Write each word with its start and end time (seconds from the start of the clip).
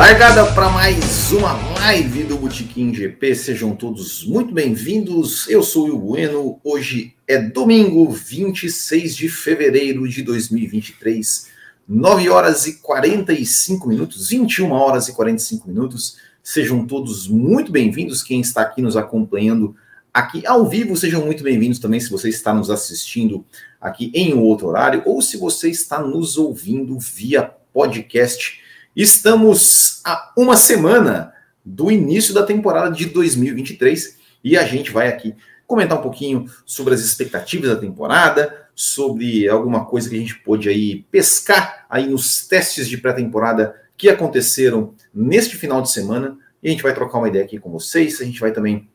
Largada 0.00 0.50
para 0.54 0.70
mais 0.70 1.30
uma 1.30 1.52
live 1.74 2.24
do 2.24 2.38
Botequim 2.38 2.92
GP, 2.92 3.34
sejam 3.34 3.76
todos 3.76 4.24
muito 4.24 4.50
bem-vindos. 4.50 5.46
Eu 5.46 5.62
sou 5.62 5.90
o 5.90 5.98
Bueno. 5.98 6.58
Hoje 6.64 7.14
é 7.28 7.36
domingo, 7.36 8.10
26 8.10 9.14
de 9.14 9.28
fevereiro 9.28 10.08
de 10.08 10.22
2023, 10.22 11.48
9 11.86 12.30
horas 12.30 12.66
e 12.66 12.80
45 12.80 13.86
minutos, 13.86 14.30
21 14.30 14.72
horas 14.72 15.06
e 15.08 15.12
45 15.12 15.68
minutos. 15.68 16.16
Sejam 16.42 16.86
todos 16.86 17.28
muito 17.28 17.70
bem-vindos. 17.70 18.22
Quem 18.22 18.40
está 18.40 18.62
aqui 18.62 18.80
nos 18.80 18.96
acompanhando 18.96 19.76
aqui 20.14 20.46
ao 20.46 20.66
vivo, 20.66 20.96
sejam 20.96 21.26
muito 21.26 21.44
bem-vindos 21.44 21.78
também 21.78 22.00
se 22.00 22.10
você 22.10 22.30
está 22.30 22.54
nos 22.54 22.70
assistindo 22.70 23.44
aqui 23.78 24.10
em 24.14 24.32
outro 24.32 24.68
horário 24.68 25.02
ou 25.04 25.20
se 25.20 25.36
você 25.36 25.68
está 25.68 26.00
nos 26.00 26.38
ouvindo 26.38 26.98
via 26.98 27.42
podcast 27.42 28.69
Estamos 28.94 30.00
a 30.04 30.32
uma 30.36 30.56
semana 30.56 31.32
do 31.64 31.92
início 31.92 32.34
da 32.34 32.42
temporada 32.42 32.90
de 32.90 33.06
2023 33.06 34.18
e 34.42 34.58
a 34.58 34.64
gente 34.64 34.90
vai 34.90 35.06
aqui 35.06 35.36
comentar 35.64 35.96
um 35.96 36.02
pouquinho 36.02 36.46
sobre 36.66 36.94
as 36.94 37.00
expectativas 37.00 37.70
da 37.70 37.76
temporada, 37.76 38.66
sobre 38.74 39.48
alguma 39.48 39.84
coisa 39.84 40.10
que 40.10 40.16
a 40.16 40.18
gente 40.18 40.36
pôde 40.40 40.68
aí 40.68 41.06
pescar 41.08 41.86
aí 41.88 42.08
nos 42.08 42.48
testes 42.48 42.88
de 42.88 42.98
pré-temporada 42.98 43.76
que 43.96 44.08
aconteceram 44.08 44.92
neste 45.14 45.56
final 45.56 45.80
de 45.80 45.92
semana. 45.92 46.36
E 46.60 46.66
a 46.66 46.70
gente 46.72 46.82
vai 46.82 46.92
trocar 46.92 47.18
uma 47.18 47.28
ideia 47.28 47.44
aqui 47.44 47.60
com 47.60 47.70
vocês. 47.70 48.20
A 48.20 48.24
gente 48.24 48.40
vai 48.40 48.50
também 48.50 48.88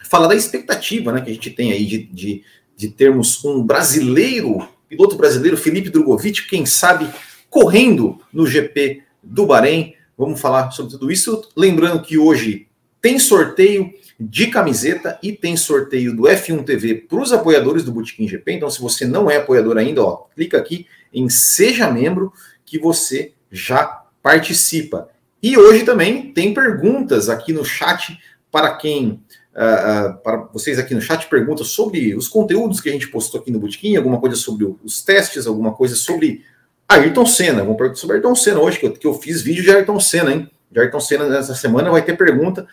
falar 0.00 0.26
da 0.26 0.34
expectativa 0.34 1.12
né, 1.12 1.20
que 1.20 1.30
a 1.30 1.34
gente 1.34 1.50
tem 1.50 1.70
aí 1.70 1.86
de, 1.86 1.98
de, 1.98 2.42
de 2.76 2.88
termos 2.88 3.44
um 3.44 3.62
brasileiro, 3.62 4.68
piloto 4.88 5.14
brasileiro, 5.14 5.56
Felipe 5.56 5.90
Drogovic, 5.90 6.48
quem 6.48 6.66
sabe 6.66 7.08
correndo 7.48 8.20
no 8.32 8.44
GP 8.44 9.05
do 9.26 9.46
Bahrein. 9.46 9.94
Vamos 10.16 10.40
falar 10.40 10.70
sobre 10.70 10.92
tudo 10.92 11.10
isso. 11.10 11.48
Lembrando 11.56 12.02
que 12.02 12.16
hoje 12.16 12.68
tem 13.00 13.18
sorteio 13.18 13.92
de 14.18 14.46
camiseta 14.46 15.18
e 15.22 15.32
tem 15.32 15.56
sorteio 15.56 16.16
do 16.16 16.22
F1 16.22 16.64
TV 16.64 16.94
para 16.94 17.20
os 17.20 17.32
apoiadores 17.32 17.84
do 17.84 17.92
Botequim 17.92 18.26
GP. 18.26 18.52
Então, 18.52 18.70
se 18.70 18.80
você 18.80 19.04
não 19.06 19.30
é 19.30 19.36
apoiador 19.36 19.76
ainda, 19.76 20.02
ó, 20.02 20.24
clica 20.34 20.56
aqui 20.56 20.86
em 21.12 21.28
Seja 21.28 21.90
Membro 21.90 22.32
que 22.64 22.78
você 22.78 23.32
já 23.50 24.04
participa. 24.22 25.08
E 25.42 25.56
hoje 25.56 25.84
também 25.84 26.32
tem 26.32 26.54
perguntas 26.54 27.28
aqui 27.28 27.52
no 27.52 27.64
chat 27.64 28.18
para 28.50 28.74
quem. 28.76 29.22
Uh, 29.54 30.10
uh, 30.10 30.18
para 30.22 30.36
vocês 30.52 30.78
aqui 30.78 30.94
no 30.94 31.00
chat, 31.00 31.28
perguntas 31.28 31.68
sobre 31.68 32.14
os 32.14 32.28
conteúdos 32.28 32.78
que 32.78 32.90
a 32.90 32.92
gente 32.92 33.08
postou 33.08 33.40
aqui 33.40 33.50
no 33.50 33.58
Botequim, 33.58 33.96
alguma 33.96 34.20
coisa 34.20 34.36
sobre 34.36 34.66
os 34.84 35.02
testes, 35.02 35.46
alguma 35.46 35.72
coisa 35.72 35.94
sobre 35.94 36.44
Ayrton 36.88 37.26
Senna, 37.26 37.62
vamos 37.62 37.76
perguntar 37.76 38.00
sobre 38.00 38.16
Ayrton 38.16 38.34
Senna 38.34 38.60
hoje, 38.60 38.78
que 38.78 38.86
eu, 38.86 38.92
que 38.92 39.06
eu 39.06 39.14
fiz 39.14 39.42
vídeo 39.42 39.62
de 39.62 39.70
Ayrton 39.70 39.98
Senna, 39.98 40.32
hein? 40.32 40.50
De 40.70 40.80
Ayrton 40.80 41.00
Senna 41.00 41.28
nessa 41.28 41.54
semana 41.54 41.90
vai 41.90 42.02
ter 42.02 42.16
pergunta. 42.16 42.66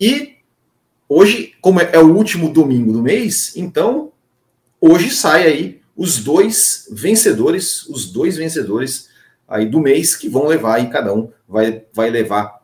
E 0.00 0.36
hoje, 1.08 1.54
como 1.60 1.80
é, 1.80 1.90
é 1.92 1.98
o 1.98 2.14
último 2.14 2.50
domingo 2.50 2.92
do 2.92 3.02
mês, 3.02 3.52
então 3.56 4.12
hoje 4.80 5.10
sai 5.10 5.46
aí 5.46 5.80
os 5.96 6.22
dois 6.22 6.88
vencedores, 6.92 7.86
os 7.88 8.10
dois 8.10 8.36
vencedores 8.36 9.08
aí 9.46 9.66
do 9.66 9.80
mês 9.80 10.14
que 10.14 10.28
vão 10.28 10.46
levar 10.46 10.76
aí 10.76 10.88
cada 10.88 11.12
um 11.12 11.30
vai, 11.48 11.84
vai 11.92 12.10
levar 12.10 12.62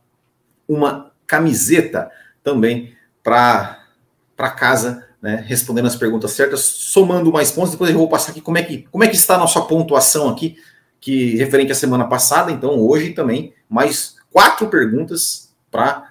uma 0.69 1.13
camiseta 1.27 2.11
também 2.43 2.95
para 3.23 3.81
casa, 4.57 5.07
né, 5.21 5.43
respondendo 5.47 5.87
as 5.87 5.97
perguntas 5.97 6.33
certas, 6.33 6.61
somando 6.61 7.33
mais 7.33 7.51
pontos. 7.51 7.73
Depois 7.73 7.91
eu 7.91 7.97
vou 7.97 8.09
passar 8.09 8.31
aqui 8.31 8.41
como 8.41 8.59
é 8.59 8.63
que 8.63 8.87
como 8.91 9.03
é 9.03 9.09
que 9.09 9.17
está 9.17 9.35
a 9.35 9.39
nossa 9.39 9.61
pontuação 9.63 10.29
aqui 10.29 10.57
que 11.05 11.37
referente 11.37 11.71
à 11.71 11.75
semana 11.75 12.07
passada, 12.07 12.51
então 12.51 12.81
hoje 12.81 13.11
também 13.11 13.53
mais 13.69 14.17
quatro 14.33 14.69
perguntas 14.69 15.55
para 15.71 16.03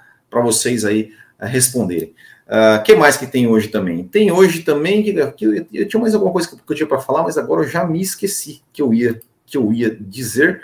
vocês 0.43 0.85
aí 0.85 1.11
uh, 1.41 1.47
responderem. 1.47 2.13
Uh, 2.45 2.83
que 2.83 2.93
mais 2.93 3.17
que 3.17 3.25
tem 3.25 3.47
hoje 3.47 3.69
também? 3.69 4.03
Tem 4.03 4.31
hoje 4.31 4.61
também 4.61 5.01
que 5.01 5.09
eu, 5.43 5.65
eu, 5.73 5.87
tinha 5.87 5.99
mais 5.99 6.13
alguma 6.13 6.31
coisa 6.31 6.47
que, 6.47 6.55
eu 6.55 6.75
tinha 6.75 6.85
para 6.87 6.99
falar, 6.99 7.23
mas 7.23 7.39
agora 7.39 7.63
eu 7.63 7.67
já 7.67 7.83
me 7.87 7.99
esqueci 7.99 8.61
que 8.71 8.83
eu 8.83 8.93
ia 8.93 9.19
que 9.47 9.57
eu 9.57 9.73
ia 9.73 9.97
dizer. 9.99 10.61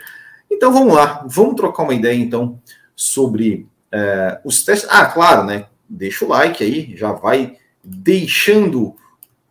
Então 0.47 0.72
vamos 0.72 0.94
lá, 0.94 1.25
vamos 1.28 1.56
trocar 1.56 1.81
uma 1.81 1.96
ideia 1.96 2.16
então 2.16 2.61
sobre 2.96 3.67
uh, 3.91 4.40
os 4.46 4.63
testes. 4.63 4.88
Ah, 4.91 5.07
claro, 5.07 5.44
né? 5.44 5.66
Deixa 5.90 6.23
o 6.23 6.28
like 6.28 6.63
aí, 6.63 6.96
já 6.96 7.13
vai 7.13 7.57
deixando 7.84 8.96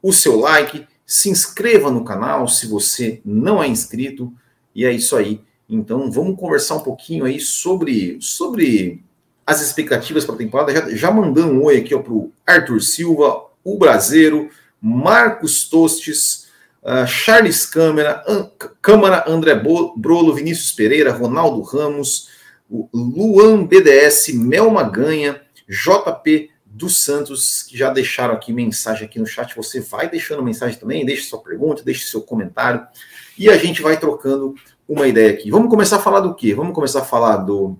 o 0.00 0.12
seu 0.12 0.38
like, 0.38 0.86
se 1.04 1.30
inscreva 1.30 1.90
no 1.90 2.04
canal 2.04 2.46
se 2.46 2.68
você 2.68 3.20
não 3.24 3.60
é 3.60 3.66
inscrito. 3.66 4.32
E 4.78 4.84
é 4.84 4.92
isso 4.92 5.16
aí. 5.16 5.40
Então 5.68 6.08
vamos 6.08 6.38
conversar 6.38 6.76
um 6.76 6.84
pouquinho 6.84 7.24
aí 7.24 7.40
sobre, 7.40 8.16
sobre 8.20 9.02
as 9.44 9.60
expectativas 9.60 10.24
para 10.24 10.36
a 10.36 10.38
temporada. 10.38 10.72
Já, 10.72 10.88
já 10.90 11.10
mandando 11.10 11.52
um 11.52 11.64
oi 11.64 11.78
aqui 11.78 11.98
para 11.98 12.12
o 12.12 12.32
Arthur 12.46 12.80
Silva, 12.80 13.42
o 13.64 13.76
Brasileiro, 13.76 14.48
Marcos 14.80 15.68
Tostes, 15.68 16.46
uh, 16.80 17.04
Charles 17.08 17.66
Câmara, 17.66 18.22
An 18.28 18.48
Câmara, 18.80 19.24
André 19.26 19.56
Brolo, 19.56 20.32
Vinícius 20.32 20.70
Pereira, 20.70 21.10
Ronaldo 21.10 21.60
Ramos, 21.62 22.28
Luan 22.94 23.66
BDS, 23.66 24.28
Melma 24.32 24.84
Ganha, 24.84 25.42
JP 25.68 26.50
dos 26.64 27.02
Santos, 27.02 27.64
que 27.64 27.76
já 27.76 27.90
deixaram 27.90 28.34
aqui 28.34 28.52
mensagem 28.52 29.06
aqui 29.06 29.18
no 29.18 29.26
chat. 29.26 29.56
Você 29.56 29.80
vai 29.80 30.08
deixando 30.08 30.40
mensagem 30.40 30.78
também, 30.78 31.04
deixe 31.04 31.24
sua 31.24 31.42
pergunta, 31.42 31.82
deixe 31.82 32.06
seu 32.06 32.22
comentário 32.22 32.86
e 33.38 33.48
a 33.48 33.56
gente 33.56 33.80
vai 33.80 33.98
trocando 33.98 34.54
uma 34.88 35.06
ideia 35.06 35.30
aqui. 35.30 35.50
Vamos 35.50 35.70
começar 35.70 35.96
a 35.96 36.00
falar 36.00 36.20
do 36.20 36.34
quê? 36.34 36.54
Vamos 36.54 36.74
começar 36.74 37.00
a 37.00 37.04
falar 37.04 37.38
do, 37.38 37.78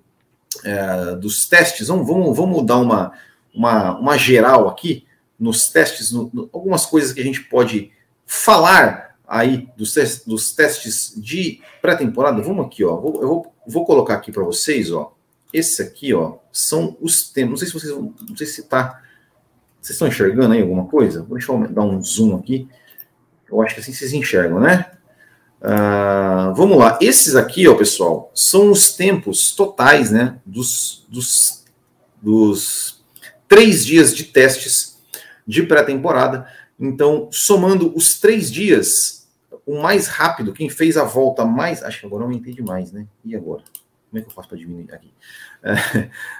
é, 0.65 1.17
dos 1.17 1.49
testes. 1.49 1.89
Vamos, 1.89 2.07
vamos, 2.07 2.37
vamos 2.37 2.67
dar 2.67 2.77
uma, 2.77 3.13
uma, 3.53 3.99
uma 3.99 4.17
geral 4.17 4.69
aqui 4.69 5.07
nos 5.39 5.69
testes, 5.69 6.13
no, 6.13 6.31
no, 6.33 6.51
algumas 6.53 6.85
coisas 6.85 7.13
que 7.13 7.21
a 7.21 7.25
gente 7.25 7.43
pode 7.45 7.91
falar 8.27 9.17
aí 9.27 9.69
dos, 9.77 9.95
testes, 9.95 10.27
dos 10.27 10.53
testes 10.53 11.13
de 11.17 11.61
pré-temporada. 11.81 12.43
Vamos 12.43 12.67
aqui, 12.67 12.85
ó. 12.85 12.97
Vou, 12.97 13.23
eu 13.23 13.29
vou, 13.29 13.55
vou 13.67 13.85
colocar 13.85 14.15
aqui 14.15 14.31
para 14.31 14.45
vocês, 14.45 14.93
ó. 14.93 15.15
Esse 15.53 15.81
aqui, 15.83 16.13
ó, 16.13 16.37
são 16.53 16.97
os 17.01 17.31
temas. 17.31 17.51
Não 17.51 17.57
sei 17.57 17.67
se 17.69 17.75
vocês 17.75 17.93
vão. 17.93 18.15
Não 18.29 18.37
sei 18.37 18.47
se 18.47 18.63
tá. 18.65 19.03
Vocês 19.81 19.95
estão 19.95 20.09
enxergando 20.09 20.53
aí 20.53 20.61
alguma 20.61 20.87
coisa? 20.87 21.27
Deixa 21.31 21.51
eu 21.51 21.69
dar 21.69 21.83
um 21.83 22.03
zoom 22.03 22.37
aqui. 22.37 22.69
Eu 23.51 23.63
acho 23.63 23.75
que 23.75 23.81
assim 23.81 23.93
vocês 23.93 24.13
enxergam, 24.13 24.61
né? 24.61 24.91
Uh, 25.61 26.55
vamos 26.55 26.79
lá, 26.79 26.99
esses 27.01 27.35
aqui, 27.35 27.67
ó, 27.67 27.75
pessoal, 27.75 28.31
são 28.33 28.71
os 28.71 28.95
tempos 28.95 29.53
totais, 29.53 30.13
né, 30.13 30.39
dos, 30.47 31.05
dos, 31.09 31.65
dos 32.23 33.05
três 33.49 33.85
dias 33.85 34.15
de 34.15 34.25
testes 34.25 34.99
de 35.47 35.63
pré-temporada. 35.65 36.47
Então, 36.79 37.29
somando 37.33 37.93
os 37.97 38.21
três 38.21 38.51
dias, 38.51 39.29
o 39.67 39.83
mais 39.83 40.07
rápido, 40.07 40.53
quem 40.53 40.71
fez 40.71 40.97
a 40.97 41.05
volta 41.05 41.45
mais. 41.45 41.83
Acho 41.83 42.01
que 42.01 42.07
agora 42.07 42.23
eu 42.23 42.29
aumentei 42.29 42.55
demais, 42.55 42.93
né? 42.93 43.07
E 43.25 43.35
agora? 43.35 43.65
Como 44.11 44.19
é 44.19 44.23
que 44.23 44.29
eu 44.29 44.33
faço 44.33 44.49
para 44.49 44.59
diminuir 44.59 44.93
aqui? 44.95 45.13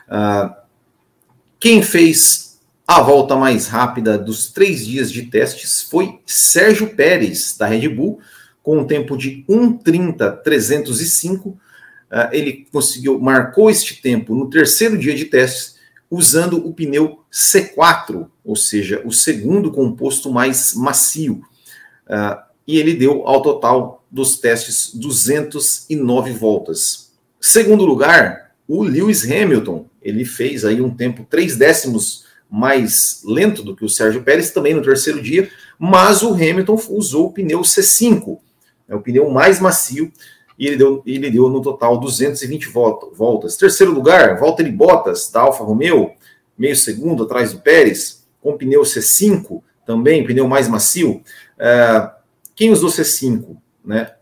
Uh, 0.06 0.55
quem 1.59 1.83
fez 1.83 2.61
a 2.87 3.03
volta 3.03 3.35
mais 3.37 3.67
rápida 3.67 4.17
dos 4.17 4.50
três 4.50 4.87
dias 4.87 5.11
de 5.11 5.25
testes 5.27 5.83
foi 5.83 6.21
Sérgio 6.25 6.95
Pérez, 6.95 7.56
da 7.59 7.67
Red 7.67 7.89
Bull 7.89 8.21
com 8.69 8.81
um 8.81 8.87
tempo 8.87 9.17
de 9.17 9.47
1:30.305. 9.49 11.47
Uh, 11.47 11.59
ah, 12.11 12.29
ele 12.31 12.67
conseguiu, 12.71 13.19
marcou 13.19 13.71
este 13.71 14.03
tempo 14.03 14.35
no 14.35 14.50
terceiro 14.50 14.99
dia 14.99 15.15
de 15.15 15.25
testes, 15.25 15.76
usando 16.11 16.59
o 16.59 16.75
pneu 16.75 17.20
C4, 17.32 18.29
ou 18.44 18.55
seja, 18.55 19.00
o 19.06 19.11
segundo 19.11 19.73
composto 19.73 20.31
mais 20.31 20.75
macio. 20.75 21.41
Uh, 22.06 22.37
e 22.67 22.79
ele 22.79 22.93
deu 22.93 23.26
ao 23.26 23.41
total 23.41 24.05
dos 24.11 24.38
testes 24.38 24.94
209 24.94 26.32
voltas. 26.32 27.12
Segundo 27.41 27.87
lugar, 27.87 28.53
o 28.69 28.82
Lewis 28.82 29.25
Hamilton, 29.25 29.87
ele 30.03 30.26
fez 30.26 30.67
aí 30.67 30.82
um 30.82 30.94
tempo 30.94 31.26
3 31.31 31.56
décimos 31.56 32.26
mais 32.50 33.23
lento 33.25 33.62
do 33.62 33.75
que 33.75 33.87
o 33.87 33.88
Sérgio 33.88 34.23
Pérez, 34.23 34.50
também 34.50 34.75
no 34.75 34.82
terceiro 34.82 35.23
dia, 35.23 35.50
mas 35.79 36.23
o 36.23 36.35
Hamilton 36.35 36.79
usou 36.91 37.29
o 37.29 37.32
pneu 37.32 37.62
C5, 37.62 38.38
é 38.88 38.94
o 38.94 39.00
pneu 39.00 39.29
mais 39.31 39.61
macio 39.61 40.11
e 40.58 40.67
ele 40.67 40.76
deu, 40.76 41.02
ele 41.06 41.31
deu 41.31 41.49
no 41.49 41.62
total 41.62 41.99
220 41.99 42.69
voltas. 43.14 43.56
Terceiro 43.56 43.93
lugar, 43.93 44.38
Valtteri 44.38 44.73
Bottas, 44.73 45.31
da 45.31 45.43
Alfa 45.43 45.62
Romeo, 45.62 46.11
meio 46.56 46.75
segundo 46.75 47.23
atrás 47.23 47.52
do 47.52 47.61
Pérez, 47.61 48.26
com 48.40 48.56
pneu 48.56 48.82
C5 48.82 49.62
também, 49.87 50.26
pneu 50.26 50.49
mais 50.49 50.69
macio. 50.69 51.23
Uh, 51.56 52.11
quem 52.56 52.70
usou 52.70 52.90
C5? 52.90 53.56
Né? 53.85 54.12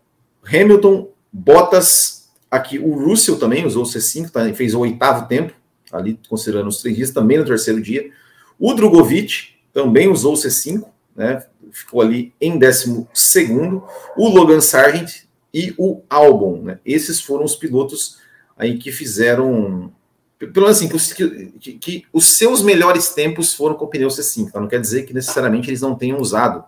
Hamilton, 0.44 1.08
Bottas, 1.32 2.30
aqui 2.50 2.78
o 2.78 2.94
Russell 2.94 3.38
também 3.38 3.64
usou 3.64 3.84
C5, 3.84 4.30
tá? 4.30 4.52
fez 4.52 4.74
o 4.74 4.80
oitavo 4.80 5.26
tempo, 5.26 5.54
ali 5.90 6.20
considerando 6.28 6.68
os 6.68 6.82
três 6.82 6.96
dias, 6.96 7.10
também 7.10 7.38
no 7.38 7.44
terceiro 7.44 7.80
dia. 7.80 8.10
O 8.58 8.74
Drogovic 8.74 9.54
também 9.72 10.08
usou 10.08 10.34
C5, 10.34 10.84
né? 11.16 11.44
ficou 11.72 12.00
ali 12.00 12.34
em 12.40 12.58
12 12.58 13.06
segundo, 13.12 13.84
o 14.16 14.28
Logan 14.28 14.60
Sargent 14.60 15.24
e 15.52 15.74
o 15.78 16.02
Albon. 16.08 16.62
Né? 16.62 16.78
Esses 16.84 17.20
foram 17.20 17.44
os 17.44 17.56
pilotos 17.56 18.18
aí 18.56 18.78
que 18.78 18.92
fizeram, 18.92 19.92
pelo 20.38 20.66
menos 20.66 20.76
assim, 20.76 20.88
que, 20.88 21.52
que, 21.58 21.72
que, 21.74 22.06
os 22.12 22.36
seus 22.36 22.62
melhores 22.62 23.10
tempos 23.10 23.54
foram 23.54 23.74
com 23.74 23.84
o 23.84 23.88
pneu 23.88 24.08
C5, 24.08 24.48
então 24.48 24.60
não 24.60 24.68
quer 24.68 24.80
dizer 24.80 25.04
que 25.04 25.14
necessariamente 25.14 25.68
eles 25.68 25.80
não 25.80 25.94
tenham 25.94 26.20
usado 26.20 26.64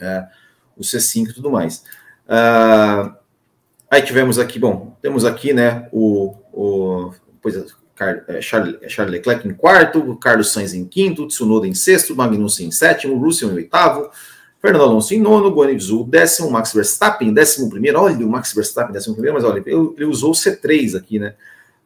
é, 0.00 0.26
o 0.76 0.82
C5 0.82 1.30
e 1.30 1.32
tudo 1.34 1.50
mais. 1.50 1.84
Uh, 2.26 3.14
aí 3.90 4.02
tivemos 4.02 4.38
aqui, 4.38 4.58
bom, 4.58 4.96
temos 5.02 5.24
aqui, 5.24 5.52
né, 5.52 5.88
o, 5.92 6.34
o 6.52 7.12
pois, 7.42 7.56
é, 7.56 7.64
Charles, 8.40 8.76
é, 8.80 8.88
Charles 8.88 9.12
Leclerc 9.12 9.46
em 9.46 9.54
quarto, 9.54 10.16
Carlos 10.16 10.52
Sainz 10.52 10.74
em 10.74 10.84
quinto, 10.84 11.26
Tsunoda 11.26 11.66
em 11.66 11.74
sexto, 11.74 12.16
Magnussen 12.16 12.68
em 12.68 12.70
sétimo, 12.70 13.16
Russell 13.18 13.50
em 13.50 13.54
oitavo, 13.54 14.10
Fernando 14.60 14.82
Alonso 14.82 15.12
em 15.12 15.20
nono, 15.20 15.50
Guanyu 15.50 16.04
décimo, 16.04 16.50
Max 16.50 16.72
Verstappen 16.72 17.32
décimo 17.34 17.68
primeiro, 17.68 18.00
olha 18.00 18.24
o 18.24 18.30
Max 18.30 18.52
Verstappen 18.54 18.92
décimo 18.92 19.14
primeiro, 19.14 19.34
mas 19.34 19.44
olha, 19.44 19.62
ele, 19.66 20.04
usou 20.04 20.30
o 20.30 20.34
C3 20.34 20.96
aqui, 20.96 21.18
né, 21.18 21.34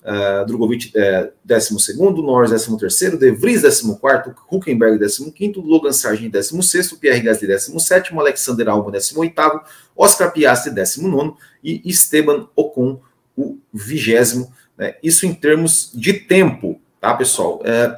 uh, 0.02 0.46
Drogovic 0.46 0.92
é, 0.94 1.30
décimo 1.42 1.80
segundo, 1.80 2.22
Norris 2.22 2.50
décimo 2.50 2.76
terceiro, 2.78 3.18
De 3.18 3.30
Vries 3.30 3.62
décimo 3.62 3.96
quarto, 3.96 4.34
Huckenberg 4.50 4.98
décimo 4.98 5.32
quinto, 5.32 5.60
Logan 5.62 5.92
Sargent 5.92 6.30
décimo 6.30 6.62
sexto, 6.62 6.98
Pierre 6.98 7.20
Gasly 7.20 7.48
décimo 7.48 7.80
sétimo, 7.80 8.20
Alexander 8.20 8.68
Albon 8.68 8.90
décimo 8.90 9.20
oitavo, 9.20 9.62
Oscar 9.96 10.30
Piastri 10.30 10.70
décimo 10.70 11.08
nono 11.08 11.36
e 11.64 11.80
Esteban 11.88 12.46
Ocon 12.54 13.00
o 13.36 13.58
vigésimo, 13.72 14.52
né, 14.76 14.94
isso 15.02 15.26
em 15.26 15.34
termos 15.34 15.90
de 15.94 16.12
tempo, 16.12 16.80
tá, 17.00 17.14
pessoal? 17.14 17.60
É, 17.64 17.94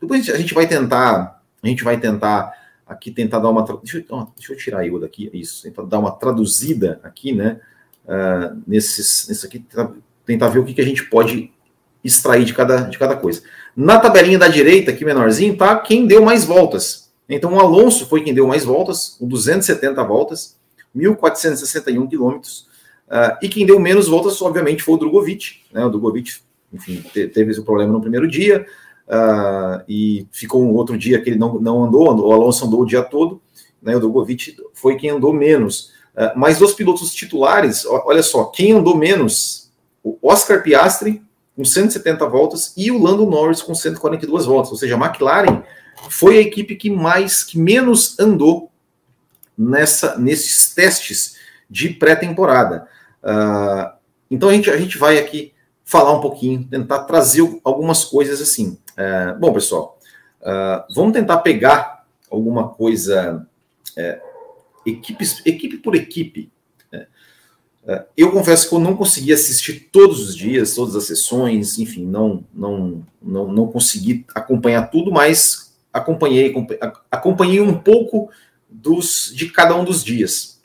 depois 0.00 0.28
a 0.30 0.36
gente 0.36 0.54
vai 0.54 0.66
tentar, 0.66 1.42
a 1.62 1.66
gente 1.66 1.82
vai 1.82 1.98
tentar 1.98 2.52
aqui 2.86 3.10
tentar 3.10 3.38
dar 3.38 3.50
uma. 3.50 3.62
Deixa 3.62 3.98
eu, 3.98 4.28
deixa 4.36 4.52
eu 4.52 4.56
tirar 4.56 4.86
eu 4.86 4.98
daqui, 4.98 5.30
isso, 5.32 5.62
tentar 5.62 5.82
dar 5.82 5.98
uma 5.98 6.10
traduzida 6.10 7.00
aqui, 7.02 7.32
né? 7.32 7.60
Uh, 8.04 8.62
nesses, 8.66 9.28
nesse 9.28 9.46
aqui, 9.46 9.64
tentar 10.24 10.48
ver 10.48 10.58
o 10.58 10.64
que, 10.64 10.74
que 10.74 10.80
a 10.80 10.84
gente 10.84 11.04
pode 11.04 11.52
extrair 12.02 12.44
de 12.44 12.54
cada, 12.54 12.82
de 12.82 12.98
cada 12.98 13.16
coisa. 13.16 13.42
Na 13.76 13.98
tabelinha 13.98 14.38
da 14.38 14.48
direita, 14.48 14.90
aqui 14.90 15.04
menorzinho, 15.04 15.56
tá 15.56 15.76
quem 15.76 16.06
deu 16.06 16.22
mais 16.24 16.44
voltas. 16.44 17.10
Então, 17.28 17.52
o 17.52 17.60
Alonso 17.60 18.06
foi 18.06 18.22
quem 18.22 18.32
deu 18.32 18.46
mais 18.46 18.64
voltas, 18.64 19.16
com 19.18 19.28
270 19.28 20.02
voltas, 20.04 20.56
1.461 20.96 22.08
quilômetros. 22.08 22.67
Uh, 23.08 23.38
e 23.42 23.48
quem 23.48 23.64
deu 23.64 23.80
menos 23.80 24.06
voltas, 24.06 24.40
obviamente, 24.42 24.82
foi 24.82 24.94
o 24.94 24.98
Drogovic. 24.98 25.60
Né? 25.72 25.84
O 25.84 25.90
Drogovic, 25.90 26.34
enfim, 26.72 27.02
teve 27.12 27.50
esse 27.50 27.62
problema 27.62 27.92
no 27.92 28.00
primeiro 28.00 28.28
dia, 28.28 28.66
uh, 29.08 29.82
e 29.88 30.26
ficou 30.30 30.62
um 30.62 30.74
outro 30.74 30.96
dia 30.96 31.20
que 31.20 31.30
ele 31.30 31.38
não, 31.38 31.54
não 31.54 31.84
andou, 31.84 32.10
andou, 32.10 32.28
o 32.28 32.32
Alonso 32.32 32.66
andou 32.66 32.82
o 32.82 32.86
dia 32.86 33.02
todo, 33.02 33.40
né, 33.82 33.96
o 33.96 34.00
Drogovic 34.00 34.56
foi 34.74 34.96
quem 34.96 35.10
andou 35.10 35.32
menos. 35.32 35.92
Uh, 36.14 36.36
mas 36.36 36.58
dos 36.58 36.74
pilotos 36.74 37.14
titulares, 37.14 37.86
olha 37.86 38.22
só, 38.22 38.44
quem 38.44 38.72
andou 38.72 38.96
menos? 38.96 39.70
O 40.02 40.18
Oscar 40.22 40.62
Piastri, 40.62 41.22
com 41.56 41.64
170 41.64 42.26
voltas, 42.28 42.72
e 42.76 42.90
o 42.90 43.02
Lando 43.02 43.26
Norris 43.26 43.62
com 43.62 43.74
142 43.74 44.46
voltas. 44.46 44.70
Ou 44.70 44.76
seja, 44.76 44.96
a 44.96 44.98
McLaren 44.98 45.62
foi 46.10 46.38
a 46.38 46.40
equipe 46.40 46.76
que 46.76 46.90
mais, 46.90 47.42
que 47.42 47.58
menos 47.58 48.18
andou 48.18 48.70
nessa, 49.56 50.16
nesses 50.16 50.72
testes 50.74 51.36
de 51.68 51.90
pré-temporada. 51.90 52.86
Uh, 53.22 53.90
então 54.30 54.48
a 54.48 54.52
gente, 54.52 54.70
a 54.70 54.76
gente 54.76 54.98
vai 54.98 55.18
aqui 55.18 55.52
falar 55.84 56.12
um 56.12 56.20
pouquinho, 56.20 56.64
tentar 56.64 57.04
trazer 57.04 57.42
algumas 57.64 58.04
coisas 58.04 58.42
assim. 58.42 58.76
É, 58.94 59.32
bom, 59.32 59.52
pessoal, 59.52 59.98
uh, 60.42 60.92
vamos 60.94 61.14
tentar 61.14 61.38
pegar 61.38 62.04
alguma 62.30 62.68
coisa, 62.68 63.46
é, 63.96 64.20
equipe, 64.84 65.24
equipe 65.46 65.78
por 65.78 65.94
equipe. 65.94 66.52
Né? 66.92 67.06
É, 67.86 68.04
eu 68.14 68.30
confesso 68.30 68.68
que 68.68 68.74
eu 68.74 68.78
não 68.78 68.96
consegui 68.96 69.32
assistir 69.32 69.88
todos 69.90 70.28
os 70.28 70.36
dias, 70.36 70.74
todas 70.74 70.94
as 70.94 71.04
sessões, 71.04 71.78
enfim, 71.78 72.04
não, 72.04 72.44
não, 72.52 73.02
não, 73.22 73.50
não 73.50 73.66
consegui 73.68 74.26
acompanhar 74.34 74.90
tudo, 74.90 75.10
mas 75.10 75.74
acompanhei, 75.90 76.54
acompanhei 77.10 77.62
um 77.62 77.78
pouco 77.78 78.30
dos, 78.68 79.32
de 79.34 79.48
cada 79.48 79.74
um 79.74 79.84
dos 79.84 80.04
dias. 80.04 80.57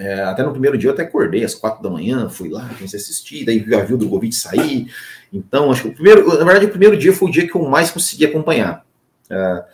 É, 0.00 0.22
até 0.22 0.42
no 0.42 0.52
primeiro 0.52 0.78
dia 0.78 0.88
eu 0.88 0.94
até 0.94 1.02
acordei 1.02 1.44
às 1.44 1.54
quatro 1.54 1.82
da 1.82 1.90
manhã, 1.90 2.26
fui 2.30 2.48
lá, 2.48 2.66
comecei 2.74 2.98
a 2.98 3.02
assistir, 3.02 3.44
daí 3.44 3.62
já 3.68 3.84
viu 3.84 3.96
o 3.96 3.98
Drogovic 3.98 4.34
sair. 4.34 4.90
Então, 5.30 5.70
acho 5.70 5.82
que 5.82 5.88
o 5.88 5.92
primeiro, 5.92 6.26
na 6.26 6.42
verdade, 6.42 6.64
o 6.64 6.70
primeiro 6.70 6.96
dia 6.96 7.12
foi 7.12 7.28
o 7.28 7.30
dia 7.30 7.46
que 7.46 7.54
eu 7.54 7.62
mais 7.68 7.90
consegui 7.90 8.24
acompanhar. 8.24 8.82
É, 9.28 9.64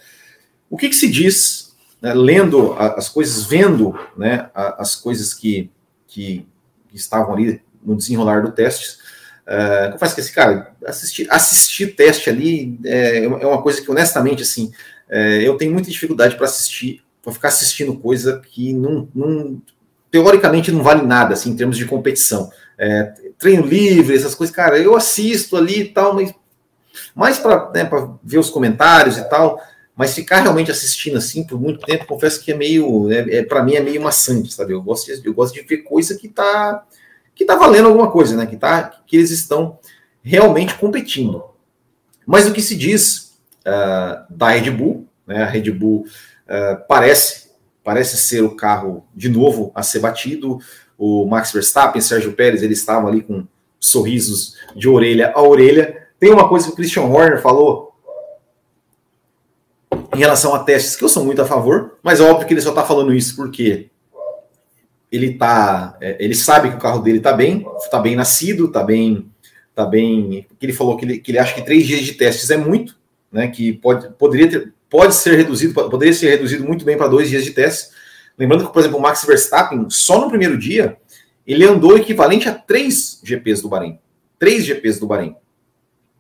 o 0.69 0.77
que, 0.77 0.89
que, 0.89 0.97
se 0.97 1.09
diz, 1.09 1.77
né, 2.03 2.13
lendo 2.13 2.73
as 2.73 3.09
coisas, 3.09 3.45
vendo 3.45 3.97
né, 4.17 4.51
as 4.53 4.97
coisas 4.97 5.33
que, 5.33 5.71
que, 6.09 6.45
que, 6.89 6.97
estavam 6.97 7.33
ali 7.33 7.63
no 7.81 7.97
desenrolar 7.97 8.43
do 8.43 8.51
teste. 8.51 8.99
É, 9.47 9.91
confesso 9.93 10.17
que 10.17 10.21
esse 10.23 10.33
cara, 10.33 10.75
assistir, 10.85 11.29
assistir 11.31 11.95
teste 11.95 12.29
ali 12.29 12.81
é, 12.85 13.25
é 13.27 13.47
uma 13.47 13.63
coisa 13.63 13.81
que, 13.81 13.89
honestamente, 13.89 14.43
assim, 14.43 14.73
é, 15.09 15.41
eu 15.47 15.57
tenho 15.57 15.73
muita 15.73 15.89
dificuldade 15.89 16.35
para 16.35 16.47
assistir, 16.47 17.05
para 17.23 17.33
ficar 17.33 17.49
assistindo 17.49 17.97
coisa 17.97 18.43
que 18.45 18.73
não, 18.73 19.09
não 19.15 19.63
teoricamente 20.17 20.73
não 20.73 20.83
vale 20.83 21.03
nada, 21.03 21.35
assim, 21.35 21.51
em 21.51 21.57
termos 21.57 21.77
de 21.77 21.85
competição. 21.85 22.51
É, 22.79 23.13
treino 23.39 23.67
livre, 23.67 24.17
essas 24.17 24.35
coisas, 24.35 24.55
cara, 24.55 24.79
eu 24.79 24.97
assisto 24.97 25.59
ali 25.59 25.81
e 25.81 25.89
tal, 25.89 26.15
mas 26.15 26.35
mais 27.15 27.39
para 27.39 27.71
né, 27.75 27.89
ver 28.25 28.39
os 28.39 28.49
comentários 28.49 29.19
e 29.19 29.29
tal, 29.29 29.61
mas 29.95 30.15
ficar 30.15 30.41
realmente 30.41 30.71
assistindo 30.71 31.19
assim 31.19 31.45
por 31.45 31.61
muito 31.61 31.85
tempo, 31.85 32.07
confesso 32.07 32.43
que 32.43 32.51
é 32.51 32.57
meio, 32.57 33.13
é, 33.13 33.37
é 33.37 33.43
para 33.43 33.63
mim 33.63 33.75
é 33.75 33.81
meio 33.81 34.01
maçante, 34.01 34.55
sabe? 34.55 34.73
Eu 34.73 34.81
gosto, 34.81 35.07
de, 35.07 35.27
eu 35.27 35.35
gosto 35.35 35.53
de 35.53 35.61
ver 35.61 35.79
coisa 35.79 36.17
que 36.17 36.29
tá 36.29 36.83
que 37.35 37.45
tá 37.45 37.55
valendo 37.55 37.89
alguma 37.89 38.11
coisa, 38.11 38.35
né? 38.35 38.47
Que 38.47 38.57
tá 38.57 39.03
que 39.07 39.17
eles 39.17 39.31
estão 39.31 39.79
realmente 40.23 40.75
competindo. 40.77 41.45
Mas 42.27 42.47
o 42.47 42.53
que 42.55 42.63
se 42.63 42.75
diz 42.75 43.37
uh, 43.67 44.25
da 44.31 44.49
Red 44.49 44.71
Bull, 44.71 45.07
né? 45.27 45.43
A 45.43 45.47
Red 45.47 45.71
Bull 45.71 46.07
uh, 46.49 46.87
parece 46.89 47.46
parece 47.87 48.17
ser 48.17 48.43
o 48.43 48.57
carro 48.57 49.07
de 49.15 49.29
novo 49.29 49.71
a 49.73 49.81
ser 49.81 50.01
batido. 50.01 50.59
O 50.99 51.25
Max 51.25 51.53
Verstappen, 51.53 52.03
Sérgio 52.03 52.33
Pérez, 52.33 52.65
eles 52.65 52.81
estavam 52.81 53.07
ali 53.09 53.23
com 53.23 53.47
sorrisos 53.79 54.57
de 54.75 54.89
orelha 54.89 55.33
a 55.33 55.41
orelha. 55.41 56.09
Tem 56.19 56.33
uma 56.33 56.49
coisa 56.49 56.67
que 56.67 56.73
o 56.73 56.75
Christian 56.75 57.05
Horner 57.05 57.41
falou 57.41 57.95
em 60.13 60.19
relação 60.19 60.53
a 60.53 60.65
testes 60.65 60.97
que 60.97 61.05
eu 61.05 61.09
sou 61.09 61.25
muito 61.25 61.41
a 61.41 61.47
favor, 61.47 61.97
mas 62.03 62.19
é 62.19 62.25
óbvio 62.25 62.49
que 62.49 62.55
ele 62.55 62.61
só 62.61 62.71
está 62.71 62.83
falando 62.83 63.15
isso 63.15 63.37
porque 63.37 63.89
ele 65.13 65.35
tá, 65.35 65.97
é, 66.01 66.17
ele 66.19 66.35
sabe 66.35 66.71
que 66.71 66.77
o 66.77 66.81
carro 66.81 67.01
dele 67.03 67.19
está 67.19 67.33
bem, 67.33 67.65
está 67.77 68.01
bem 68.01 68.17
nascido, 68.17 68.65
está 68.65 68.83
bem, 68.83 69.31
tá 69.77 69.87
bem. 69.87 70.45
Ele 70.61 70.73
falou 70.73 70.97
que 70.97 71.05
ele, 71.05 71.19
que 71.19 71.31
ele 71.31 71.39
acha 71.39 71.55
que 71.55 71.63
três 71.63 71.87
dias 71.87 72.01
de 72.01 72.15
testes 72.15 72.51
é 72.51 72.57
muito, 72.57 72.99
né? 73.31 73.47
Que 73.47 73.75
pode, 73.75 74.13
poderia 74.15 74.51
ter, 74.51 74.75
pode 74.91 75.15
ser 75.15 75.37
reduzido, 75.37 75.75
poderia 75.75 76.15
ser 76.15 76.31
reduzido 76.31 76.65
muito 76.65 76.85
bem 76.85 76.97
para 76.97 77.09
dois 77.09 77.29
dias 77.29 77.45
de 77.45 77.51
teste. 77.51 77.95
Lembrando 78.39 78.67
que, 78.67 78.73
por 78.73 78.81
exemplo, 78.81 78.99
o 78.99 79.03
Max 79.03 79.25
Verstappen, 79.25 79.87
só 79.89 80.21
no 80.21 80.29
primeiro 80.29 80.59
dia, 80.59 80.97
ele 81.47 81.65
andou 81.65 81.97
equivalente 81.97 82.49
a 82.49 82.55
três 82.55 83.21
GPs 83.23 83.63
do 83.63 83.69
Bahrein. 83.69 83.99
Três 84.39 84.65
GPs 84.65 84.99
do 84.99 85.07
Bahrein. 85.07 85.37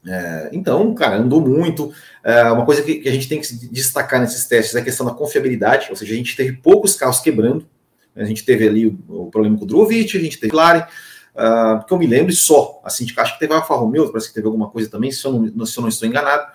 É, 0.07 0.51
então, 0.53 0.95
cara, 0.95 1.17
andou 1.17 1.41
muito. 1.41 1.93
É, 2.23 2.43
uma 2.45 2.65
coisa 2.65 2.83
que, 2.83 2.97
que, 2.97 3.09
a 3.09 3.13
gente 3.13 3.29
tem 3.29 3.41
que 3.41 3.53
destacar 3.69 4.21
nesses 4.21 4.47
testes 4.47 4.75
é 4.77 4.81
a 4.81 4.85
questão 4.85 5.05
da 5.05 5.13
confiabilidade, 5.13 5.89
ou 5.91 5.97
seja, 5.97 6.15
a 6.15 6.17
gente 6.17 6.37
teve 6.37 6.53
poucos 6.53 6.95
carros 6.95 7.21
quebrando. 7.21 7.67
A 8.15 8.25
gente 8.25 8.45
teve 8.45 8.67
ali 8.67 8.87
o, 8.87 8.99
o 9.09 9.31
problema 9.31 9.59
com 9.59 9.65
o 9.65 9.67
Drogovic, 9.67 10.17
a 10.17 10.21
gente 10.21 10.39
teve 10.39 10.51
Clare, 10.51 10.87
uh, 11.35 11.85
que 11.85 11.93
eu 11.93 11.99
me 11.99 12.07
lembro 12.07 12.33
só. 12.33 12.81
Assim, 12.83 13.07
acho 13.17 13.35
que 13.35 13.41
teve 13.41 13.53
a 13.53 13.57
Alfa 13.57 13.75
Romeo, 13.75 14.09
parece 14.09 14.29
que 14.29 14.35
teve 14.35 14.47
alguma 14.47 14.71
coisa 14.71 14.89
também, 14.89 15.11
se 15.11 15.25
eu 15.25 15.33
não, 15.33 15.67
se 15.67 15.77
eu 15.77 15.83
não 15.83 15.89
estou 15.89 16.09
enganado. 16.09 16.47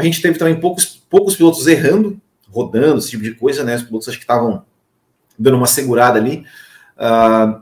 A 0.00 0.04
gente 0.04 0.22
teve 0.22 0.38
também 0.38 0.58
poucos, 0.58 0.86
poucos 0.86 1.36
pilotos 1.36 1.66
errando, 1.66 2.20
rodando, 2.50 2.98
esse 2.98 3.10
tipo 3.10 3.22
de 3.22 3.34
coisa, 3.34 3.62
né? 3.62 3.76
Os 3.76 3.82
pilotos 3.82 4.08
acho 4.08 4.16
que 4.16 4.24
estavam 4.24 4.64
dando 5.38 5.56
uma 5.56 5.66
segurada 5.66 6.18
ali. 6.18 6.44
Uh, 6.96 7.60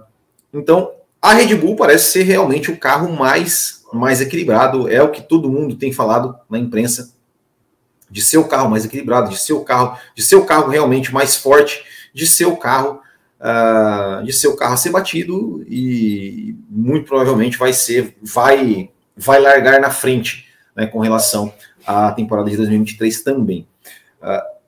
então, 0.53 0.93
a 1.21 1.33
Red 1.35 1.55
Bull 1.57 1.77
parece 1.77 2.13
ser 2.13 2.23
realmente 2.23 2.71
o 2.71 2.79
carro 2.79 3.13
mais, 3.13 3.85
mais 3.93 4.21
equilibrado, 4.21 4.89
é 4.89 5.03
o 5.03 5.11
que 5.11 5.21
todo 5.21 5.51
mundo 5.51 5.75
tem 5.75 5.93
falado 5.93 6.37
na 6.49 6.59
imprensa, 6.59 7.13
de 8.11 8.23
ser 8.23 8.39
o 8.39 8.49
carro 8.49 8.71
mais 8.71 8.85
equilibrado, 8.85 9.31
de 9.31 9.37
ser 9.37 9.53
o 9.53 9.65
carro, 9.65 9.99
de 10.15 10.23
ser 10.23 10.37
o 10.37 10.47
carro 10.47 10.71
realmente 10.71 11.13
mais 11.13 11.37
forte, 11.37 11.85
de 12.15 12.27
ser 12.27 12.47
o 12.47 12.57
carro 12.57 13.01
uh, 13.41 14.25
de 14.25 14.33
ser 14.33 14.49
o 14.49 14.57
carro 14.57 14.75
a 14.75 14.77
ser 14.77 14.91
batido 14.91 15.65
e 15.69 16.57
muito 16.69 17.07
provavelmente 17.07 17.59
vai 17.59 17.73
ser, 17.73 18.17
vai, 18.23 18.91
vai 19.17 19.41
largar 19.41 19.81
na 19.81 19.91
frente 19.91 20.49
né, 20.77 20.87
com 20.87 21.01
relação 21.01 21.53
a 21.89 22.13
temporada 22.13 22.51
de 22.51 22.57
2023 22.57 23.23
também. 23.23 23.67
Uh, 24.21 24.59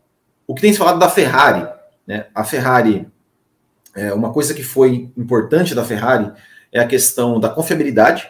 o 0.46 0.54
que 0.54 0.62
tem 0.62 0.72
se 0.72 0.78
falado 0.78 0.98
da 0.98 1.08
Ferrari, 1.08 1.68
né? 2.06 2.26
A 2.34 2.42
Ferrari, 2.42 3.06
é, 3.94 4.12
uma 4.14 4.32
coisa 4.32 4.54
que 4.54 4.62
foi 4.62 5.10
importante 5.16 5.74
da 5.74 5.84
Ferrari 5.84 6.32
é 6.72 6.80
a 6.80 6.86
questão 6.86 7.38
da 7.38 7.48
confiabilidade, 7.48 8.28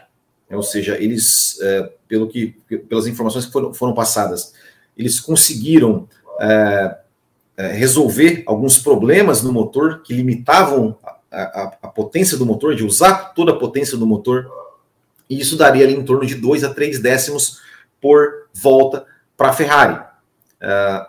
né? 0.48 0.56
ou 0.56 0.62
seja, 0.62 0.96
eles, 0.98 1.58
é, 1.62 1.92
pelo 2.08 2.26
que, 2.26 2.56
pelas 2.88 3.06
informações 3.06 3.46
que 3.46 3.52
foram, 3.52 3.72
foram 3.72 3.94
passadas, 3.94 4.54
eles 4.96 5.20
conseguiram 5.20 6.08
é, 6.40 6.98
é 7.56 7.66
resolver 7.68 8.42
alguns 8.46 8.78
problemas 8.78 9.42
no 9.42 9.52
motor 9.52 10.02
que 10.02 10.12
limitavam 10.12 10.98
a, 11.02 11.40
a, 11.40 11.76
a 11.82 11.88
potência 11.88 12.36
do 12.36 12.44
motor, 12.44 12.74
de 12.74 12.84
usar 12.84 13.32
toda 13.34 13.52
a 13.52 13.58
potência 13.58 13.96
do 13.96 14.06
motor 14.06 14.50
e 15.28 15.40
isso 15.40 15.56
daria 15.56 15.84
ali 15.84 15.94
em 15.94 16.04
torno 16.04 16.26
de 16.26 16.34
2 16.34 16.64
a 16.64 16.74
3 16.74 16.98
décimos 16.98 17.60
por 18.00 18.39
volta 18.52 19.06
para 19.36 19.50
a 19.50 19.52
Ferrari. 19.52 19.94
Uh, 19.94 21.06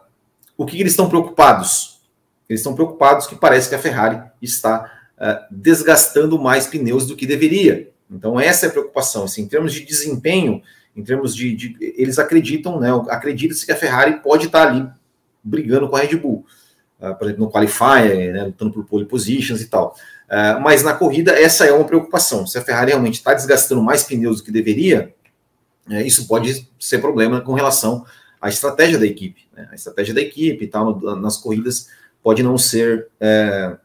o 0.58 0.66
que, 0.66 0.76
que, 0.76 0.84
eles 0.84 0.94
estão 0.94 1.10
preocupados? 1.10 2.02
Eles 2.48 2.62
estão 2.62 2.74
preocupados 2.74 3.28
que 3.28 3.36
parece 3.36 3.70
que 3.70 3.76
a 3.76 3.80
Ferrari 3.80 4.22
está 4.42 4.92
uh, 5.18 5.46
desgastando 5.52 6.40
mais 6.40 6.68
pneus 6.68 7.06
do 7.06 7.16
que 7.16 7.26
deveria. 7.26 7.90
Então, 8.10 8.40
essa 8.40 8.66
é 8.66 8.70
a 8.70 8.72
preocupação. 8.72 9.24
Assim, 9.24 9.44
em 9.44 9.48
termos 9.48 9.74
de 9.74 9.82
desempenho, 9.84 10.62
em 10.96 11.04
termos 11.04 11.36
de. 11.36 11.56
de 11.56 11.76
eles 11.98 12.20
acreditam, 12.20 12.80
né? 12.80 12.90
Acredita-se 13.10 13.66
que 13.66 13.72
a 13.72 13.78
Ferrari 13.78 14.22
pode 14.22 14.48
estar 14.48 14.68
ali 14.68 14.88
brigando 15.44 15.90
com 15.90 15.96
a 15.96 16.00
Red 16.02 16.18
Bull. 16.18 16.46
Uh, 17.00 17.16
por 17.16 17.26
exemplo, 17.26 17.46
no 17.46 17.52
Qualifier, 17.52 18.34
né, 18.34 18.44
lutando 18.44 18.72
por 18.72 18.86
pole 18.86 19.06
positions 19.06 19.62
e 19.62 19.68
tal. 19.68 19.96
Uh, 20.30 20.62
mas 20.62 20.84
na 20.84 20.94
corrida, 20.94 21.32
essa 21.32 21.66
é 21.66 21.74
uma 21.74 21.86
preocupação. 21.86 22.46
Se 22.46 22.58
a 22.58 22.62
Ferrari 22.62 22.92
realmente 22.92 23.16
está 23.16 23.34
desgastando 23.34 23.82
mais 23.82 24.04
pneus 24.04 24.38
do 24.38 24.44
que 24.44 24.52
deveria, 24.52 25.14
é, 25.90 26.06
isso 26.06 26.28
pode 26.28 26.68
ser 26.80 27.00
problema 27.00 27.42
com 27.42 27.54
relação 27.54 28.06
à 28.40 28.50
estratégia 28.50 29.00
da 29.00 29.06
equipe. 29.06 29.48
Né? 29.54 29.68
A 29.72 29.76
estratégia 29.76 30.14
da 30.14 30.22
equipe 30.22 30.66
e 30.66 31.16
nas 31.20 31.38
corridas, 31.38 31.90
pode 32.24 32.44
não 32.44 32.58
ser. 32.58 33.08
É, 33.20 33.78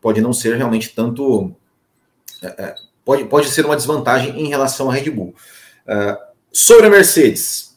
pode 0.00 0.20
não 0.20 0.32
ser 0.32 0.56
realmente 0.56 0.94
tanto. 0.94 1.54
É, 2.42 2.64
é 2.64 2.74
pode, 3.04 3.24
pode 3.24 3.48
ser 3.48 3.64
uma 3.66 3.76
desvantagem 3.76 4.40
em 4.40 4.48
relação 4.48 4.90
à 4.90 4.94
Red 4.94 5.10
Bull. 5.10 5.34
Uh, 5.86 6.16
sobre 6.52 6.86
a 6.86 6.90
Mercedes. 6.90 7.76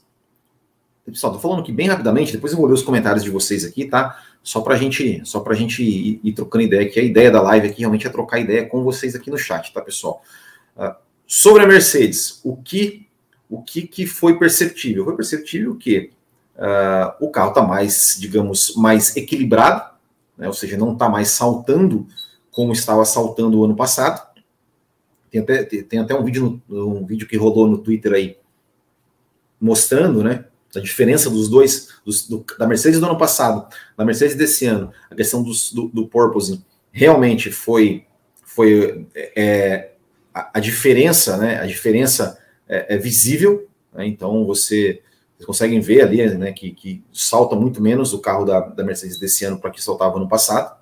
Pessoal, 1.05 1.33
tô 1.33 1.39
falando 1.39 1.61
aqui 1.61 1.71
bem 1.71 1.87
rapidamente, 1.87 2.31
depois 2.31 2.53
eu 2.53 2.57
vou 2.57 2.67
ler 2.67 2.73
os 2.73 2.81
comentários 2.81 3.23
de 3.23 3.29
vocês 3.29 3.65
aqui, 3.65 3.85
tá? 3.85 4.23
Só 4.41 4.61
para 4.61 4.77
gente, 4.77 5.21
só 5.25 5.41
pra 5.41 5.53
gente 5.53 5.83
ir, 5.83 6.19
ir, 6.23 6.33
trocando 6.33 6.63
ideia, 6.63 6.89
que 6.89 6.99
a 6.99 7.03
ideia 7.03 7.29
da 7.29 7.41
live 7.41 7.67
aqui 7.67 7.79
realmente 7.79 8.07
é 8.07 8.09
trocar 8.09 8.39
ideia 8.39 8.65
com 8.65 8.83
vocês 8.83 9.15
aqui 9.15 9.29
no 9.29 9.37
chat, 9.37 9.73
tá, 9.73 9.81
pessoal? 9.81 10.21
Uh, 10.77 10.95
sobre 11.27 11.63
a 11.63 11.67
Mercedes, 11.67 12.39
o 12.43 12.55
que 12.55 13.02
o 13.53 13.61
que, 13.61 13.83
que 13.83 14.07
foi 14.07 14.39
perceptível? 14.39 15.05
Foi 15.05 15.15
perceptível 15.15 15.75
que 15.75 16.09
uh, 16.55 17.23
o 17.23 17.29
carro 17.29 17.49
está 17.49 17.61
mais, 17.61 18.17
digamos, 18.19 18.75
mais 18.75 19.15
equilibrado, 19.15 19.93
né? 20.35 20.47
ou 20.47 20.53
seja, 20.53 20.75
não 20.75 20.93
está 20.93 21.07
mais 21.07 21.29
saltando 21.29 22.07
como 22.51 22.73
estava 22.73 23.05
saltando 23.05 23.59
o 23.59 23.63
ano 23.63 23.75
passado. 23.75 24.27
Tem 25.29 25.41
até, 25.41 25.63
tem 25.63 25.99
até 25.99 26.15
um 26.15 26.23
vídeo, 26.23 26.61
um 26.67 27.05
vídeo 27.05 27.27
que 27.27 27.37
rolou 27.37 27.67
no 27.67 27.77
Twitter 27.77 28.13
aí 28.13 28.37
mostrando, 29.61 30.23
né, 30.23 30.45
a 30.75 30.79
diferença 30.79 31.29
dos 31.29 31.47
dois, 31.47 31.89
dos, 32.03 32.27
do, 32.27 32.43
da 32.57 32.67
Mercedes 32.67 32.99
do 32.99 33.05
ano 33.05 33.17
passado, 33.17 33.67
da 33.95 34.03
Mercedes 34.03 34.35
desse 34.35 34.65
ano, 34.65 34.91
a 35.09 35.15
questão 35.15 35.43
do, 35.43 35.51
do 35.89 36.07
porpoising, 36.07 36.63
realmente 36.91 37.51
foi, 37.51 38.05
foi 38.43 39.07
é, 39.15 39.91
a, 40.33 40.57
a, 40.57 40.59
diferença, 40.59 41.37
né, 41.37 41.59
a 41.61 41.65
diferença 41.65 42.42
é, 42.67 42.95
é 42.95 42.97
visível, 42.97 43.67
né, 43.93 44.05
então 44.05 44.45
você, 44.45 45.01
vocês 45.35 45.45
conseguem 45.45 45.79
ver 45.79 46.01
ali, 46.01 46.25
né, 46.35 46.51
que, 46.51 46.71
que 46.71 47.03
salta 47.11 47.55
muito 47.55 47.81
menos 47.81 48.13
o 48.13 48.19
carro 48.19 48.45
da, 48.45 48.59
da 48.59 48.83
Mercedes 48.83 49.19
desse 49.19 49.45
ano 49.45 49.59
para 49.59 49.71
que 49.71 49.83
saltava 49.83 50.19
no 50.19 50.27
passado, 50.27 50.77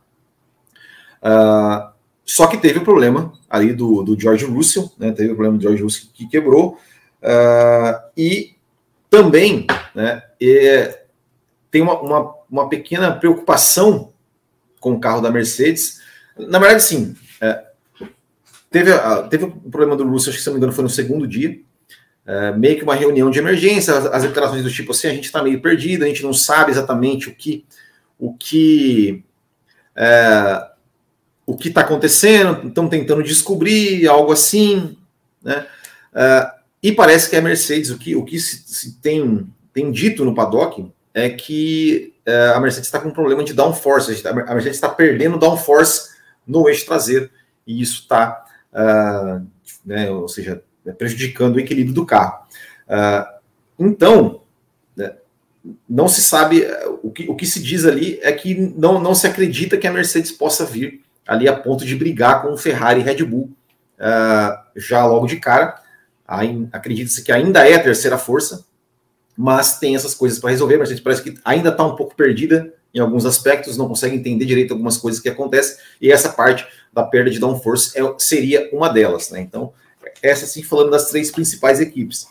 uh, 1.23 1.91
só 2.25 2.47
que 2.47 2.57
teve 2.57 2.79
o 2.79 2.83
problema 2.83 3.33
ali 3.49 3.73
do, 3.73 4.03
do 4.03 4.19
George 4.19 4.45
Russell, 4.45 4.89
né? 4.97 5.11
Teve 5.11 5.31
o 5.31 5.35
problema 5.35 5.57
do 5.57 5.61
George 5.61 5.83
Russell 5.83 6.09
que 6.13 6.27
quebrou. 6.27 6.77
Uh, 7.21 8.09
e 8.15 8.55
também 9.09 9.67
né, 9.93 10.23
é, 10.41 11.03
tem 11.69 11.81
uma, 11.81 11.99
uma, 11.99 12.33
uma, 12.49 12.69
pequena 12.69 13.13
preocupação 13.13 14.13
com 14.79 14.93
o 14.93 14.99
carro 14.99 15.21
da 15.21 15.29
Mercedes. 15.29 15.99
Na 16.37 16.57
verdade, 16.57 16.83
sim. 16.83 17.15
É, 17.41 17.65
teve, 18.69 18.91
teve 19.29 19.43
o 19.43 19.69
problema 19.69 19.97
do 19.97 20.07
Russell, 20.07 20.29
acho 20.29 20.37
que 20.37 20.43
se 20.43 20.47
não 20.47 20.53
me 20.53 20.59
engano, 20.59 20.73
foi 20.73 20.83
no 20.83 20.89
segundo 20.89 21.27
dia. 21.27 21.59
É, 22.25 22.51
meio 22.51 22.77
que 22.77 22.83
uma 22.83 22.95
reunião 22.95 23.31
de 23.31 23.39
emergência, 23.39 23.97
as, 23.97 24.05
as 24.05 24.23
declarações 24.23 24.63
do 24.63 24.71
tipo 24.71 24.91
assim, 24.91 25.07
a 25.07 25.13
gente 25.13 25.25
está 25.25 25.41
meio 25.41 25.59
perdido, 25.61 26.03
a 26.03 26.07
gente 26.07 26.23
não 26.23 26.33
sabe 26.33 26.71
exatamente 26.71 27.29
o 27.29 27.35
que 27.35 27.65
o 28.19 28.35
que 28.35 29.23
é, 29.95 30.71
o 31.45 31.57
que 31.57 31.67
está 31.67 31.81
acontecendo, 31.81 32.67
estão 32.67 32.87
tentando 32.87 33.23
descobrir 33.23 34.07
algo 34.07 34.31
assim, 34.31 34.97
né? 35.43 35.67
Uh, 36.13 36.61
e 36.83 36.91
parece 36.91 37.29
que 37.29 37.35
a 37.35 37.41
Mercedes, 37.41 37.89
o 37.89 37.97
que, 37.97 38.15
o 38.15 38.23
que 38.23 38.39
se, 38.39 38.63
se 38.65 38.93
tem, 39.01 39.47
tem 39.73 39.91
dito 39.91 40.23
no 40.23 40.33
paddock 40.33 40.91
é 41.13 41.29
que 41.29 42.13
uh, 42.27 42.55
a 42.55 42.59
Mercedes 42.59 42.87
está 42.87 42.99
com 42.99 43.09
um 43.09 43.13
problema 43.13 43.43
de 43.43 43.53
downforce, 43.53 44.25
a 44.25 44.33
Mercedes 44.33 44.77
está 44.77 44.89
perdendo 44.89 45.37
downforce 45.37 46.11
no 46.47 46.67
eixo 46.69 46.85
traseiro, 46.85 47.29
e 47.67 47.81
isso 47.81 48.01
está, 48.01 48.45
uh, 48.73 49.45
né, 49.85 50.09
ou 50.09 50.27
seja, 50.27 50.63
prejudicando 50.97 51.55
o 51.55 51.59
equilíbrio 51.59 51.93
do 51.93 52.05
carro. 52.05 52.45
então, 53.77 54.41
né, 54.95 55.13
não 55.87 56.07
se 56.07 56.21
sabe, 56.21 56.65
o 57.03 57.11
que, 57.11 57.29
o 57.29 57.35
que 57.35 57.45
se 57.45 57.61
diz 57.61 57.85
ali 57.85 58.19
é 58.21 58.31
que 58.31 58.55
não, 58.55 58.99
não 58.99 59.13
se 59.13 59.27
acredita 59.27 59.77
que 59.77 59.87
a 59.87 59.93
Mercedes 59.93 60.31
possa 60.31 60.65
vir 60.65 61.01
ali 61.27 61.47
a 61.47 61.55
ponto 61.55 61.85
de 61.85 61.95
brigar 61.95 62.41
com 62.41 62.57
Ferrari 62.57 63.01
e 63.01 63.03
Red 63.03 63.23
Bull 63.23 63.51
uh, 63.99 64.57
já 64.75 65.05
logo 65.05 65.27
de 65.27 65.37
cara. 65.37 65.79
Acredita-se 66.71 67.23
que 67.23 67.31
ainda 67.31 67.67
é 67.67 67.75
a 67.75 67.83
terceira 67.83 68.17
força, 68.17 68.65
mas 69.37 69.79
tem 69.79 69.95
essas 69.95 70.13
coisas 70.13 70.39
para 70.39 70.49
resolver. 70.49 70.81
A 70.81 70.85
gente 70.85 71.01
parece 71.01 71.21
que 71.21 71.37
ainda 71.43 71.69
está 71.69 71.85
um 71.85 71.95
pouco 71.95 72.15
perdida 72.15 72.73
em 72.93 72.99
alguns 72.99 73.25
aspectos, 73.25 73.77
não 73.77 73.87
consegue 73.87 74.15
entender 74.15 74.45
direito 74.45 74.71
algumas 74.73 74.97
coisas 74.97 75.21
que 75.21 75.29
acontecem, 75.29 75.77
e 76.01 76.11
essa 76.11 76.29
parte 76.29 76.67
da 76.91 77.03
perda 77.03 77.29
de 77.29 77.39
downforce 77.39 77.97
é, 77.97 78.01
seria 78.17 78.69
uma 78.73 78.89
delas. 78.89 79.29
Né? 79.29 79.41
Então, 79.41 79.73
essa 80.21 80.45
sim, 80.45 80.63
falando 80.63 80.91
das 80.91 81.09
três 81.09 81.31
principais 81.31 81.79
equipes. 81.79 82.23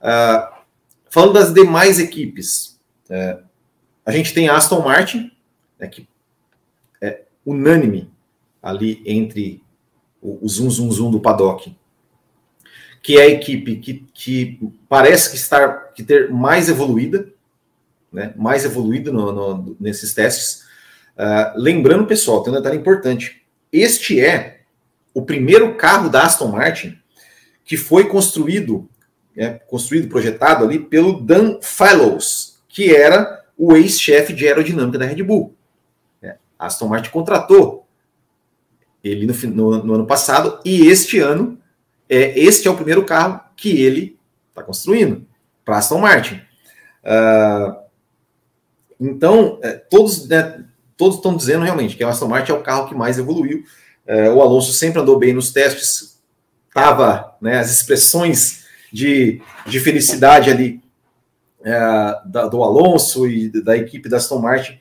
Uh, 0.00 0.60
falando 1.08 1.34
das 1.34 1.52
demais 1.52 1.98
equipes, 1.98 2.78
uh, 3.08 3.42
a 4.04 4.12
gente 4.12 4.34
tem 4.34 4.48
a 4.48 4.56
Aston 4.56 4.82
Martin, 4.82 5.30
né, 5.78 5.86
que 5.86 6.08
é 7.00 7.22
unânime 7.44 8.10
ali 8.62 9.02
entre 9.06 9.62
o, 10.20 10.46
zoom, 10.46 10.68
zoom, 10.68 10.90
zoom 10.90 11.10
do 11.10 11.20
paddock, 11.20 11.74
que 13.02 13.18
é 13.18 13.22
a 13.22 13.28
equipe 13.28 13.76
que, 13.76 14.06
que 14.12 14.72
parece 14.88 15.30
que 15.30 15.36
está 15.36 15.68
que 15.94 16.02
ter 16.02 16.30
mais 16.30 16.68
evoluída, 16.68 17.32
né, 18.12 18.34
mais 18.36 18.64
evoluída 18.64 19.10
no, 19.10 19.32
no, 19.32 19.76
nesses 19.80 20.12
testes. 20.12 20.64
Uh, 21.16 21.56
lembrando, 21.56 22.06
pessoal, 22.06 22.42
tem 22.42 22.52
um 22.52 22.56
detalhe 22.56 22.76
importante. 22.76 23.42
Este 23.72 24.20
é 24.20 24.60
o 25.14 25.22
primeiro 25.22 25.74
carro 25.76 26.08
da 26.08 26.24
Aston 26.24 26.48
Martin 26.48 26.99
que 27.70 27.76
foi 27.76 28.08
construído, 28.08 28.90
né, 29.36 29.60
construído, 29.68 30.08
projetado 30.08 30.64
ali 30.64 30.76
pelo 30.76 31.20
Dan 31.20 31.60
Fellows, 31.62 32.60
que 32.68 32.92
era 32.92 33.44
o 33.56 33.76
ex-chefe 33.76 34.32
de 34.32 34.44
aerodinâmica 34.44 34.98
da 34.98 35.04
Red 35.04 35.22
Bull. 35.22 35.54
É, 36.20 36.34
Aston 36.58 36.88
Martin 36.88 37.10
contratou 37.10 37.86
ele 39.04 39.24
no, 39.24 39.34
no, 39.50 39.84
no, 39.84 39.94
ano 39.94 40.04
passado, 40.04 40.58
e 40.64 40.88
este 40.88 41.20
ano, 41.20 41.60
é, 42.08 42.36
este 42.36 42.66
é 42.66 42.70
o 42.72 42.74
primeiro 42.74 43.04
carro 43.04 43.40
que 43.54 43.80
ele 43.80 44.18
está 44.48 44.64
construindo 44.64 45.24
para 45.64 45.78
Aston 45.78 46.00
Martin. 46.00 46.40
Uh, 47.04 47.76
então, 48.98 49.60
é, 49.62 49.74
todos 49.74 50.26
né, 50.26 50.64
todos 50.96 51.18
estão 51.18 51.36
dizendo 51.36 51.62
realmente 51.62 51.96
que 51.96 52.02
a 52.02 52.08
Aston 52.08 52.26
Martin 52.26 52.50
é 52.50 52.54
o 52.56 52.64
carro 52.64 52.88
que 52.88 52.96
mais 52.96 53.16
evoluiu. 53.16 53.62
É, 54.04 54.28
o 54.28 54.42
Alonso 54.42 54.72
sempre 54.72 55.00
andou 55.00 55.20
bem 55.20 55.32
nos 55.32 55.52
testes, 55.52 56.09
tava 56.72 57.36
né, 57.40 57.58
as 57.58 57.70
expressões 57.70 58.64
de, 58.92 59.40
de 59.66 59.80
felicidade 59.80 60.50
ali 60.50 60.82
é, 61.62 61.78
da, 62.24 62.46
do 62.48 62.62
Alonso 62.62 63.26
e 63.26 63.48
da 63.62 63.76
equipe 63.76 64.08
da 64.08 64.16
Aston 64.16 64.38
Martin, 64.38 64.78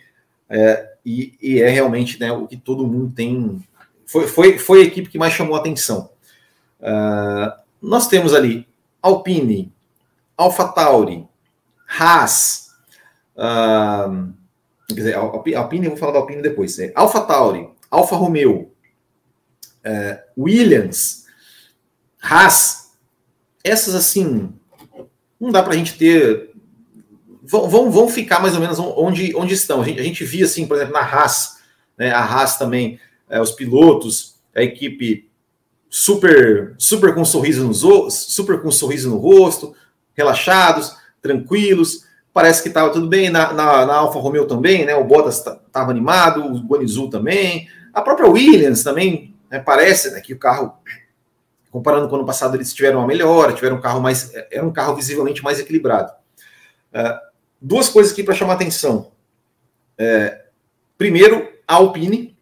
é, 0.49 0.89
e, 1.05 1.37
e, 1.41 1.61
é 1.61 1.69
realmente 1.69 2.19
né, 2.19 2.31
o 2.31 2.47
que 2.47 2.57
todo 2.57 2.87
mundo 2.87 3.13
tem 3.13 3.61
foi, 4.09 4.27
foi, 4.27 4.57
foi 4.57 4.81
a 4.81 4.85
equipe 4.85 5.07
que 5.07 5.19
mais 5.19 5.33
chamou 5.33 5.55
a 5.55 5.59
atenção. 5.59 6.09
Uh, 6.79 7.53
nós 7.79 8.07
temos 8.07 8.33
ali 8.33 8.67
Alpine, 9.03 9.71
AlphaTauri, 10.35 11.27
Haas, 11.87 12.71
uh, 13.35 14.33
quer 14.87 14.95
dizer, 14.95 15.15
Alpine, 15.15 15.85
eu 15.85 15.91
vou 15.91 15.99
falar 15.99 16.13
da 16.13 16.19
Alpine 16.19 16.41
depois, 16.41 16.79
é 16.79 16.91
AlphaTauri, 16.95 17.69
Alfa 17.91 18.15
Romeo, 18.15 18.71
uh, 19.85 20.19
Williams, 20.35 21.27
Haas, 22.21 22.91
essas 23.63 23.95
assim, 23.95 24.53
não 25.39 25.51
dá 25.51 25.63
para 25.63 25.73
a 25.73 25.77
gente 25.77 25.97
ter. 25.97 26.51
Vão, 27.41 27.69
vão, 27.69 27.89
vão 27.89 28.09
ficar 28.09 28.39
mais 28.41 28.53
ou 28.53 28.61
menos 28.61 28.77
onde, 28.79 29.35
onde 29.35 29.53
estão. 29.53 29.81
A 29.81 29.85
gente, 29.85 29.99
a 29.99 30.03
gente 30.03 30.23
via, 30.23 30.45
assim, 30.45 30.67
por 30.67 30.75
exemplo, 30.75 30.93
na 30.93 30.99
Haas, 30.99 31.57
né, 31.97 32.11
a 32.11 32.23
Haas 32.23 32.57
também 32.57 32.99
é, 33.29 33.41
os 33.41 33.51
pilotos, 33.51 34.35
a 34.55 34.61
equipe 34.61 35.29
super, 35.89 36.75
super 36.77 37.13
com 37.13 37.21
um 37.21 37.25
sorriso 37.25 37.65
nos 37.65 38.13
super 38.13 38.61
com 38.61 38.67
um 38.67 38.71
sorriso 38.71 39.09
no 39.09 39.17
rosto, 39.17 39.75
relaxados, 40.13 40.95
tranquilos. 41.21 42.05
Parece 42.31 42.61
que 42.61 42.67
estava 42.67 42.91
tudo 42.91 43.07
bem 43.07 43.29
na, 43.29 43.53
na, 43.53 43.85
na, 43.85 43.95
Alfa 43.95 44.19
Romeo 44.19 44.45
também, 44.45 44.85
né? 44.85 44.95
O 44.95 45.03
Bottas 45.03 45.37
estava 45.37 45.89
animado, 45.89 46.45
o 46.45 46.59
Guanizu 46.59 47.09
também, 47.09 47.67
a 47.93 48.01
própria 48.01 48.29
Williams 48.29 48.83
também 48.83 49.33
né? 49.49 49.59
parece 49.59 50.11
né, 50.11 50.21
que 50.21 50.33
o 50.33 50.37
carro 50.37 50.73
comparando 51.71 52.07
com 52.07 52.15
o 52.15 52.17
ano 52.17 52.25
passado, 52.25 52.55
eles 52.55 52.73
tiveram 52.73 52.99
uma 52.99 53.07
melhora, 53.07 53.53
tiveram 53.53 53.77
um 53.77 53.81
carro 53.81 54.01
mais. 54.01 54.33
Era 54.51 54.65
um 54.65 54.71
carro 54.71 54.95
visivelmente 54.95 55.43
mais 55.43 55.59
equilibrado. 55.59 56.11
Uh, 56.91 57.19
duas 57.61 57.89
coisas 57.89 58.11
aqui 58.11 58.23
para 58.23 58.33
chamar 58.33 58.53
atenção. 58.53 59.11
É, 59.97 60.45
primeiro, 60.97 61.51
a 61.67 61.75
Alpine. 61.75 62.37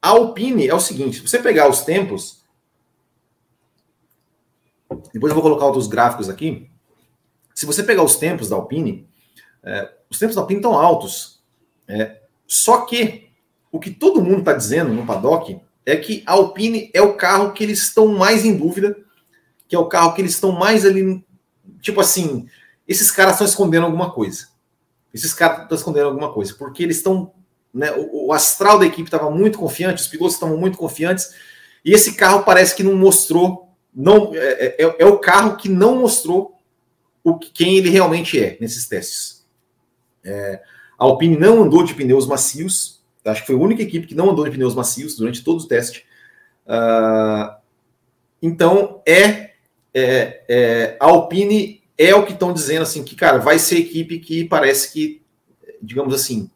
A 0.00 0.08
Alpine 0.08 0.68
é 0.68 0.74
o 0.74 0.80
seguinte: 0.80 1.16
se 1.16 1.28
você 1.28 1.38
pegar 1.38 1.68
os 1.68 1.82
tempos. 1.82 2.42
Depois 5.12 5.30
eu 5.30 5.34
vou 5.34 5.42
colocar 5.42 5.66
outros 5.66 5.86
gráficos 5.86 6.28
aqui. 6.28 6.70
Se 7.54 7.64
você 7.64 7.82
pegar 7.82 8.02
os 8.02 8.16
tempos 8.16 8.48
da 8.48 8.56
Alpine, 8.56 9.08
é, 9.62 9.90
os 10.10 10.18
tempos 10.18 10.34
da 10.34 10.42
Alpine 10.42 10.58
estão 10.58 10.78
altos. 10.78 11.42
É, 11.86 12.20
só 12.46 12.82
que 12.84 13.30
o 13.70 13.78
que 13.78 13.90
todo 13.90 14.22
mundo 14.22 14.40
está 14.40 14.52
dizendo 14.52 14.92
no 14.92 15.06
paddock 15.06 15.60
é 15.84 15.96
que 15.96 16.22
a 16.26 16.32
Alpine 16.32 16.90
é 16.94 17.02
o 17.02 17.14
carro 17.14 17.52
que 17.52 17.62
eles 17.64 17.80
estão 17.80 18.08
mais 18.08 18.44
em 18.44 18.56
dúvida, 18.56 18.96
que 19.68 19.74
é 19.74 19.78
o 19.78 19.86
carro 19.86 20.14
que 20.14 20.20
eles 20.20 20.32
estão 20.32 20.52
mais 20.52 20.84
ali. 20.84 21.24
Tipo 21.80 22.00
assim, 22.00 22.46
esses 22.86 23.10
caras 23.10 23.34
estão 23.34 23.46
escondendo 23.46 23.86
alguma 23.86 24.12
coisa. 24.12 24.48
Esses 25.12 25.34
caras 25.34 25.62
estão 25.62 25.76
escondendo 25.76 26.06
alguma 26.06 26.32
coisa, 26.32 26.54
porque 26.54 26.82
eles 26.82 26.98
estão. 26.98 27.32
Né, 27.72 27.90
o, 27.92 28.28
o 28.28 28.32
astral 28.32 28.78
da 28.78 28.86
equipe 28.86 29.04
estava 29.08 29.30
muito 29.30 29.58
confiante, 29.58 30.02
os 30.02 30.08
pilotos 30.08 30.34
estavam 30.34 30.58
muito 30.58 30.76
confiantes, 30.76 31.34
e 31.84 31.92
esse 31.92 32.14
carro 32.14 32.44
parece 32.44 32.74
que 32.74 32.82
não 32.82 32.94
mostrou. 32.94 33.68
Não, 33.94 34.34
é, 34.34 34.76
é, 34.78 34.96
é 35.00 35.06
o 35.06 35.18
carro 35.18 35.56
que 35.56 35.68
não 35.68 35.96
mostrou 35.96 36.58
o 37.22 37.38
quem 37.38 37.76
ele 37.76 37.90
realmente 37.90 38.38
é 38.38 38.56
nesses 38.60 38.88
testes. 38.88 39.46
É, 40.24 40.62
a 40.98 41.04
Alpine 41.04 41.36
não 41.36 41.62
andou 41.62 41.84
de 41.84 41.94
pneus 41.94 42.26
macios, 42.26 43.01
acho 43.24 43.42
que 43.42 43.46
foi 43.46 43.56
a 43.56 43.58
única 43.58 43.82
equipe 43.82 44.06
que 44.06 44.14
não 44.14 44.30
andou 44.30 44.44
de 44.44 44.50
pneus 44.50 44.74
macios 44.74 45.16
durante 45.16 45.44
todo 45.44 45.60
o 45.60 45.68
teste. 45.68 46.04
Uh, 46.66 47.54
então, 48.40 49.00
é, 49.06 49.50
é, 49.94 50.44
é, 50.48 50.96
a 50.98 51.06
Alpine 51.06 51.82
é 51.96 52.14
o 52.14 52.24
que 52.24 52.32
estão 52.32 52.52
dizendo 52.52 52.82
assim, 52.82 53.04
que, 53.04 53.14
cara, 53.14 53.38
vai 53.38 53.58
ser 53.58 53.78
equipe 53.78 54.18
que 54.18 54.44
parece 54.44 54.92
que, 54.92 55.22
digamos 55.80 56.14
assim, 56.14 56.50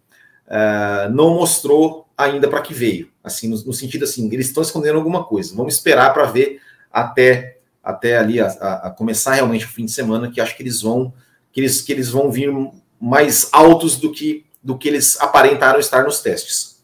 uh, 0.46 1.11
não 1.12 1.35
mostrou 1.35 2.08
ainda 2.16 2.49
para 2.49 2.62
que 2.62 2.75
veio. 2.75 3.11
Assim, 3.23 3.49
no, 3.49 3.56
no, 3.64 3.73
sentido 3.73 4.04
assim, 4.04 4.26
eles 4.32 4.46
estão 4.46 4.62
escondendo 4.62 4.96
alguma 4.96 5.25
coisa. 5.25 5.54
Vamos 5.54 5.75
esperar 5.75 6.12
para 6.14 6.25
ver 6.25 6.61
até, 6.90 7.58
até 7.82 8.16
ali 8.16 8.40
a, 8.40 8.46
a, 8.46 8.88
a, 8.88 8.90
começar 8.90 9.35
realmente 9.35 9.66
o 9.66 9.68
fim 9.68 9.85
de 9.85 9.92
semana, 9.92 10.30
que 10.30 10.40
acho 10.40 10.56
que 10.56 10.62
eles 10.62 10.80
vão 10.80 11.12
que 11.52 11.61
eles, 11.61 11.80
que 11.80 11.90
eles 11.90 12.11
vão 12.11 12.30
vir 12.30 12.52
mais 13.00 13.49
altos 13.50 13.96
do 13.96 14.12
que, 14.12 14.44
do 14.66 14.76
que 14.76 14.88
eles 14.88 15.18
aparentaram 15.20 15.78
estar 15.78 16.02
nos 16.02 16.18
testes. 16.18 16.82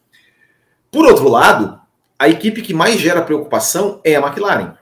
Por 0.89 1.05
outro 1.05 1.29
lado, 1.29 1.81
a 2.17 2.29
equipe 2.29 2.63
que 2.63 2.73
mais 2.73 3.01
gera 3.01 3.21
preocupação 3.21 4.01
é 4.05 4.15
a 4.15 4.21
McLaren. 4.21 4.77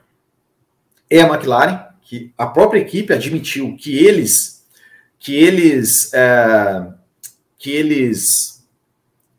É 1.09 1.21
a 1.21 1.27
McLaren, 1.27 1.83
que 2.03 2.31
a 2.37 2.45
própria 2.45 2.79
equipe 2.79 3.11
admitiu 3.11 3.75
que 3.75 3.97
eles 3.97 4.61
que 5.17 5.35
eles 5.35 6.13
é, 6.13 6.87
que 7.57 7.71
eles 7.71 8.63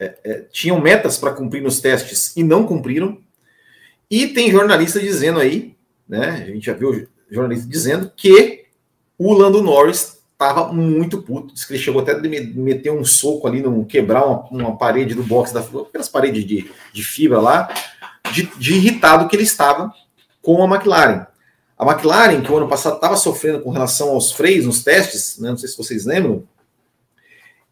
é, 0.00 0.18
é, 0.24 0.34
tinham 0.50 0.80
metas 0.80 1.16
para 1.16 1.32
cumprir 1.32 1.62
nos 1.62 1.80
testes 1.80 2.36
e 2.36 2.42
não 2.42 2.66
cumpriram. 2.66 3.18
E 4.10 4.26
tem 4.26 4.50
jornalista 4.50 4.98
dizendo 4.98 5.38
aí, 5.38 5.76
né? 6.08 6.30
A 6.30 6.46
gente 6.46 6.66
já 6.66 6.74
viu 6.74 7.08
jornalista 7.30 7.68
dizendo 7.68 8.10
que 8.16 8.64
o 9.16 9.32
Lando 9.32 9.62
Norris 9.62 10.21
estava 10.48 10.72
muito 10.72 11.22
puto. 11.22 11.54
Que 11.54 11.72
ele 11.72 11.82
chegou 11.82 12.02
até 12.02 12.12
a 12.12 12.20
meter 12.20 12.90
um 12.90 13.04
soco 13.04 13.46
ali, 13.46 13.62
não 13.62 13.84
quebrar 13.84 14.26
uma, 14.26 14.44
uma, 14.50 14.76
parede 14.76 15.14
do 15.14 15.22
box 15.22 15.52
da 15.52 15.60
aquelas 15.60 16.08
paredes 16.08 16.44
de, 16.44 16.70
de 16.92 17.02
fibra 17.02 17.40
lá, 17.40 17.72
de, 18.32 18.44
de, 18.56 18.74
irritado 18.74 19.28
que 19.28 19.36
ele 19.36 19.42
estava 19.42 19.92
com 20.40 20.62
a 20.62 20.66
McLaren. 20.66 21.26
A 21.78 21.90
McLaren, 21.90 22.42
que 22.42 22.52
o 22.52 22.56
ano 22.56 22.68
passado 22.68 22.96
estava 22.96 23.16
sofrendo 23.16 23.60
com 23.60 23.70
relação 23.70 24.10
aos 24.10 24.32
freios 24.32 24.66
nos 24.66 24.84
testes, 24.84 25.38
né, 25.38 25.50
não 25.50 25.56
sei 25.56 25.68
se 25.68 25.76
vocês 25.76 26.04
lembram, 26.04 26.44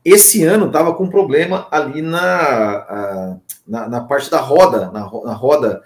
esse 0.04 0.42
ano 0.44 0.66
estava 0.66 0.94
com 0.94 1.08
problema 1.08 1.68
ali 1.70 2.00
na, 2.02 3.38
na, 3.66 3.88
na, 3.88 4.00
parte 4.00 4.30
da 4.30 4.40
roda, 4.40 4.90
na, 4.90 5.00
na 5.00 5.34
roda. 5.34 5.82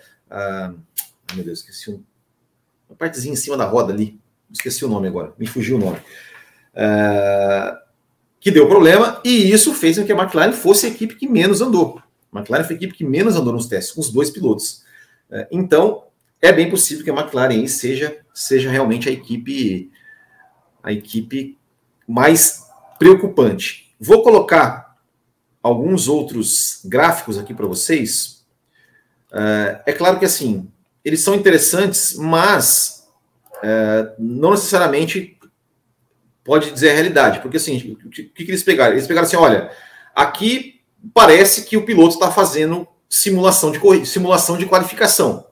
Meu 1.35 1.45
Deus, 1.45 1.61
esqueci 1.61 1.91
um. 1.91 2.03
Uma 2.89 2.97
partezinha 2.97 3.33
em 3.33 3.37
cima 3.37 3.57
da 3.57 3.65
roda 3.65 3.93
ali. 3.93 4.21
Esqueci 4.53 4.85
o 4.85 4.89
nome 4.89 5.09
agora, 5.09 5.33
me 5.37 5.47
fugiu 5.47 5.77
o 5.77 5.81
nome. 5.81 5.99
É, 6.75 7.77
que 8.41 8.51
deu 8.51 8.69
problema, 8.69 9.21
e 9.25 9.51
isso 9.51 9.73
fez 9.73 9.97
com 9.97 10.05
que 10.05 10.13
a 10.13 10.17
McLaren 10.17 10.53
fosse 10.53 10.87
a 10.87 10.89
equipe 10.91 11.15
que 11.15 11.27
menos 11.27 11.63
andou. 11.63 12.03
A 12.31 12.39
McLaren 12.39 12.65
foi 12.65 12.75
a 12.75 12.77
equipe 12.77 12.95
que 12.95 13.05
menos 13.05 13.37
andou 13.37 13.53
nos 13.53 13.67
testes, 13.67 13.95
com 13.95 14.01
os 14.01 14.11
dois 14.11 14.29
pilotos. 14.29 14.85
É, 15.31 15.49
então, 15.51 16.05
é 16.43 16.53
bem 16.53 16.69
possível 16.69 17.03
que 17.03 17.11
a 17.11 17.15
McLaren 17.15 17.67
seja, 17.67 18.19
seja 18.35 18.71
realmente 18.71 19.09
a 19.09 19.13
equipe, 19.13 19.91
a 20.83 20.93
equipe 20.93 21.57
mais 22.07 22.67
preocupante. 22.99 23.95
Vou 23.99 24.23
colocar 24.23 24.97
alguns 25.63 26.07
outros 26.09 26.81
gráficos 26.85 27.39
aqui 27.39 27.55
para 27.55 27.67
vocês. 27.67 28.45
É, 29.33 29.83
é 29.87 29.93
claro 29.93 30.19
que 30.19 30.27
assim, 30.27 30.69
eles 31.03 31.21
são 31.21 31.35
interessantes, 31.35 32.15
mas 32.17 33.09
não 34.19 34.51
necessariamente 34.51 35.34
pode 36.45 36.71
dizer 36.71 36.91
a 36.91 36.95
realidade. 36.95 37.41
Porque 37.41 37.57
assim, 37.57 37.97
o 38.05 38.11
que, 38.11 38.25
que 38.25 38.51
eles 38.51 38.63
pegaram? 38.63 38.93
Eles 38.93 39.07
pegaram 39.07 39.27
assim: 39.27 39.37
olha, 39.37 39.71
aqui 40.15 40.81
parece 41.13 41.65
que 41.65 41.77
o 41.77 41.85
piloto 41.85 42.15
está 42.15 42.31
fazendo 42.31 42.87
simulação 43.09 43.73
de 43.73 43.81
corrida, 43.81 44.05
simulação 44.05 44.59
de 44.59 44.67
qualificação. 44.67 45.47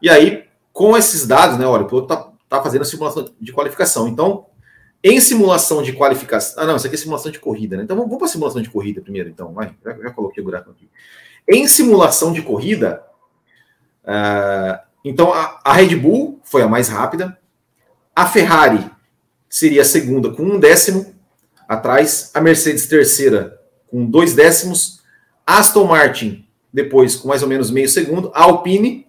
E 0.00 0.08
aí, 0.08 0.44
com 0.72 0.96
esses 0.96 1.26
dados, 1.26 1.58
né? 1.58 1.66
Olha, 1.66 1.82
o 1.84 1.86
piloto 1.86 2.12
está 2.12 2.32
tá 2.48 2.62
fazendo 2.62 2.84
simulação 2.84 3.30
de 3.40 3.52
qualificação. 3.52 4.08
Então, 4.08 4.46
em 5.02 5.20
simulação 5.20 5.82
de 5.82 5.92
qualificação. 5.92 6.62
Ah, 6.62 6.66
não, 6.66 6.76
isso 6.76 6.86
aqui 6.86 6.96
é 6.96 6.98
simulação 6.98 7.30
de 7.30 7.38
corrida, 7.38 7.76
né? 7.76 7.82
Então 7.82 7.94
vamos, 7.94 8.16
para 8.16 8.26
a 8.26 8.28
simulação 8.28 8.62
de 8.62 8.70
corrida 8.70 9.02
primeiro, 9.02 9.28
então. 9.28 9.52
Vai, 9.52 9.74
já, 9.84 9.92
já, 9.92 10.10
coloquei 10.10 10.42
o 10.42 10.46
gráfico 10.46 10.70
aqui. 10.70 10.88
Em 11.46 11.68
simulação 11.68 12.32
de 12.32 12.40
corrida, 12.40 13.04
uh, 14.02 14.80
então 15.04 15.30
a, 15.30 15.60
a 15.62 15.74
Red 15.74 15.94
Bull 15.96 16.40
foi 16.42 16.62
a 16.62 16.68
mais 16.68 16.88
rápida, 16.88 17.38
a 18.16 18.26
Ferrari 18.26 18.90
seria 19.54 19.82
a 19.82 19.84
segunda 19.84 20.32
com 20.32 20.42
um 20.42 20.58
décimo 20.58 21.14
atrás, 21.68 22.32
a 22.34 22.40
Mercedes 22.40 22.88
terceira 22.88 23.56
com 23.86 24.04
dois 24.04 24.34
décimos, 24.34 25.00
Aston 25.46 25.84
Martin 25.84 26.44
depois 26.72 27.14
com 27.14 27.28
mais 27.28 27.40
ou 27.40 27.48
menos 27.48 27.70
meio 27.70 27.88
segundo, 27.88 28.32
Alpine 28.34 29.06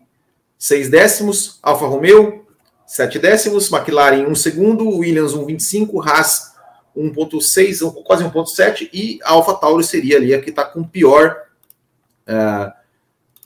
seis 0.56 0.88
décimos, 0.88 1.58
Alfa 1.64 1.88
Romeo 1.88 2.46
sete 2.86 3.18
décimos, 3.18 3.72
McLaren 3.72 4.28
um 4.28 4.36
segundo, 4.36 4.88
Williams 4.88 5.34
1,25, 5.34 6.08
Haas 6.08 6.54
1,6, 6.96 8.04
quase 8.04 8.24
1,7 8.24 8.88
e 8.94 9.18
a 9.24 9.32
Alfa 9.32 9.56
Tauri 9.56 9.84
seria 9.84 10.18
ali 10.18 10.32
a 10.32 10.40
que 10.40 10.52
está 10.52 10.64
com 10.64 10.84
pior 10.84 11.38
uh, 12.28 12.72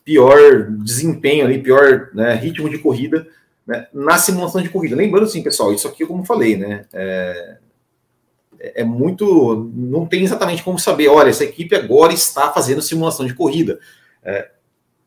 pior 0.03 0.69
desempenho 0.69 1.45
ali, 1.45 1.63
pior 1.63 2.09
né, 2.13 2.33
ritmo 2.33 2.69
de 2.69 2.77
corrida 2.77 3.25
né, 3.69 3.87
na 3.93 4.17
simulação 4.17 4.63
de 4.63 4.69
corrida. 4.69 4.95
Lembrando 4.95 5.25
assim, 5.25 5.43
pessoal, 5.43 5.71
isso 5.71 5.87
aqui, 5.87 6.03
como 6.03 6.25
falei, 6.25 6.57
né, 6.57 6.85
é, 6.91 7.57
é, 8.59 8.83
muito. 8.83 9.69
Não 9.75 10.07
tem 10.07 10.23
exatamente 10.23 10.63
como 10.63 10.79
saber, 10.79 11.07
olha, 11.07 11.29
essa 11.29 11.43
equipe 11.43 11.75
agora 11.75 12.11
está 12.11 12.51
fazendo 12.51 12.81
simulação 12.81 13.27
de 13.27 13.35
corrida. 13.35 13.79
É, 14.23 14.49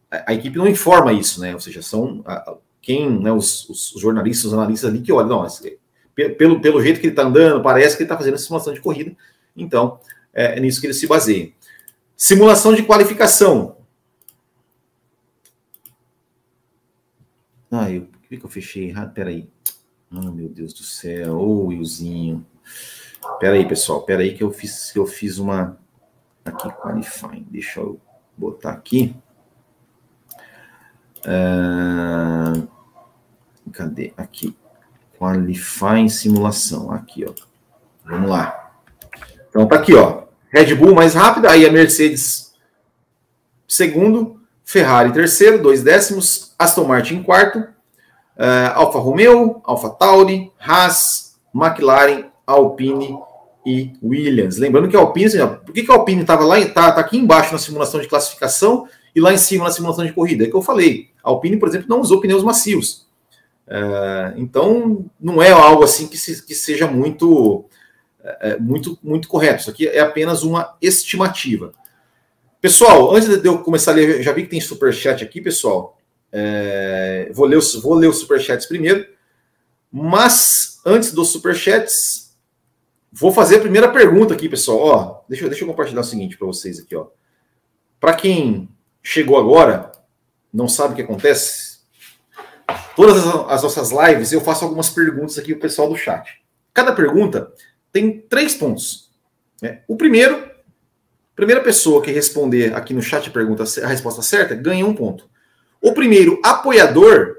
a 0.09 0.33
equipe 0.33 0.57
não 0.57 0.69
informa 0.69 1.13
isso, 1.13 1.41
né? 1.41 1.53
Ou 1.53 1.59
seja, 1.61 1.83
são 1.83 2.23
a, 2.25 2.55
quem, 2.81 3.11
né, 3.21 3.33
os, 3.33 3.69
os, 3.69 4.01
jornalistas, 4.01 4.45
os 4.45 4.55
analistas 4.55 4.89
ali 4.89 5.01
que 5.01 5.13
olham, 5.13 5.29
não, 5.29 5.47
pelo, 6.15 6.61
pelo 6.61 6.81
jeito 6.81 7.01
que 7.01 7.07
ele 7.07 7.13
está 7.13 7.25
andando, 7.25 7.63
parece 7.63 7.97
que 7.97 8.05
ele 8.05 8.07
está 8.07 8.17
fazendo 8.17 8.39
simulação 8.39 8.73
de 8.73 8.81
corrida. 8.81 9.17
Então, 9.57 9.99
é, 10.33 10.57
é 10.57 10.61
nisso 10.61 10.81
que 10.81 10.87
ele 10.87 10.95
se 10.95 11.09
baseia. 11.09 11.51
Simulação 12.17 12.73
de 12.73 12.85
qualificação. 12.85 13.77
Ah, 17.69 17.91
eu 17.91 18.07
que, 18.33 18.39
que 18.39 18.47
eu 18.47 18.51
fechei 18.51 18.89
errado? 18.89 19.13
Peraí. 19.13 19.49
Ah, 20.11 20.31
meu 20.31 20.49
Deus 20.49 20.73
do 20.73 20.83
céu. 20.83 21.37
Ô, 21.37 21.65
oh, 21.65 21.67
Wilzinho. 21.67 22.47
Peraí, 23.39 23.67
pessoal. 23.69 24.03
Peraí 24.03 24.35
que 24.35 24.43
eu 24.43 24.51
fiz, 24.51 24.91
que 24.91 24.99
eu 24.99 25.07
fiz 25.07 25.39
uma... 25.39 25.79
Aqui, 26.45 26.69
qualifying. 26.71 27.47
Deixa 27.51 27.81
eu 27.81 28.01
botar 28.37 28.71
aqui. 28.71 29.15
Uh... 31.19 32.67
Cadê? 33.73 34.13
Aqui. 34.17 34.57
Qualifying 35.19 36.09
simulação. 36.09 36.91
Aqui, 36.91 37.25
ó. 37.25 37.33
Vamos 38.05 38.31
lá. 38.31 38.73
Então, 39.49 39.69
tá 39.69 39.77
aqui, 39.77 39.95
ó. 39.95 40.25
Red 40.49 40.75
Bull 40.75 40.95
mais 40.95 41.15
rápida, 41.15 41.51
aí 41.51 41.65
a 41.67 41.73
Mercedes 41.73 42.53
segundo, 43.69 44.39
Ferrari 44.65 45.13
terceiro, 45.13 45.63
dois 45.63 45.83
décimos, 45.83 46.55
Aston 46.59 46.85
Martin 46.85 47.23
quarto, 47.23 47.73
uh, 48.37 48.73
Alfa 48.75 48.99
Romeo, 48.99 49.61
Alfa 49.65 49.91
Tauri, 49.91 50.51
Haas, 50.59 51.39
McLaren, 51.55 52.27
Alpine 52.47 53.19
e 53.65 53.93
Williams. 54.03 54.59
Lembrando 54.59 54.89
que 54.89 54.97
a 54.97 55.01
Alpine, 55.01 55.27
assim, 55.27 55.39
por 55.65 55.73
que, 55.73 55.83
que 55.83 55.91
a 55.91 55.95
Alpine 55.95 56.23
estava 56.23 56.45
lá, 56.45 56.57
tá, 56.67 56.93
tá 56.93 57.01
aqui 57.01 57.17
embaixo 57.17 57.53
na 57.53 57.59
simulação 57.59 58.01
de 58.01 58.09
classificação 58.09 58.89
e 59.15 59.21
lá 59.21 59.33
em 59.33 59.39
cima 59.39 59.65
na 59.65 59.71
simulação 59.71 60.05
de 60.05 60.13
corrida? 60.13 60.45
É 60.45 60.49
que 60.49 60.57
eu 60.57 60.63
falei. 60.63 61.11
A 61.23 61.31
Alpine, 61.31 61.57
por 61.57 61.69
exemplo, 61.69 61.87
não 61.89 62.01
usou 62.01 62.21
pneus 62.21 62.43
macios. 62.43 63.07
É, 63.67 64.35
então, 64.37 65.05
não 65.21 65.41
é 65.41 65.51
algo 65.51 65.85
assim 65.85 66.09
que, 66.09 66.19
se, 66.19 66.45
que 66.45 66.55
seja 66.55 66.87
muito, 66.87 67.65
é, 68.41 68.59
muito, 68.59 68.99
muito 69.03 69.29
correto. 69.29 69.61
Isso 69.61 69.71
aqui 69.71 69.87
é 69.87 70.01
apenas 70.01 70.43
uma 70.43 70.77
estimativa. 70.81 71.73
Pessoal, 72.61 73.15
antes 73.15 73.41
de 73.41 73.49
eu 73.49 73.59
começar 73.59 73.93
a 73.93 73.95
ler, 73.95 74.23
já 74.23 74.33
vi 74.33 74.43
que 74.43 74.49
tem 74.49 74.61
superchat 74.61 75.23
aqui, 75.23 75.41
pessoal. 75.41 75.99
É, 76.33 77.31
vou, 77.35 77.47
ler 77.47 77.61
vou 77.83 77.95
ler 77.95 78.09
os 78.09 78.19
superchats 78.19 78.67
primeiro. 78.67 79.07
Mas, 79.91 80.81
antes 80.87 81.13
dos 81.13 81.29
superchats, 81.29 82.35
vou 83.13 83.31
fazer 83.33 83.57
a 83.57 83.61
primeira 83.61 83.93
pergunta 83.93 84.33
aqui, 84.33 84.49
pessoal. 84.49 84.79
Ó, 84.79 85.21
deixa, 85.29 85.47
deixa 85.49 85.65
eu 85.65 85.69
compartilhar 85.69 86.01
o 86.01 86.05
seguinte 86.05 86.39
para 86.39 86.47
vocês 86.47 86.79
aqui. 86.81 86.97
ó. 86.97 87.09
Para 88.01 88.15
quem 88.15 88.69
chegou 89.03 89.37
agora, 89.37 89.93
não 90.53 90.69
sabe 90.69 90.93
o 90.93 90.97
que 90.97 91.03
acontece, 91.03 91.81
todas 92.97 93.19
as 93.49 93.63
nossas 93.63 93.91
lives 93.91 94.33
eu 94.33 94.41
faço 94.41 94.65
algumas 94.65 94.91
perguntas 94.91 95.39
aqui 95.39 95.53
para 95.53 95.59
o 95.59 95.63
pessoal 95.63 95.89
do 95.89 95.97
chat. 95.97 96.43
Cada 96.73 96.93
pergunta 96.93 97.53
tem 97.93 98.21
três 98.21 98.55
pontos. 98.55 99.11
Né? 99.61 99.83
O 99.87 99.97
primeiro, 99.97 100.51
primeira 101.37 101.63
pessoa 101.63 102.03
que 102.03 102.11
responder 102.11 102.75
aqui 102.75 102.95
no 102.95 103.03
chat 103.03 103.31
pergunta 103.31 103.65
a 103.83 103.87
resposta 103.87 104.23
certa 104.23 104.55
ganha 104.55 104.87
um 104.87 104.95
ponto. 104.95 105.29
O 105.83 105.93
primeiro 105.93 106.41
apoiador 106.45 107.39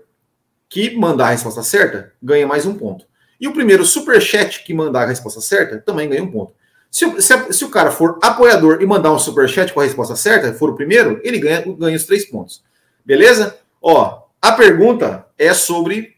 que 0.67 0.93
mandar 0.97 1.27
a 1.27 1.31
resposta 1.31 1.63
certa 1.63 2.11
ganha 2.21 2.45
mais 2.45 2.65
um 2.65 2.75
ponto. 2.75 3.05
E 3.39 3.47
o 3.47 3.53
primeiro 3.53 3.85
superchat 3.85 4.65
que 4.65 4.73
mandar 4.73 5.03
a 5.03 5.07
resposta 5.07 5.39
certa 5.39 5.79
também 5.79 6.09
ganha 6.09 6.23
um 6.23 6.29
ponto. 6.29 6.53
Se, 6.91 7.21
se, 7.21 7.53
se 7.53 7.63
o 7.63 7.69
cara 7.69 7.89
for 7.89 8.19
apoiador 8.21 8.81
e 8.81 8.85
mandar 8.85 9.13
um 9.13 9.17
superchat 9.17 9.71
com 9.71 9.79
a 9.79 9.83
resposta 9.83 10.15
certa, 10.17 10.53
for 10.53 10.69
o 10.69 10.75
primeiro, 10.75 11.21
ele 11.23 11.39
ganha, 11.39 11.63
ganha 11.77 11.95
os 11.95 12.05
três 12.05 12.25
pontos. 12.25 12.61
Beleza? 13.05 13.57
Ó, 13.81 14.23
a 14.41 14.51
pergunta 14.51 15.25
é 15.37 15.53
sobre 15.53 16.13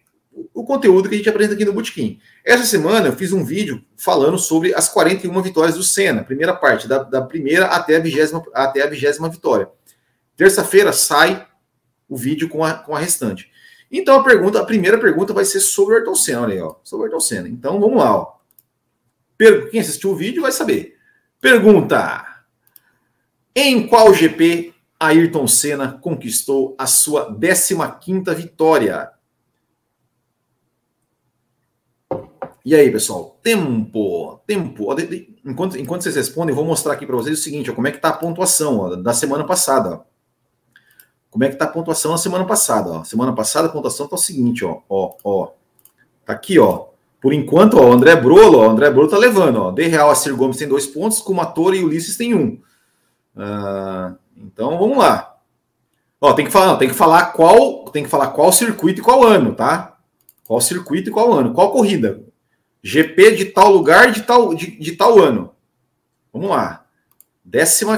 o 0.54 0.66
conteúdo 0.66 1.08
que 1.08 1.16
a 1.16 1.18
gente 1.18 1.30
apresenta 1.30 1.54
aqui 1.54 1.64
no 1.64 1.74
Bootkin. 1.74 2.20
Essa 2.44 2.66
semana 2.66 3.08
eu 3.08 3.14
fiz 3.14 3.32
um 3.32 3.46
vídeo 3.46 3.84
falando 3.96 4.38
sobre 4.38 4.74
as 4.74 4.90
41 4.90 5.42
vitórias 5.44 5.76
do 5.76 5.84
Senna, 5.84 6.24
primeira 6.24 6.56
parte, 6.56 6.88
da, 6.88 7.04
da 7.04 7.22
primeira 7.22 7.68
até 7.68 7.98
a 7.98 8.00
vigésima, 8.00 8.44
até 8.54 8.82
a 8.82 8.88
vigésima 8.88 9.30
vitória. 9.30 9.70
Terça-feira 10.36 10.92
sai 10.92 11.46
o 12.08 12.18
vídeo 12.18 12.50
com 12.50 12.64
a, 12.64 12.74
com 12.74 12.96
a 12.96 13.00
restante. 13.00 13.52
Então 13.92 14.20
a 14.20 14.24
pergunta, 14.24 14.60
a 14.60 14.66
primeira 14.66 14.98
pergunta 14.98 15.34
vai 15.34 15.46
ser 15.46 15.60
sobre 15.60 15.94
o 15.94 15.98
Ayrton 15.98 16.16
Senna, 16.16 16.42
olha 16.42 16.54
aí, 16.54 16.62
ó, 16.62 16.76
sobre 16.84 17.04
o 17.04 17.06
Ayrton 17.06 17.20
Senna. 17.20 17.48
Então 17.48 17.80
vamos 17.80 17.98
lá, 17.98 18.16
ó. 18.16 18.36
Per 19.38 19.70
quem 19.70 19.80
assistiu 19.80 20.12
o 20.12 20.16
vídeo 20.16 20.42
vai 20.42 20.52
saber. 20.52 20.98
Pergunta: 21.40 22.44
Em 23.56 23.88
qual 23.88 24.14
GP 24.14 24.74
Ayrton 25.00 25.48
Senna 25.48 25.92
conquistou 25.92 26.76
a 26.78 26.88
sua 26.88 27.34
15ª 27.34 28.34
vitória. 28.34 29.12
E 32.64 32.74
aí, 32.74 32.92
pessoal? 32.92 33.40
Tempo, 33.44 34.42
tempo. 34.48 34.88
Enquanto, 35.46 35.78
enquanto 35.78 36.02
vocês 36.02 36.16
respondem, 36.16 36.50
eu 36.50 36.56
vou 36.56 36.66
mostrar 36.66 36.94
aqui 36.94 37.06
para 37.06 37.16
vocês 37.16 37.40
o 37.40 37.42
seguinte, 37.42 37.70
ó, 37.70 37.76
como 37.76 37.88
é 37.88 37.92
que 37.92 37.98
está 37.98 38.10
a 38.10 38.14
pontuação 38.14 38.80
ó, 38.80 38.96
da 38.96 39.14
semana 39.14 39.46
passada. 39.46 39.98
Ó. 39.98 40.15
Como 41.36 41.44
é 41.44 41.50
que 41.50 41.56
está 41.56 41.66
a 41.66 41.68
pontuação 41.68 42.14
na 42.14 42.18
semana 42.18 42.46
passada? 42.46 42.90
Ó. 42.92 43.04
Semana 43.04 43.34
passada 43.34 43.68
a 43.68 43.70
pontuação 43.70 44.06
está 44.06 44.16
o 44.16 44.18
seguinte, 44.18 44.64
ó, 44.64 44.80
ó, 44.88 45.18
ó. 45.22 45.52
Tá 46.26 46.32
aqui, 46.32 46.58
ó. 46.58 46.86
Por 47.20 47.34
enquanto, 47.34 47.78
ó, 47.78 47.90
o 47.90 47.92
André 47.92 48.16
Brolo, 48.16 48.60
ó, 48.60 48.70
André 48.70 48.90
Brolo 48.90 49.10
tá 49.10 49.18
levando, 49.18 49.62
ó. 49.62 49.70
De 49.70 49.86
Real, 49.86 50.10
a 50.10 50.16
Cir 50.16 50.34
Gomes 50.34 50.56
tem 50.56 50.66
dois 50.66 50.88
pontos, 50.88 51.20
Kumatora 51.20 51.76
e 51.76 51.84
Ulisses 51.84 52.16
tem 52.16 52.34
um. 52.34 52.58
Uh, 53.36 54.16
então 54.38 54.80
vamos 54.80 54.98
lá. 54.98 55.36
Ó, 56.22 56.32
tem 56.32 56.46
que 56.46 56.52
falar, 56.54 56.78
tem 56.78 56.88
que 56.88 56.96
falar 56.96 57.26
qual, 57.34 57.84
tem 57.92 58.06
que 58.06 58.10
falar 58.10 58.28
qual 58.28 58.54
circuito 58.54 59.02
e 59.02 59.04
qual 59.04 59.22
ano, 59.22 59.54
tá? 59.54 59.98
Qual 60.48 60.62
circuito 60.62 61.10
e 61.10 61.12
qual 61.12 61.34
ano, 61.34 61.54
qual 61.54 61.70
corrida? 61.70 62.24
GP 62.82 63.36
de 63.36 63.46
tal 63.48 63.74
lugar 63.74 64.10
de 64.10 64.22
tal 64.22 64.56
de, 64.56 64.80
de 64.80 64.94
tal 64.94 65.20
ano. 65.20 65.52
Vamos 66.32 66.50
lá. 66.50 66.86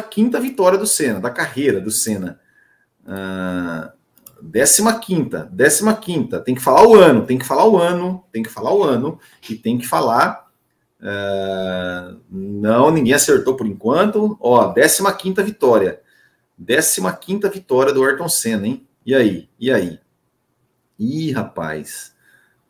15 0.10 0.39
vitória 0.41 0.80
do 0.80 0.88
Senna, 0.88 1.19
da 1.19 1.30
carreira 1.30 1.80
do 1.80 1.91
Senna. 1.91 2.39
Uh, 3.08 3.89
15 4.52 4.84
15 6.02 6.43
Tem 6.43 6.54
que 6.54 6.62
falar 6.62 6.86
o 6.86 6.96
ano, 6.96 7.26
tem 7.26 7.38
que 7.38 7.46
falar 7.46 7.67
o 7.67 7.78
ano, 7.78 8.24
tem 8.32 8.43
que 8.43 8.50
falar 8.50 8.74
o 8.74 8.84
ano 8.84 9.20
e 9.50 9.56
tem 9.56 9.78
que 9.78 9.88
falar 9.88 10.48
Uh, 11.00 12.20
não, 12.30 12.89
ninguém 12.91 13.13
acertou 13.13 13.56
por 13.56 13.67
enquanto. 13.67 14.38
Ó, 14.39 14.74
15 14.74 15.43
vitória. 15.43 16.02
15 16.60 17.50
vitória 17.50 17.93
do 17.93 18.04
Ayrton 18.04 18.30
Senna, 18.30 18.67
hein? 18.67 18.88
E 19.06 19.15
aí? 19.15 19.50
E 19.60 19.72
aí? 19.72 20.00
Ih, 21.00 21.32
rapaz. 21.32 22.13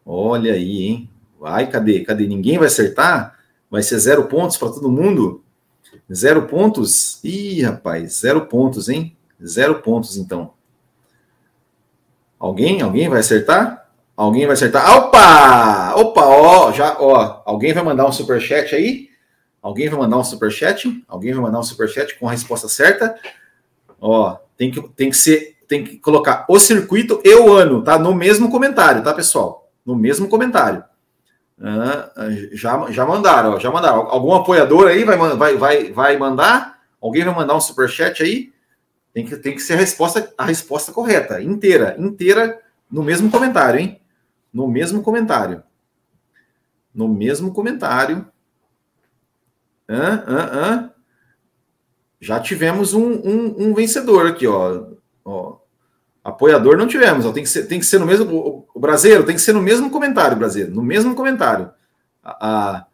Olha 0.06 0.54
aí, 0.54 0.84
hein? 0.84 1.10
Vai, 1.40 1.70
cadê? 1.70 2.04
Cadê? 2.04 2.28
Ninguém 2.28 2.58
vai 2.58 2.68
acertar? 2.68 3.38
Vai 3.70 3.84
ser 3.84 4.00
zero 4.00 4.28
pontos 4.28 4.58
para 4.58 4.70
todo 4.70 4.92
mundo? 4.92 5.44
Zero 6.14 6.48
pontos? 6.48 7.24
Ih, 7.24 7.62
rapaz, 7.64 8.20
zero 8.20 8.46
pontos, 8.48 8.90
hein? 8.90 9.17
Zero 9.44 9.82
pontos, 9.82 10.18
então. 10.18 10.54
Alguém? 12.40 12.82
Alguém 12.82 13.10
vai 13.10 13.20
acertar? 13.20 13.88
Alguém 14.16 14.46
vai 14.46 14.54
acertar? 14.54 14.98
Opa! 14.98 15.94
Opa, 15.96 16.26
ó, 16.26 16.72
já, 16.72 16.98
ó. 17.00 17.42
Alguém 17.46 17.74
vai 17.74 17.84
mandar 17.84 18.08
um 18.08 18.12
super 18.12 18.42
chat 18.42 18.74
aí? 18.76 19.10
Alguém 19.62 19.90
vai 19.90 20.00
mandar 20.00 20.18
um 20.18 20.24
super 20.24 20.52
chat? 20.52 21.04
Alguém 21.08 21.34
vai 21.34 21.42
mandar 21.42 21.60
um 21.60 21.64
super 21.64 21.88
chat 21.90 22.18
com 22.18 22.28
a 22.28 22.32
resposta 22.32 22.68
certa? 22.68 23.16
Ó, 24.00 24.38
tem 24.56 24.72
que, 24.72 24.82
tem 24.90 25.10
que 25.10 25.18
ser, 25.18 25.58
tem 25.68 25.84
que 25.84 25.98
colocar 25.98 26.46
o 26.48 26.60
circuito 26.60 27.22
e 27.24 27.36
o 27.36 27.54
ano, 27.54 27.84
tá? 27.84 28.00
No 28.00 28.14
mesmo 28.14 28.50
comentário, 28.50 29.04
tá, 29.04 29.14
pessoal? 29.14 29.70
No 29.86 29.96
mesmo 29.96 30.28
comentário. 30.28 30.84
Ah, 31.62 32.12
já, 32.54 32.90
já 32.92 33.06
mandaram, 33.06 33.54
ó, 33.54 33.60
já 33.60 33.72
mandaram. 33.72 34.08
Algum 34.10 34.34
apoiador 34.34 34.88
aí 34.88 35.04
vai, 35.04 35.18
vai, 35.18 35.58
vai, 35.58 35.92
vai 35.92 36.18
mandar? 36.18 36.80
Alguém 37.02 37.24
vai 37.24 37.34
mandar 37.34 37.56
um 37.56 37.62
super 37.62 37.90
chat 37.90 38.22
aí? 38.22 38.52
Tem 39.18 39.26
que, 39.26 39.36
tem 39.36 39.56
que 39.56 39.62
ser 39.62 39.74
a 39.74 39.78
resposta, 39.78 40.32
a 40.38 40.46
resposta 40.46 40.92
correta, 40.92 41.42
inteira, 41.42 41.96
inteira, 41.98 42.62
no 42.88 43.02
mesmo 43.02 43.32
comentário, 43.32 43.80
hein? 43.80 44.00
No 44.54 44.68
mesmo 44.68 45.02
comentário. 45.02 45.64
No 46.94 47.08
mesmo 47.08 47.52
comentário. 47.52 48.28
Hã, 49.90 50.24
hã, 50.28 50.50
hã? 50.54 50.94
já 52.22 52.40
tivemos 52.40 52.94
um, 52.94 53.08
um, 53.08 53.70
um 53.70 53.74
vencedor 53.74 54.28
aqui, 54.28 54.46
ó. 54.46 54.86
ó. 55.26 55.58
Apoiador 56.24 56.78
não 56.78 56.86
tivemos, 56.86 57.26
ó. 57.26 57.32
Tem, 57.32 57.42
que 57.42 57.50
ser, 57.50 57.64
tem 57.64 57.80
que 57.80 57.88
ser 57.88 58.00
no 58.00 58.06
mesmo. 58.06 58.32
O, 58.32 58.68
o 58.72 58.80
brasileiro 58.80 59.26
tem 59.26 59.34
que 59.34 59.42
ser 59.42 59.54
no 59.54 59.64
mesmo 59.64 59.90
comentário, 59.90 60.38
brasileiro. 60.38 60.76
No 60.76 60.84
mesmo 60.84 61.16
comentário. 61.16 61.72
A, 62.24 62.50
a, 62.50 62.86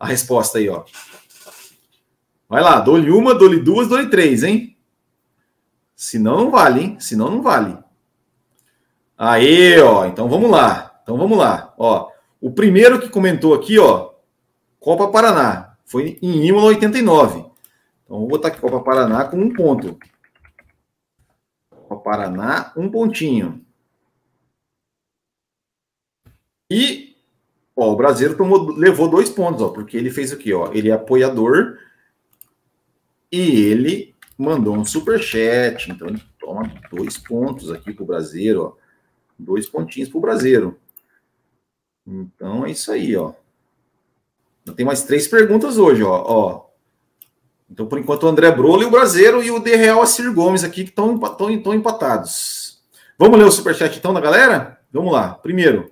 a 0.00 0.06
resposta 0.06 0.56
aí, 0.56 0.70
ó. 0.70 0.86
Vai 2.48 2.62
lá, 2.62 2.80
dou-lhe 2.80 3.10
uma, 3.10 3.34
dou-lhe 3.34 3.60
duas, 3.60 3.88
dou-lhe 3.88 4.08
três, 4.08 4.42
hein? 4.42 4.74
Senão 5.96 6.36
não 6.36 6.50
vale, 6.50 6.80
hein? 6.80 7.00
Senão 7.00 7.30
não 7.30 7.42
vale. 7.42 7.76
Aí, 9.16 9.80
ó. 9.80 10.04
Então 10.04 10.28
vamos 10.28 10.50
lá. 10.50 11.00
Então 11.02 11.16
vamos 11.16 11.38
lá. 11.38 11.72
Ó, 11.78 12.10
o 12.40 12.50
primeiro 12.50 13.00
que 13.00 13.08
comentou 13.08 13.54
aqui, 13.54 13.78
ó, 13.78 14.12
Copa 14.78 15.08
Paraná, 15.08 15.76
foi 15.84 16.18
em 16.20 16.46
Imola 16.46 16.66
89. 16.66 17.38
Então, 18.04 18.18
vou 18.18 18.28
botar 18.28 18.48
aqui 18.48 18.60
Copa 18.60 18.80
Paraná 18.80 19.24
com 19.24 19.36
um 19.36 19.52
ponto. 19.52 19.98
Copa 21.70 21.96
Paraná, 21.96 22.72
um 22.76 22.90
pontinho. 22.90 23.64
E 26.70 27.16
ó, 27.76 27.92
o 27.92 27.96
brasileiro 27.96 28.36
tomou, 28.36 28.72
levou 28.72 29.08
dois 29.08 29.30
pontos, 29.30 29.62
ó, 29.62 29.68
porque 29.68 29.96
ele 29.96 30.10
fez 30.10 30.32
o 30.32 30.36
quê? 30.36 30.52
Ó? 30.52 30.72
Ele 30.72 30.90
é 30.90 30.92
apoiador 30.92 31.78
e 33.30 33.60
ele 33.62 34.15
mandou 34.36 34.76
um 34.76 34.84
super 34.84 35.20
chat. 35.20 35.90
Então 35.90 36.08
ele 36.08 36.22
toma 36.38 36.72
dois 36.90 37.16
pontos 37.16 37.70
aqui 37.70 37.92
para 37.92 38.02
o 38.02 38.06
brasileiro, 38.06 38.62
ó. 38.62 38.86
Dois 39.38 39.68
pontinhos 39.68 40.08
para 40.08 40.18
o 40.18 40.22
brasileiro. 40.22 40.78
Então 42.06 42.64
é 42.64 42.70
isso 42.70 42.90
aí, 42.90 43.16
ó. 43.16 43.32
Tem 44.74 44.84
mais 44.84 45.04
três 45.04 45.28
perguntas 45.28 45.78
hoje, 45.78 46.02
ó. 46.02 46.24
ó 46.26 46.66
então, 47.70 47.86
por 47.86 47.98
enquanto, 47.98 48.22
o 48.22 48.28
André 48.28 48.50
Brolo 48.52 48.82
e 48.82 48.86
o 48.86 48.90
Brasileiro 48.90 49.42
e 49.42 49.50
o 49.50 49.58
De 49.58 49.74
Real 49.74 50.00
Assir 50.00 50.32
Gomes 50.32 50.62
aqui 50.62 50.84
que 50.84 50.90
estão 50.90 51.74
empatados. 51.74 52.80
Vamos 53.18 53.38
ler 53.38 53.44
o 53.44 53.50
superchat 53.50 53.98
então 53.98 54.14
da 54.14 54.20
galera? 54.20 54.80
Vamos 54.92 55.12
lá. 55.12 55.34
Primeiro, 55.34 55.90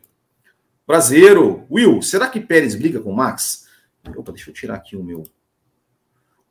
Brasileiro. 0.86 1.66
Will, 1.70 2.00
será 2.00 2.28
que 2.28 2.40
Pérez 2.40 2.74
briga 2.74 3.00
com 3.00 3.10
o 3.10 3.16
Max? 3.16 3.66
Opa, 4.16 4.30
deixa 4.32 4.50
eu 4.50 4.54
tirar 4.54 4.76
aqui 4.76 4.96
o 4.96 5.02
meu. 5.02 5.24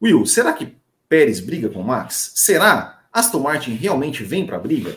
Will, 0.01 0.25
será 0.25 0.51
que 0.51 0.75
Pérez 1.13 1.39
briga 1.39 1.69
com 1.69 1.81
o 1.81 1.83
Max? 1.83 2.31
Será? 2.35 3.03
Aston 3.11 3.39
Martin 3.39 3.73
realmente 3.73 4.23
vem 4.23 4.45
para 4.47 4.57
a 4.57 4.59
briga? 4.59 4.95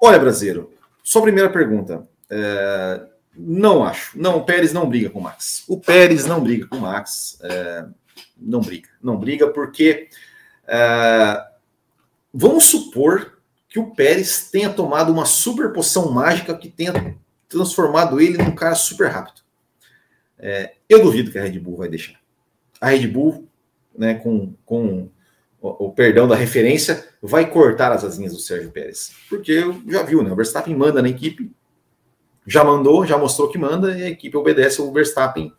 Olha, 0.00 0.18
Brasileiro, 0.18 0.72
sua 1.02 1.22
primeira 1.22 1.50
pergunta. 1.50 2.08
É... 2.30 3.06
Não 3.36 3.84
acho. 3.84 4.18
Não, 4.18 4.38
o 4.38 4.44
Pérez 4.44 4.72
não 4.72 4.88
briga 4.88 5.10
com 5.10 5.18
o 5.18 5.22
Max. 5.22 5.64
O 5.68 5.78
Pérez 5.78 6.24
não 6.24 6.42
briga 6.42 6.66
com 6.66 6.76
o 6.76 6.80
Max. 6.80 7.38
É 7.42 7.84
não 8.36 8.60
briga. 8.60 8.88
Não 9.02 9.16
briga 9.18 9.48
porque 9.48 10.08
uh, 10.64 11.42
vamos 12.32 12.66
supor 12.66 13.38
que 13.68 13.78
o 13.78 13.94
Pérez 13.94 14.50
tenha 14.50 14.70
tomado 14.70 15.12
uma 15.12 15.24
super 15.24 15.72
poção 15.72 16.10
mágica 16.10 16.56
que 16.56 16.68
tenha 16.68 17.16
transformado 17.48 18.20
ele 18.20 18.38
num 18.38 18.54
cara 18.54 18.74
super 18.74 19.08
rápido. 19.08 19.40
É, 20.38 20.74
eu 20.88 21.02
duvido 21.02 21.30
que 21.30 21.38
a 21.38 21.42
Red 21.42 21.58
Bull 21.58 21.78
vai 21.78 21.88
deixar. 21.88 22.18
A 22.80 22.88
Red 22.88 23.06
Bull, 23.08 23.48
né, 23.96 24.14
com, 24.14 24.54
com 24.64 25.08
o, 25.60 25.90
perdão 25.92 26.28
da 26.28 26.36
referência, 26.36 27.06
vai 27.22 27.50
cortar 27.50 27.92
as 27.92 28.04
asinhas 28.04 28.32
do 28.32 28.38
Sérgio 28.38 28.70
Pérez. 28.70 29.12
Porque 29.28 29.62
já 29.88 30.02
viu, 30.02 30.22
né? 30.22 30.30
O 30.30 30.36
Verstappen 30.36 30.76
manda 30.76 31.02
na 31.02 31.08
equipe, 31.08 31.50
já 32.46 32.62
mandou, 32.62 33.04
já 33.04 33.18
mostrou 33.18 33.48
que 33.48 33.58
manda, 33.58 33.98
e 33.98 34.04
a 34.04 34.08
equipe 34.08 34.36
obedece 34.36 34.80
o 34.80 34.92
Verstappen, 34.92 35.52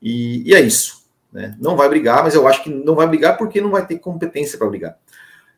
e, 0.00 0.48
e 0.48 0.54
é 0.54 0.60
isso. 0.60 1.04
Né? 1.32 1.56
Não 1.60 1.76
vai 1.76 1.88
brigar, 1.88 2.22
mas 2.22 2.34
eu 2.34 2.46
acho 2.46 2.62
que 2.62 2.70
não 2.70 2.94
vai 2.94 3.06
brigar 3.06 3.36
porque 3.36 3.60
não 3.60 3.70
vai 3.70 3.86
ter 3.86 3.98
competência 3.98 4.58
para 4.58 4.68
brigar. 4.68 4.98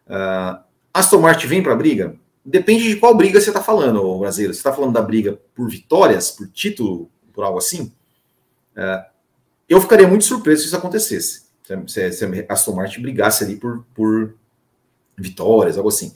Uh, 0.07 0.63
Aston 0.93 1.21
Martin 1.21 1.47
vem 1.47 1.63
para 1.63 1.73
a 1.73 1.77
briga? 1.77 2.17
Depende 2.45 2.89
de 2.89 2.97
qual 2.97 3.15
briga 3.15 3.41
você 3.41 3.51
está 3.51 3.63
falando, 3.63 4.19
brasileiro. 4.19 4.55
Você 4.55 4.61
está 4.61 4.73
falando 4.73 4.95
da 4.95 5.03
briga 5.03 5.39
por 5.55 5.69
vitórias, 5.69 6.31
por 6.31 6.49
título, 6.49 7.11
por 7.33 7.45
algo 7.45 7.59
assim? 7.59 7.93
Uh, 8.77 9.05
eu 9.69 9.81
ficaria 9.81 10.09
muito 10.09 10.25
surpreso 10.25 10.63
se 10.63 10.69
isso 10.69 10.77
acontecesse. 10.77 11.50
Se, 11.87 12.13
se 12.13 12.25
a 12.25 12.53
Aston 12.53 12.75
Martin 12.75 13.03
brigasse 13.03 13.45
ali 13.45 13.57
por, 13.57 13.85
por 13.95 14.35
vitórias, 15.17 15.77
algo 15.77 15.89
assim. 15.89 16.15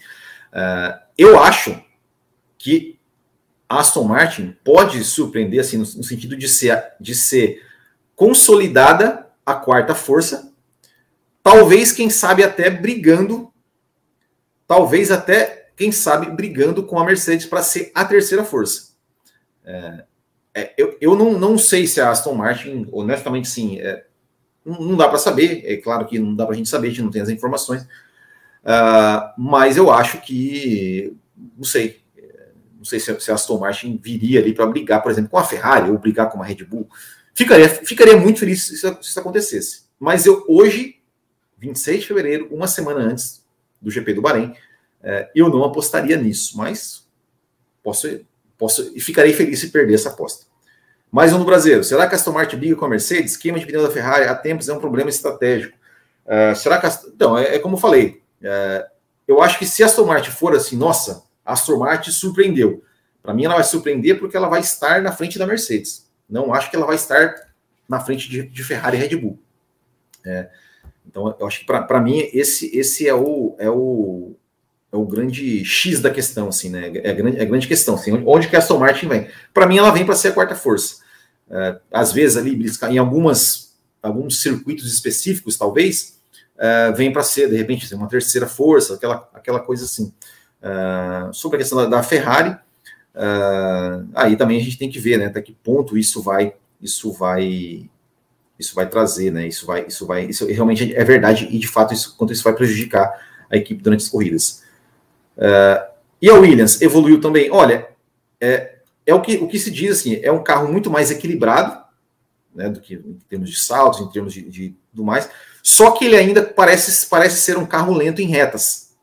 Uh, 0.53 0.99
eu 1.17 1.39
acho 1.43 1.83
que 2.59 2.99
a 3.69 3.81
Aston 3.81 4.05
Martin 4.05 4.57
pode 4.65 5.03
surpreender 5.05 5.61
assim 5.61 5.77
no, 5.77 5.85
no 5.85 6.05
sentido 6.05 6.37
de 6.37 6.49
ser, 6.49 6.93
de 7.01 7.15
ser 7.15 7.63
consolidada 8.15 9.27
a 9.45 9.55
quarta 9.55 9.95
força, 9.95 10.53
talvez, 11.43 11.93
quem 11.93 12.09
sabe, 12.09 12.43
até 12.43 12.71
brigando, 12.71 13.53
talvez 14.67 15.11
até, 15.11 15.71
quem 15.77 15.93
sabe, 15.93 16.31
brigando 16.31 16.83
com 16.85 16.99
a 16.99 17.05
Mercedes 17.05 17.47
para 17.47 17.63
ser 17.63 17.93
a 17.95 18.05
terceira 18.05 18.45
força. 18.45 18.95
É, 19.65 20.05
é, 20.55 20.75
eu, 20.79 20.97
eu 21.01 21.17
não, 21.17 21.39
não 21.39 21.59
sei 21.59 21.87
se 21.87 22.01
a 22.01 22.11
Aston 22.11 22.35
Martin, 22.35 22.89
honestamente, 22.93 23.49
sim, 23.49 23.79
é, 23.81 24.07
não, 24.65 24.81
não 24.81 24.97
dá 24.97 25.09
para 25.09 25.19
saber, 25.19 25.63
é 25.65 25.77
claro 25.77 26.07
que 26.07 26.19
não 26.19 26.35
dá 26.35 26.45
para 26.45 26.55
a 26.55 26.57
gente 26.57 26.69
saber, 26.69 26.89
a 26.89 26.91
gente 26.91 27.03
não 27.03 27.11
tem 27.11 27.23
as 27.23 27.29
informações, 27.29 27.83
uh, 27.83 29.33
mas 29.37 29.77
eu 29.77 29.91
acho 29.91 30.21
que, 30.21 31.15
não 31.57 31.65
sei, 31.65 32.03
não 32.85 32.85
sei 32.85 33.01
se, 33.01 33.19
se 33.19 33.31
a 33.31 33.35
Aston 33.35 33.59
Martin 33.59 33.99
viria 34.03 34.41
ali 34.41 34.53
para 34.53 34.67
brigar, 34.67 35.03
por 35.03 35.11
exemplo, 35.11 35.31
com 35.31 35.39
a 35.39 35.45
Ferrari 35.45 35.91
ou 35.91 35.99
brigar 35.99 36.31
com 36.31 36.43
a 36.43 36.45
Red 36.45 36.65
Bull. 36.65 36.87
Ficaria, 37.35 37.69
ficaria 37.69 38.17
muito 38.17 38.41
feliz 38.41 38.67
se 38.67 38.75
isso, 38.75 38.99
se 39.01 39.09
isso 39.09 39.19
acontecesse. 39.19 39.85
Mas 39.99 40.27
eu 40.27 40.45
hoje, 40.47 40.97
26 41.59 42.01
de 42.01 42.07
fevereiro, 42.07 42.49
uma 42.51 42.69
semana 42.69 43.01
antes 43.01 43.43
do 43.81 43.91
GP 43.91 44.13
do 44.13 44.23
Bahrein, 44.23 44.55
é, 45.03 45.31
eu 45.35 45.49
não 45.49 45.65
apostaria 45.65 46.17
nisso, 46.17 46.57
mas 46.59 47.09
posso, 47.83 48.21
posso 48.59 48.93
e 48.95 49.01
ficarei 49.01 49.33
feliz 49.33 49.61
se 49.61 49.71
perder 49.71 49.95
essa 49.95 50.11
aposta. 50.11 50.47
Mais 51.15 51.33
um 51.33 51.39
no 51.39 51.45
Brasil. 51.45 51.85
Será 51.85 52.09
que 52.09 52.15
a 52.17 52.19
Aston 52.19 52.33
Martin 52.33 52.57
briga 52.57 52.75
com 52.75 52.87
a 52.87 52.89
Mercedes? 52.89 53.37
Queima 53.37 53.61
de 53.61 53.65
pneu 53.65 53.85
da 53.85 53.89
Ferrari 53.89 54.25
há 54.25 54.35
tempos 54.35 54.69
é 54.69 54.73
um 54.73 54.81
problema 54.81 55.09
estratégico. 55.09 55.79
Uh, 56.27 56.57
será 56.57 56.81
que. 56.81 56.89
A, 56.89 57.01
então, 57.07 57.39
é, 57.39 57.55
é 57.55 57.59
como 57.61 57.77
eu 57.77 57.81
falei. 57.81 58.21
Uh, 58.43 58.85
eu 59.29 59.41
acho 59.41 59.57
que 59.57 59.65
se 59.65 59.85
a 59.85 59.87
Aston 59.87 60.07
Martin 60.07 60.33
for 60.33 60.57
assim, 60.57 60.77
nossa, 60.77 61.23
a 61.47 61.53
Aston 61.53 61.79
Martin 61.79 62.11
surpreendeu. 62.11 62.83
Para 63.23 63.33
mim, 63.33 63.45
ela 63.45 63.55
vai 63.55 63.63
surpreender 63.63 64.19
porque 64.19 64.37
ela 64.37 64.49
vai 64.49 64.59
estar 64.59 65.01
na 65.03 65.13
frente 65.13 65.39
da 65.39 65.47
Mercedes. 65.47 66.11
Não 66.29 66.53
acho 66.53 66.69
que 66.69 66.75
ela 66.75 66.85
vai 66.85 66.97
estar 66.97 67.33
na 67.89 68.01
frente 68.01 68.29
de, 68.29 68.43
de 68.43 68.65
Ferrari 68.65 68.97
e 68.97 69.01
Red 69.01 69.17
Bull. 69.17 69.39
É, 70.27 70.49
então, 71.09 71.33
eu 71.39 71.47
acho 71.47 71.61
que 71.61 71.65
para 71.65 72.01
mim 72.01 72.29
esse, 72.33 72.77
esse 72.77 73.07
é, 73.07 73.15
o, 73.15 73.55
é, 73.61 73.71
o, 73.71 74.35
é 74.93 74.97
o 74.97 75.07
grande 75.07 75.65
X 75.65 76.01
da 76.01 76.11
questão, 76.11 76.49
assim, 76.49 76.71
né? 76.71 76.91
É 77.05 77.11
a 77.11 77.15
grande, 77.15 77.39
é 77.39 77.43
a 77.43 77.47
grande 77.47 77.69
questão, 77.69 77.95
assim, 77.95 78.21
onde 78.27 78.49
que 78.49 78.57
a 78.57 78.59
Aston 78.59 78.79
Martin 78.79 79.07
vem? 79.07 79.29
Para 79.53 79.69
mim, 79.69 79.79
ela 79.79 79.93
vem 79.93 80.05
para 80.05 80.17
ser 80.17 80.31
a 80.31 80.33
quarta 80.33 80.57
força. 80.57 81.04
É, 81.51 81.79
às 81.93 82.13
vezes, 82.13 82.37
ali, 82.37 82.59
em 82.91 82.99
algumas, 82.99 83.75
alguns 84.03 84.41
circuitos 84.41 84.93
específicos, 84.93 85.57
talvez, 85.57 86.21
é, 86.59 86.93
vem 86.93 87.13
para 87.13 87.23
ser, 87.23 87.49
de 87.49 87.57
repente, 87.57 87.93
uma 87.95 88.09
terceira 88.09 88.47
força, 88.47 88.95
aquela, 88.95 89.29
aquela 89.33 89.61
coisa 89.61 89.85
assim. 89.85 90.13
É, 90.63 91.33
sobre 91.33 91.57
a 91.57 91.61
questão 91.61 91.79
da, 91.79 91.87
da 91.87 92.03
Ferrari, 92.03 92.57
Uh, 93.15 94.09
aí 94.13 94.37
também 94.37 94.61
a 94.61 94.63
gente 94.63 94.77
tem 94.77 94.91
que 94.91 94.99
ver, 94.99 95.19
né, 95.19 95.27
até 95.27 95.41
que 95.41 95.53
ponto 95.53 95.97
isso 95.97 96.21
vai, 96.21 96.53
isso 96.83 97.13
vai, 97.13 97.89
isso 98.59 98.75
vai 98.75 98.89
trazer, 98.89 99.31
né? 99.31 99.47
Isso 99.47 99.65
vai, 99.65 99.87
isso 99.87 100.05
vai, 100.05 100.25
isso 100.27 100.45
realmente 100.47 100.95
é 100.95 101.05
verdade 101.05 101.49
e 101.51 101.59
de 101.59 101.69
fato 101.69 101.95
isso, 101.95 102.17
quanto 102.17 102.33
isso 102.33 102.43
vai 102.43 102.55
prejudicar 102.55 103.09
a 103.49 103.57
equipe 103.57 103.81
durante 103.81 104.03
as 104.03 104.09
corridas. 104.09 104.65
Uh, 105.37 105.95
e 106.21 106.29
a 106.29 106.35
Williams 106.35 106.81
evoluiu 106.83 107.21
também. 107.21 107.51
Olha, 107.51 107.87
é, 108.41 108.74
é 109.07 109.15
o 109.15 109.21
que 109.21 109.37
o 109.37 109.49
que 109.49 109.59
se 109.59 109.71
diz 109.71 109.99
assim, 109.99 110.19
é 110.23 110.33
um 110.33 110.43
carro 110.43 110.71
muito 110.71 110.91
mais 110.91 111.11
equilibrado, 111.11 111.83
né, 112.55 112.69
do 112.69 112.81
que 112.81 112.95
em 112.95 113.19
termos 113.29 113.51
de 113.51 113.59
saltos, 113.59 114.01
em 114.01 114.11
termos 114.11 114.33
de, 114.33 114.43
de 114.43 114.77
do 114.93 115.05
mais. 115.05 115.29
Só 115.63 115.91
que 115.91 116.05
ele 116.05 116.17
ainda 116.17 116.43
parece 116.43 117.07
parece 117.07 117.41
ser 117.41 117.59
um 117.59 117.67
carro 117.67 117.93
lento 117.93 118.21
em 118.21 118.27
retas, 118.27 118.95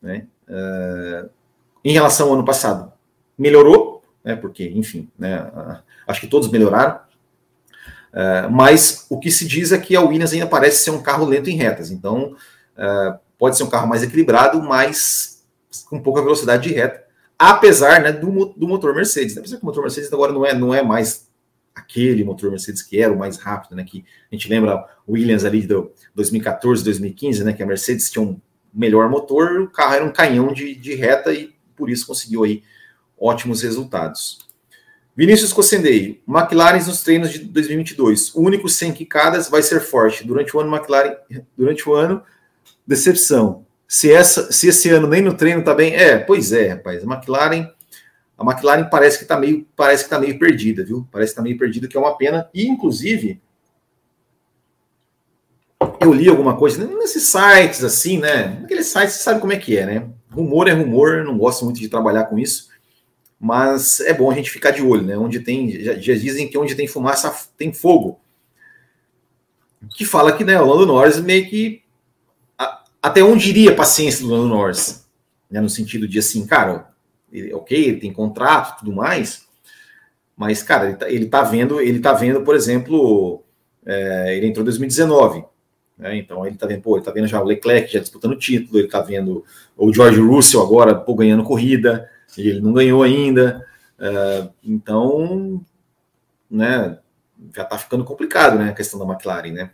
né? 0.00 0.26
Uh, 0.48 1.28
em 1.84 1.92
relação 1.92 2.28
ao 2.28 2.34
ano 2.34 2.44
passado 2.44 2.92
melhorou, 3.38 4.02
né, 4.22 4.36
porque, 4.36 4.68
enfim, 4.68 5.08
né, 5.18 5.50
acho 6.06 6.20
que 6.20 6.26
todos 6.26 6.50
melhoraram, 6.50 6.96
uh, 8.12 8.50
mas 8.50 9.06
o 9.08 9.18
que 9.18 9.30
se 9.30 9.46
diz 9.46 9.72
é 9.72 9.78
que 9.78 9.96
a 9.96 10.02
Williams 10.02 10.34
ainda 10.34 10.46
parece 10.46 10.84
ser 10.84 10.90
um 10.90 11.00
carro 11.00 11.24
lento 11.24 11.48
em 11.48 11.56
retas, 11.56 11.90
então 11.90 12.36
uh, 12.76 13.18
pode 13.38 13.56
ser 13.56 13.62
um 13.62 13.70
carro 13.70 13.88
mais 13.88 14.02
equilibrado, 14.02 14.62
mas 14.62 15.42
com 15.88 16.02
pouca 16.02 16.20
velocidade 16.20 16.68
de 16.68 16.74
reta, 16.74 17.02
apesar 17.40 18.02
né, 18.02 18.12
do, 18.12 18.52
do 18.54 18.68
motor 18.68 18.94
Mercedes. 18.94 19.34
Né? 19.34 19.40
Apesar 19.40 19.56
que 19.56 19.62
o 19.62 19.66
motor 19.66 19.82
Mercedes 19.82 20.12
agora 20.12 20.30
não 20.30 20.44
é, 20.44 20.54
não 20.54 20.74
é 20.74 20.82
mais 20.82 21.26
aquele 21.74 22.22
motor 22.22 22.50
Mercedes 22.50 22.82
que 22.82 23.00
era 23.00 23.10
o 23.10 23.18
mais 23.18 23.38
rápido, 23.38 23.74
né? 23.74 23.82
Que 23.82 24.04
a 24.30 24.34
gente 24.34 24.46
lembra 24.46 24.84
Williams 25.08 25.46
ali 25.46 25.62
de 25.62 25.68
2014, 26.14 26.84
2015, 26.84 27.42
né? 27.42 27.54
Que 27.54 27.62
a 27.62 27.66
Mercedes 27.66 28.10
tinha 28.10 28.22
um 28.22 28.38
melhor 28.74 29.08
motor, 29.08 29.58
o 29.62 29.70
carro 29.70 29.94
era 29.94 30.04
um 30.04 30.12
canhão 30.12 30.52
de, 30.52 30.74
de 30.74 30.94
reta 30.94 31.32
e 31.32 31.54
por 31.74 31.88
isso 31.88 32.06
conseguiu 32.06 32.44
aí 32.44 32.62
ótimos 33.18 33.62
resultados. 33.62 34.46
Vinícius 35.16 35.52
Cossendei, 35.52 36.22
McLaren 36.28 36.84
nos 36.84 37.02
treinos 37.02 37.30
de 37.30 37.38
2022. 37.38 38.34
O 38.34 38.42
único 38.42 38.68
sem 38.68 38.92
quicadas 38.92 39.48
vai 39.48 39.62
ser 39.62 39.80
forte. 39.80 40.26
Durante 40.26 40.54
o 40.54 40.60
ano, 40.60 40.74
McLaren, 40.74 41.16
durante 41.56 41.88
o 41.88 41.94
ano, 41.94 42.22
decepção. 42.86 43.64
Se, 43.90 44.12
essa, 44.12 44.52
se 44.52 44.68
esse 44.68 44.88
ano 44.88 45.08
nem 45.08 45.20
no 45.20 45.34
treino 45.34 45.64
tá 45.64 45.74
bem, 45.74 45.96
é, 45.96 46.16
pois 46.16 46.52
é, 46.52 46.68
rapaz. 46.68 47.02
A 47.02 47.12
McLaren, 47.12 47.68
a 48.38 48.44
McLaren 48.44 48.88
parece 48.88 49.18
que 49.18 49.24
tá 49.24 49.36
meio, 49.36 49.66
parece 49.74 50.04
que 50.04 50.10
tá 50.10 50.16
meio 50.16 50.38
perdida, 50.38 50.84
viu? 50.84 51.08
Parece 51.10 51.32
que 51.32 51.36
tá 51.36 51.42
meio 51.42 51.58
perdida, 51.58 51.88
que 51.88 51.96
é 51.96 52.00
uma 52.00 52.16
pena. 52.16 52.48
E 52.54 52.68
inclusive, 52.68 53.42
eu 56.00 56.12
li 56.12 56.28
alguma 56.28 56.56
coisa 56.56 56.86
nesses 56.86 57.24
sites 57.24 57.82
assim, 57.82 58.18
né? 58.18 58.60
Naqueles 58.60 58.86
sites, 58.86 59.14
você 59.14 59.24
sabe 59.24 59.40
como 59.40 59.52
é 59.52 59.56
que 59.56 59.76
é, 59.76 59.84
né? 59.84 60.08
Rumor 60.30 60.68
é 60.68 60.72
rumor, 60.72 61.24
não 61.24 61.36
gosto 61.36 61.64
muito 61.64 61.80
de 61.80 61.88
trabalhar 61.88 62.26
com 62.26 62.38
isso 62.38 62.70
mas 63.42 64.00
é 64.00 64.12
bom 64.12 64.30
a 64.30 64.34
gente 64.34 64.50
ficar 64.50 64.70
de 64.70 64.82
olho, 64.82 65.02
né? 65.02 65.16
Onde 65.16 65.40
tem, 65.40 65.70
já, 65.82 65.94
já 65.94 66.12
dizem 66.12 66.46
que 66.46 66.58
onde 66.58 66.74
tem 66.74 66.86
fumaça 66.86 67.34
tem 67.56 67.72
fogo. 67.72 68.20
Que 69.96 70.04
fala 70.04 70.36
que 70.36 70.44
né, 70.44 70.60
o 70.60 70.66
Lando 70.66 70.84
Norris 70.84 71.18
meio 71.18 71.48
que 71.48 71.82
até 73.02 73.22
onde 73.22 73.48
iria 73.48 73.70
a 73.70 73.76
paciência 73.76 74.24
do 74.24 74.32
Lando 74.32 74.48
Norris, 74.48 75.06
né? 75.50 75.60
No 75.60 75.68
sentido 75.68 76.06
de 76.06 76.18
assim, 76.18 76.46
cara, 76.46 76.90
ele, 77.32 77.52
ok, 77.54 77.76
ele 77.76 78.00
tem 78.00 78.12
contrato, 78.12 78.80
tudo 78.80 78.92
mais, 78.92 79.46
mas 80.36 80.62
cara, 80.62 80.86
ele 80.86 80.96
tá, 80.96 81.10
ele 81.10 81.26
tá 81.26 81.42
vendo, 81.42 81.80
ele 81.80 82.00
tá 82.00 82.12
vendo, 82.12 82.42
por 82.42 82.54
exemplo, 82.54 83.42
é, 83.84 84.36
ele 84.36 84.46
entrou 84.46 84.62
em 84.62 84.64
2019. 84.64 85.44
Né? 85.98 86.16
Então 86.16 86.46
ele 86.46 86.56
tá 86.56 86.66
vendo, 86.66 86.80
pô, 86.80 86.96
ele 86.96 87.04
tá 87.04 87.10
vendo 87.10 87.26
já 87.26 87.40
o 87.40 87.44
Leclerc 87.44 87.92
já 87.92 88.00
disputando 88.00 88.38
título, 88.38 88.78
ele 88.78 88.88
tá 88.88 89.00
vendo 89.02 89.44
o 89.76 89.92
George 89.92 90.18
Russell 90.18 90.62
agora 90.62 90.94
pô, 90.94 91.14
ganhando 91.14 91.44
corrida, 91.44 92.08
ele 92.36 92.60
não 92.60 92.72
ganhou 92.72 93.02
ainda. 93.02 93.66
Uh, 93.98 94.50
então, 94.64 95.60
né, 96.50 96.98
já 97.54 97.62
está 97.62 97.76
ficando 97.76 98.02
complicado, 98.02 98.58
né, 98.58 98.70
a 98.70 98.74
questão 98.74 98.98
da 98.98 99.04
McLaren, 99.04 99.52
né? 99.52 99.70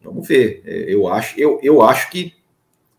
Vamos 0.00 0.28
ver. 0.28 0.62
Eu 0.64 1.08
acho, 1.08 1.38
eu, 1.40 1.58
eu 1.62 1.82
acho 1.82 2.10
que, 2.10 2.34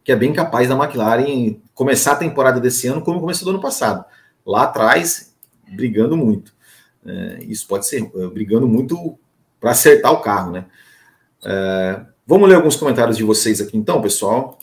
que 0.05 0.11
é 0.11 0.15
bem 0.15 0.31
capaz 0.31 0.69
da 0.69 0.75
McLaren 0.75 1.55
começar 1.73 2.11
a 2.11 2.17
temporada 2.17 2.59
desse 2.59 2.87
ano 2.87 3.01
como 3.01 3.19
começou 3.19 3.45
do 3.45 3.49
ano 3.49 3.61
passado. 3.61 4.05
Lá 4.45 4.63
atrás, 4.63 5.35
brigando 5.67 6.15
muito. 6.15 6.53
Uh, 7.03 7.43
isso 7.49 7.67
pode 7.67 7.87
ser, 7.87 8.03
uh, 8.03 8.29
brigando 8.29 8.67
muito 8.67 9.17
para 9.59 9.71
acertar 9.71 10.13
o 10.13 10.21
carro, 10.21 10.51
né? 10.51 10.65
vamos 12.25 12.49
ler 12.49 12.55
alguns 12.55 12.75
comentários 12.75 13.17
de 13.17 13.23
vocês 13.23 13.61
aqui 13.61 13.77
então, 13.77 14.01
pessoal. 14.01 14.57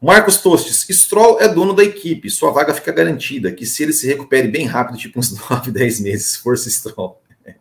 Marcos 0.00 0.38
Tostes, 0.38 0.86
Stroll 0.90 1.40
é 1.40 1.48
dono 1.48 1.74
da 1.74 1.84
equipe, 1.84 2.30
sua 2.30 2.50
vaga 2.50 2.72
fica 2.72 2.90
garantida, 2.92 3.52
que 3.52 3.66
se 3.66 3.82
ele 3.82 3.92
se 3.92 4.06
recupere 4.06 4.48
bem 4.48 4.66
rápido, 4.66 4.98
tipo 4.98 5.18
uns 5.18 5.32
9, 5.48 5.70
10 5.70 6.00
meses, 6.00 6.36
força 6.36 6.68
Stroll. 6.70 7.20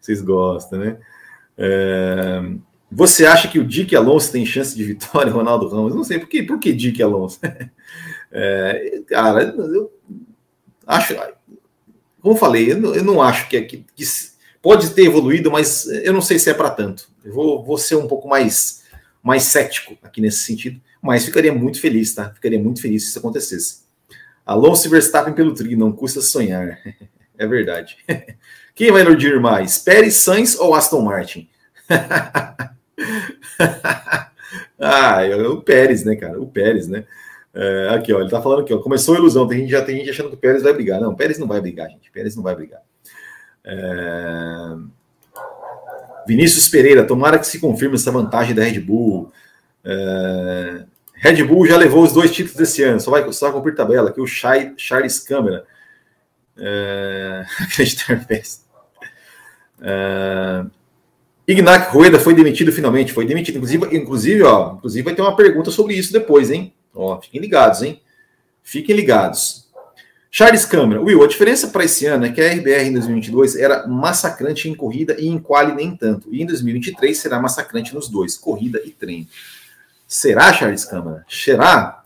Vocês 0.00 0.22
gostam, 0.22 0.78
né? 0.78 0.98
É... 1.56 2.42
Você 2.90 3.24
acha 3.24 3.46
que 3.46 3.58
o 3.58 3.64
Dick 3.64 3.94
Alonso 3.94 4.32
tem 4.32 4.44
chance 4.44 4.74
de 4.74 4.82
vitória, 4.82 5.30
Ronaldo 5.32 5.68
Ramos? 5.68 5.94
Não 5.94 6.02
sei, 6.02 6.18
por 6.18 6.28
que, 6.28 6.42
por 6.42 6.58
que 6.58 6.72
Dick 6.72 7.02
Alonso? 7.02 7.38
É, 8.32 9.00
cara, 9.08 9.42
eu 9.42 9.90
acho. 10.86 11.16
como 12.20 12.36
falei, 12.36 12.70
eu 12.70 12.78
não, 12.78 12.94
eu 12.94 13.02
não 13.02 13.20
acho 13.20 13.48
que, 13.48 13.56
é, 13.56 13.62
que, 13.62 13.84
que, 13.92 14.04
pode 14.62 14.90
ter 14.90 15.06
evoluído, 15.06 15.50
mas 15.50 15.88
eu 15.88 16.12
não 16.12 16.22
sei 16.22 16.38
se 16.38 16.48
é 16.48 16.54
para 16.54 16.70
tanto. 16.70 17.08
Eu 17.24 17.34
vou, 17.34 17.64
vou 17.64 17.76
ser 17.76 17.96
um 17.96 18.06
pouco 18.06 18.28
mais, 18.28 18.84
mais 19.20 19.42
cético 19.42 19.98
aqui 20.00 20.20
nesse 20.20 20.44
sentido, 20.44 20.80
mas 21.02 21.24
ficaria 21.24 21.52
muito 21.52 21.80
feliz, 21.80 22.14
tá? 22.14 22.30
Ficaria 22.30 22.60
muito 22.60 22.80
feliz 22.80 23.02
se 23.02 23.08
isso 23.08 23.18
acontecesse. 23.18 23.80
Alonso 24.46 24.88
Verstappen 24.88 25.34
pelo 25.34 25.52
tri, 25.52 25.74
não 25.74 25.90
custa 25.90 26.20
sonhar. 26.20 26.78
é 27.36 27.46
verdade. 27.48 27.96
Quem 28.76 28.92
vai 28.92 29.02
iludir 29.02 29.40
mais? 29.40 29.76
Pérez, 29.76 30.14
Sainz 30.14 30.56
ou 30.56 30.72
Aston 30.72 31.00
Martin? 31.02 31.48
ah, 34.78 35.24
é 35.24 35.36
o 35.36 35.62
Pérez, 35.62 36.04
né, 36.04 36.16
cara? 36.16 36.40
O 36.40 36.46
Pérez, 36.46 36.88
né? 36.88 37.04
É, 37.52 37.88
aqui, 37.90 38.12
ó, 38.12 38.20
ele 38.20 38.30
tá 38.30 38.40
falando 38.40 38.62
aqui, 38.62 38.72
ó, 38.72 38.78
começou 38.78 39.14
a 39.14 39.18
ilusão. 39.18 39.46
Tem 39.46 39.60
gente, 39.60 39.70
já 39.70 39.82
tem 39.82 39.96
gente 39.98 40.10
achando 40.10 40.28
que 40.28 40.36
o 40.36 40.38
Pérez 40.38 40.62
vai 40.62 40.72
brigar. 40.72 41.00
Não, 41.00 41.10
o 41.10 41.16
Pérez 41.16 41.38
não 41.38 41.46
vai 41.46 41.60
brigar, 41.60 41.88
gente. 41.88 42.08
O 42.08 42.12
Pérez 42.12 42.36
não 42.36 42.42
vai 42.42 42.54
brigar. 42.54 42.80
É... 43.64 44.76
Vinícius 46.26 46.68
Pereira, 46.68 47.06
tomara 47.06 47.38
que 47.38 47.46
se 47.46 47.58
confirme 47.58 47.96
essa 47.96 48.12
vantagem 48.12 48.54
da 48.54 48.62
Red 48.62 48.80
Bull. 48.80 49.32
É... 49.84 50.84
Red 51.14 51.42
Bull 51.44 51.66
já 51.66 51.76
levou 51.76 52.04
os 52.04 52.12
dois 52.12 52.30
títulos 52.30 52.56
desse 52.56 52.82
ano, 52.82 53.00
só 53.00 53.10
vai, 53.10 53.30
só 53.32 53.46
vai 53.46 53.56
cumprir 53.56 53.74
tabela. 53.74 54.10
Aqui 54.10 54.20
o 54.20 54.26
Chai, 54.26 54.72
Charles 54.76 55.18
Câmara. 55.18 55.64
É... 56.56 57.44
Acreditar 57.60 58.26
é... 59.82 60.66
Ignac 61.50 61.92
Rueda 61.92 62.18
foi 62.18 62.34
demitido 62.34 62.70
finalmente, 62.70 63.12
foi 63.12 63.26
demitido. 63.26 63.56
Inclusive, 63.56 63.96
inclusive, 63.96 64.42
ó, 64.42 64.74
inclusive 64.74 65.02
vai 65.02 65.14
ter 65.14 65.22
uma 65.22 65.34
pergunta 65.34 65.70
sobre 65.70 65.94
isso 65.94 66.12
depois, 66.12 66.50
hein? 66.50 66.72
Ó, 66.94 67.20
fiquem 67.20 67.40
ligados, 67.40 67.82
hein? 67.82 68.00
Fiquem 68.62 68.94
ligados. 68.94 69.68
Charles 70.30 70.64
Câmara, 70.64 71.00
Will, 71.00 71.24
a 71.24 71.26
diferença 71.26 71.66
para 71.68 71.84
esse 71.84 72.06
ano 72.06 72.24
é 72.24 72.30
que 72.30 72.40
a 72.40 72.52
RBR 72.52 72.86
em 72.86 72.92
2022 72.92 73.56
era 73.56 73.84
massacrante 73.88 74.68
em 74.68 74.74
corrida 74.74 75.16
e 75.18 75.26
em 75.26 75.40
quali 75.40 75.74
nem 75.74 75.96
tanto. 75.96 76.32
E 76.32 76.40
em 76.40 76.46
2023 76.46 77.18
será 77.18 77.40
massacrante 77.40 77.92
nos 77.92 78.08
dois, 78.08 78.36
corrida 78.36 78.80
e 78.84 78.90
treino. 78.90 79.26
Será, 80.06 80.52
Charles 80.52 80.84
Câmara? 80.84 81.24
Será? 81.28 82.04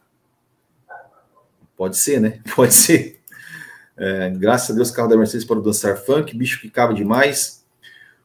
Pode 1.77 1.99
ser, 1.99 2.19
né? 2.21 2.41
Pode 2.57 2.73
ser. 2.73 3.21
É, 3.97 4.31
graças 4.31 4.71
a 4.71 4.75
Deus, 4.75 4.91
carro 4.91 5.09
da 5.09 5.17
Mercedes 5.17 5.45
para 5.45 5.61
dançar 5.61 5.99
funk, 5.99 6.35
bicho 6.35 6.61
que 6.61 6.71
cava 6.71 6.95
demais. 6.95 7.64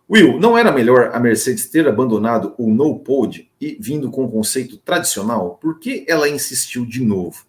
Will, 0.10 0.40
não 0.40 0.58
era 0.58 0.72
melhor 0.72 1.12
a 1.14 1.20
Mercedes 1.20 1.68
ter 1.68 1.88
abandonado 1.88 2.56
o 2.58 2.68
no 2.68 2.98
pod 3.00 3.50
e 3.62 3.78
vindo 3.80 4.10
com 4.10 4.26
o 4.26 4.32
conceito 4.32 4.78
tradicional? 4.78 5.60
Por 5.62 5.80
que 5.80 6.04
ela 6.08 6.28
insistiu 6.28 6.84
de 6.84 7.04
novo? 7.04 7.46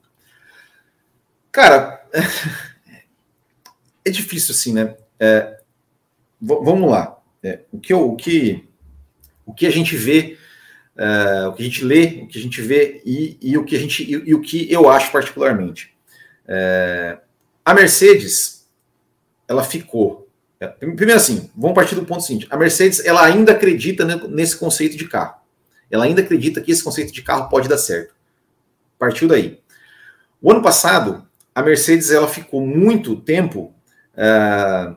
Cara, 1.50 2.06
é 4.04 4.10
difícil 4.10 4.54
assim, 4.54 4.74
né? 4.74 4.94
É, 5.18 5.58
vamos 6.38 6.90
lá. 6.90 7.18
É, 7.42 7.60
o, 7.72 7.80
que, 7.80 7.94
o, 7.94 8.14
que, 8.14 8.68
o 9.46 9.54
que 9.54 9.66
a 9.66 9.70
gente 9.70 9.96
vê, 9.96 10.36
é, 10.96 11.46
o 11.46 11.54
que 11.54 11.62
a 11.62 11.64
gente 11.64 11.82
lê, 11.82 12.20
o 12.22 12.26
que 12.26 12.38
a 12.38 12.42
gente 12.42 12.60
vê 12.60 13.00
e, 13.06 13.38
e 13.40 13.56
o, 13.56 13.64
que 13.64 13.74
a 13.74 13.78
gente, 13.78 14.02
e, 14.02 14.12
e, 14.12 14.34
o 14.34 14.40
que 14.42 14.70
eu 14.70 14.86
acho 14.86 15.10
particularmente. 15.10 15.94
É, 16.46 17.18
a 17.64 17.72
Mercedes, 17.72 18.68
ela 19.48 19.64
ficou 19.64 20.29
primeiro 20.68 21.14
assim, 21.14 21.50
vamos 21.56 21.74
partir 21.74 21.94
do 21.94 22.04
ponto 22.04 22.22
seguinte: 22.22 22.46
a 22.50 22.56
Mercedes 22.56 23.04
ela 23.04 23.24
ainda 23.24 23.52
acredita 23.52 24.04
nesse 24.28 24.56
conceito 24.56 24.96
de 24.96 25.08
carro. 25.08 25.40
Ela 25.90 26.04
ainda 26.04 26.20
acredita 26.20 26.60
que 26.60 26.70
esse 26.70 26.84
conceito 26.84 27.12
de 27.12 27.22
carro 27.22 27.48
pode 27.48 27.68
dar 27.68 27.78
certo. 27.78 28.14
Partiu 28.98 29.26
daí. 29.26 29.60
O 30.40 30.50
ano 30.50 30.62
passado, 30.62 31.26
a 31.54 31.62
Mercedes 31.62 32.10
ela 32.10 32.28
ficou 32.28 32.60
muito 32.60 33.16
tempo 33.16 33.74
é, 34.16 34.92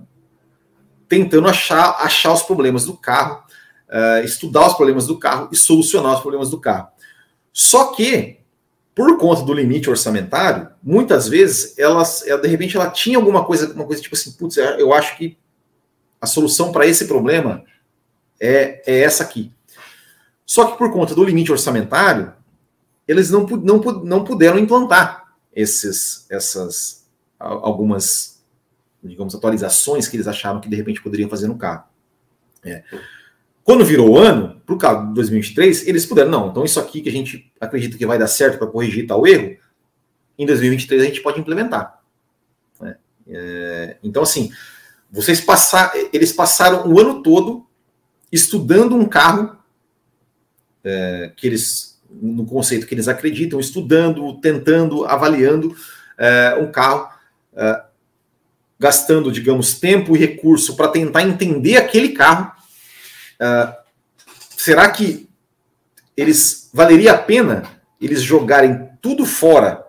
tentando 1.08 1.48
achar, 1.48 1.98
achar 2.00 2.34
os 2.34 2.44
problemas 2.44 2.86
do 2.86 2.96
carro, 2.96 3.44
é, 3.90 4.24
estudar 4.24 4.68
os 4.68 4.74
problemas 4.74 5.08
do 5.08 5.18
carro 5.18 5.50
e 5.52 5.56
solucionar 5.56 6.16
os 6.16 6.22
problemas 6.22 6.50
do 6.50 6.60
carro. 6.60 6.90
Só 7.52 7.94
que, 7.94 8.40
por 8.94 9.18
conta 9.18 9.44
do 9.44 9.54
limite 9.54 9.90
orçamentário, 9.90 10.70
muitas 10.82 11.28
vezes 11.28 11.78
ela, 11.78 12.04
de 12.04 12.48
repente 12.48 12.76
ela 12.76 12.90
tinha 12.90 13.18
alguma 13.18 13.46
coisa, 13.46 13.74
uma 13.74 13.86
coisa 13.86 14.02
tipo 14.02 14.16
assim, 14.16 14.32
putz, 14.34 14.58
eu 14.58 14.94
acho 14.94 15.18
que 15.18 15.38
a 16.24 16.26
solução 16.26 16.72
para 16.72 16.88
esse 16.88 17.06
problema 17.06 17.66
é, 18.40 18.82
é 18.90 19.02
essa 19.02 19.24
aqui. 19.24 19.52
Só 20.46 20.72
que 20.72 20.78
por 20.78 20.90
conta 20.90 21.14
do 21.14 21.22
limite 21.22 21.52
orçamentário, 21.52 22.32
eles 23.06 23.30
não, 23.30 23.46
não, 23.46 23.80
não 24.06 24.24
puderam 24.24 24.58
implantar 24.58 25.36
esses, 25.54 26.26
essas 26.32 27.06
algumas, 27.38 28.42
digamos, 29.04 29.36
atualizações 29.36 30.08
que 30.08 30.16
eles 30.16 30.26
achavam 30.26 30.62
que 30.62 30.70
de 30.70 30.78
repente 30.78 31.04
poderiam 31.04 31.30
fazer 31.30 31.50
no 31.50 31.58
carro. 31.58 31.84
É. 32.64 32.86
Quando 33.62 33.84
virou 33.84 34.12
o 34.12 34.18
ano, 34.18 34.62
para 34.66 34.76
o 34.76 34.78
carro 34.78 35.10
de 35.10 35.16
2023, 35.16 35.86
eles 35.90 36.06
puderam, 36.06 36.32
não, 36.32 36.50
então 36.52 36.64
isso 36.64 36.80
aqui 36.80 37.02
que 37.02 37.10
a 37.10 37.12
gente 37.12 37.52
acredita 37.60 37.98
que 37.98 38.06
vai 38.06 38.18
dar 38.18 38.28
certo 38.28 38.58
para 38.58 38.68
corrigir 38.68 39.08
tal 39.08 39.28
erro, 39.28 39.58
em 40.40 40.46
2023 40.46 41.02
a 41.02 41.06
gente 41.06 41.22
pode 41.22 41.42
implementar. 41.42 42.02
É, 42.82 42.98
é 43.28 43.98
então, 44.02 44.24
assim, 44.24 44.50
vocês 45.14 45.40
passar, 45.40 45.94
eles 46.12 46.32
passaram 46.32 46.92
o 46.92 47.00
ano 47.00 47.22
todo 47.22 47.68
estudando 48.32 48.96
um 48.96 49.06
carro 49.06 49.56
é, 50.84 51.32
que 51.38 51.46
eles, 51.46 52.02
no 52.10 52.48
conceito 52.48 52.88
que 52.88 52.96
eles 52.96 53.08
acreditam, 53.08 53.60
estudando, 53.60 54.42
tentando, 54.42 55.06
avaliando 55.06 55.76
é, 56.18 56.56
um 56.60 56.72
carro, 56.72 57.10
é, 57.56 57.84
gastando, 58.80 59.32
digamos, 59.32 59.80
tempo 59.80 60.16
e 60.16 60.20
recurso 60.20 60.76
para 60.76 60.88
tentar 60.88 61.22
entender 61.22 61.78
aquele 61.78 62.10
carro. 62.10 62.52
É, 63.40 63.78
será 64.58 64.90
que 64.90 65.30
eles 66.18 66.72
valeria 66.74 67.14
a 67.14 67.18
pena 67.20 67.64
eles 68.02 68.24
jogarem 68.24 68.90
tudo 69.00 69.28
fora 69.28 69.86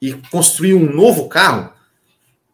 e 0.00 0.14
construir 0.30 0.72
um 0.72 0.90
novo 0.90 1.28
carro? 1.28 1.81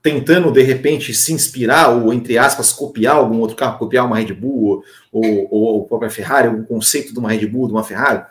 Tentando 0.09 0.51
de 0.51 0.63
repente 0.63 1.13
se 1.13 1.35
inspirar 1.35 1.91
ou 1.91 2.15
entre 2.15 2.39
aspas 2.39 2.73
copiar 2.73 3.17
algum 3.17 3.41
outro 3.41 3.55
carro, 3.55 3.79
copiar 3.79 4.07
uma 4.07 4.17
Red 4.17 4.33
Bull 4.33 4.83
ou, 5.13 5.23
ou, 5.23 5.49
ou 5.51 5.83
a 5.83 5.87
própria 5.87 6.11
Ferrari, 6.11 6.49
o 6.49 6.65
conceito 6.65 7.13
de 7.13 7.19
uma 7.19 7.31
Red 7.31 7.47
Bull, 7.47 7.67
de 7.67 7.75
uma 7.75 7.85
Ferrari, 7.85 8.25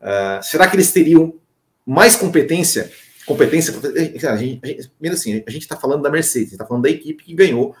uh, 0.00 0.42
será 0.42 0.68
que 0.68 0.74
eles 0.74 0.92
teriam 0.92 1.34
mais 1.86 2.16
competência? 2.16 2.90
Competência, 3.24 3.72
a 4.30 4.36
gente, 4.36 4.60
a 4.62 4.66
gente, 4.66 4.90
assim, 5.08 5.44
a 5.46 5.50
gente 5.50 5.62
está 5.62 5.76
falando 5.76 6.02
da 6.02 6.10
Mercedes, 6.10 6.52
está 6.52 6.66
falando 6.66 6.82
da 6.82 6.90
equipe 6.90 7.22
que 7.22 7.34
ganhou 7.34 7.74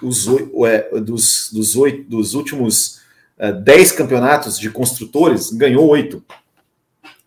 os 0.00 0.26
é, 0.64 1.00
dos, 1.00 1.50
dos, 1.52 1.74
oito, 1.76 2.08
dos 2.08 2.34
últimos 2.34 3.00
uh, 3.36 3.52
dez 3.62 3.90
campeonatos 3.90 4.58
de 4.58 4.70
construtores, 4.70 5.50
ganhou 5.52 5.88
oito. 5.88 6.24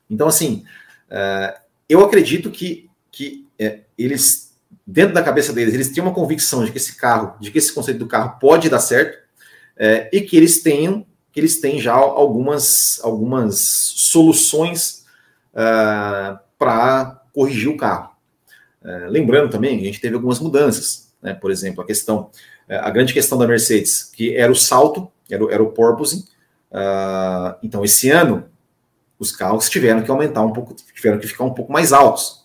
Então, 0.09 0.27
assim, 0.27 0.63
uh, 1.09 1.57
eu 1.87 2.03
acredito 2.03 2.49
que, 2.49 2.89
que 3.11 3.45
é, 3.59 3.81
eles 3.97 4.44
dentro 4.85 5.13
da 5.13 5.23
cabeça 5.23 5.51
deles, 5.51 5.73
eles 5.73 5.89
têm 5.89 6.03
uma 6.03 6.13
convicção 6.13 6.63
de 6.63 6.71
que 6.71 6.77
esse 6.77 6.95
carro, 6.95 7.35
de 7.39 7.49
que 7.49 7.57
esse 7.57 7.73
conceito 7.73 7.97
do 7.97 8.07
carro 8.07 8.37
pode 8.39 8.69
dar 8.69 8.79
certo, 8.79 9.17
é, 9.77 10.09
e 10.13 10.21
que 10.21 10.37
eles 10.37 10.61
tenham, 10.61 11.05
que 11.31 11.39
eles 11.39 11.59
têm 11.59 11.79
já 11.79 11.93
algumas, 11.93 12.99
algumas 13.03 13.59
soluções 13.59 15.05
uh, 15.53 16.39
para 16.57 17.21
corrigir 17.33 17.69
o 17.69 17.75
carro. 17.75 18.11
Uh, 18.81 19.09
lembrando 19.09 19.49
também, 19.49 19.77
a 19.77 19.83
gente 19.83 19.99
teve 19.99 20.15
algumas 20.15 20.39
mudanças, 20.39 21.13
né? 21.21 21.33
por 21.33 21.51
exemplo, 21.51 21.83
a 21.83 21.85
questão, 21.85 22.29
uh, 22.69 22.79
a 22.81 22.89
grande 22.89 23.13
questão 23.13 23.37
da 23.37 23.45
Mercedes, 23.47 24.03
que 24.03 24.33
era 24.35 24.49
o 24.49 24.55
salto, 24.55 25.11
era, 25.29 25.43
era 25.51 25.63
o 25.63 25.71
porpoising, 25.71 26.23
então 27.63 27.85
esse 27.85 28.11
ano 28.11 28.45
os 29.17 29.31
carros 29.31 29.69
tiveram 29.69 30.03
que 30.03 30.11
aumentar 30.11 30.41
um 30.41 30.51
pouco, 30.51 30.75
tiveram 30.93 31.17
que 31.17 31.27
ficar 31.27 31.45
um 31.45 31.53
pouco 31.53 31.71
mais 31.71 31.93
altos. 31.93 32.44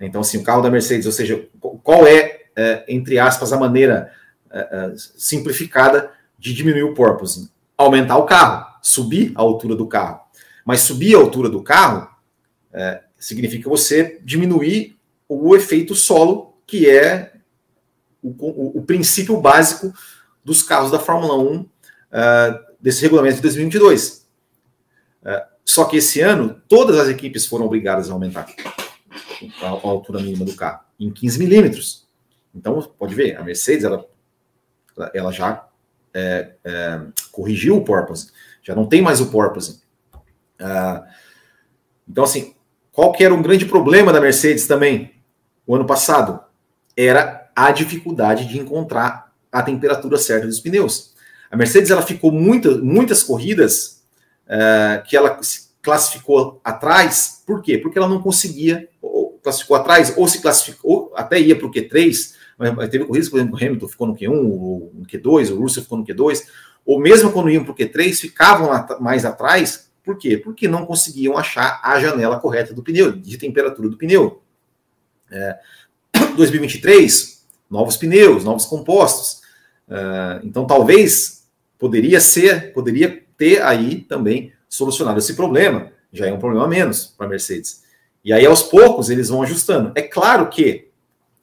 Então, 0.00 0.20
assim, 0.20 0.38
o 0.38 0.42
carro 0.42 0.62
da 0.62 0.70
Mercedes, 0.70 1.06
ou 1.06 1.12
seja, 1.12 1.48
qual 1.82 2.06
é, 2.06 2.40
é 2.56 2.84
entre 2.88 3.18
aspas, 3.18 3.52
a 3.52 3.58
maneira 3.58 4.12
é, 4.50 4.58
é, 4.60 4.92
simplificada 4.96 6.10
de 6.38 6.54
diminuir 6.54 6.84
o 6.84 6.94
porpoising? 6.94 7.48
Aumentar 7.76 8.16
o 8.16 8.24
carro, 8.24 8.66
subir 8.82 9.32
a 9.34 9.42
altura 9.42 9.76
do 9.76 9.86
carro. 9.86 10.20
Mas 10.64 10.80
subir 10.80 11.14
a 11.14 11.18
altura 11.18 11.48
do 11.48 11.62
carro 11.62 12.08
é, 12.72 13.02
significa 13.18 13.68
você 13.68 14.20
diminuir 14.24 14.98
o 15.28 15.54
efeito 15.54 15.94
solo, 15.94 16.56
que 16.66 16.88
é 16.88 17.32
o, 18.22 18.28
o, 18.28 18.78
o 18.78 18.82
princípio 18.82 19.40
básico 19.40 19.92
dos 20.44 20.62
carros 20.62 20.90
da 20.90 20.98
Fórmula 20.98 21.36
1 21.36 21.60
uh, 21.60 21.68
é, 22.12 22.60
desse 22.80 23.02
regulamento 23.02 23.36
de 23.36 23.42
2022. 23.42 24.26
Uh, 25.22 25.50
só 25.64 25.84
que 25.84 25.98
esse 25.98 26.20
ano, 26.20 26.60
todas 26.68 26.98
as 26.98 27.08
equipes 27.08 27.46
foram 27.46 27.66
obrigadas 27.66 28.10
a 28.10 28.12
aumentar 28.12 28.46
a, 29.62 29.66
a 29.66 29.70
altura 29.70 30.20
mínima 30.20 30.44
do 30.44 30.54
carro, 30.54 30.80
em 30.98 31.10
15 31.10 31.38
milímetros. 31.38 32.08
Então, 32.54 32.80
pode 32.98 33.14
ver, 33.14 33.36
a 33.36 33.42
Mercedes, 33.42 33.84
ela, 33.84 34.04
ela 35.14 35.32
já 35.32 35.66
é, 36.12 36.54
é, 36.64 37.00
corrigiu 37.30 37.76
o 37.76 37.84
porpoise, 37.84 38.32
já 38.62 38.74
não 38.74 38.86
tem 38.86 39.00
mais 39.00 39.20
o 39.20 39.30
porpoise. 39.30 39.82
Ah, 40.58 41.06
então, 42.08 42.24
assim, 42.24 42.54
qual 42.92 43.12
que 43.12 43.24
era 43.24 43.34
um 43.34 43.42
grande 43.42 43.66
problema 43.66 44.12
da 44.12 44.20
Mercedes 44.20 44.66
também, 44.66 45.14
o 45.66 45.74
ano 45.74 45.86
passado? 45.86 46.50
era 46.96 47.50
a 47.54 47.70
dificuldade 47.70 48.46
de 48.46 48.58
encontrar 48.58 49.32
a 49.50 49.62
temperatura 49.62 50.18
certa 50.18 50.46
dos 50.46 50.60
pneus. 50.60 51.14
A 51.50 51.56
Mercedes 51.56 51.90
ela 51.90 52.02
ficou 52.02 52.30
muita, 52.30 52.70
muitas 52.78 53.22
corridas 53.22 54.04
uh, 54.46 55.02
que 55.04 55.16
ela 55.16 55.38
classificou 55.82 56.60
atrás, 56.62 57.42
por 57.46 57.62
quê? 57.62 57.78
Porque 57.78 57.98
ela 57.98 58.08
não 58.08 58.22
conseguia, 58.22 58.88
classificou 59.42 59.76
atrás, 59.76 60.14
ou 60.16 60.26
se 60.28 60.40
classificou, 60.40 61.12
até 61.14 61.40
ia 61.40 61.56
para 61.56 61.66
o 61.66 61.70
Q3, 61.70 62.34
mas 62.58 62.88
teve 62.90 63.04
corridas, 63.04 63.28
por 63.28 63.38
exemplo, 63.38 63.54
o 63.54 63.64
Hamilton 63.64 63.88
ficou 63.88 64.06
no 64.06 64.14
Q1, 64.14 64.30
ou 64.30 64.92
no 64.94 65.06
Q2, 65.06 65.50
o 65.50 65.60
Russell 65.60 65.82
ficou 65.82 65.98
no 65.98 66.04
Q2, 66.04 66.42
ou 66.84 67.00
mesmo 67.00 67.32
quando 67.32 67.50
iam 67.50 67.64
para 67.64 67.72
o 67.72 67.76
Q3, 67.76 68.14
ficavam 68.14 68.68
mais 69.00 69.24
atrás, 69.24 69.90
por 70.02 70.18
quê? 70.18 70.36
Porque 70.36 70.66
não 70.66 70.86
conseguiam 70.86 71.36
achar 71.36 71.80
a 71.82 72.00
janela 72.00 72.40
correta 72.40 72.74
do 72.74 72.82
pneu, 72.82 73.12
de 73.12 73.38
temperatura 73.38 73.88
do 73.88 73.96
pneu. 73.96 74.42
É, 75.30 75.58
2023, 76.36 77.46
novos 77.70 77.96
pneus, 77.96 78.44
novos 78.44 78.66
compostos. 78.66 79.40
Uh, 79.88 80.44
então, 80.44 80.66
talvez 80.66 81.48
poderia 81.78 82.20
ser, 82.20 82.72
poderia 82.72 83.22
ter 83.36 83.62
aí 83.62 84.02
também 84.02 84.52
solucionado 84.68 85.18
esse 85.18 85.34
problema. 85.34 85.92
Já 86.12 86.26
é 86.26 86.32
um 86.32 86.38
problema 86.38 86.66
menos 86.66 87.06
para 87.06 87.26
a 87.26 87.28
Mercedes. 87.28 87.82
E 88.24 88.32
aí, 88.32 88.44
aos 88.44 88.62
poucos, 88.62 89.10
eles 89.10 89.28
vão 89.28 89.42
ajustando. 89.42 89.92
É 89.94 90.02
claro 90.02 90.48
que 90.48 90.88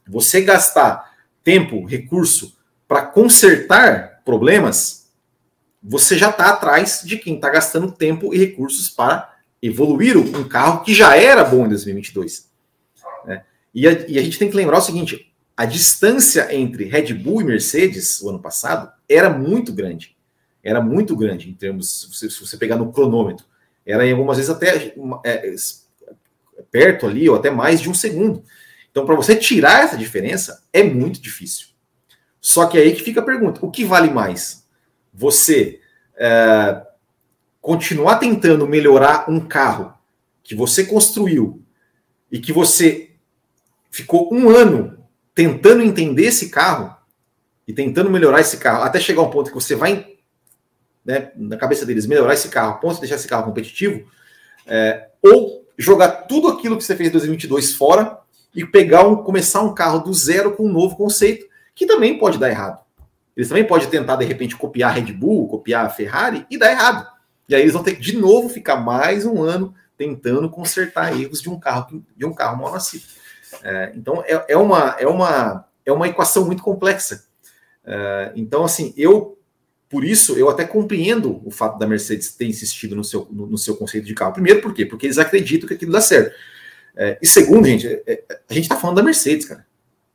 você 0.08 0.42
gastar 0.42 1.14
tempo, 1.44 1.86
recurso 1.86 2.58
para 2.88 3.06
consertar 3.06 4.22
problemas, 4.24 5.10
você 5.82 6.18
já 6.18 6.30
está 6.30 6.50
atrás 6.50 7.02
de 7.04 7.18
quem 7.18 7.36
está 7.36 7.50
gastando 7.50 7.92
tempo 7.92 8.34
e 8.34 8.38
recursos 8.38 8.90
para 8.90 9.36
evoluir 9.62 10.18
um 10.18 10.48
carro 10.48 10.84
que 10.84 10.94
já 10.94 11.16
era 11.16 11.44
bom 11.44 11.66
em 11.66 11.70
2022. 11.70 12.50
Né? 13.26 13.44
E, 13.74 13.88
a, 13.88 13.92
e 14.08 14.20
a 14.20 14.22
gente 14.22 14.40
tem 14.40 14.50
que 14.50 14.56
lembrar 14.56 14.78
o 14.78 14.82
seguinte: 14.82 15.34
a 15.56 15.66
distância 15.66 16.54
entre 16.54 16.86
Red 16.86 17.14
Bull 17.14 17.42
e 17.42 17.46
Mercedes, 17.46 18.22
o 18.22 18.30
ano 18.30 18.40
passado, 18.40 18.92
era 19.10 19.30
muito 19.30 19.74
grande. 19.74 20.16
Era 20.64 20.82
muito 20.82 21.16
grande 21.16 21.50
em 21.50 21.54
termos, 21.54 22.10
se 22.12 22.28
você 22.28 22.58
pegar 22.58 22.76
no 22.76 22.92
cronômetro. 22.92 23.46
Era 23.86 24.06
em 24.06 24.12
algumas 24.12 24.38
vezes 24.38 24.50
até 24.50 24.94
é, 25.24 25.56
perto 26.72 27.06
ali, 27.06 27.30
ou 27.30 27.36
até 27.36 27.50
mais 27.50 27.82
de 27.82 27.90
um 27.90 27.94
segundo. 27.94 28.44
Então, 28.92 29.06
para 29.06 29.16
você 29.16 29.36
tirar 29.36 29.84
essa 29.84 29.98
diferença, 29.98 30.64
é 30.74 30.84
muito 30.84 31.22
difícil. 31.22 31.68
Só 32.42 32.66
que 32.66 32.78
aí 32.78 32.94
que 32.96 33.04
fica 33.04 33.20
a 33.20 33.26
pergunta: 33.26 33.66
o 33.66 33.70
que 33.70 33.86
vale 33.86 34.10
mais? 34.10 34.66
Você 35.14 35.80
é, 36.16 36.82
continuar 37.62 38.18
tentando 38.18 38.68
melhorar 38.68 39.30
um 39.30 39.40
carro 39.40 39.94
que 40.44 40.56
você 40.56 40.86
construiu 40.86 41.62
e 42.32 42.40
que 42.40 42.54
você 42.54 43.12
ficou 43.92 44.34
um 44.34 44.50
ano 44.50 45.06
tentando 45.36 45.84
entender 45.84 46.26
esse 46.26 46.50
carro 46.50 46.96
e 47.68 47.74
tentando 47.74 48.10
melhorar 48.10 48.40
esse 48.40 48.58
carro, 48.58 48.84
até 48.84 49.00
chegar 49.00 49.22
um 49.22 49.30
ponto 49.30 49.50
que 49.50 49.56
você 49.56 49.76
vai, 49.76 50.16
né, 51.04 51.32
na 51.36 51.58
cabeça 51.58 51.86
deles, 51.86 52.08
melhorar 52.08 52.34
esse 52.34 52.48
carro, 52.48 52.80
ponto 52.80 52.96
de 52.96 53.02
deixar 53.02 53.16
esse 53.16 53.28
carro 53.28 53.44
competitivo, 53.44 54.10
é, 54.66 55.10
ou 55.22 55.67
jogar 55.78 56.10
tudo 56.24 56.48
aquilo 56.48 56.78
que 56.78 56.84
você 56.84 56.96
fez 56.96 57.10
em 57.10 57.12
2022 57.12 57.76
fora 57.76 58.20
e 58.54 58.66
pegar 58.66 59.08
um, 59.08 59.18
começar 59.18 59.62
um 59.62 59.74
carro 59.74 60.00
do 60.00 60.14
zero 60.14 60.54
com 60.54 60.66
um 60.66 60.72
novo 60.72 60.96
conceito, 60.96 61.46
que 61.76 61.86
também 61.86 62.18
pode 62.18 62.38
dar 62.38 62.50
errado. 62.50 62.84
Eles 63.36 63.50
também 63.50 63.68
podem 63.68 63.88
tentar, 63.88 64.16
de 64.16 64.26
repente, 64.26 64.56
copiar 64.56 64.90
a 64.90 64.94
Red 64.94 65.14
Bull, 65.14 65.48
copiar 65.48 65.86
a 65.86 65.90
Ferrari 65.90 66.46
e 66.50 66.58
dar 66.58 66.72
errado. 66.72 67.08
E 67.48 67.54
aí 67.54 67.62
eles 67.62 67.74
vão 67.74 67.84
ter 67.84 67.96
que, 67.96 68.02
de 68.02 68.18
novo, 68.18 68.50
ficar 68.50 68.78
mais 68.78 69.26
um 69.26 69.44
ano 69.44 69.76
tentando 69.96 70.50
consertar 70.50 71.20
erros 71.20 71.42
de 71.42 71.50
um 71.50 71.60
carro, 71.60 72.04
de 72.16 72.26
um 72.26 72.34
carro 72.34 72.58
mal 72.58 72.72
nascido. 72.72 73.04
É, 73.64 73.94
então 73.96 74.24
é, 74.26 74.46
é, 74.50 74.58
uma, 74.58 74.96
é, 75.00 75.08
uma, 75.08 75.66
é 75.86 75.92
uma 75.92 76.08
equação 76.08 76.46
muito 76.46 76.64
complexa. 76.64 77.26
É, 77.86 78.32
então, 78.36 78.66
assim, 78.66 78.92
eu, 78.98 79.37
por 79.90 80.04
isso, 80.04 80.38
eu 80.38 80.50
até 80.50 80.66
compreendo 80.66 81.42
o 81.46 81.52
fato 81.52 81.80
da 81.80 81.88
Mercedes 81.88 82.34
ter 82.34 82.46
insistido 82.46 82.96
no 82.96 83.04
seu, 83.04 83.28
no, 83.32 83.48
no 83.48 83.58
seu 83.58 83.76
conceito 83.76 84.06
de 84.06 84.14
carro. 84.14 84.34
Primeiro, 84.34 84.62
por 84.62 84.74
quê? 84.74 84.86
Porque 84.86 85.06
eles 85.06 85.18
acreditam 85.18 85.68
que 85.68 85.74
aquilo 85.74 85.94
dá 85.94 86.02
certo. 86.02 86.36
É, 86.96 87.18
e 87.22 87.28
segundo, 87.28 87.66
gente, 87.68 87.88
é, 87.88 88.02
é, 88.06 88.40
a 88.50 88.54
gente 88.54 88.64
está 88.64 88.76
falando 88.76 88.98
da 88.98 89.04
Mercedes, 89.04 89.46
cara. 89.46 89.66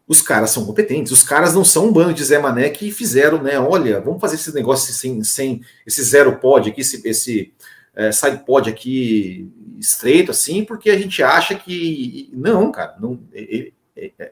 Os 0.06 0.20
caras 0.20 0.50
são 0.50 0.66
competentes, 0.66 1.12
os 1.12 1.22
caras 1.22 1.54
não 1.54 1.64
são 1.64 1.86
um 1.86 1.92
bando 1.92 2.12
de 2.12 2.24
Zé 2.24 2.38
Mané 2.38 2.68
que 2.68 2.90
fizeram, 2.90 3.40
né? 3.42 3.58
Olha, 3.58 4.00
vamos 4.00 4.20
fazer 4.20 4.34
esse 4.34 4.52
negócio 4.52 4.92
sem, 4.92 5.22
sem 5.22 5.62
esse 5.86 6.02
zero 6.02 6.38
pod 6.38 6.68
aqui, 6.68 6.80
esse, 6.80 7.00
esse 7.08 7.54
é, 7.94 8.10
side 8.10 8.44
pod 8.44 8.68
aqui 8.68 9.50
estreito 9.78 10.30
assim, 10.30 10.64
porque 10.64 10.90
a 10.90 10.98
gente 10.98 11.22
acha 11.22 11.54
que. 11.54 12.28
Não, 12.34 12.70
cara, 12.70 12.96
não, 13.00 13.20
é, 13.32 13.70
é, 13.96 14.10
a 14.18 14.24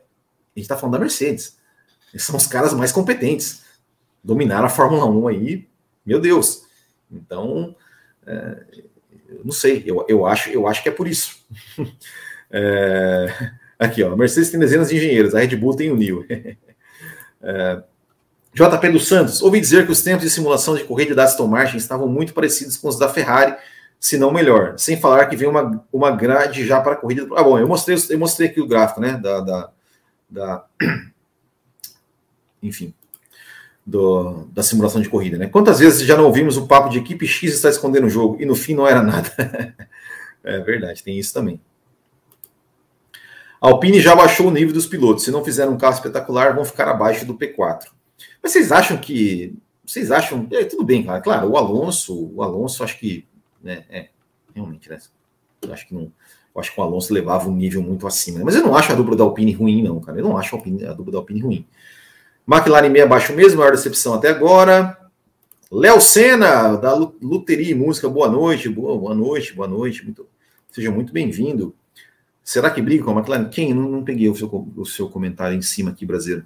gente 0.56 0.64
está 0.64 0.76
falando 0.76 0.94
da 0.94 0.98
Mercedes. 0.98 1.56
Eles 2.12 2.24
são 2.24 2.36
os 2.36 2.46
caras 2.46 2.74
mais 2.74 2.92
competentes. 2.92 3.62
Dominaram 4.22 4.66
a 4.66 4.70
Fórmula 4.70 5.06
1 5.06 5.28
aí, 5.28 5.68
meu 6.04 6.20
Deus. 6.20 6.64
Então, 7.10 7.74
é, 8.26 8.62
não 9.44 9.52
sei, 9.52 9.82
eu, 9.86 10.04
eu, 10.08 10.26
acho, 10.26 10.50
eu 10.50 10.66
acho 10.66 10.82
que 10.82 10.88
é 10.88 10.92
por 10.92 11.08
isso. 11.08 11.44
É, 12.52 13.52
aqui, 13.78 14.02
ó, 14.02 14.12
a 14.12 14.16
Mercedes 14.16 14.50
tem 14.50 14.58
dezenas 14.58 14.88
de 14.88 14.96
engenheiros, 14.96 15.36
a 15.36 15.38
Red 15.38 15.54
Bull 15.54 15.76
tem 15.76 15.88
o 15.92 15.96
Nil. 15.96 16.26
É, 17.42 17.82
JP 18.52 18.88
dos 18.90 19.08
Santos, 19.08 19.40
ouvi 19.40 19.60
dizer 19.60 19.86
que 19.86 19.92
os 19.92 20.02
tempos 20.02 20.24
de 20.24 20.30
simulação 20.30 20.76
de 20.76 20.84
corrida 20.84 21.14
da 21.14 21.24
Aston 21.24 21.46
Martin 21.46 21.76
estavam 21.76 22.06
muito 22.06 22.34
parecidos 22.34 22.76
com 22.76 22.88
os 22.88 22.98
da 22.98 23.08
Ferrari 23.08 23.56
se 24.00 24.16
não 24.16 24.32
melhor. 24.32 24.78
Sem 24.78 24.98
falar 24.98 25.26
que 25.26 25.36
vem 25.36 25.48
uma, 25.48 25.84
uma 25.92 26.10
grade 26.10 26.66
já 26.66 26.80
para 26.80 26.92
a 26.92 26.96
corrida. 26.96 27.28
Ah, 27.36 27.42
bom, 27.42 27.58
eu 27.58 27.68
mostrei, 27.68 27.96
eu 28.08 28.18
mostrei 28.18 28.48
aqui 28.48 28.60
o 28.60 28.66
gráfico, 28.66 29.00
né? 29.00 29.16
Da, 29.18 29.40
da, 29.40 29.70
da 30.28 30.64
enfim, 32.62 32.94
do, 33.84 34.44
da 34.52 34.62
simulação 34.62 35.00
de 35.00 35.08
corrida, 35.08 35.38
né? 35.38 35.46
Quantas 35.46 35.78
vezes 35.78 36.06
já 36.06 36.16
não 36.16 36.24
ouvimos 36.24 36.56
o 36.56 36.66
papo 36.66 36.88
de 36.88 36.98
equipe 36.98 37.26
X 37.26 37.54
está 37.54 37.68
escondendo 37.68 38.06
o 38.06 38.10
jogo 38.10 38.36
e 38.40 38.46
no 38.46 38.54
fim 38.54 38.74
não 38.74 38.86
era 38.86 39.02
nada? 39.02 39.30
é 40.44 40.58
verdade, 40.60 41.02
tem 41.02 41.18
isso 41.18 41.32
também. 41.32 41.60
A 43.60 43.68
Alpine 43.68 44.00
já 44.00 44.16
baixou 44.16 44.48
o 44.48 44.50
nível 44.50 44.72
dos 44.72 44.86
pilotos. 44.86 45.24
Se 45.24 45.30
não 45.30 45.44
fizeram 45.44 45.72
um 45.72 45.78
carro 45.78 45.94
espetacular, 45.94 46.54
vão 46.54 46.64
ficar 46.64 46.88
abaixo 46.88 47.26
do 47.26 47.34
P4. 47.34 47.88
Mas 48.42 48.52
vocês 48.52 48.72
acham 48.72 48.96
que. 48.96 49.54
Vocês 49.84 50.10
acham. 50.10 50.46
É, 50.50 50.64
tudo 50.64 50.82
bem, 50.82 51.04
cara. 51.04 51.20
Claro, 51.20 51.50
o 51.50 51.56
Alonso, 51.58 52.32
o 52.34 52.42
Alonso, 52.42 52.82
acho 52.82 52.98
que 52.98 53.28
né? 53.62 53.84
É, 53.90 54.08
realmente, 54.54 54.88
né? 54.88 54.98
Eu 55.62 55.72
acho 55.72 55.86
que 55.86 55.94
não. 55.94 56.12
Acho 56.56 56.74
que 56.74 56.80
o 56.80 56.82
Alonso 56.82 57.14
levava 57.14 57.48
um 57.48 57.54
nível 57.54 57.80
muito 57.80 58.06
acima. 58.06 58.38
Né? 58.38 58.44
Mas 58.44 58.56
eu 58.56 58.62
não 58.62 58.74
acho 58.74 58.92
a 58.92 58.94
dupla 58.94 59.16
da 59.16 59.22
Alpine 59.22 59.52
ruim, 59.52 59.82
não, 59.82 60.00
cara. 60.00 60.18
Eu 60.18 60.24
não 60.24 60.36
acho 60.36 60.54
a, 60.54 60.58
Alpine, 60.58 60.84
a 60.84 60.92
dupla 60.92 61.12
da 61.12 61.18
Alpine 61.18 61.40
ruim. 61.40 61.66
McLaren 62.46 62.88
meio 62.88 63.04
abaixo 63.04 63.32
mesmo, 63.32 63.58
maior 63.58 63.72
decepção 63.72 64.14
até 64.14 64.28
agora. 64.28 64.98
Léo 65.70 66.00
Senna, 66.00 66.76
da 66.76 66.94
Luteria 66.94 67.76
Música, 67.76 68.08
boa 68.08 68.28
noite, 68.28 68.68
boa, 68.68 68.98
boa 68.98 69.14
noite, 69.14 69.54
boa 69.54 69.68
noite. 69.68 70.04
Muito, 70.04 70.26
seja 70.70 70.90
muito 70.90 71.12
bem-vindo. 71.12 71.74
Será 72.42 72.70
que 72.70 72.82
briga 72.82 73.04
com 73.04 73.12
a 73.12 73.14
McLaren? 73.14 73.48
Quem? 73.48 73.72
Não, 73.72 73.88
não 73.88 74.02
peguei 74.02 74.28
o 74.28 74.34
seu, 74.34 74.48
o 74.76 74.84
seu 74.84 75.08
comentário 75.08 75.56
em 75.56 75.62
cima 75.62 75.90
aqui, 75.90 76.04
brasileiro. 76.04 76.44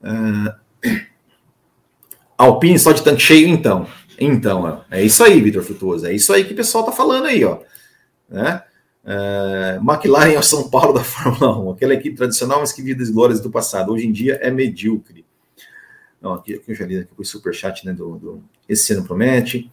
Uh, 0.00 0.54
Alpine 2.38 2.78
só 2.78 2.92
de 2.92 3.02
tanque 3.02 3.20
cheio, 3.20 3.48
então. 3.48 3.86
Então, 4.18 4.84
é 4.90 5.02
isso 5.02 5.24
aí, 5.24 5.40
Vitor 5.40 5.62
Frutuoso. 5.62 6.06
É 6.06 6.12
isso 6.12 6.32
aí 6.32 6.44
que 6.44 6.52
o 6.52 6.56
pessoal 6.56 6.84
tá 6.84 6.92
falando 6.92 7.26
aí, 7.26 7.44
ó. 7.44 7.58
Né? 8.28 8.62
É, 9.04 9.78
McLaren 9.82 10.32
é 10.32 10.38
o 10.38 10.42
São 10.42 10.68
Paulo 10.68 10.92
da 10.92 11.02
Fórmula 11.04 11.58
1, 11.58 11.70
aquela 11.70 11.94
equipe 11.94 12.16
tradicional, 12.16 12.60
mas 12.60 12.72
que 12.72 12.82
vive 12.82 12.98
das 12.98 13.10
glórias 13.10 13.40
do 13.40 13.50
passado. 13.50 13.92
Hoje 13.92 14.06
em 14.06 14.12
dia 14.12 14.34
é 14.42 14.50
medíocre. 14.50 15.24
Não, 16.20 16.34
aqui, 16.34 16.54
aqui 16.54 16.70
eu 16.70 16.74
já 16.74 16.86
li 16.86 16.98
aqui 16.98 17.12
o 17.16 17.24
superchat, 17.24 17.86
né? 17.86 17.92
Do, 17.92 18.16
do, 18.16 18.44
esse 18.68 18.92
ano 18.92 19.04
promete. 19.04 19.70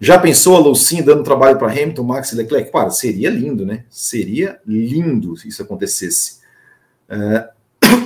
Já 0.00 0.16
pensou 0.16 0.54
a 0.54 0.60
Lucinha 0.60 1.02
dando 1.02 1.24
trabalho 1.24 1.58
para 1.58 1.72
Hamilton, 1.72 2.04
Max 2.04 2.30
e 2.30 2.36
Leclerc? 2.36 2.70
Para, 2.70 2.90
seria 2.90 3.30
lindo, 3.30 3.66
né? 3.66 3.84
Seria 3.90 4.60
lindo 4.64 5.36
se 5.36 5.48
isso 5.48 5.60
acontecesse. 5.60 6.38
É, 7.08 7.50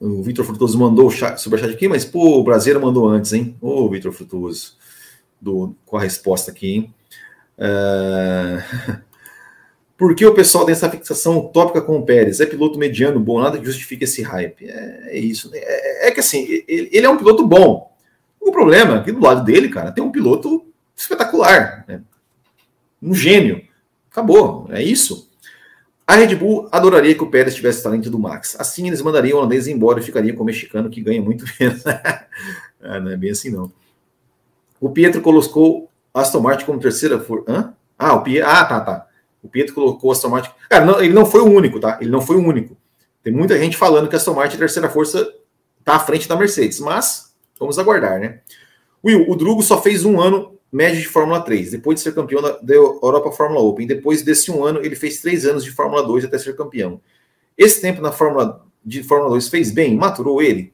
o 0.00 0.24
Vitor 0.24 0.44
Frutuoso 0.44 0.76
mandou 0.76 1.06
o 1.06 1.38
superchat 1.38 1.72
aqui, 1.72 1.86
mas 1.86 2.04
pô, 2.04 2.40
o 2.40 2.44
Brasileiro 2.44 2.84
mandou 2.84 3.08
antes, 3.08 3.32
hein? 3.32 3.56
Ô, 3.60 3.88
Vitor 3.88 4.10
Frutuoso, 4.12 4.76
do, 5.40 5.76
com 5.86 5.96
a 5.96 6.02
resposta 6.02 6.50
aqui, 6.50 6.72
hein? 6.72 6.94
É... 7.58 8.62
Por 9.96 10.14
que 10.14 10.26
o 10.26 10.34
pessoal 10.34 10.64
tem 10.64 10.72
essa 10.72 10.90
fixação 10.90 11.38
utópica 11.38 11.80
com 11.80 11.96
o 11.98 12.04
Pérez? 12.04 12.40
É 12.40 12.46
piloto 12.46 12.78
mediano 12.78 13.20
bom, 13.20 13.40
nada 13.40 13.58
que 13.58 13.64
justifique 13.64 14.04
esse 14.04 14.22
hype. 14.22 14.68
É, 14.68 15.16
é 15.16 15.18
isso. 15.18 15.50
É, 15.54 16.08
é, 16.08 16.10
que 16.10 16.20
assim, 16.20 16.44
ele, 16.66 16.88
ele, 16.92 17.06
é 17.06 17.08
um 17.08 17.16
piloto 17.16 17.46
bom. 17.46 17.92
O 18.40 18.50
problema 18.50 18.98
é 18.98 19.02
que 19.04 19.12
do 19.12 19.20
lado 19.20 19.44
dele, 19.44 19.68
cara, 19.68 19.92
tem 19.92 20.02
um 20.02 20.10
piloto 20.10 20.66
espetacular. 20.96 21.84
Né? 21.86 22.02
Um 23.00 23.14
gênio. 23.14 23.62
Acabou. 24.10 24.68
É 24.70 24.82
isso. 24.82 25.30
A 26.06 26.16
Red 26.16 26.34
Bull 26.34 26.68
adoraria 26.70 27.14
que 27.14 27.22
o 27.22 27.30
Pérez 27.30 27.54
tivesse 27.54 27.82
talento 27.82 28.10
do 28.10 28.18
Max. 28.18 28.56
Assim, 28.58 28.88
eles 28.88 29.00
mandariam 29.00 29.36
o 29.36 29.40
holandês 29.40 29.66
embora 29.68 30.00
e 30.00 30.02
ficaria 30.02 30.34
com 30.34 30.42
o 30.42 30.46
mexicano, 30.46 30.90
que 30.90 31.00
ganha 31.00 31.22
muito 31.22 31.44
menos. 31.58 31.82
ah, 31.86 33.00
não 33.00 33.12
é 33.12 33.16
bem 33.16 33.30
assim, 33.30 33.50
não. 33.50 33.72
O 34.80 34.90
Pietro 34.90 35.22
colocou 35.22 35.88
Aston 36.14 36.40
Martin 36.40 36.64
como 36.64 36.78
terceira 36.78 37.18
for... 37.18 37.44
Hã? 37.48 37.74
Ah, 37.98 38.14
o 38.14 38.22
Pietro... 38.22 38.48
ah, 38.48 38.64
tá, 38.64 38.80
tá. 38.80 39.06
O 39.42 39.48
Pietro 39.48 39.74
colocou 39.74 40.12
Aston 40.12 40.28
Martin... 40.28 40.50
Cara, 40.70 40.84
não, 40.84 41.02
ele 41.02 41.12
não 41.12 41.26
foi 41.26 41.40
o 41.40 41.52
único, 41.52 41.80
tá? 41.80 41.98
Ele 42.00 42.10
não 42.10 42.20
foi 42.20 42.36
o 42.36 42.46
único. 42.46 42.76
Tem 43.22 43.32
muita 43.32 43.58
gente 43.58 43.76
falando 43.76 44.08
que 44.08 44.14
a 44.14 44.18
Aston 44.18 44.34
Martin, 44.34 44.56
terceira 44.56 44.88
força, 44.88 45.28
está 45.80 45.96
à 45.96 45.98
frente 45.98 46.28
da 46.28 46.36
Mercedes, 46.36 46.78
mas 46.78 47.34
vamos 47.58 47.78
aguardar, 47.78 48.20
né? 48.20 48.40
Will, 49.04 49.28
o 49.28 49.34
Drugo 49.34 49.62
só 49.62 49.82
fez 49.82 50.04
um 50.04 50.20
ano 50.20 50.54
médio 50.72 51.00
de 51.00 51.06
Fórmula 51.06 51.40
3, 51.40 51.70
depois 51.70 51.96
de 51.96 52.02
ser 52.02 52.14
campeão 52.14 52.42
da, 52.42 52.58
da 52.58 52.74
Europa 52.74 53.30
Fórmula 53.30 53.60
Open. 53.60 53.86
Depois 53.86 54.22
desse 54.22 54.50
um 54.50 54.64
ano, 54.64 54.80
ele 54.84 54.96
fez 54.96 55.20
três 55.20 55.46
anos 55.46 55.62
de 55.62 55.70
Fórmula 55.70 56.02
2 56.02 56.24
até 56.24 56.38
ser 56.38 56.56
campeão. 56.56 57.00
Esse 57.56 57.80
tempo 57.80 58.00
na 58.00 58.10
Fórmula 58.10 58.64
de 58.84 59.02
Fórmula 59.02 59.30
2 59.30 59.48
fez 59.48 59.70
bem? 59.70 59.96
Maturou 59.96 60.42
ele? 60.42 60.72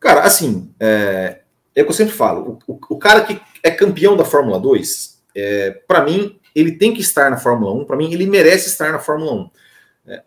Cara, 0.00 0.22
assim, 0.22 0.72
é, 0.80 1.42
é 1.74 1.82
o 1.82 1.84
que 1.84 1.90
eu 1.90 1.96
sempre 1.96 2.14
falo. 2.14 2.58
O, 2.66 2.74
o, 2.74 2.80
o 2.90 2.98
cara 2.98 3.22
que 3.22 3.40
é 3.62 3.70
campeão 3.70 4.16
da 4.16 4.24
Fórmula 4.24 4.58
2, 4.58 5.22
é, 5.34 5.70
para 5.86 6.04
mim, 6.04 6.38
ele 6.54 6.72
tem 6.72 6.92
que 6.92 7.00
estar 7.00 7.30
na 7.30 7.36
Fórmula 7.36 7.72
1. 7.82 7.84
Para 7.84 7.96
mim, 7.96 8.12
ele 8.12 8.26
merece 8.26 8.68
estar 8.68 8.92
na 8.92 8.98
Fórmula 8.98 9.32
1. 9.32 9.50
É, 10.06 10.22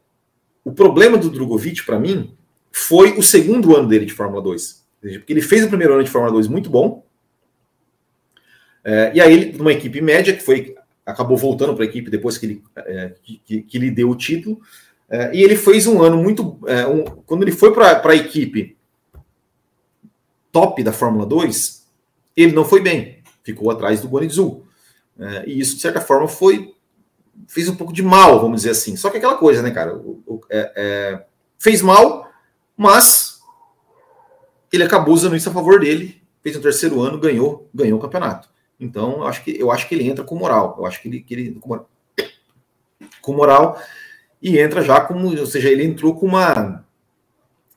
o 0.64 0.72
problema 0.72 1.18
do 1.18 1.30
Drogovic, 1.30 1.86
para 1.86 2.00
mim, 2.00 2.36
foi 2.72 3.18
o 3.18 3.24
segundo 3.24 3.76
ano 3.76 3.88
dele 3.88 4.06
de 4.06 4.14
Fórmula 4.14 4.42
2. 4.42 4.84
Porque 5.02 5.34
ele 5.34 5.42
fez 5.42 5.66
o 5.66 5.68
primeiro 5.68 5.94
ano 5.94 6.04
de 6.04 6.10
Fórmula 6.10 6.34
2 6.34 6.48
muito 6.48 6.70
bom. 6.70 7.06
É, 8.84 9.12
e 9.14 9.22
aí, 9.22 9.34
ele, 9.34 9.58
numa 9.58 9.74
equipe 9.74 10.02
média, 10.02 10.34
que 10.34 10.44
foi 10.44 10.76
acabou 11.06 11.36
voltando 11.36 11.76
para 11.76 11.84
a 11.84 11.88
equipe 11.88 12.10
depois 12.10 12.38
que 12.38 12.46
ele, 12.46 12.64
é, 12.78 13.14
que, 13.22 13.62
que, 13.62 13.78
lhe 13.78 13.92
deu 13.92 14.10
o 14.10 14.16
título. 14.16 14.62
É, 15.10 15.32
e 15.34 15.44
ele 15.44 15.56
fez 15.56 15.86
um 15.86 16.02
ano 16.02 16.18
muito. 16.18 16.58
É, 16.66 16.88
um, 16.88 17.04
quando 17.04 17.44
ele 17.44 17.52
foi 17.52 17.74
para 17.74 18.02
a 18.02 18.16
equipe 18.16 18.78
top 20.54 20.82
da 20.82 20.94
Fórmula 20.94 21.26
2, 21.26 21.86
ele 22.38 22.54
não 22.54 22.64
foi 22.64 22.80
bem. 22.80 23.22
Ficou 23.44 23.70
atrás 23.70 24.00
do 24.00 24.08
Guanizu. 24.08 24.64
É, 25.20 25.44
e 25.46 25.60
isso, 25.60 25.76
de 25.76 25.82
certa 25.82 26.00
forma, 26.00 26.30
foi. 26.30 26.74
fez 27.48 27.68
um 27.68 27.76
pouco 27.76 27.92
de 27.92 28.02
mal, 28.02 28.40
vamos 28.40 28.62
dizer 28.62 28.70
assim. 28.70 28.96
Só 28.96 29.10
que 29.10 29.18
aquela 29.18 29.36
coisa, 29.36 29.62
né, 29.62 29.72
cara? 29.72 29.94
O, 29.98 30.24
o, 30.26 30.42
é, 30.50 31.26
fez 31.60 31.82
mal, 31.82 32.32
mas 32.78 33.42
ele 34.72 34.84
acabou 34.84 35.14
usando 35.14 35.36
isso 35.36 35.50
a 35.50 35.54
favor 35.54 35.82
dele. 35.82 36.22
Fez 36.42 36.56
um 36.56 36.62
terceiro 36.62 37.02
ano, 37.02 37.20
ganhou, 37.20 37.70
ganhou 37.74 38.00
o 38.00 38.02
campeonato. 38.02 38.50
Então, 38.80 39.18
eu 39.18 39.28
acho 39.28 39.44
que, 39.44 39.60
eu 39.60 39.72
acho 39.72 39.88
que 39.88 39.96
ele 39.96 40.08
entra 40.08 40.24
com 40.24 40.36
moral. 40.36 40.76
Eu 40.78 40.86
acho 40.86 41.02
que 41.02 41.08
ele, 41.08 41.22
que 41.22 41.34
ele 41.34 41.52
com, 41.60 41.70
moral, 41.70 41.90
com 43.22 43.34
moral 43.34 43.82
e 44.42 44.60
entra 44.60 44.82
já 44.82 45.00
como, 45.00 45.40
ou 45.40 45.46
seja, 45.48 45.70
ele 45.70 45.86
entrou 45.86 46.16
com 46.16 46.26
uma, 46.26 46.86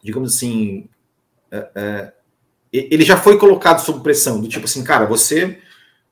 digamos 0.03 0.35
assim, 0.35 0.89
é, 1.49 1.71
é, 1.77 2.13
ele 2.91 3.05
já 3.05 3.17
foi 3.17 3.39
colocado 3.39 3.81
sob 3.81 4.03
pressão, 4.03 4.41
do 4.41 4.49
tipo 4.49 4.65
assim, 4.65 4.83
cara, 4.83 5.07
você 5.07 5.59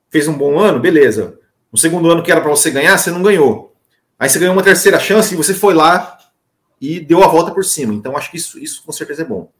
fez 0.09 0.27
um 0.27 0.33
bom 0.33 0.59
ano, 0.59 0.79
beleza. 0.79 1.37
No 1.71 1.77
segundo 1.77 2.09
ano 2.09 2.23
que 2.23 2.31
era 2.31 2.41
para 2.41 2.49
você 2.49 2.71
ganhar, 2.71 2.97
você 2.97 3.11
não 3.11 3.21
ganhou. 3.21 3.75
Aí 4.17 4.29
você 4.29 4.39
ganhou 4.39 4.53
uma 4.53 4.63
terceira 4.63 4.99
chance 4.99 5.33
e 5.33 5.37
você 5.37 5.53
foi 5.53 5.73
lá 5.73 6.17
e 6.79 6.99
deu 6.99 7.23
a 7.23 7.27
volta 7.27 7.51
por 7.51 7.65
cima. 7.65 7.93
Então, 7.93 8.15
acho 8.15 8.31
que 8.31 8.37
isso, 8.37 8.57
isso 8.59 8.83
com 8.83 8.91
certeza 8.91 9.23
é 9.23 9.25
bom. 9.25 9.51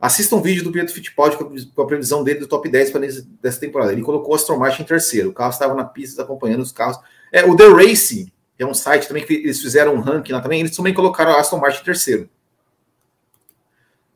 Assista 0.00 0.34
um 0.34 0.40
vídeo 0.40 0.64
do 0.64 0.72
Pietro 0.72 0.94
Fittipaldi 0.94 1.36
com 1.36 1.82
a 1.82 1.86
previsão 1.86 2.24
dele 2.24 2.38
do 2.38 2.46
top 2.46 2.68
10 2.68 2.90
para 2.90 3.06
dessa 3.42 3.60
temporada. 3.60 3.92
Ele 3.92 4.00
colocou 4.00 4.32
o 4.32 4.34
Aston 4.34 4.56
Martin 4.56 4.82
em 4.82 4.86
terceiro. 4.86 5.28
O 5.28 5.32
carro 5.32 5.50
estava 5.50 5.74
na 5.74 5.84
pista 5.84 6.22
acompanhando 6.22 6.62
os 6.62 6.72
carros. 6.72 6.98
É, 7.30 7.44
o 7.44 7.54
The 7.54 7.68
Race, 7.68 8.32
que 8.56 8.62
é 8.62 8.66
um 8.66 8.72
site 8.72 9.06
também 9.06 9.26
que 9.26 9.34
eles 9.34 9.60
fizeram 9.60 9.94
um 9.94 10.00
ranking 10.00 10.32
lá 10.32 10.40
também, 10.40 10.60
eles 10.60 10.74
também 10.74 10.94
colocaram 10.94 11.32
o 11.32 11.36
Aston 11.36 11.58
Martin 11.58 11.82
em 11.82 11.84
terceiro. 11.84 12.30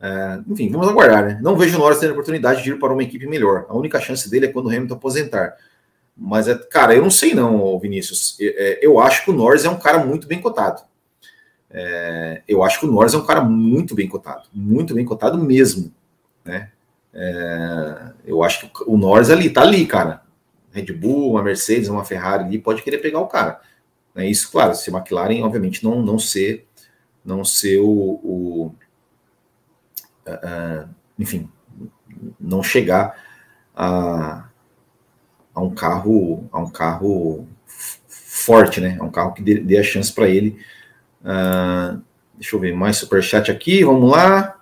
É, 0.04 0.38
enfim, 0.46 0.70
vamos 0.70 0.86
aguardar, 0.86 1.24
né? 1.24 1.38
Não 1.40 1.56
vejo 1.56 1.76
o 1.76 1.78
Norris 1.78 1.98
tendo 1.98 2.10
oportunidade 2.10 2.62
de 2.62 2.70
ir 2.70 2.78
para 2.78 2.92
uma 2.92 3.02
equipe 3.02 3.26
melhor. 3.26 3.64
A 3.70 3.74
única 3.74 3.98
chance 3.98 4.28
dele 4.28 4.44
é 4.44 4.52
quando 4.52 4.66
o 4.66 4.68
Hamilton 4.68 4.96
aposentar. 4.96 5.56
Mas, 6.14 6.46
é, 6.46 6.54
cara, 6.54 6.94
eu 6.94 7.00
não 7.00 7.10
sei 7.10 7.34
não, 7.34 7.78
Vinícius. 7.80 8.36
É, 8.38 8.80
eu 8.82 9.00
acho 9.00 9.24
que 9.24 9.30
o 9.30 9.34
Norris 9.34 9.64
é 9.64 9.70
um 9.70 9.78
cara 9.78 10.04
muito 10.04 10.26
bem 10.26 10.42
cotado. 10.42 10.82
É, 11.70 12.42
eu 12.46 12.62
acho 12.62 12.80
que 12.80 12.86
o 12.86 12.90
Norris 12.90 13.14
é 13.14 13.16
um 13.16 13.24
cara 13.24 13.40
muito 13.40 13.94
bem 13.94 14.06
cotado, 14.06 14.42
muito 14.52 14.94
bem 14.94 15.06
cotado 15.06 15.38
mesmo, 15.38 15.90
né? 16.44 16.70
É, 17.14 18.12
eu 18.26 18.44
acho 18.44 18.68
que 18.68 18.84
o 18.86 18.98
Norris 18.98 19.30
ali 19.30 19.48
tá 19.48 19.62
ali, 19.62 19.86
cara. 19.86 20.22
Red 20.70 20.92
Bull, 20.92 21.30
uma 21.30 21.42
Mercedes, 21.42 21.88
uma 21.88 22.04
Ferrari 22.04 22.44
ali 22.44 22.58
pode 22.58 22.82
querer 22.82 22.98
pegar 22.98 23.20
o 23.20 23.26
cara. 23.26 23.60
É 24.14 24.26
isso, 24.26 24.50
claro. 24.52 24.74
Se 24.74 24.90
a 24.90 24.98
McLaren, 24.98 25.42
obviamente, 25.42 25.82
não 25.82 26.02
não 26.02 26.18
ser 26.18 26.66
não 27.24 27.42
ser 27.42 27.78
o, 27.78 27.88
o 27.88 28.66
uh, 28.66 28.83
enfim, 31.18 31.48
não 32.40 32.62
chegar 32.62 33.14
a, 33.74 34.44
a 35.54 35.60
um 35.60 35.70
carro 35.74 36.48
a 36.52 36.60
um 36.60 36.70
carro 36.70 37.46
forte, 38.06 38.80
né? 38.80 38.96
A 39.00 39.04
um 39.04 39.10
carro 39.10 39.32
que 39.32 39.42
dê, 39.42 39.58
dê 39.58 39.78
a 39.78 39.82
chance 39.82 40.12
para 40.12 40.28
ele 40.28 40.58
Uh, 41.24 42.02
deixa 42.34 42.54
eu 42.54 42.60
ver 42.60 42.74
mais 42.74 42.98
superchat 42.98 43.50
aqui, 43.50 43.82
vamos 43.82 44.10
lá. 44.10 44.60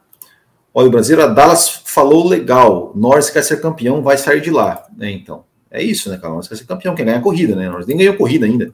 Olha, 0.72 0.86
o 0.86 0.90
brasileiro, 0.90 1.28
a 1.28 1.34
Dallas 1.34 1.82
falou 1.84 2.26
legal. 2.26 2.92
Norris 2.94 3.28
quer 3.28 3.42
ser 3.42 3.60
campeão, 3.60 4.00
vai 4.00 4.16
sair 4.16 4.40
de 4.40 4.50
lá. 4.50 4.86
É, 5.00 5.10
então, 5.10 5.44
é 5.70 5.82
isso, 5.82 6.08
né, 6.08 6.16
cara? 6.16 6.32
Norris 6.32 6.48
quer 6.48 6.56
ser 6.56 6.64
campeão, 6.64 6.94
quer 6.94 7.04
ganhar 7.04 7.18
a 7.18 7.22
corrida, 7.22 7.56
né? 7.56 7.68
Norris 7.68 7.86
nem 7.86 7.96
ganhou 7.96 8.16
corrida 8.16 8.46
ainda. 8.46 8.72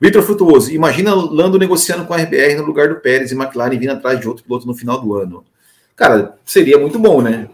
Vitor 0.00 0.22
Frutuoso, 0.22 0.70
imagina 0.70 1.14
Lando 1.14 1.58
negociando 1.58 2.04
com 2.04 2.12
a 2.12 2.18
RBR 2.18 2.56
no 2.56 2.66
lugar 2.66 2.88
do 2.88 2.96
Pérez 2.96 3.32
e 3.32 3.34
McLaren 3.34 3.78
vindo 3.78 3.92
atrás 3.92 4.20
de 4.20 4.28
outro 4.28 4.44
piloto 4.44 4.66
no 4.66 4.74
final 4.74 5.00
do 5.00 5.14
ano. 5.14 5.44
Cara, 5.96 6.36
seria 6.44 6.78
muito 6.78 6.98
bom, 6.98 7.22
né? 7.22 7.48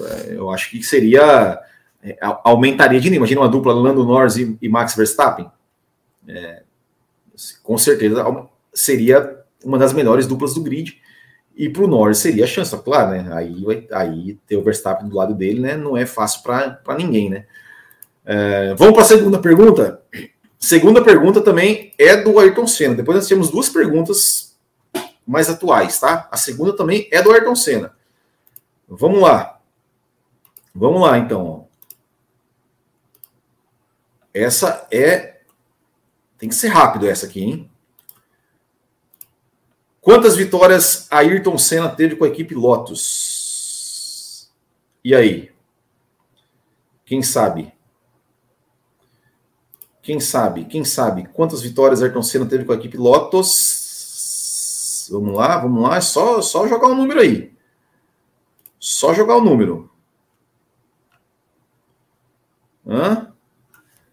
É, 0.00 0.34
eu 0.34 0.50
acho 0.50 0.70
que 0.70 0.82
seria. 0.82 1.60
É, 2.02 2.18
aumentaria 2.20 3.00
de 3.00 3.08
nível. 3.08 3.18
Imagina 3.18 3.40
uma 3.40 3.48
dupla 3.48 3.72
Lando 3.72 4.04
Norris 4.04 4.36
e, 4.36 4.58
e 4.60 4.68
Max 4.68 4.94
Verstappen. 4.94 5.50
É, 6.28 6.62
com 7.62 7.78
certeza 7.78 8.24
seria 8.72 9.40
uma 9.64 9.78
das 9.78 9.92
melhores 9.92 10.26
duplas 10.26 10.54
do 10.54 10.62
grid. 10.62 11.00
E 11.56 11.68
para 11.68 11.84
o 11.84 11.86
Norris 11.86 12.18
seria 12.18 12.44
a 12.44 12.48
chance, 12.48 12.76
claro, 12.82 13.12
né? 13.12 13.32
Aí, 13.32 13.88
aí 13.92 14.38
ter 14.46 14.56
o 14.56 14.62
Verstappen 14.62 15.08
do 15.08 15.16
lado 15.16 15.34
dele, 15.34 15.60
né? 15.60 15.76
Não 15.76 15.96
é 15.96 16.04
fácil 16.04 16.42
para 16.42 16.96
ninguém, 16.98 17.30
né? 17.30 17.46
É, 18.24 18.74
vamos 18.74 18.94
para 18.94 19.02
a 19.02 19.06
segunda 19.06 19.38
pergunta. 19.38 20.02
Segunda 20.58 21.02
pergunta 21.02 21.40
também 21.40 21.92
é 21.98 22.16
do 22.16 22.38
Ayrton 22.40 22.66
Senna. 22.66 22.94
Depois 22.96 23.18
nós 23.18 23.28
temos 23.28 23.50
duas 23.50 23.68
perguntas 23.68 24.53
mais 25.26 25.48
atuais, 25.48 25.98
tá? 25.98 26.28
A 26.30 26.36
segunda 26.36 26.76
também 26.76 27.08
é 27.10 27.22
do 27.22 27.32
Ayrton 27.32 27.56
Senna. 27.56 27.96
Vamos 28.88 29.20
lá. 29.20 29.60
Vamos 30.74 31.00
lá, 31.00 31.18
então. 31.18 31.68
Essa 34.32 34.86
é. 34.90 35.40
Tem 36.36 36.48
que 36.48 36.54
ser 36.54 36.68
rápido 36.68 37.08
essa 37.08 37.26
aqui, 37.26 37.42
hein? 37.42 37.70
Quantas 40.00 40.36
vitórias 40.36 41.06
Ayrton 41.10 41.56
Senna 41.56 41.88
teve 41.88 42.16
com 42.16 42.24
a 42.24 42.28
equipe 42.28 42.54
Lotus? 42.54 44.50
E 45.02 45.14
aí? 45.14 45.50
Quem 47.06 47.22
sabe? 47.22 47.72
Quem 50.02 50.20
sabe? 50.20 50.66
Quem 50.66 50.84
sabe? 50.84 51.26
Quantas 51.32 51.62
vitórias 51.62 52.02
Ayrton 52.02 52.22
Senna 52.22 52.44
teve 52.44 52.66
com 52.66 52.72
a 52.72 52.76
equipe 52.76 52.98
Lotus? 52.98 53.83
Vamos 55.10 55.34
lá, 55.34 55.58
vamos 55.58 55.82
lá. 55.82 55.96
É 55.96 56.00
só, 56.00 56.40
só 56.42 56.66
jogar 56.66 56.88
o 56.88 56.94
número 56.94 57.20
aí. 57.20 57.52
Só 58.78 59.14
jogar 59.14 59.36
o 59.36 59.44
número. 59.44 59.90
Hã? 62.86 63.32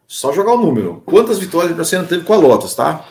Só 0.07 0.31
jogar 0.31 0.53
o 0.53 0.61
número. 0.61 1.01
Quantas 1.05 1.39
vitórias 1.39 1.71
Ayrton 1.71 1.83
Senna 1.83 2.07
teve 2.07 2.23
com 2.23 2.33
a 2.33 2.37
Lotus, 2.37 2.75
tá? 2.75 3.05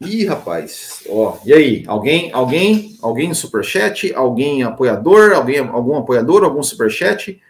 Ih, 0.00 0.26
rapaz. 0.26 1.04
Ó, 1.08 1.38
e 1.44 1.52
aí? 1.52 1.84
Alguém, 1.86 2.32
alguém, 2.32 2.98
alguém 3.00 3.28
no 3.28 3.34
superchat? 3.34 4.12
Alguém 4.14 4.62
apoiador? 4.62 5.32
Alguém, 5.32 5.60
algum 5.60 5.96
apoiador? 5.96 6.42
Algum 6.42 6.62
superchat? 6.62 7.40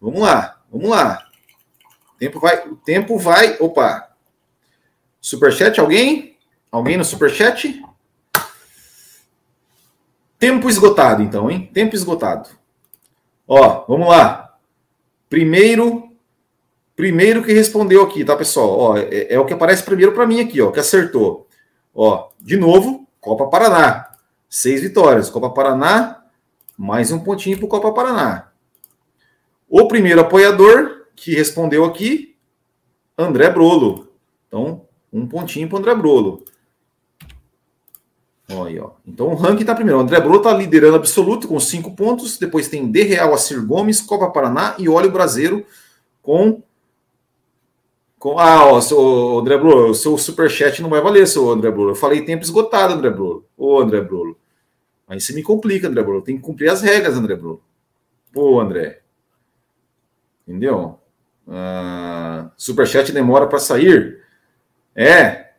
Vamos 0.00 0.20
lá, 0.20 0.60
vamos 0.70 0.90
lá. 0.90 1.26
O 2.14 2.18
tempo 2.18 2.40
vai, 2.40 2.68
o 2.68 2.76
tempo 2.76 3.18
vai. 3.18 3.56
Opa. 3.60 4.13
Superchat, 5.24 5.80
alguém? 5.80 6.36
Alguém 6.70 6.98
no 6.98 7.04
superchat? 7.04 7.82
Tempo 10.38 10.68
esgotado, 10.68 11.22
então, 11.22 11.50
hein? 11.50 11.70
Tempo 11.72 11.94
esgotado. 11.94 12.50
Ó, 13.48 13.86
vamos 13.88 14.06
lá. 14.06 14.54
Primeiro 15.30 16.14
Primeiro 16.94 17.42
que 17.42 17.54
respondeu 17.54 18.02
aqui, 18.02 18.22
tá, 18.22 18.36
pessoal? 18.36 18.78
Ó, 18.78 18.98
é, 18.98 19.32
é 19.32 19.40
o 19.40 19.46
que 19.46 19.54
aparece 19.54 19.82
primeiro 19.82 20.12
para 20.12 20.26
mim 20.26 20.40
aqui, 20.40 20.60
ó, 20.60 20.70
que 20.70 20.78
acertou. 20.78 21.48
Ó, 21.94 22.28
de 22.38 22.58
novo, 22.58 23.08
Copa 23.18 23.46
Paraná. 23.46 24.10
Seis 24.46 24.82
vitórias. 24.82 25.30
Copa 25.30 25.48
Paraná, 25.48 26.22
mais 26.76 27.10
um 27.10 27.18
pontinho 27.18 27.58
para 27.58 27.66
Copa 27.66 27.92
Paraná. 27.92 28.52
O 29.70 29.88
primeiro 29.88 30.20
apoiador 30.20 31.06
que 31.16 31.34
respondeu 31.34 31.82
aqui, 31.86 32.36
André 33.16 33.48
Brolo. 33.48 34.12
Então, 34.46 34.86
um 35.14 35.26
pontinho 35.26 35.68
para 35.68 35.78
André 35.78 35.94
Brolo. 35.94 36.44
Olha, 38.50 38.84
ó. 38.84 38.90
Então 39.06 39.28
o 39.28 39.34
ranking 39.34 39.62
está 39.62 39.74
primeiro. 39.74 39.98
O 39.98 40.02
André 40.02 40.20
Brolo 40.20 40.38
está 40.38 40.52
liderando 40.52 40.96
absoluto 40.96 41.48
com 41.48 41.58
cinco 41.60 41.94
pontos. 41.94 42.36
Depois 42.36 42.68
tem 42.68 42.90
De 42.90 43.02
Real 43.02 43.32
Acir 43.32 43.64
Gomes, 43.64 44.00
Copa 44.00 44.28
Paraná 44.30 44.74
e 44.78 44.88
Óleo 44.88 45.10
Brasileiro 45.10 45.64
com 46.20 46.62
Com, 48.18 48.38
ah, 48.38 48.66
ó, 48.66 48.80
seu 48.80 49.38
André 49.38 49.56
Bruno, 49.56 49.90
o 49.90 49.94
seu 49.94 50.18
superchat 50.18 50.82
não 50.82 50.90
vai 50.90 51.00
valer, 51.00 51.26
seu 51.26 51.50
André 51.50 51.70
Bruno. 51.70 51.90
Eu 51.90 51.94
falei 51.94 52.24
tempo 52.24 52.42
esgotado, 52.42 52.94
André 52.94 53.10
Bruno. 53.10 53.44
Ô, 53.56 53.78
André 53.78 54.00
Bruno. 54.00 54.36
Aí 55.06 55.20
você 55.20 55.32
me 55.32 55.42
complica, 55.42 55.88
André 55.88 56.02
Bruno. 56.02 56.22
Tem 56.22 56.36
que 56.36 56.42
cumprir 56.42 56.70
as 56.70 56.82
regras, 56.82 57.16
André 57.16 57.36
Bruno. 57.36 57.60
Ô, 58.34 58.58
André. 58.58 59.00
Entendeu? 60.48 60.98
Ah, 61.46 62.50
superchat 62.56 63.12
demora 63.12 63.46
para 63.46 63.58
sair. 63.58 64.23
É. 64.94 65.50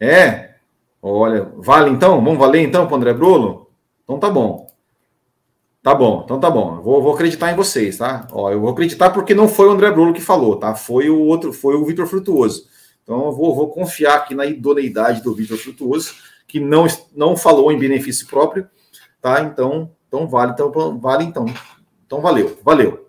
É. 0.00 0.54
Olha, 1.02 1.50
vale 1.56 1.90
então? 1.90 2.22
Vamos 2.22 2.38
valer 2.38 2.62
então 2.62 2.86
para 2.86 2.96
André 2.96 3.12
Bruno? 3.12 3.68
Então 4.04 4.18
tá 4.18 4.30
bom. 4.30 4.66
Tá 5.82 5.94
bom, 5.94 6.22
então 6.24 6.40
tá 6.40 6.50
bom. 6.50 6.80
Vou, 6.82 7.00
vou, 7.00 7.14
acreditar 7.14 7.52
em 7.52 7.54
vocês, 7.54 7.98
tá? 7.98 8.26
Ó, 8.32 8.50
eu 8.50 8.60
vou 8.60 8.70
acreditar 8.70 9.10
porque 9.10 9.34
não 9.34 9.46
foi 9.46 9.68
o 9.68 9.70
André 9.70 9.88
Bruno 9.92 10.12
que 10.12 10.20
falou, 10.20 10.56
tá? 10.56 10.74
Foi 10.74 11.08
o 11.08 11.20
outro, 11.20 11.52
foi 11.52 11.76
o 11.76 11.84
Vitor 11.84 12.08
Frutuoso. 12.08 12.66
Então 13.04 13.26
eu 13.26 13.32
vou, 13.32 13.54
vou 13.54 13.70
confiar 13.70 14.16
aqui 14.16 14.34
na 14.34 14.44
idoneidade 14.44 15.22
do 15.22 15.32
Vitor 15.32 15.56
Frutuoso, 15.56 16.14
que 16.48 16.58
não, 16.58 16.88
não 17.14 17.36
falou 17.36 17.70
em 17.70 17.78
benefício 17.78 18.26
próprio, 18.26 18.68
tá? 19.20 19.42
Então, 19.42 19.92
então 20.08 20.26
vale, 20.26 20.50
então 20.50 20.98
vale 20.98 21.24
então. 21.24 21.46
Então 22.04 22.20
valeu, 22.20 22.58
valeu. 22.64 23.05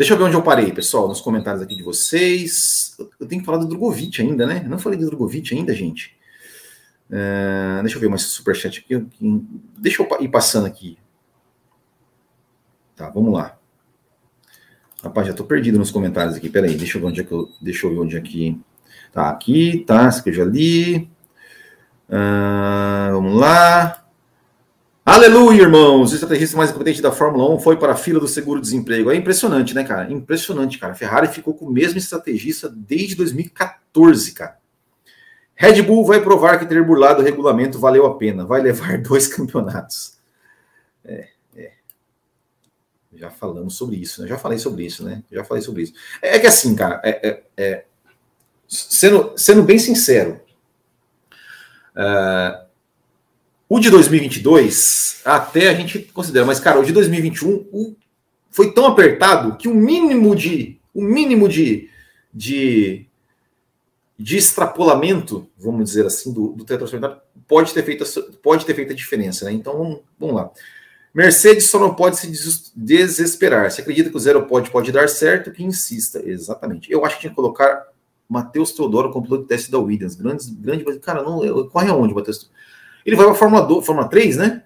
Deixa 0.00 0.14
eu 0.14 0.16
ver 0.16 0.24
onde 0.24 0.34
eu 0.34 0.40
parei, 0.40 0.72
pessoal, 0.72 1.06
nos 1.06 1.20
comentários 1.20 1.62
aqui 1.62 1.76
de 1.76 1.82
vocês. 1.82 2.96
Eu 3.20 3.26
tenho 3.26 3.42
que 3.42 3.44
falar 3.44 3.58
do 3.58 3.68
Drogovic 3.68 4.22
ainda, 4.22 4.46
né? 4.46 4.62
Eu 4.64 4.70
não 4.70 4.78
falei 4.78 4.98
do 4.98 5.04
Drogovic 5.04 5.54
ainda, 5.54 5.74
gente. 5.74 6.16
Uh, 7.10 7.82
deixa 7.82 7.98
eu 7.98 8.00
ver 8.00 8.08
mais 8.08 8.22
superchat 8.22 8.78
aqui. 8.80 9.06
Deixa 9.76 10.02
eu 10.02 10.08
ir 10.22 10.28
passando 10.28 10.66
aqui. 10.66 10.96
Tá, 12.96 13.10
vamos 13.10 13.30
lá. 13.30 13.58
Rapaz, 15.04 15.26
já 15.26 15.34
tô 15.34 15.44
perdido 15.44 15.78
nos 15.78 15.90
comentários 15.90 16.34
aqui. 16.34 16.48
Peraí, 16.48 16.74
deixa 16.76 16.96
eu 16.96 17.02
ver 17.02 17.08
onde 17.08 17.20
é 17.20 17.24
que 17.24 17.32
eu. 17.32 17.50
Deixa 17.60 17.86
eu 17.86 17.90
ver 17.90 17.98
onde 17.98 18.16
é 18.16 18.22
que. 18.22 18.58
Tá, 19.12 19.28
aqui, 19.28 19.84
tá, 19.86 20.08
isso 20.08 20.22
que 20.22 20.30
eu 20.30 20.34
já 20.34 20.46
li. 20.46 21.10
Uh, 22.08 23.12
vamos 23.12 23.38
lá. 23.38 23.99
Aleluia, 25.12 25.62
irmãos! 25.62 26.12
O 26.12 26.14
estrategista 26.14 26.56
mais 26.56 26.70
competente 26.70 27.02
da 27.02 27.10
Fórmula 27.10 27.52
1 27.56 27.58
foi 27.58 27.76
para 27.76 27.94
a 27.94 27.96
fila 27.96 28.20
do 28.20 28.28
seguro-desemprego. 28.28 29.10
É 29.10 29.16
impressionante, 29.16 29.74
né, 29.74 29.82
cara? 29.82 30.08
Impressionante, 30.12 30.78
cara. 30.78 30.92
A 30.92 30.94
Ferrari 30.94 31.26
ficou 31.26 31.52
com 31.52 31.64
o 31.64 31.72
mesmo 31.72 31.98
estrategista 31.98 32.68
desde 32.68 33.16
2014, 33.16 34.30
cara. 34.30 34.60
Red 35.56 35.82
Bull 35.82 36.06
vai 36.06 36.22
provar 36.22 36.60
que 36.60 36.64
ter 36.64 36.80
burlado 36.86 37.22
o 37.22 37.24
regulamento 37.24 37.76
valeu 37.76 38.06
a 38.06 38.16
pena. 38.16 38.44
Vai 38.44 38.60
levar 38.62 38.98
dois 39.02 39.26
campeonatos. 39.26 40.16
É, 41.04 41.26
é. 41.56 41.72
Já 43.12 43.30
falamos 43.30 43.74
sobre 43.74 43.96
isso, 43.96 44.22
né? 44.22 44.28
Já 44.28 44.38
falei 44.38 44.58
sobre 44.58 44.86
isso, 44.86 45.02
né? 45.02 45.24
Já 45.28 45.42
falei 45.42 45.60
sobre 45.60 45.82
isso. 45.82 45.92
É, 46.22 46.36
é 46.36 46.38
que 46.38 46.46
assim, 46.46 46.76
cara, 46.76 47.00
é, 47.02 47.28
é, 47.28 47.42
é 47.56 47.84
sendo, 48.68 49.36
sendo 49.36 49.64
bem 49.64 49.80
sincero, 49.80 50.40
uh, 51.96 52.59
o 53.70 53.78
de 53.80 53.88
2022 53.88 55.22
até 55.24 55.70
a 55.70 55.74
gente 55.74 56.00
considera, 56.12 56.44
mas 56.44 56.60
cara, 56.60 56.80
o 56.80 56.84
de 56.84 56.92
2021 56.92 57.68
o, 57.72 57.96
foi 58.50 58.72
tão 58.72 58.84
apertado 58.84 59.56
que 59.56 59.68
o 59.68 59.74
mínimo 59.74 60.34
de 60.34 60.78
o 60.92 61.02
mínimo 61.02 61.48
de, 61.48 61.88
de 62.34 63.06
de 64.20 64.36
extrapolamento, 64.36 65.48
vamos 65.56 65.84
dizer 65.86 66.04
assim, 66.04 66.30
do, 66.30 66.48
do 66.48 66.66
pode 67.48 67.72
ter 67.72 67.82
feito, 67.82 68.04
pode 68.42 68.66
ter 68.66 68.74
feito 68.74 68.92
a 68.92 68.94
diferença. 68.94 69.46
Né? 69.46 69.52
Então, 69.52 69.72
vamos, 69.72 70.00
vamos 70.18 70.36
lá. 70.36 70.50
Mercedes 71.14 71.70
só 71.70 71.78
não 71.78 71.94
pode 71.94 72.18
se 72.18 72.30
desesperar. 72.76 73.70
Se 73.70 73.80
acredita 73.80 74.10
que 74.10 74.16
o 74.16 74.20
zero 74.20 74.44
pode 74.44 74.70
pode 74.70 74.92
dar 74.92 75.08
certo, 75.08 75.50
que 75.50 75.64
insista. 75.64 76.20
Exatamente. 76.22 76.92
Eu 76.92 77.02
acho 77.04 77.14
que 77.14 77.22
tinha 77.22 77.30
que 77.30 77.36
colocar 77.36 77.86
Matheus 78.28 78.72
Teodoro 78.72 79.10
como 79.10 79.24
piloto 79.24 79.44
de 79.44 79.48
teste 79.48 79.70
da 79.70 79.78
Williams. 79.78 80.14
Grande, 80.14 80.44
grande, 80.50 80.98
cara, 80.98 81.22
não, 81.22 81.68
corre 81.70 81.88
aonde, 81.88 82.14
Matheus? 82.14 82.50
Ele 83.04 83.16
vai 83.16 83.26
para 83.26 83.34
a 83.34 83.38
Fórmula, 83.38 83.62
2, 83.66 83.86
Fórmula 83.86 84.08
3, 84.08 84.36
né? 84.36 84.64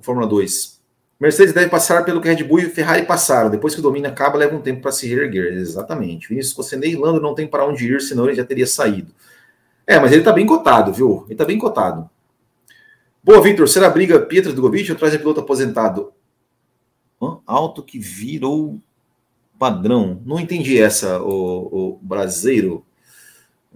Fórmula 0.00 0.26
2. 0.26 0.80
Mercedes 1.22 1.54
deve 1.54 1.68
passar 1.68 2.04
pelo 2.04 2.20
que 2.20 2.28
Red 2.28 2.42
Bull 2.42 2.58
e 2.58 2.68
Ferrari 2.68 3.06
passaram. 3.06 3.48
Depois 3.48 3.74
que 3.74 3.80
o 3.80 3.82
domínio 3.82 4.10
acaba, 4.10 4.36
leva 4.36 4.56
um 4.56 4.60
tempo 4.60 4.82
para 4.82 4.90
se 4.90 5.06
reerguer. 5.06 5.52
Exatamente. 5.52 6.28
Vinícius 6.28 6.52
Cossenei 6.52 6.92
e 6.92 6.96
Lando 6.96 7.20
não 7.20 7.34
tem 7.34 7.46
para 7.46 7.64
onde 7.64 7.86
ir, 7.86 8.00
senão 8.00 8.24
ele 8.24 8.34
já 8.34 8.44
teria 8.44 8.66
saído. 8.66 9.14
É, 9.86 10.00
mas 10.00 10.10
ele 10.10 10.22
está 10.22 10.32
bem 10.32 10.46
cotado, 10.46 10.92
viu? 10.92 11.22
Ele 11.26 11.34
está 11.34 11.44
bem 11.44 11.58
cotado. 11.58 12.10
Boa, 13.22 13.40
Victor. 13.40 13.68
Será 13.68 13.88
briga 13.88 14.18
Pietro 14.20 14.52
Drogovic 14.52 14.90
ou 14.90 14.98
traz 14.98 15.16
piloto 15.16 15.38
aposentado? 15.38 16.12
Hã? 17.22 17.38
Alto 17.46 17.84
que 17.84 18.00
virou 18.00 18.80
padrão. 19.56 20.20
Não 20.26 20.40
entendi 20.40 20.76
essa, 20.76 21.22
o, 21.22 21.92
o 21.92 21.98
brasileiro. 22.02 22.84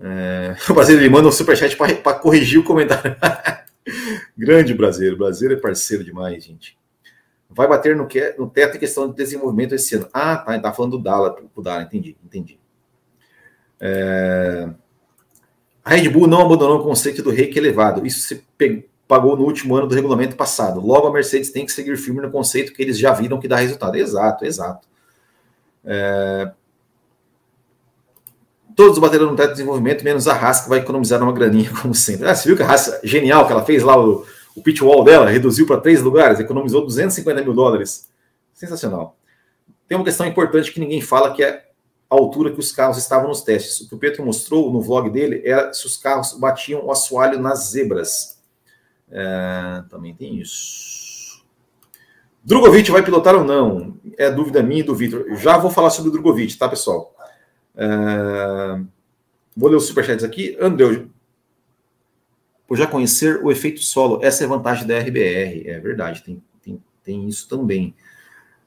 É... 0.01 0.57
O 0.69 0.75
brasileiro 0.75 1.13
manda 1.13 1.29
um 1.29 1.33
superchat 1.33 1.77
para 1.77 2.15
corrigir 2.15 2.59
o 2.59 2.65
comentário. 2.65 3.17
Grande 4.37 4.75
brasileiro. 4.75 5.17
Brasileiro 5.17 5.59
é 5.59 5.63
parceiro 5.63 6.05
demais, 6.05 6.45
gente 6.45 6.77
vai 7.57 7.67
bater 7.67 7.97
no, 7.97 8.07
que, 8.07 8.35
no 8.39 8.49
teto 8.49 8.77
em 8.77 8.81
questão 8.81 9.09
de 9.09 9.17
desenvolvimento 9.17 9.75
esse 9.75 9.95
ano. 9.95 10.09
Ah, 10.13 10.37
tá, 10.37 10.59
tá 10.59 10.73
falando 10.73 10.99
do 10.99 11.03
Dala, 11.03 11.33
pro 11.33 11.63
Dala, 11.63 11.83
entendi, 11.83 12.17
entendi. 12.23 12.59
É... 13.81 14.69
A 15.85 15.91
Red 15.95 16.09
Bull 16.11 16.27
não 16.27 16.43
abandonou 16.43 16.81
o 16.81 16.83
conceito 16.83 17.23
do 17.23 17.31
reiki 17.31 17.59
elevado. 17.59 18.05
Isso 18.05 18.21
se 18.21 18.45
pagou 19.07 19.37
no 19.37 19.45
último 19.45 19.77
ano 19.77 19.87
do 19.87 19.95
regulamento 19.95 20.35
passado. 20.35 20.81
Logo, 20.81 21.07
a 21.07 21.13
Mercedes 21.13 21.51
tem 21.51 21.65
que 21.65 21.73
seguir 21.73 21.97
firme 21.97 22.21
no 22.21 22.31
conceito 22.31 22.73
que 22.73 22.83
eles 22.83 22.99
já 22.99 23.13
viram 23.13 23.39
que 23.39 23.47
dá 23.47 23.57
resultado. 23.57 23.97
Exato, 23.97 24.45
exato. 24.45 24.87
É... 25.85 26.51
Todos 28.77 28.99
bateram 28.99 29.31
no 29.31 29.35
teto 29.35 29.49
de 29.49 29.55
desenvolvimento, 29.55 30.05
menos 30.05 30.29
a 30.29 30.35
Haas, 30.35 30.61
que 30.61 30.69
vai 30.69 30.81
economizar 30.81 31.23
uma 31.23 31.33
graninha, 31.33 31.71
como 31.81 31.95
sempre. 31.95 32.29
Ah, 32.29 32.35
você 32.35 32.47
viu 32.47 32.57
que 32.57 32.63
a 32.63 32.71
Haas, 32.71 33.01
genial, 33.03 33.47
que 33.47 33.53
ela 33.53 33.65
fez 33.65 33.83
lá 33.83 33.99
o, 33.99 34.27
o 34.55 34.63
pitch 34.63 34.83
wall 34.83 35.03
dela, 35.03 35.31
reduziu 35.31 35.67
para 35.67 35.81
três 35.81 36.03
lugares, 36.03 36.39
economizou 36.39 36.83
250 36.83 37.43
mil 37.43 37.55
dólares. 37.55 38.07
Sensacional. 38.53 39.17
Tem 39.89 39.97
uma 39.97 40.05
questão 40.05 40.27
importante 40.27 40.71
que 40.71 40.79
ninguém 40.79 41.01
fala, 41.01 41.33
que 41.33 41.43
é 41.43 41.65
a 42.11 42.15
altura 42.15 42.53
que 42.53 42.61
os 42.61 42.71
carros 42.71 42.99
estavam 42.99 43.29
nos 43.29 43.41
testes. 43.41 43.81
O 43.81 43.89
que 43.89 43.95
o 43.95 43.99
Pedro 43.99 44.25
mostrou 44.27 44.71
no 44.71 44.83
vlog 44.83 45.09
dele 45.09 45.41
era 45.43 45.73
se 45.73 45.87
os 45.87 45.97
carros 45.97 46.35
batiam 46.35 46.85
o 46.85 46.91
assoalho 46.91 47.41
nas 47.41 47.71
zebras. 47.71 48.39
É, 49.11 49.83
também 49.89 50.15
tem 50.15 50.39
isso. 50.39 51.43
Drogovic 52.45 52.91
vai 52.91 53.03
pilotar 53.03 53.35
ou 53.35 53.43
não? 53.43 53.97
É 54.19 54.31
dúvida 54.31 54.63
minha 54.63 54.81
e 54.81 54.85
do 54.85 54.95
Vitor. 54.95 55.27
Já 55.37 55.57
vou 55.57 55.71
falar 55.71 55.91
sobre 55.91 56.11
o 56.11 56.13
Drogovic, 56.13 56.57
tá, 56.57 56.69
pessoal? 56.69 57.16
É, 57.77 58.81
vou 59.57 59.69
ler 59.69 59.77
os 59.77 59.87
superchats 59.87 60.25
aqui. 60.25 60.57
André, 60.61 61.07
por 62.67 62.77
já 62.77 62.87
conhecer 62.87 63.43
o 63.45 63.51
efeito 63.51 63.81
solo. 63.81 64.21
Essa 64.23 64.45
é 64.45 64.47
a 64.47 64.49
vantagem 64.49 64.87
da 64.87 64.99
RBR, 64.99 65.69
é 65.69 65.79
verdade, 65.79 66.23
tem, 66.23 66.43
tem, 66.63 66.83
tem 67.05 67.29
isso 67.29 67.49
também. 67.49 67.95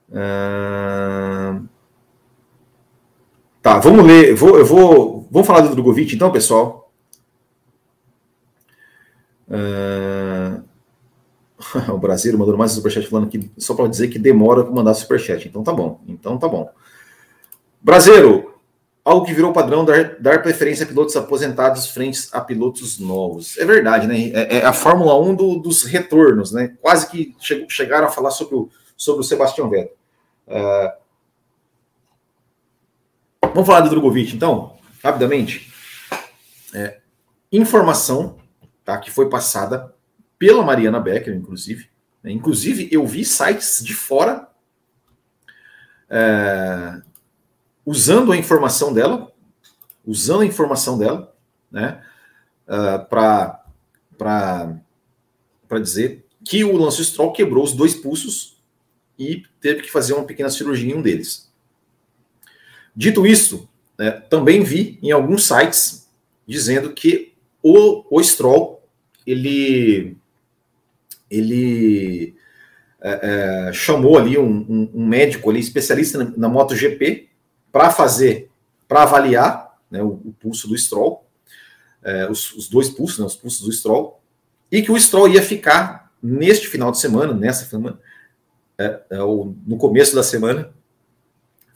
Uh... 0.10 1.68
Tá, 3.62 3.78
vamos 3.80 4.06
ler. 4.06 4.34
Vou, 4.36 4.58
eu 4.58 4.66
vou. 4.66 5.28
Vamos 5.30 5.48
falar 5.48 5.62
do 5.62 5.76
Drogovic, 5.76 6.16
então, 6.16 6.32
pessoal. 6.32 6.92
Uh... 9.48 10.64
o 11.92 11.98
Brasil 11.98 12.38
mandou 12.38 12.58
mais 12.58 12.72
um 12.72 12.76
superchat 12.76 13.08
falando 13.08 13.30
que 13.30 13.52
só 13.58 13.76
para 13.76 13.88
dizer 13.88 14.08
que 14.08 14.18
demora 14.18 14.64
para 14.64 14.74
mandar 14.74 14.94
superchat. 14.94 15.48
Então 15.48 15.62
tá 15.62 15.74
bom. 15.74 16.02
Então 16.08 16.38
tá 16.38 16.48
bom. 16.48 16.72
Brasileiro, 17.82 18.59
algo 19.04 19.26
que 19.26 19.34
virou 19.34 19.54
padrão 19.54 19.84
dar, 19.84 20.16
dar 20.20 20.42
preferência 20.42 20.84
a 20.84 20.88
pilotos 20.88 21.16
aposentados 21.16 21.88
frente 21.88 22.28
a 22.32 22.42
pilotos 22.42 23.00
novos. 23.00 23.58
É 23.58 23.66
verdade, 23.66 24.08
né? 24.08 24.30
É, 24.30 24.58
é 24.58 24.66
a 24.66 24.74
Fórmula 24.74 25.20
1 25.20 25.36
do, 25.36 25.60
dos 25.60 25.84
retornos, 25.84 26.52
né? 26.52 26.78
Quase 26.82 27.10
que 27.10 27.36
che, 27.40 27.66
chegaram 27.70 28.08
a 28.08 28.12
falar 28.12 28.32
sobre 28.32 28.56
o, 28.56 28.70
sobre 28.96 29.22
o 29.22 29.24
Sebastião 29.24 29.70
Vettel. 29.70 29.96
Uh, 30.48 30.92
vamos 33.54 33.68
falar 33.68 33.82
do 33.82 33.90
Drogovic, 33.90 34.36
então, 34.36 34.78
rapidamente. 35.04 35.72
É, 36.74 37.00
informação 37.52 38.38
tá, 38.84 38.98
que 38.98 39.10
foi 39.10 39.30
passada 39.30 39.94
pela 40.38 40.64
Mariana 40.64 41.00
Becker, 41.00 41.36
inclusive. 41.36 41.90
Né? 42.24 42.32
Inclusive, 42.32 42.88
eu 42.92 43.06
vi 43.06 43.26
sites 43.26 43.84
de 43.84 43.94
fora 43.94 44.48
é, 46.10 47.02
usando 47.90 48.32
a 48.32 48.38
informação 48.38 48.94
dela, 48.94 49.34
usando 50.06 50.42
a 50.42 50.46
informação 50.46 50.96
dela, 50.96 51.36
né, 51.72 52.04
uh, 52.68 53.04
ah, 53.12 53.64
para 54.16 55.80
dizer 55.82 56.24
que 56.46 56.64
o 56.64 56.78
Lance 56.78 57.04
Stroll 57.04 57.34
quebrou 57.34 57.64
os 57.64 57.74
dois 57.74 57.96
pulsos 57.96 58.62
e 59.18 59.42
teve 59.60 59.82
que 59.82 59.90
fazer 59.90 60.14
uma 60.14 60.24
pequena 60.24 60.52
cirurgia 60.52 60.94
em 60.94 60.98
um 61.00 61.02
deles. 61.02 61.52
Dito 62.96 63.26
isso, 63.26 63.68
né, 63.98 64.12
também 64.12 64.62
vi 64.64 65.00
em 65.02 65.10
alguns 65.10 65.48
sites 65.48 66.08
dizendo 66.48 66.94
que 66.94 67.34
o, 67.64 68.06
o 68.16 68.24
Stroll 68.24 68.84
ele 69.26 70.16
ele 71.28 72.36
é, 73.02 73.70
é, 73.70 73.74
chamou 73.74 74.16
ali 74.16 74.38
um, 74.38 74.46
um, 74.48 74.92
um, 74.94 75.08
médico 75.08 75.50
ali 75.50 75.60
especialista 75.60 76.24
na, 76.24 76.34
na 76.38 76.50
MotoGP 76.50 77.29
para 77.72 77.90
fazer 77.90 78.50
para 78.90 79.04
avaliar 79.04 79.78
né, 79.90 80.02
o, 80.02 80.20
o, 80.26 80.36
pulso 80.40 80.68
do 80.68 80.76
Stroll, 80.76 81.24
é, 82.04 82.30
os, 82.30 82.54
os, 82.56 82.68
dois 82.68 82.90
pulsos, 82.90 83.20
né, 83.20 83.26
os 83.26 83.36
pulsos 83.36 83.62
do 83.62 83.72
Stroll, 83.72 84.20
e 84.72 84.82
que 84.82 84.92
o 84.92 85.00
Stroll 85.00 85.30
ia 85.30 85.44
ficar 85.44 86.12
neste 86.22 86.68
final 86.68 86.92
de 86.92 87.00
semana, 87.00 87.32
nessa 87.32 87.66
semana, 87.66 88.00
é, 88.80 89.00
é, 89.12 89.18
no 89.20 89.78
começo 89.78 90.16
da 90.16 90.24
semana, 90.24 90.72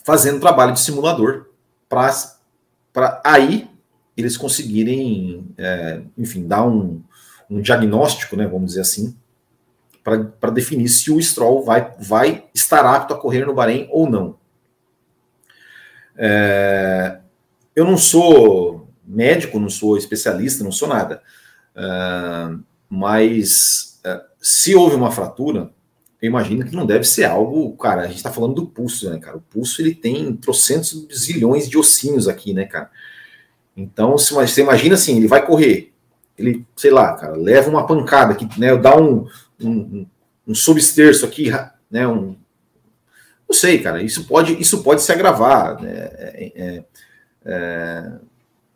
fazendo 0.04 0.39
trabalho 0.39 0.74
de 0.74 0.80
simulador 0.80 1.46
para 1.88 3.22
aí 3.24 3.70
eles 4.18 4.36
conseguirem, 4.36 5.48
é, 5.58 6.02
enfim, 6.18 6.48
dar 6.48 6.66
um, 6.66 7.02
um 7.50 7.62
diagnóstico, 7.62 8.36
né, 8.36 8.48
vamos 8.48 8.70
dizer 8.70 8.82
assim, 8.82 9.16
para 10.04 10.52
definir 10.52 10.89
se 10.89 11.12
o 11.12 11.22
Stroll 11.22 11.64
vai, 11.64 11.94
vai 12.00 12.46
estar 12.54 12.86
apto 12.86 13.14
a 13.14 13.18
correr 13.18 13.46
no 13.46 13.54
Bahrein 13.54 13.88
ou 13.91 14.10
não. 14.10 14.43
É, 16.18 17.20
eu 17.76 17.86
não 17.86 17.97
sou 17.97 18.88
médico, 19.05 19.59
não 19.59 19.70
sou 19.70 19.97
especialista, 19.97 20.64
não 20.64 20.72
sou 20.72 20.88
nada, 20.88 21.22
é, 21.76 22.55
mas 22.89 23.99
é, 24.03 24.22
se 24.39 24.76
houve 24.76 24.95
uma 24.95 25.11
fratura, 25.11 25.72
eu 26.22 26.28
imagino 26.28 26.66
que 26.66 26.76
não 26.76 26.86
deve 26.86 27.03
ser 27.03 27.26
algo, 27.26 27.76
cara, 27.76 28.03
a 28.03 28.07
gente 28.07 28.18
está 28.18 28.32
falando 28.32 28.55
do 28.55 28.66
pulso, 28.66 29.09
né, 29.09 29.20
cara? 29.20 29.38
O 29.38 29.41
pulso 29.41 29.82
ele 29.82 29.93
tem 29.93 30.34
trocentos 30.36 31.07
zilhões 31.14 31.68
de 31.68 31.78
ossinhos 31.78 32.28
aqui, 32.28 32.53
né, 32.53 32.66
cara? 32.66 32.89
Então, 33.76 34.18
se 34.18 34.34
você 34.34 34.61
imagina 34.61 34.95
assim, 34.95 35.18
ele 35.18 35.28
vai 35.28 35.45
correr, 35.45 35.91
ele, 36.38 36.66
sei 36.76 36.91
lá, 36.91 37.14
cara, 37.14 37.36
leva 37.36 37.70
uma 37.70 37.86
pancada 37.86 38.36
que, 38.36 38.47
né, 38.59 38.76
dá 38.78 38.95
um, 38.95 39.28
um, 39.61 40.05
um 40.47 40.55
substerço 40.55 41.26
aqui, 41.26 41.51
né, 41.91 42.07
um, 42.07 42.38
não 43.54 43.60
sei, 43.60 43.80
cara, 43.80 44.01
isso 44.01 44.26
pode, 44.26 44.60
isso 44.60 44.84
pode 44.84 45.01
se 45.04 45.12
agravar, 45.12 45.82
né, 45.82 45.91
é, 45.91 46.51
é, 46.56 46.84
é 47.45 48.12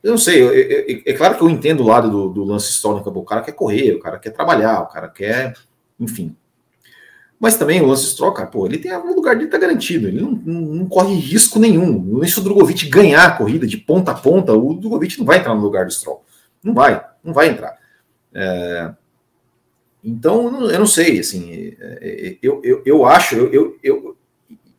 eu 0.04 0.12
não 0.12 0.18
sei, 0.18 1.04
é, 1.06 1.14
claro 1.14 1.36
que 1.36 1.42
eu 1.42 1.50
entendo 1.50 1.82
o 1.82 1.88
lado 1.88 2.10
do, 2.10 2.30
do 2.30 2.44
lance 2.44 2.70
histórico, 2.70 3.10
o 3.10 3.26
cara 3.26 3.42
quer 3.42 3.54
correr, 3.54 3.94
o 3.94 4.00
cara 4.00 4.20
quer 4.20 4.30
trabalhar, 4.30 4.82
o 4.82 4.88
cara 4.88 5.10
quer, 5.10 5.54
enfim, 6.00 6.36
mas 7.40 7.56
também 7.56 7.82
o 7.82 7.86
Lance 7.86 8.08
Stroll, 8.08 8.34
cara, 8.34 8.50
pô, 8.50 8.66
ele 8.66 8.80
tem 8.80 8.92
o 8.96 9.16
lugar 9.16 9.36
dele 9.36 9.50
tá 9.50 9.60
garantido, 9.60 10.08
ele 10.08 10.20
não, 10.20 10.32
não, 10.32 10.62
não 10.62 10.86
corre 10.88 11.14
risco 11.14 11.60
nenhum. 11.60 12.24
Se 12.26 12.40
o 12.40 12.42
Drogovic 12.42 12.90
ganhar 12.90 13.26
a 13.26 13.38
corrida 13.38 13.68
de 13.68 13.78
ponta 13.78 14.12
a 14.12 14.16
ponta, 14.16 14.54
o 14.54 14.74
Drogovic 14.74 15.20
não 15.20 15.26
vai 15.26 15.38
entrar 15.38 15.54
no 15.54 15.62
lugar 15.62 15.86
do 15.86 15.94
Stroll. 15.94 16.24
Não 16.64 16.74
vai, 16.74 17.04
não 17.24 17.34
vai 17.34 17.50
entrar. 17.50 17.78
É, 18.34 18.92
então, 20.04 20.68
eu 20.70 20.80
não 20.80 20.88
sei, 20.88 21.20
assim, 21.20 21.76
é, 21.80 22.00
é, 22.02 22.38
eu, 22.42 22.60
eu, 22.64 22.82
eu 22.86 23.06
acho, 23.06 23.36
eu, 23.36 23.54
eu, 23.54 23.78
eu, 23.84 24.17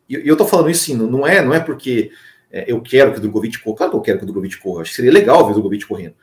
eu 0.09 0.35
tô 0.35 0.45
falando 0.45 0.69
isso 0.69 0.83
assim, 0.83 0.95
não 0.95 1.25
é, 1.25 1.43
não 1.43 1.53
é 1.53 1.59
porque 1.59 2.11
é, 2.51 2.71
eu 2.71 2.81
quero 2.81 3.11
que 3.11 3.19
o 3.19 3.21
Drogovic 3.21 3.59
corra, 3.59 3.77
claro 3.77 3.91
que 3.91 3.97
eu 3.97 4.01
quero 4.01 4.17
que 4.17 4.23
o 4.23 4.27
Drogovic 4.27 4.57
corra, 4.57 4.81
acho 4.81 4.91
que 4.91 4.95
seria 4.95 5.11
legal 5.11 5.45
ver 5.45 5.51
o 5.51 5.53
Drogovic 5.53 5.85
correndo, 5.85 6.15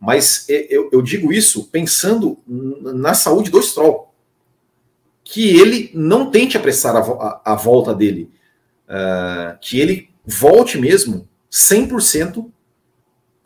mas 0.00 0.46
eu, 0.48 0.88
eu 0.92 1.00
digo 1.00 1.32
isso 1.32 1.68
pensando 1.68 2.38
na 2.46 3.14
saúde 3.14 3.50
do 3.50 3.62
Stroll, 3.62 4.12
que 5.22 5.56
ele 5.56 5.90
não 5.94 6.30
tente 6.30 6.56
apressar 6.56 6.96
a, 6.96 7.00
a, 7.00 7.52
a 7.52 7.54
volta 7.54 7.94
dele, 7.94 8.28
uh, 8.88 9.56
que 9.60 9.78
ele 9.78 10.10
volte 10.26 10.76
mesmo 10.76 11.28
100%, 11.50 12.50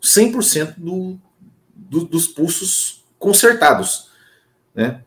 100% 0.01 0.73
do, 0.77 1.19
do, 1.75 2.05
dos 2.05 2.27
pulsos 2.27 3.05
consertados, 3.19 4.09
né? 4.73 5.03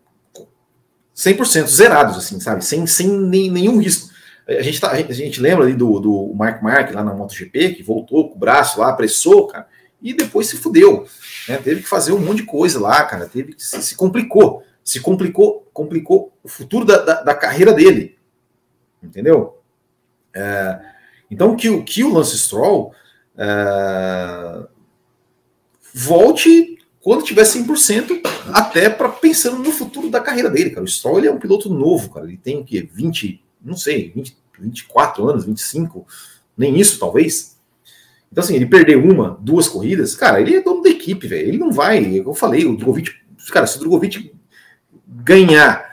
100% 1.17 1.67
zerados, 1.67 2.17
assim, 2.17 2.41
sabe? 2.41 2.65
Sem, 2.65 2.87
sem 2.87 3.09
nem, 3.09 3.51
nenhum 3.51 3.79
risco. 3.79 4.10
A 4.59 4.63
gente, 4.63 4.81
tá, 4.81 4.91
a 4.91 5.13
gente 5.13 5.41
lembra 5.41 5.65
ali 5.65 5.75
do, 5.75 6.01
do 6.01 6.33
Mark 6.35 6.63
Mark 6.63 6.93
lá 6.93 7.05
na 7.05 7.15
MotoGP, 7.15 7.75
que 7.75 7.83
voltou 7.83 8.29
com 8.29 8.37
o 8.37 8.39
braço 8.39 8.81
lá, 8.81 8.89
apressou, 8.89 9.47
cara, 9.47 9.67
e 10.03 10.13
depois 10.13 10.49
se 10.49 10.57
fudeu. 10.57 11.07
Né? 11.49 11.57
Teve 11.59 11.83
que 11.83 11.89
fazer 11.89 12.13
um 12.13 12.19
monte 12.19 12.39
de 12.39 12.45
coisa 12.45 12.81
lá, 12.81 13.05
cara, 13.05 13.27
teve 13.27 13.55
que 13.55 13.63
se, 13.63 13.81
se 13.83 13.95
complicou 13.95 14.65
se 14.91 15.01
complicou, 15.01 15.69
complicou 15.73 16.33
o 16.43 16.49
futuro 16.49 16.85
da, 16.85 16.99
da, 16.99 17.23
da 17.23 17.35
carreira 17.35 17.73
dele. 17.73 18.19
Entendeu? 19.03 19.59
É, 20.35 20.81
então 21.31 21.57
que, 21.57 21.83
que 21.83 22.05
o 22.05 22.13
Lance 22.13 22.39
Stroll 22.39 22.93
é, 23.37 24.67
volte 25.95 26.79
quando 27.01 27.25
tiver 27.25 27.45
100%, 27.45 28.21
até 28.53 28.91
para 28.91 29.09
pensando 29.09 29.59
no 29.59 29.71
futuro 29.71 30.11
da 30.11 30.21
carreira 30.21 30.51
dele, 30.51 30.71
cara. 30.71 30.85
O 30.85 30.89
Stroll 30.89 31.19
ele 31.19 31.29
é 31.29 31.33
um 31.33 31.39
piloto 31.39 31.73
novo, 31.73 32.11
cara. 32.11 32.27
Ele 32.27 32.37
tem 32.37 32.59
o 32.59 32.65
quê? 32.65 32.87
20, 32.93 33.43
não 33.63 33.77
sei, 33.77 34.13
20, 34.15 34.37
24 34.59 35.29
anos, 35.29 35.45
25, 35.45 36.07
nem 36.57 36.79
isso, 36.79 36.99
talvez. 36.99 37.59
Então, 38.31 38.45
assim, 38.45 38.55
ele 38.55 38.67
perder 38.67 38.97
uma, 38.97 39.39
duas 39.41 39.69
corridas, 39.69 40.15
cara, 40.15 40.41
ele 40.41 40.57
é 40.57 40.63
dono 40.63 40.83
da 40.83 40.91
equipe, 40.91 41.27
velho. 41.27 41.49
Ele 41.49 41.59
não 41.59 41.73
vai. 41.73 42.19
Eu 42.19 42.33
falei, 42.35 42.65
o 42.65 42.77
Drogovic, 42.77 43.11
cara, 43.53 43.67
se 43.67 43.77
o 43.77 43.81
Drogovic 43.81 44.33
ganhar, 45.07 45.85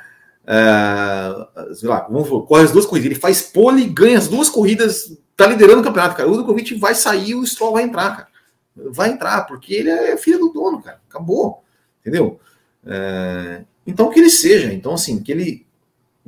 uh, 0.43 1.76
sei 1.76 1.89
lá, 1.89 2.07
vamos 2.09 2.30
corre 2.47 2.63
as 2.63 2.72
duas 2.72 2.86
corridas, 2.86 3.11
ele 3.11 3.20
faz 3.20 3.41
pole, 3.41 3.86
ganha 3.86 4.18
as 4.18 4.28
duas 4.28 4.49
corridas, 4.49 5.18
tá 5.36 5.47
liderando 5.47 5.82
o 5.82 5.84
campeonato, 5.84 6.15
cara. 6.15 6.30
O 6.30 6.34
Djokovic 6.34 6.76
vai 6.76 6.95
sair, 6.95 7.36
o 7.36 7.45
Stroll 7.45 7.74
vai 7.74 7.84
entrar, 7.84 8.15
cara. 8.15 8.28
Vai 8.76 9.09
entrar, 9.09 9.43
porque 9.43 9.74
ele 9.74 9.89
é 9.89 10.18
filho 10.18 10.39
do 10.39 10.49
dono, 10.49 10.82
cara. 10.82 11.01
Acabou, 11.09 11.63
entendeu? 12.01 12.39
Uh, 12.84 13.65
então 13.86 14.09
que 14.09 14.20
ele 14.20 14.30
seja, 14.30 14.74
então 14.74 14.93
assim, 14.93 15.22
que 15.22 15.32
ele, 15.32 15.66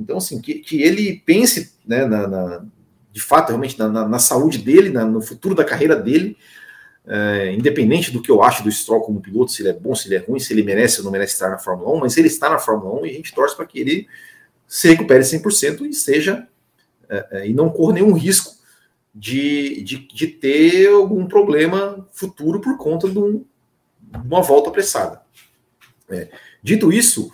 então 0.00 0.16
assim, 0.16 0.40
que, 0.40 0.54
que 0.54 0.82
ele 0.82 1.22
pense, 1.24 1.74
né, 1.86 2.06
na, 2.06 2.26
na 2.26 2.64
de 3.12 3.20
fato, 3.20 3.48
realmente 3.48 3.78
na, 3.78 3.88
na, 3.88 4.08
na 4.08 4.18
saúde 4.18 4.58
dele, 4.58 4.90
no 4.90 5.20
futuro 5.20 5.54
da 5.54 5.64
carreira 5.64 5.96
dele, 5.96 6.36
é, 7.06 7.52
independente 7.52 8.10
do 8.10 8.22
que 8.22 8.30
eu 8.30 8.42
acho 8.42 8.62
do 8.62 8.70
Stroll 8.70 9.00
como 9.00 9.20
piloto, 9.20 9.50
se 9.50 9.62
ele 9.62 9.70
é 9.70 9.72
bom, 9.72 9.94
se 9.94 10.06
ele 10.06 10.16
é 10.16 10.18
ruim, 10.18 10.38
se 10.38 10.52
ele 10.52 10.62
merece 10.62 10.98
ou 10.98 11.04
não 11.04 11.10
merece 11.10 11.32
estar 11.32 11.50
na 11.50 11.58
Fórmula 11.58 11.92
1, 11.96 12.00
mas 12.00 12.16
ele 12.16 12.28
está 12.28 12.48
na 12.48 12.58
Fórmula 12.58 13.00
1 13.00 13.06
e 13.06 13.10
a 13.10 13.12
gente 13.14 13.34
torce 13.34 13.56
para 13.56 13.66
que 13.66 13.80
ele 13.80 14.06
se 14.66 14.88
recupere 14.88 15.24
100% 15.24 15.86
e 15.86 15.92
seja 15.92 16.46
é, 17.08 17.26
é, 17.32 17.48
e 17.48 17.52
não 17.52 17.68
corra 17.68 17.94
nenhum 17.94 18.12
risco 18.12 18.54
de, 19.12 19.82
de, 19.82 19.98
de, 20.06 20.26
ter 20.28 20.88
algum 20.88 21.26
problema 21.26 22.06
futuro 22.12 22.60
por 22.60 22.76
conta 22.76 23.10
de, 23.10 23.18
um, 23.18 23.44
uma 24.24 24.40
volta 24.40 24.70
apressada. 24.70 25.20
É, 26.08 26.28
dito 26.62 26.92
isso, 26.92 27.32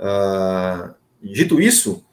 uh, 0.00 0.92
dito 1.22 1.60
isso, 1.60 2.04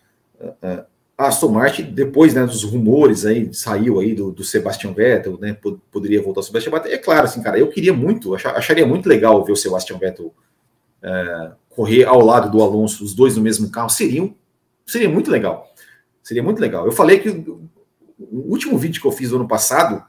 a 1.18 1.28
Aston 1.28 1.50
Martin, 1.50 1.84
depois 1.84 2.34
né, 2.34 2.46
dos 2.46 2.64
rumores 2.64 3.26
aí, 3.26 3.54
saiu 3.54 4.00
aí 4.00 4.16
do, 4.16 4.32
do 4.32 4.44
Sebastian 4.44 4.94
Vettel, 4.94 5.38
né, 5.38 5.58
poderia 5.92 6.22
voltar 6.22 6.40
ao 6.40 6.44
Sebastian 6.44 6.72
Vettel. 6.72 6.94
É 6.94 6.98
claro, 6.98 7.26
assim, 7.26 7.42
cara, 7.42 7.60
eu 7.60 7.68
queria 7.68 7.94
muito, 7.94 8.34
acharia 8.34 8.86
muito 8.86 9.10
legal 9.10 9.44
ver 9.44 9.52
o 9.52 9.56
Sebastian 9.56 9.98
Vettel 9.98 10.34
é, 11.04 11.52
correr 11.70 12.06
ao 12.06 12.22
lado 12.22 12.50
do 12.50 12.64
Alonso, 12.64 13.04
os 13.04 13.14
dois 13.14 13.36
no 13.36 13.44
mesmo 13.44 13.70
carro, 13.70 13.90
seriam, 13.90 14.34
seria 14.86 15.10
muito 15.10 15.30
legal. 15.30 15.74
Seria 16.24 16.44
muito 16.44 16.60
legal. 16.60 16.86
Eu 16.86 16.92
falei 16.92 17.20
que 17.20 17.30
o, 17.30 17.70
o 18.18 18.52
último 18.52 18.78
vídeo 18.78 19.02
que 19.02 19.08
eu 19.08 19.12
fiz 19.12 19.32
no 19.32 19.38
ano 19.38 19.48
passado, 19.48 20.04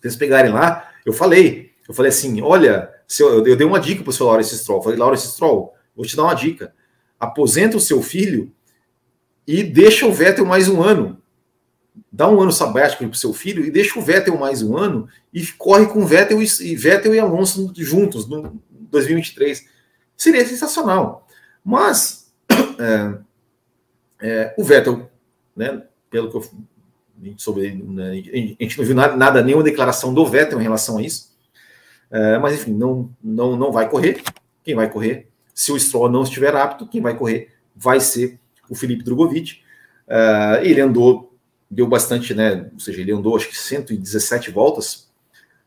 vocês 0.00 0.16
pegarem 0.16 0.50
lá, 0.50 0.90
eu 1.06 1.12
falei, 1.12 1.70
eu 1.88 1.94
falei 1.94 2.10
assim, 2.10 2.40
olha, 2.40 2.90
eu, 3.20 3.46
eu 3.46 3.56
dei 3.56 3.66
uma 3.66 3.78
dica 3.78 4.02
para 4.02 4.10
o 4.10 4.12
seu 4.12 4.26
Lawrence 4.26 4.56
Stroll, 4.58 4.82
falei, 4.82 4.98
Lawrence 4.98 5.28
Stroll, 5.28 5.74
vou 5.94 6.04
te 6.04 6.16
dar 6.16 6.24
uma 6.24 6.34
dica, 6.34 6.72
aposenta 7.18 7.76
o 7.76 7.80
seu 7.80 8.02
filho 8.02 8.52
e 9.46 9.62
deixa 9.62 10.06
o 10.06 10.12
Vettel 10.12 10.44
mais 10.44 10.68
um 10.68 10.82
ano. 10.82 11.20
Dá 12.12 12.28
um 12.28 12.40
ano 12.40 12.52
sabático 12.52 13.04
para 13.04 13.12
o 13.12 13.16
seu 13.16 13.32
filho 13.32 13.64
e 13.64 13.70
deixa 13.70 13.98
o 13.98 14.02
Vettel 14.02 14.36
mais 14.38 14.62
um 14.62 14.76
ano 14.76 15.08
e 15.32 15.46
corre 15.46 15.86
com 15.86 16.06
Vettel 16.06 16.40
e, 16.42 16.76
Vettel 16.76 17.14
e 17.14 17.18
Alonso 17.18 17.72
juntos 17.76 18.28
no 18.28 18.60
2023. 18.70 19.66
Seria 20.16 20.44
sensacional. 20.46 21.26
Mas 21.64 22.32
é, 22.78 23.18
é, 24.20 24.54
o 24.56 24.64
Vettel, 24.64 25.10
né, 25.56 25.82
pelo 26.10 26.30
que 26.30 26.36
eu, 26.36 26.44
sobre, 27.36 27.72
né, 27.72 28.10
a 28.10 28.62
gente 28.62 28.78
não 28.78 28.84
viu 28.84 28.94
nada, 28.94 29.16
nada, 29.16 29.42
nenhuma 29.42 29.64
declaração 29.64 30.14
do 30.14 30.26
Vettel 30.26 30.60
em 30.60 30.64
relação 30.64 30.98
a 30.98 31.02
isso. 31.02 31.36
É, 32.10 32.38
mas 32.38 32.54
enfim, 32.54 32.72
não, 32.72 33.10
não, 33.22 33.56
não 33.56 33.72
vai 33.72 33.88
correr. 33.88 34.22
Quem 34.62 34.74
vai 34.74 34.90
correr? 34.90 35.28
Se 35.58 35.72
o 35.72 35.80
Stroll 35.80 36.08
não 36.08 36.22
estiver 36.22 36.54
apto, 36.54 36.86
quem 36.86 37.00
vai 37.00 37.16
correr 37.16 37.48
vai 37.74 37.98
ser 37.98 38.38
o 38.70 38.76
Felipe 38.76 39.02
Drogovic. 39.02 39.58
Uh, 40.06 40.62
ele 40.62 40.80
andou, 40.80 41.36
deu 41.68 41.84
bastante, 41.84 42.32
né? 42.32 42.70
Ou 42.72 42.78
seja, 42.78 43.00
ele 43.00 43.10
andou 43.10 43.34
acho 43.34 43.48
que 43.48 43.58
117 43.58 44.52
voltas. 44.52 45.08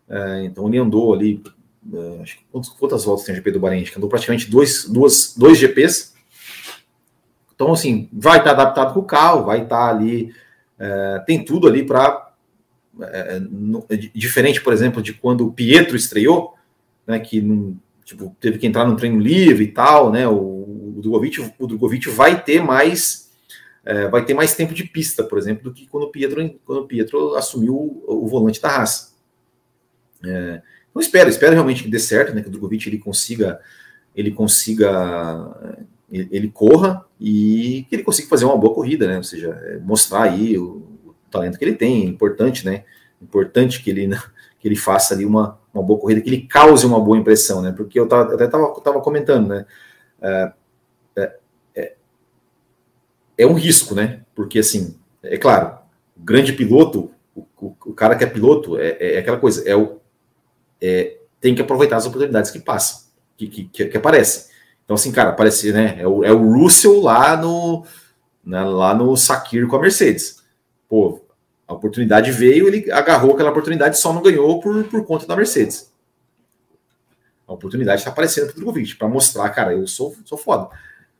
Uh, 0.07 0.45
então 0.45 0.69
ele 0.69 0.77
andou 0.77 1.13
ali. 1.13 1.43
Uh, 1.91 2.21
acho 2.21 2.37
que 2.37 2.45
quantas, 2.49 2.69
quantas 2.69 3.03
voltas 3.03 3.25
tem 3.25 3.33
o 3.33 3.35
GP 3.35 3.51
do 3.51 3.59
Bahrein? 3.59 3.81
Acho 3.81 3.91
que 3.91 3.97
andou 3.97 4.09
praticamente 4.09 4.49
dois, 4.49 4.85
duas, 4.85 5.35
dois 5.35 5.57
GPs. 5.57 6.13
Então, 7.53 7.73
assim, 7.73 8.07
vai 8.13 8.37
estar 8.37 8.51
adaptado 8.51 8.93
com 8.93 9.01
o 9.01 9.05
carro, 9.05 9.43
vai 9.43 9.63
estar 9.63 9.89
ali. 9.89 10.33
tem 11.27 11.43
tudo 11.43 11.67
ali 11.67 11.85
para. 11.85 12.31
diferente, 14.15 14.61
por 14.61 14.71
exemplo, 14.71 15.01
de 15.01 15.13
quando 15.13 15.45
o 15.45 15.51
Pietro 15.51 15.97
estreou, 15.97 16.55
né, 17.05 17.19
que 17.19 17.41
não, 17.41 17.77
tipo, 18.11 18.35
teve 18.39 18.57
que 18.57 18.67
entrar 18.67 18.85
no 18.85 18.95
treino 18.95 19.19
livre 19.19 19.63
e 19.63 19.71
tal, 19.71 20.11
né? 20.11 20.27
O, 20.27 20.33
o 20.97 20.99
Drogovic, 21.01 21.53
o 21.57 21.67
Drogovic 21.67 22.09
vai 22.09 22.43
ter 22.43 22.61
mais 22.61 23.31
é, 23.83 24.07
vai 24.07 24.23
ter 24.23 24.33
mais 24.33 24.53
tempo 24.53 24.73
de 24.73 24.83
pista, 24.83 25.23
por 25.23 25.37
exemplo, 25.37 25.63
do 25.63 25.73
que 25.73 25.87
quando 25.87 26.03
o 26.03 26.11
Pietro, 26.11 26.59
quando 26.65 26.81
o 26.83 26.87
Pietro 26.87 27.35
assumiu 27.35 27.73
o, 27.73 28.25
o 28.25 28.27
volante 28.27 28.61
da 28.61 28.69
raça. 28.69 29.11
É, 30.23 30.61
não 30.93 31.01
espero, 31.01 31.29
espero 31.29 31.53
realmente 31.53 31.83
que 31.83 31.89
dê 31.89 31.99
certo, 31.99 32.33
né? 32.35 32.41
Que 32.41 32.49
o 32.49 32.51
Drogovic 32.51 32.87
ele 32.87 32.99
consiga, 32.99 33.59
ele 34.15 34.31
consiga, 34.31 35.75
ele, 36.11 36.27
ele 36.31 36.49
corra 36.49 37.05
e 37.19 37.85
que 37.89 37.95
ele 37.95 38.03
consiga 38.03 38.27
fazer 38.27 38.45
uma 38.45 38.57
boa 38.57 38.73
corrida, 38.73 39.07
né? 39.07 39.17
Ou 39.17 39.23
seja, 39.23 39.49
é, 39.63 39.79
mostrar 39.79 40.23
aí 40.23 40.57
o, 40.57 40.87
o, 41.05 41.15
talento 41.31 41.57
que 41.57 41.65
ele 41.65 41.75
tem, 41.75 42.03
é 42.03 42.05
importante, 42.05 42.65
né? 42.65 42.83
Importante 43.21 43.81
que 43.81 43.89
ele 43.89 44.07
que 44.61 44.67
ele 44.67 44.75
faça 44.75 45.15
ali 45.15 45.25
uma, 45.25 45.59
uma 45.73 45.81
boa 45.81 45.99
corrida, 45.99 46.21
que 46.21 46.29
ele 46.29 46.47
cause 46.47 46.85
uma 46.85 46.99
boa 46.99 47.17
impressão, 47.17 47.63
né? 47.63 47.73
Porque 47.75 47.99
eu, 47.99 48.07
tava, 48.07 48.35
até 48.35 48.45
estava 48.45 49.01
comentando, 49.01 49.47
né? 49.47 49.65
É, 50.21 50.53
é, 51.15 51.35
é, 51.75 51.93
é, 53.39 53.47
um 53.47 53.53
risco, 53.53 53.95
né? 53.95 54.21
Porque 54.35 54.59
assim, 54.59 54.95
é 55.23 55.35
claro, 55.35 55.79
o 56.15 56.21
grande 56.21 56.53
piloto, 56.53 57.09
o, 57.35 57.41
o, 57.59 57.75
o 57.87 57.93
cara 57.93 58.15
que 58.15 58.23
é 58.23 58.27
piloto, 58.27 58.77
é, 58.77 58.89
é, 58.99 59.15
é 59.15 59.17
aquela 59.17 59.39
coisa, 59.39 59.67
é 59.67 59.75
o, 59.75 59.99
é, 60.79 61.17
tem 61.39 61.55
que 61.55 61.61
aproveitar 61.61 61.97
as 61.97 62.05
oportunidades 62.05 62.51
que 62.51 62.59
passam, 62.59 63.07
que, 63.35 63.47
que, 63.47 63.63
que, 63.65 63.85
que 63.85 63.97
aparecem. 63.97 64.51
Então, 64.85 64.93
assim, 64.93 65.11
cara, 65.11 65.31
parece, 65.33 65.73
né? 65.73 65.95
É 65.99 66.07
o, 66.07 66.23
é 66.23 66.31
o 66.31 66.53
Russell 66.53 67.01
lá 67.01 67.35
no, 67.35 67.83
né, 68.45 68.61
lá 68.63 68.93
no 68.93 69.17
Sakir 69.17 69.67
com 69.67 69.75
a 69.75 69.81
Mercedes. 69.81 70.43
Pô, 70.87 71.19
a 71.71 71.73
oportunidade 71.73 72.31
veio, 72.31 72.67
ele 72.67 72.91
agarrou 72.91 73.33
aquela 73.33 73.49
oportunidade, 73.49 73.97
só 73.97 74.11
não 74.11 74.21
ganhou 74.21 74.59
por, 74.59 74.83
por 74.83 75.05
conta 75.05 75.25
da 75.25 75.37
Mercedes. 75.37 75.89
A 77.47 77.53
oportunidade 77.53 78.01
está 78.01 78.11
aparecendo 78.11 78.47
para 78.47 78.53
o 78.53 78.55
Drogovic, 78.55 78.95
para 78.95 79.07
mostrar, 79.07 79.49
cara, 79.51 79.73
eu 79.73 79.87
sou, 79.87 80.13
sou 80.25 80.37
foda. 80.37 80.69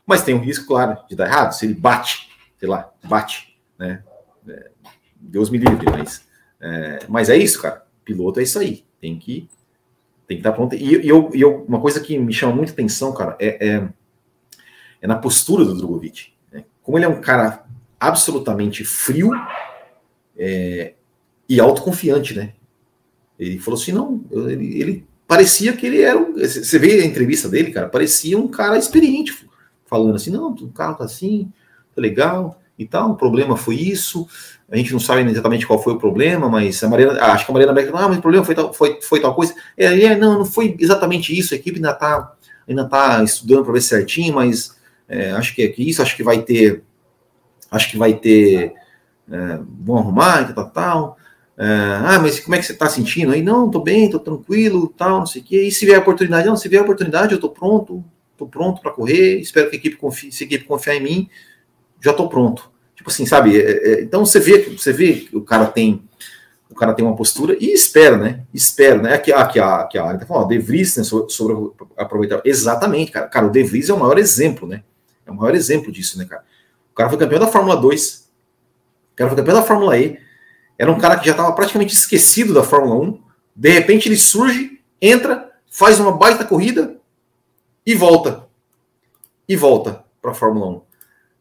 Mas 0.06 0.24
tem 0.24 0.36
um 0.36 0.41
risco, 0.41 0.68
claro, 0.68 0.97
de 1.08 1.16
dar 1.16 1.28
errado. 1.28 1.54
Se 1.54 1.66
ele 1.66 1.74
bate, 1.74 2.30
sei 2.60 2.68
lá, 2.68 2.91
bate, 3.04 3.58
né? 3.80 4.04
É, 4.47 4.72
Deus 5.16 5.49
me 5.49 5.58
livre, 5.58 5.86
mas 5.89 6.28
é, 6.60 6.99
mas 7.08 7.30
é 7.30 7.38
isso, 7.38 7.62
cara. 7.62 7.86
Piloto 8.04 8.41
é 8.41 8.43
isso 8.43 8.60
aí. 8.60 8.84
Tem 8.99 9.18
que 9.18 9.49
tem 10.28 10.38
que 10.38 10.41
estar 10.41 10.52
tá 10.52 10.56
pronto. 10.56 10.76
E, 10.76 11.06
e, 11.06 11.08
eu, 11.08 11.32
e 11.34 11.39
eu, 11.39 11.64
uma 11.64 11.80
coisa 11.80 12.02
que 12.02 12.18
me 12.18 12.34
chama 12.34 12.54
muita 12.54 12.74
atenção, 12.74 13.14
cara, 13.14 13.38
é, 13.39 13.68
é, 13.68 13.89
é 15.02 15.08
na 15.08 15.16
postura 15.16 15.64
do 15.64 15.76
Drogovic. 15.76 16.34
Né? 16.52 16.66
Como 16.84 16.97
ele 16.97 17.06
é 17.06 17.10
um 17.10 17.22
cara 17.22 17.66
absolutamente 17.97 18.84
frio 18.84 19.32
é, 20.38 20.94
e 21.48 21.60
autoconfiante, 21.60 22.36
né? 22.36 22.54
Ele 23.38 23.58
falou 23.60 23.80
assim, 23.80 23.92
não, 23.92 24.24
ele, 24.32 24.80
ele, 24.80 25.06
parecia 25.28 25.74
que 25.74 25.86
ele 25.86 26.02
era 26.02 26.18
um, 26.18 26.34
você 26.34 26.78
vê 26.78 27.02
a 27.02 27.06
entrevista 27.06 27.50
dele, 27.50 27.72
cara, 27.72 27.90
parecia 27.90 28.38
um 28.38 28.48
cara 28.48 28.78
experiente, 28.78 29.48
falando 29.86 30.16
assim, 30.16 30.30
não, 30.30 30.52
o 30.52 30.68
carro 30.70 30.96
tá 30.96 31.06
assim, 31.06 31.52
tá 31.96 32.02
legal 32.02 32.62
e 32.78 32.86
tal, 32.86 33.12
o 33.12 33.16
problema 33.16 33.58
foi 33.58 33.76
isso, 33.76 34.28
a 34.70 34.78
gente 34.78 34.94
não 34.94 35.00
sabe 35.00 35.30
exatamente 35.30 35.66
qual 35.66 35.82
foi 35.82 35.94
o 35.94 36.00
problema, 36.00 36.48
mas 36.50 36.84
a 36.84 36.90
Mariana, 36.90 37.20
acho 37.26 37.46
que 37.46 37.52
a 37.52 37.54
Mariana 37.54 37.74
Becker, 37.74 37.96
ah, 37.96 38.08
mas 38.08 38.18
o 38.18 38.22
problema 38.22 38.46
foi 38.46 38.56
tal, 38.56 38.74
foi, 38.74 39.00
foi 39.02 39.20
tal 39.20 39.34
coisa, 39.36 39.56
é, 39.76 39.86
é, 39.86 40.16
não, 40.16 40.40
não 40.40 40.46
foi 40.46 40.76
exatamente 40.80 41.38
isso, 41.38 41.54
a 41.54 41.58
equipe 41.58 41.78
ainda 41.78 41.94
tá, 41.94 42.34
ainda 42.68 42.86
tá 42.86 43.24
estudando 43.24 43.64
para 43.64 43.74
ver 43.74 43.82
certinho, 43.82 44.36
mas 44.36 44.78
é, 45.10 45.32
acho 45.32 45.54
que 45.56 45.64
é 45.64 45.68
que 45.68 45.88
isso, 45.88 46.02
acho 46.02 46.16
que 46.16 46.24
vai 46.24 46.42
ter, 46.42 46.84
acho 47.70 47.90
que 47.90 47.98
vai 47.98 48.14
ter 48.14 48.74
é, 49.30 49.59
vão 49.84 49.97
arrumar 49.97 50.49
e 50.49 50.53
tal, 50.53 50.69
tal. 50.69 51.17
É, 51.57 51.65
ah, 52.05 52.19
mas 52.22 52.39
como 52.39 52.55
é 52.55 52.59
que 52.59 52.65
você 52.65 52.72
está 52.74 52.88
sentindo? 52.88 53.32
Aí, 53.32 53.41
não, 53.41 53.69
tô 53.69 53.80
bem, 53.80 54.09
tô 54.09 54.19
tranquilo, 54.19 54.88
tal, 54.97 55.19
não 55.19 55.26
sei 55.26 55.41
o 55.41 55.45
quê. 55.45 55.63
E 55.63 55.72
se 55.72 55.86
vier 55.86 55.97
a 55.97 56.01
oportunidade? 56.01 56.47
Não, 56.47 56.55
se 56.55 56.67
vier 56.69 56.82
a 56.82 56.84
oportunidade, 56.84 57.34
eu 57.34 57.39
tô 57.39 57.49
pronto, 57.49 58.03
tô 58.38 58.47
pronto 58.47 58.82
para 58.82 58.91
correr, 58.91 59.39
espero 59.39 59.69
que 59.69 59.76
a 59.76 59.80
equipe 59.80 59.97
confie, 59.97 60.32
se 60.32 60.43
a 60.43 60.47
equipe 60.47 60.65
confiar 60.65 60.95
em 60.95 61.01
mim, 61.01 61.30
já 62.01 62.13
tô 62.13 62.28
pronto. 62.28 62.72
Tipo 62.95 63.09
assim, 63.09 63.26
sabe? 63.26 63.59
É, 63.59 63.93
é, 63.93 64.01
então 64.01 64.26
você 64.26 64.39
vê, 64.39 64.59
você 64.78 64.93
vê 64.93 65.13
que 65.13 65.36
o 65.36 65.41
cara 65.41 65.65
tem 65.65 66.03
o 66.72 66.76
cara 66.76 66.93
tem 66.93 67.05
uma 67.05 67.15
postura 67.15 67.55
e 67.59 67.74
espera, 67.74 68.17
né? 68.17 68.43
Espera, 68.53 68.97
né? 68.97 69.13
Aqui, 69.13 69.32
aqui, 69.34 69.59
aqui 69.59 69.97
a 69.97 70.05
área 70.05 70.19
tá 70.19 70.26
falando, 70.26 70.45
ó, 70.45 70.47
De 70.47 70.57
Vries, 70.57 70.95
né, 70.95 71.03
sobre, 71.03 71.32
sobre, 71.32 71.72
aproveitar. 71.97 72.41
Exatamente, 72.45 73.11
cara. 73.11 73.28
Cara, 73.28 73.47
o 73.47 73.51
De 73.51 73.61
Vries 73.61 73.89
é 73.89 73.93
o 73.93 73.99
maior 73.99 74.17
exemplo, 74.17 74.65
né? 74.67 74.82
É 75.26 75.32
o 75.32 75.36
maior 75.36 75.53
exemplo 75.53 75.91
disso, 75.91 76.17
né, 76.17 76.24
cara? 76.24 76.43
O 76.91 76.95
cara 76.95 77.09
foi 77.09 77.19
campeão 77.19 77.39
da 77.39 77.47
Fórmula 77.47 77.76
2, 77.76 78.31
cara 79.22 79.30
foi 79.30 79.38
campeão 79.38 79.55
da 79.55 79.67
Fórmula 79.67 79.97
E, 79.97 80.19
era 80.78 80.91
um 80.91 80.97
cara 80.97 81.17
que 81.17 81.26
já 81.26 81.32
estava 81.32 81.53
praticamente 81.53 81.93
esquecido 81.93 82.53
da 82.53 82.63
Fórmula 82.63 82.95
1. 82.95 83.24
De 83.55 83.69
repente 83.69 84.07
ele 84.07 84.17
surge, 84.17 84.82
entra, 85.01 85.51
faz 85.69 85.99
uma 85.99 86.11
baita 86.11 86.43
corrida 86.43 86.95
e 87.86 87.93
volta. 87.93 88.47
E 89.47 89.55
volta 89.55 90.03
para 90.22 90.32
a 90.32 90.34
Fórmula 90.34 90.67
1. 90.67 90.82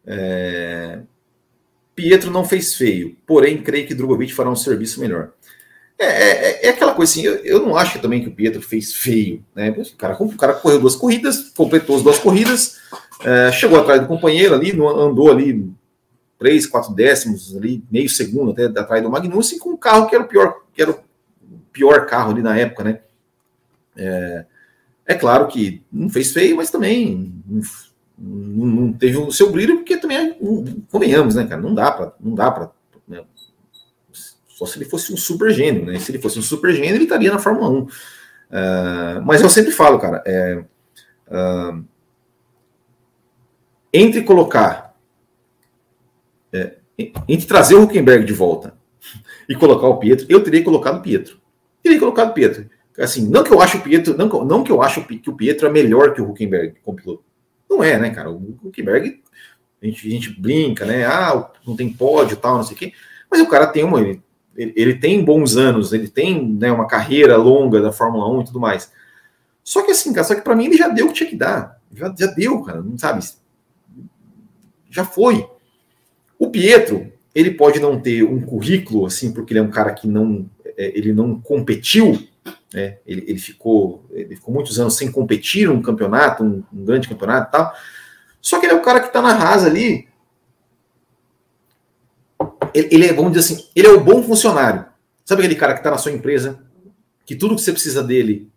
É... 0.06 0.98
Pietro 1.94 2.30
não 2.30 2.44
fez 2.44 2.74
feio, 2.74 3.16
porém 3.26 3.62
creio 3.62 3.86
que 3.86 3.94
Drogovic 3.94 4.32
fará 4.32 4.50
um 4.50 4.56
serviço 4.56 5.00
melhor. 5.00 5.32
É, 5.98 6.04
é, 6.04 6.66
é, 6.66 6.68
aquela 6.70 6.94
coisa 6.94 7.12
assim, 7.12 7.22
eu, 7.22 7.34
eu, 7.36 7.60
não 7.60 7.76
acho 7.76 7.98
também 7.98 8.22
que 8.22 8.28
o 8.28 8.34
Pietro 8.34 8.62
fez 8.62 8.94
feio, 8.94 9.44
né? 9.54 9.70
O 9.70 9.96
cara, 9.96 10.16
o 10.18 10.36
cara 10.36 10.54
correu 10.54 10.80
duas 10.80 10.96
corridas, 10.96 11.50
completou 11.50 11.96
as 11.96 12.02
duas 12.02 12.18
corridas, 12.18 12.78
é, 13.22 13.52
chegou 13.52 13.78
atrás 13.78 14.00
do 14.00 14.06
companheiro 14.06 14.54
ali, 14.54 14.70
andou 14.72 15.30
ali 15.30 15.70
três, 16.40 16.66
quatro 16.66 16.94
décimos 16.94 17.54
ali, 17.54 17.84
meio 17.92 18.08
segundo 18.08 18.52
até 18.52 18.64
atrás 18.64 19.02
do 19.02 19.10
Magnussen, 19.10 19.58
com 19.58 19.70
um 19.70 19.76
carro 19.76 20.08
que 20.08 20.14
era 20.14 20.24
o 20.24 20.26
pior, 20.26 20.62
que 20.72 20.80
era 20.80 20.90
o 20.90 20.98
pior 21.70 22.06
carro 22.06 22.32
ali 22.32 22.40
na 22.40 22.56
época, 22.56 22.82
né? 22.82 23.00
É, 23.94 24.46
é 25.04 25.14
claro 25.14 25.46
que 25.48 25.84
não 25.92 26.08
fez 26.08 26.32
feio, 26.32 26.56
mas 26.56 26.70
também 26.70 27.30
não, 28.18 28.66
não, 28.66 28.92
teve 28.94 29.18
o 29.18 29.30
seu 29.30 29.52
brilho, 29.52 29.76
porque 29.76 29.98
também, 29.98 30.34
convenhamos, 30.90 31.34
né, 31.34 31.46
cara? 31.46 31.60
Não 31.60 31.74
dá 31.74 31.92
para, 31.92 32.14
não 32.18 32.34
dá 32.34 32.50
para, 32.50 32.70
né? 33.06 33.22
só 34.48 34.64
se 34.64 34.78
ele 34.78 34.86
fosse 34.86 35.12
um 35.12 35.18
super 35.18 35.52
gênio, 35.52 35.84
né? 35.84 35.98
Se 35.98 36.10
ele 36.10 36.22
fosse 36.22 36.38
um 36.38 36.42
super 36.42 36.72
gênio, 36.72 36.94
ele 36.94 37.04
estaria 37.04 37.30
na 37.30 37.38
Fórmula 37.38 37.68
1. 37.68 37.82
Uh, 37.82 37.88
é, 38.50 39.20
mas 39.20 39.42
eu 39.42 39.50
sempre 39.50 39.72
falo, 39.72 39.98
cara, 39.98 40.22
é, 40.26 40.64
uh, 41.28 41.84
entre 43.92 44.22
colocar 44.22 44.79
é, 44.79 44.79
entre 47.28 47.46
trazer 47.46 47.74
o 47.74 47.82
Huckenberg 47.82 48.24
de 48.24 48.32
volta 48.32 48.74
e 49.48 49.54
colocar 49.54 49.88
o 49.88 49.98
Pietro, 49.98 50.26
eu 50.28 50.42
teria 50.42 50.62
colocado 50.62 50.98
o 50.98 51.02
Pietro. 51.02 51.40
Teria 51.82 51.98
colocado 51.98 52.30
o 52.30 52.34
Pietro. 52.34 52.68
Assim, 52.98 53.28
não 53.28 53.42
que 53.42 53.52
eu 53.52 53.60
acho 53.60 53.78
o 53.78 53.80
Pietro, 53.80 54.16
não, 54.16 54.28
não 54.44 54.62
que 54.62 54.70
eu 54.70 54.82
acho 54.82 55.02
que 55.04 55.30
o 55.30 55.34
Pietro 55.34 55.66
é 55.66 55.70
melhor 55.70 56.12
que 56.12 56.20
o 56.20 56.28
Huckenberg 56.28 56.74
como 56.82 56.96
piloto. 56.96 57.24
Não 57.68 57.82
é, 57.82 57.98
né, 57.98 58.10
cara? 58.10 58.30
O 58.30 58.58
Huckenberg, 58.64 59.22
a 59.82 59.86
gente, 59.86 60.06
a 60.06 60.10
gente 60.10 60.40
brinca, 60.40 60.84
né? 60.84 61.06
Ah, 61.06 61.50
não 61.66 61.74
tem 61.74 61.90
pódio 61.92 62.36
tal, 62.36 62.56
não 62.56 62.62
sei 62.62 62.76
o 62.76 62.78
quê. 62.78 62.92
Mas 63.30 63.40
o 63.40 63.48
cara 63.48 63.66
tem 63.68 63.84
uma. 63.84 64.00
Ele, 64.00 64.22
ele 64.56 64.94
tem 64.96 65.24
bons 65.24 65.56
anos, 65.56 65.92
ele 65.92 66.08
tem 66.08 66.44
né, 66.44 66.70
uma 66.70 66.86
carreira 66.86 67.36
longa 67.36 67.80
da 67.80 67.92
Fórmula 67.92 68.28
1 68.28 68.40
e 68.40 68.44
tudo 68.44 68.60
mais. 68.60 68.92
Só 69.64 69.82
que 69.82 69.92
assim, 69.92 70.12
cara, 70.12 70.24
só 70.24 70.34
que 70.34 70.42
para 70.42 70.56
mim 70.56 70.66
ele 70.66 70.76
já 70.76 70.88
deu 70.88 71.06
o 71.06 71.08
que 71.08 71.14
tinha 71.14 71.30
que 71.30 71.36
dar. 71.36 71.80
Já, 71.94 72.14
já 72.18 72.26
deu, 72.26 72.60
cara, 72.62 72.82
não 72.82 72.98
sabe? 72.98 73.24
Já 74.90 75.04
foi. 75.04 75.48
O 76.40 76.48
Pietro, 76.48 77.12
ele 77.34 77.50
pode 77.50 77.78
não 77.78 78.00
ter 78.00 78.24
um 78.24 78.40
currículo, 78.40 79.04
assim, 79.04 79.30
porque 79.30 79.52
ele 79.52 79.60
é 79.60 79.62
um 79.62 79.70
cara 79.70 79.92
que 79.92 80.08
não, 80.08 80.48
é, 80.64 80.90
ele 80.96 81.12
não 81.12 81.38
competiu, 81.38 82.18
né? 82.72 82.96
ele, 83.06 83.26
ele, 83.28 83.38
ficou, 83.38 84.02
ele 84.10 84.34
ficou 84.34 84.54
muitos 84.54 84.80
anos 84.80 84.96
sem 84.96 85.12
competir 85.12 85.68
um 85.68 85.82
campeonato, 85.82 86.42
um, 86.42 86.64
um 86.72 86.82
grande 86.82 87.10
campeonato 87.10 87.48
e 87.48 87.52
tal. 87.52 87.74
Só 88.40 88.58
que 88.58 88.64
ele 88.64 88.72
é 88.72 88.76
o 88.76 88.80
cara 88.80 89.00
que 89.00 89.08
está 89.08 89.20
na 89.20 89.34
rasa 89.34 89.66
ali. 89.66 90.08
Ele, 92.72 92.88
ele, 92.90 93.06
é, 93.08 93.12
vamos 93.12 93.32
dizer 93.32 93.52
assim, 93.52 93.68
ele 93.76 93.88
é 93.88 93.92
o 93.92 94.00
bom 94.00 94.22
funcionário. 94.22 94.86
Sabe 95.26 95.42
aquele 95.42 95.60
cara 95.60 95.74
que 95.74 95.80
está 95.80 95.90
na 95.90 95.98
sua 95.98 96.10
empresa, 96.10 96.58
que 97.26 97.36
tudo 97.36 97.54
que 97.54 97.60
você 97.60 97.70
precisa 97.70 98.02
dele, 98.02 98.50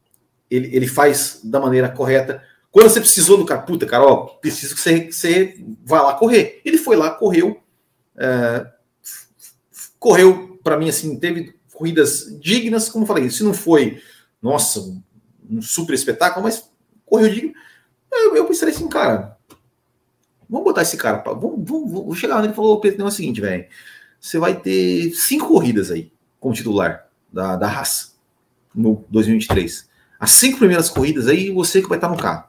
ele, 0.50 0.74
ele 0.74 0.88
faz 0.88 1.42
da 1.44 1.60
maneira 1.60 1.90
correta. 1.90 2.42
Quando 2.72 2.90
você 2.90 3.02
precisou 3.02 3.36
do 3.38 3.46
cara, 3.46 3.62
puta, 3.62 3.86
cara, 3.86 4.06
ó, 4.06 4.26
preciso 4.26 4.74
que 4.74 4.80
você, 4.80 5.02
que 5.02 5.12
você 5.12 5.62
vá 5.84 6.02
lá 6.02 6.14
correr. 6.14 6.62
Ele 6.64 6.78
foi 6.78 6.96
lá, 6.96 7.12
correu, 7.12 7.62
é, 8.18 8.68
correu 10.00 10.60
para 10.64 10.78
mim 10.78 10.90
assim, 10.90 11.18
teve 11.18 11.56
corridas 11.74 12.38
dignas, 12.40 12.90
como 12.90 13.06
falei, 13.06 13.30
se 13.30 13.44
não 13.44 13.54
foi, 13.54 14.02
nossa, 14.42 14.80
um 15.50 15.62
super 15.62 15.94
espetáculo, 15.94 16.44
mas 16.44 16.70
correu 17.06 17.30
digno. 17.30 17.54
Eu, 18.12 18.36
eu 18.36 18.46
pensei 18.46 18.70
assim, 18.70 18.88
cara, 18.88 19.38
vamos 20.50 20.66
botar 20.66 20.84
esse 20.84 20.98
cara, 20.98 21.18
vamos, 21.18 21.68
vamos, 21.68 21.92
vamos 21.92 22.18
chegar 22.18 22.38
onde 22.38 22.48
ele 22.48 22.54
falou, 22.54 22.80
Pedro, 22.80 23.04
é 23.04 23.06
o 23.06 23.12
seguinte, 23.12 23.42
velho, 23.42 23.66
você 24.20 24.38
vai 24.38 24.60
ter 24.60 25.12
cinco 25.14 25.48
corridas 25.48 25.92
aí 25.92 26.12
como 26.40 26.54
titular 26.54 27.10
da, 27.32 27.56
da 27.56 27.68
raça 27.68 28.14
no 28.74 29.04
2023. 29.10 29.90
As 30.20 30.32
cinco 30.32 30.60
primeiras 30.60 30.90
corridas 30.90 31.28
aí, 31.28 31.52
você 31.52 31.82
que 31.82 31.90
vai 31.90 31.98
estar 31.98 32.10
no 32.10 32.18
carro. 32.18 32.46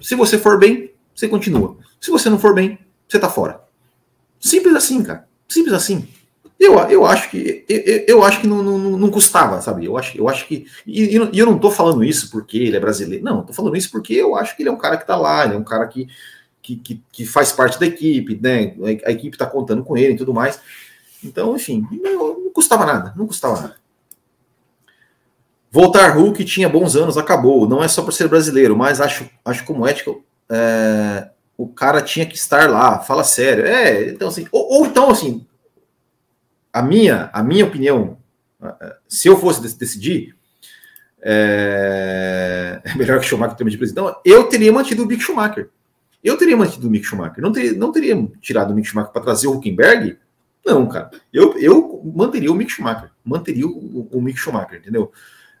Se 0.00 0.14
você 0.14 0.38
for 0.38 0.58
bem, 0.58 0.92
você 1.14 1.28
continua. 1.28 1.76
Se 2.00 2.10
você 2.10 2.30
não 2.30 2.38
for 2.38 2.54
bem, 2.54 2.78
você 3.06 3.18
está 3.18 3.28
fora. 3.28 3.62
Simples 4.40 4.74
assim, 4.74 5.02
cara. 5.02 5.28
Simples 5.46 5.74
assim. 5.74 6.08
Eu, 6.58 6.74
eu 6.90 7.06
acho 7.06 7.30
que 7.30 7.64
eu, 7.68 8.04
eu 8.06 8.24
acho 8.24 8.40
que 8.40 8.46
não, 8.46 8.62
não, 8.62 8.78
não, 8.78 9.10
custava, 9.10 9.62
sabe? 9.62 9.86
Eu 9.86 9.96
acho, 9.96 10.16
eu 10.18 10.28
acho 10.28 10.46
que. 10.46 10.66
E, 10.86 11.16
e 11.16 11.38
eu 11.38 11.46
não 11.46 11.58
tô 11.58 11.70
falando 11.70 12.04
isso 12.04 12.30
porque 12.30 12.58
ele 12.58 12.76
é 12.76 12.80
brasileiro. 12.80 13.24
Não, 13.24 13.44
tô 13.44 13.52
falando 13.52 13.76
isso 13.76 13.90
porque 13.90 14.12
eu 14.14 14.36
acho 14.36 14.54
que 14.54 14.62
ele 14.62 14.68
é 14.68 14.72
um 14.72 14.76
cara 14.78 14.98
que 14.98 15.06
tá 15.06 15.16
lá, 15.16 15.44
ele 15.44 15.54
é 15.54 15.58
um 15.58 15.64
cara 15.64 15.86
que, 15.86 16.06
que, 16.62 16.76
que, 16.76 17.02
que 17.10 17.24
faz 17.24 17.50
parte 17.50 17.80
da 17.80 17.86
equipe, 17.86 18.38
né? 18.42 18.74
A 19.06 19.10
equipe 19.10 19.38
tá 19.38 19.46
contando 19.46 19.82
com 19.82 19.96
ele 19.96 20.12
e 20.14 20.16
tudo 20.16 20.34
mais. 20.34 20.60
Então, 21.24 21.56
enfim, 21.56 21.86
não, 21.90 22.40
não 22.40 22.50
custava 22.50 22.84
nada, 22.84 23.14
não 23.16 23.26
custava 23.26 23.60
nada. 23.60 23.76
Voltar 25.70 26.10
Hulk 26.10 26.44
tinha 26.44 26.68
bons 26.68 26.94
anos, 26.96 27.16
acabou. 27.16 27.66
Não 27.66 27.82
é 27.82 27.88
só 27.88 28.02
por 28.02 28.12
ser 28.12 28.28
brasileiro, 28.28 28.76
mas 28.76 29.00
acho, 29.00 29.30
acho 29.44 29.64
como 29.64 29.86
ético. 29.86 30.22
É, 30.48 31.30
o 31.62 31.68
cara 31.68 32.00
tinha 32.00 32.24
que 32.24 32.34
estar 32.36 32.70
lá, 32.70 33.00
fala 33.00 33.22
sério. 33.22 33.66
É, 33.66 34.08
então 34.08 34.28
assim, 34.28 34.46
ou, 34.50 34.78
ou, 34.78 34.86
então 34.86 35.10
assim, 35.10 35.46
a 36.72 36.80
minha, 36.80 37.28
a 37.32 37.42
minha 37.42 37.66
opinião, 37.66 38.16
se 39.06 39.28
eu 39.28 39.38
fosse 39.38 39.60
decidir, 39.76 40.34
é, 41.20 42.80
é 42.84 42.94
melhor 42.94 43.20
que 43.20 43.26
Schumacher 43.26 43.56
também 43.56 43.72
de 43.72 43.78
presidente, 43.78 44.16
eu 44.24 44.44
teria 44.44 44.72
mantido 44.72 45.02
o 45.02 45.06
Mick 45.06 45.22
Schumacher. 45.22 45.68
Eu 46.24 46.36
teria 46.36 46.56
mantido 46.56 46.86
o 46.86 46.90
Mick 46.90 47.04
Schumacher. 47.04 47.42
Não 47.42 47.52
teria, 47.52 47.72
não 47.74 47.92
teria 47.92 48.28
tirado 48.40 48.70
o 48.70 48.74
Mick 48.74 48.88
Schumacher 48.88 49.12
para 49.12 49.22
trazer 49.22 49.46
o 49.46 49.52
Huckenberg. 49.52 50.18
Não, 50.64 50.86
cara. 50.86 51.10
Eu, 51.32 51.58
eu 51.58 52.02
manteria 52.14 52.50
o 52.50 52.54
Mick 52.54 52.70
Schumacher. 52.70 53.10
Manteria 53.24 53.66
o, 53.66 54.08
o 54.10 54.20
Mick 54.20 54.38
Schumacher, 54.38 54.78
entendeu? 54.78 55.12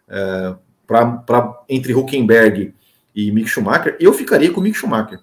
É, 0.08 0.54
pra, 0.86 1.06
pra, 1.06 1.62
entre 1.68 1.94
Huckenberg 1.94 2.74
e 3.14 3.32
Mick 3.32 3.48
Schumacher, 3.48 3.96
eu 4.00 4.12
ficaria 4.12 4.50
com 4.50 4.60
o 4.60 4.62
Mick 4.62 4.76
Schumacher. 4.76 5.20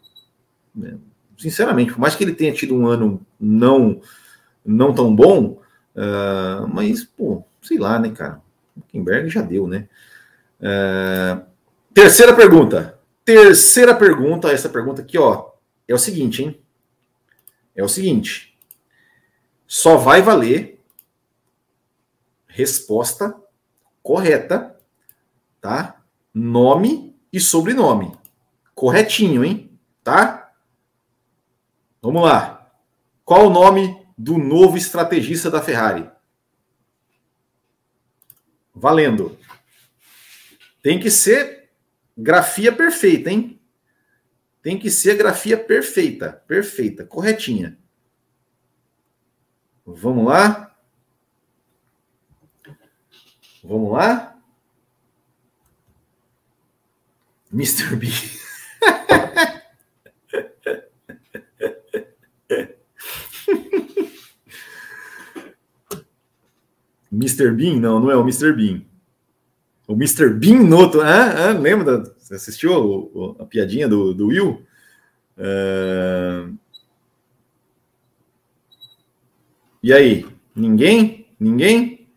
Né? 0.77 0.97
Sinceramente, 1.37 1.91
por 1.91 1.99
mais 1.99 2.15
que 2.15 2.23
ele 2.23 2.33
tenha 2.33 2.53
tido 2.53 2.75
um 2.75 2.85
ano 2.87 3.25
não, 3.39 3.99
não 4.63 4.93
tão 4.93 5.13
bom, 5.15 5.61
uh, 5.95 6.67
mas, 6.71 7.03
pô, 7.03 7.43
sei 7.61 7.79
lá, 7.79 7.99
né, 7.99 8.11
cara? 8.11 8.41
Huckenberg 8.77 9.29
já 9.29 9.41
deu, 9.41 9.67
né? 9.67 9.89
Uh, 10.61 11.43
terceira 11.93 12.35
pergunta. 12.35 12.99
Terceira 13.25 13.93
pergunta, 13.93 14.51
essa 14.51 14.69
pergunta 14.69 15.01
aqui, 15.01 15.17
ó, 15.17 15.49
é 15.87 15.93
o 15.93 15.97
seguinte, 15.97 16.43
hein? 16.43 16.61
É 17.75 17.83
o 17.83 17.89
seguinte. 17.89 18.57
Só 19.67 19.97
vai 19.97 20.21
valer 20.21 20.79
resposta 22.47 23.35
correta, 24.01 24.75
tá? 25.59 26.01
Nome 26.33 27.15
e 27.31 27.39
sobrenome. 27.39 28.13
Corretinho, 28.73 29.43
hein? 29.43 29.69
Tá? 30.03 30.46
Vamos 32.07 32.23
lá. 32.23 32.71
Qual 33.25 33.47
o 33.47 33.49
nome 33.49 34.07
do 34.17 34.37
novo 34.37 34.77
estrategista 34.77 35.51
da 35.51 35.61
Ferrari? 35.61 36.09
Valendo. 38.73 39.37
Tem 40.81 41.01
que 41.01 41.11
ser 41.11 41.69
grafia 42.17 42.71
perfeita, 42.71 43.29
hein? 43.29 43.59
Tem 44.61 44.79
que 44.79 44.89
ser 44.89 45.17
grafia 45.17 45.61
perfeita, 45.61 46.41
perfeita, 46.47 47.05
corretinha. 47.05 47.77
Vamos 49.85 50.27
lá? 50.27 50.73
Vamos 53.61 53.91
lá? 53.91 54.39
Mr. 57.51 57.97
B. 57.97 58.07
Mr. 67.11 67.51
Bean? 67.51 67.79
Não, 67.79 67.99
não 67.99 68.11
é 68.11 68.15
o 68.15 68.21
Mr. 68.21 68.53
Bean. 68.53 68.81
O 69.87 69.93
Mr. 69.93 70.29
Bean 70.29 70.63
Noto. 70.63 71.01
Ah, 71.01 71.49
ah, 71.49 71.51
lembra? 71.53 72.03
Você 72.17 72.35
assistiu 72.35 72.73
o, 72.73 73.11
o, 73.13 73.35
a 73.41 73.45
piadinha 73.45 73.87
do, 73.87 74.13
do 74.13 74.27
Will? 74.27 74.61
Uh... 75.37 76.53
E 79.81 79.93
aí? 79.93 80.25
Ninguém? 80.55 81.27
Ninguém? 81.39 82.09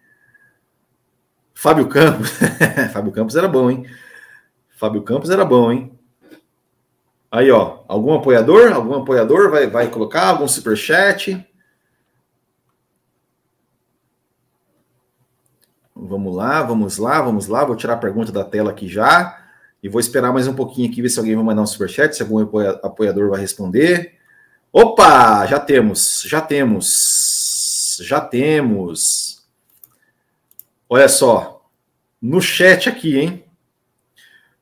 Fábio 1.54 1.86
Campos. 1.88 2.30
Fábio 2.92 3.12
Campos 3.12 3.36
era 3.36 3.46
bom, 3.46 3.70
hein? 3.70 3.86
Fábio 4.70 5.02
Campos 5.02 5.30
era 5.30 5.44
bom, 5.44 5.70
hein? 5.70 5.92
Aí, 7.30 7.50
ó. 7.50 7.84
Algum 7.86 8.14
apoiador? 8.14 8.72
Algum 8.72 8.94
apoiador 8.94 9.50
vai, 9.50 9.68
vai 9.68 9.88
colocar? 9.88 10.28
Algum 10.28 10.48
superchat? 10.48 11.46
Vamos 15.94 16.34
lá, 16.34 16.62
vamos 16.62 16.98
lá, 16.98 17.20
vamos 17.20 17.46
lá. 17.46 17.64
Vou 17.64 17.76
tirar 17.76 17.94
a 17.94 17.98
pergunta 17.98 18.32
da 18.32 18.42
tela 18.42 18.70
aqui 18.70 18.88
já. 18.88 19.38
E 19.82 19.88
vou 19.88 20.00
esperar 20.00 20.32
mais 20.32 20.48
um 20.48 20.54
pouquinho 20.54 20.90
aqui, 20.90 21.00
ver 21.00 21.08
se 21.08 21.18
alguém 21.18 21.34
vai 21.34 21.44
mandar 21.44 21.62
um 21.62 21.66
superchat, 21.66 22.14
se 22.14 22.22
algum 22.22 22.40
apoiador 22.40 23.30
vai 23.30 23.40
responder. 23.40 24.14
Opa! 24.72 25.46
Já 25.46 25.58
temos, 25.58 26.22
já 26.26 26.40
temos, 26.40 27.98
já 28.02 28.20
temos. 28.20 29.46
Olha 30.88 31.08
só, 31.08 31.64
no 32.20 32.40
chat 32.40 32.88
aqui, 32.88 33.18
hein? 33.18 33.44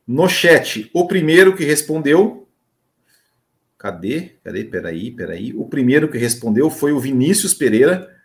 No 0.07 0.29
chat, 0.29 0.91
o 0.93 1.07
primeiro 1.07 1.57
que 1.57 1.65
respondeu. 1.65 2.48
Cadê? 3.79 4.33
Cadê? 4.45 4.65
Peraí, 4.65 5.11
peraí. 5.11 5.55
O 5.55 5.65
primeiro 5.67 6.11
que 6.11 6.19
respondeu 6.19 6.69
foi 6.69 6.93
o 6.93 6.99
Vinícius 6.99 7.55
Pereira 7.55 8.19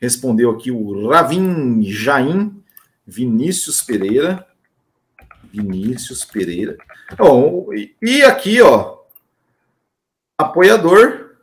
Respondeu 0.00 0.50
aqui 0.50 0.70
o 0.70 1.08
Ravin 1.08 1.82
Jaim 1.82 2.62
Vinícius 3.04 3.82
Pereira. 3.82 4.46
Vinícius 5.52 6.24
Pereira. 6.24 6.76
Bom, 7.16 7.68
e 8.02 8.22
aqui, 8.22 8.60
ó, 8.60 8.98
apoiador 10.38 11.36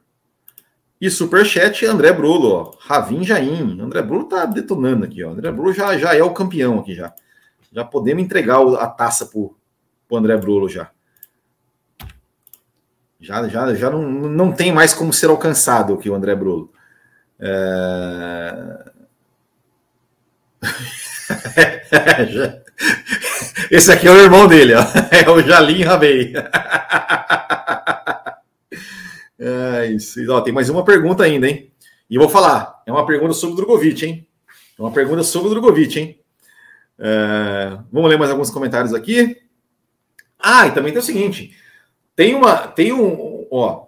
e 1.01 1.09
superchat 1.09 1.85
André 1.85 2.13
Brulo, 2.13 2.49
ó. 2.49 2.73
Ravin 2.79 3.23
Jaim. 3.23 3.81
André 3.81 4.01
Brulo 4.01 4.25
tá 4.25 4.45
detonando 4.45 5.05
aqui, 5.05 5.23
ó. 5.23 5.31
André 5.31 5.51
Brulo 5.51 5.73
já, 5.73 5.97
já 5.97 6.15
é 6.15 6.23
o 6.23 6.33
campeão 6.33 6.79
aqui 6.79 6.95
já. 6.95 7.13
Já 7.71 7.83
podemos 7.83 8.23
entregar 8.23 8.61
a 8.61 8.87
taça 8.87 9.25
pro, 9.25 9.57
pro 10.07 10.17
André 10.17 10.37
Brulo 10.37 10.69
já. 10.69 10.91
Já, 13.25 13.47
já, 13.47 13.73
já 13.73 13.89
não, 13.89 14.03
não 14.03 14.51
tem 14.51 14.71
mais 14.71 14.93
como 14.93 15.11
ser 15.11 15.31
alcançado 15.31 15.95
aqui 15.95 16.07
o 16.07 16.13
André 16.13 16.35
Brulo. 16.35 16.71
É... 17.39 18.85
Esse 23.71 23.91
aqui 23.91 24.07
é 24.07 24.11
o 24.11 24.21
irmão 24.21 24.47
dele, 24.47 24.75
ó. 24.75 24.83
é 25.09 25.27
o 25.27 25.41
Jalim 25.41 25.81
Rabei. 25.81 26.33
É 29.39 29.87
isso. 29.87 30.19
Ó, 30.31 30.41
tem 30.41 30.53
mais 30.53 30.69
uma 30.69 30.85
pergunta 30.85 31.23
ainda, 31.23 31.49
hein? 31.49 31.71
E 32.07 32.19
vou 32.19 32.29
falar, 32.29 32.83
é 32.85 32.91
uma 32.91 33.07
pergunta 33.07 33.33
sobre 33.33 33.53
o 33.53 33.57
Drogovic, 33.57 34.05
hein? 34.05 34.27
É 34.77 34.81
uma 34.81 34.91
pergunta 34.91 35.23
sobre 35.23 35.47
o 35.47 35.51
Drogovic, 35.51 35.99
hein? 35.99 36.19
É... 36.99 37.75
Vamos 37.91 38.07
ler 38.07 38.19
mais 38.19 38.29
alguns 38.29 38.51
comentários 38.51 38.93
aqui. 38.93 39.35
Ah, 40.39 40.67
e 40.67 40.73
também 40.73 40.91
tem 40.91 41.01
o 41.01 41.03
seguinte: 41.03 41.55
tem 42.15 42.33
uma, 42.35 42.67
tem 42.67 42.93
um, 42.93 43.47
ó, 43.51 43.87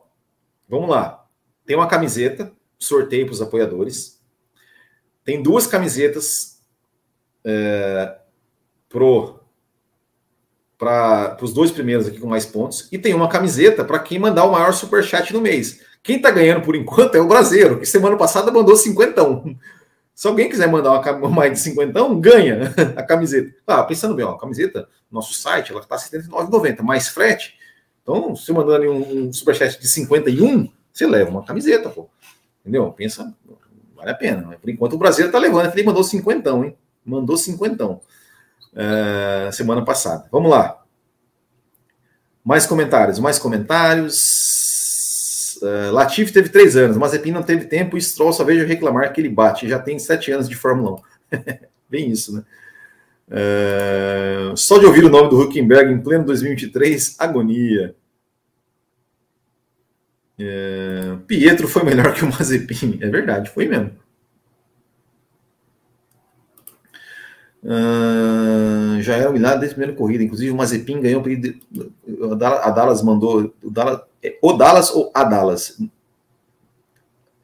vamos 0.67 0.89
lá, 0.89 1.25
tem 1.65 1.75
uma 1.75 1.87
camiseta 1.87 2.51
sorteio 2.79 3.25
para 3.25 3.33
os 3.33 3.41
apoiadores. 3.41 4.21
Tem 5.23 5.41
duas 5.41 5.67
camisetas 5.67 6.61
é, 7.43 8.17
para 8.89 9.03
os 11.41 11.53
dois 11.53 11.71
primeiros 11.71 12.07
aqui 12.07 12.19
com 12.19 12.27
mais 12.27 12.45
pontos. 12.45 12.87
E 12.91 12.97
tem 12.97 13.13
uma 13.13 13.27
camiseta 13.27 13.83
para 13.83 13.99
quem 13.99 14.19
mandar 14.19 14.45
o 14.45 14.51
maior 14.51 14.73
superchat 14.73 15.33
no 15.33 15.41
mês. 15.41 15.81
Quem 16.03 16.17
está 16.17 16.31
ganhando 16.31 16.61
por 16.61 16.75
enquanto 16.75 17.15
é 17.15 17.19
o 17.19 17.27
Brasileiro, 17.27 17.79
que 17.79 17.85
semana 17.85 18.15
passada 18.15 18.51
mandou 18.51 18.75
cinquentão. 18.75 19.57
Se 20.15 20.27
alguém 20.27 20.49
quiser 20.49 20.67
mandar 20.67 20.99
uma 21.17 21.29
mais 21.29 21.53
de 21.53 21.59
cinquentão, 21.59 22.19
ganha 22.19 22.73
a 22.95 23.03
camiseta. 23.03 23.53
Ah, 23.67 23.83
pensando 23.83 24.15
bem, 24.15 24.25
ó, 24.25 24.31
a 24.31 24.39
camiseta, 24.39 24.87
nosso 25.11 25.33
site, 25.33 25.71
ela 25.71 25.81
está 25.81 25.95
R$ 25.95 26.01
79,90, 26.01 26.81
mais 26.81 27.09
frete. 27.09 27.56
Então, 28.07 28.33
se 28.37 28.53
mandando 28.53 28.89
um, 28.89 29.27
um 29.27 29.33
superchat 29.33 29.77
de 29.77 29.85
51, 29.85 30.71
você 30.93 31.05
leva 31.05 31.29
uma 31.29 31.43
camiseta, 31.43 31.89
pô. 31.89 32.07
Entendeu? 32.61 32.89
Pensa, 32.93 33.35
vale 33.93 34.11
a 34.11 34.15
pena. 34.15 34.57
Por 34.61 34.69
enquanto 34.69 34.93
o 34.93 34.97
Brasil 34.97 35.25
está 35.25 35.37
levando. 35.37 35.73
Ele 35.73 35.83
mandou 35.83 36.05
cinquentão, 36.05 36.63
hein? 36.63 36.77
Mandou 37.05 37.35
cinquentão 37.35 37.99
uh, 38.71 39.51
semana 39.51 39.83
passada. 39.83 40.25
Vamos 40.31 40.49
lá. 40.49 40.81
Mais 42.45 42.65
comentários, 42.65 43.19
mais 43.19 43.37
comentários. 43.37 44.15
Uh, 45.61 45.91
Latifi 45.91 46.31
teve 46.31 46.47
três 46.47 46.77
anos, 46.77 46.95
Mazepin 46.95 47.31
não 47.31 47.43
teve 47.43 47.65
tempo 47.65 47.97
e 47.97 48.01
Stroll 48.01 48.31
só 48.31 48.45
vejo 48.45 48.65
reclamar 48.65 49.11
que 49.11 49.19
ele 49.19 49.27
bate. 49.27 49.67
Já 49.67 49.79
tem 49.79 49.99
sete 49.99 50.31
anos 50.31 50.47
de 50.47 50.55
Fórmula 50.55 51.01
1. 51.33 51.37
Bem 51.89 52.09
isso, 52.09 52.33
né? 52.33 52.45
Uh, 53.29 54.55
só 54.55 54.77
de 54.77 54.85
ouvir 54.85 55.03
o 55.03 55.09
nome 55.09 55.29
do 55.29 55.39
Huckenberg 55.39 55.91
em 55.91 56.01
pleno 56.01 56.25
2023, 56.25 57.15
agonia. 57.19 57.95
É, 60.39 61.17
Pietro 61.25 61.67
foi 61.67 61.83
melhor 61.83 62.13
que 62.13 62.23
o 62.23 62.31
Mazepin. 62.31 62.99
É 63.01 63.09
verdade, 63.09 63.49
foi 63.49 63.67
mesmo. 63.67 63.91
Uh, 67.63 69.01
já 69.01 69.15
era 69.17 69.29
humilhado 69.29 69.59
desde 69.59 69.73
a 69.73 69.77
primeira 69.77 69.97
corrida. 69.97 70.23
Inclusive, 70.23 70.51
o 70.51 70.55
Mazepin 70.55 71.01
ganhou. 71.01 71.23
A 72.63 72.69
Dallas 72.71 73.01
mandou. 73.01 73.53
O 73.61 73.69
Dallas, 73.69 74.01
é, 74.23 74.37
o 74.41 74.53
Dallas 74.53 74.91
ou 74.91 75.11
a 75.13 75.23
Dallas? 75.23 75.77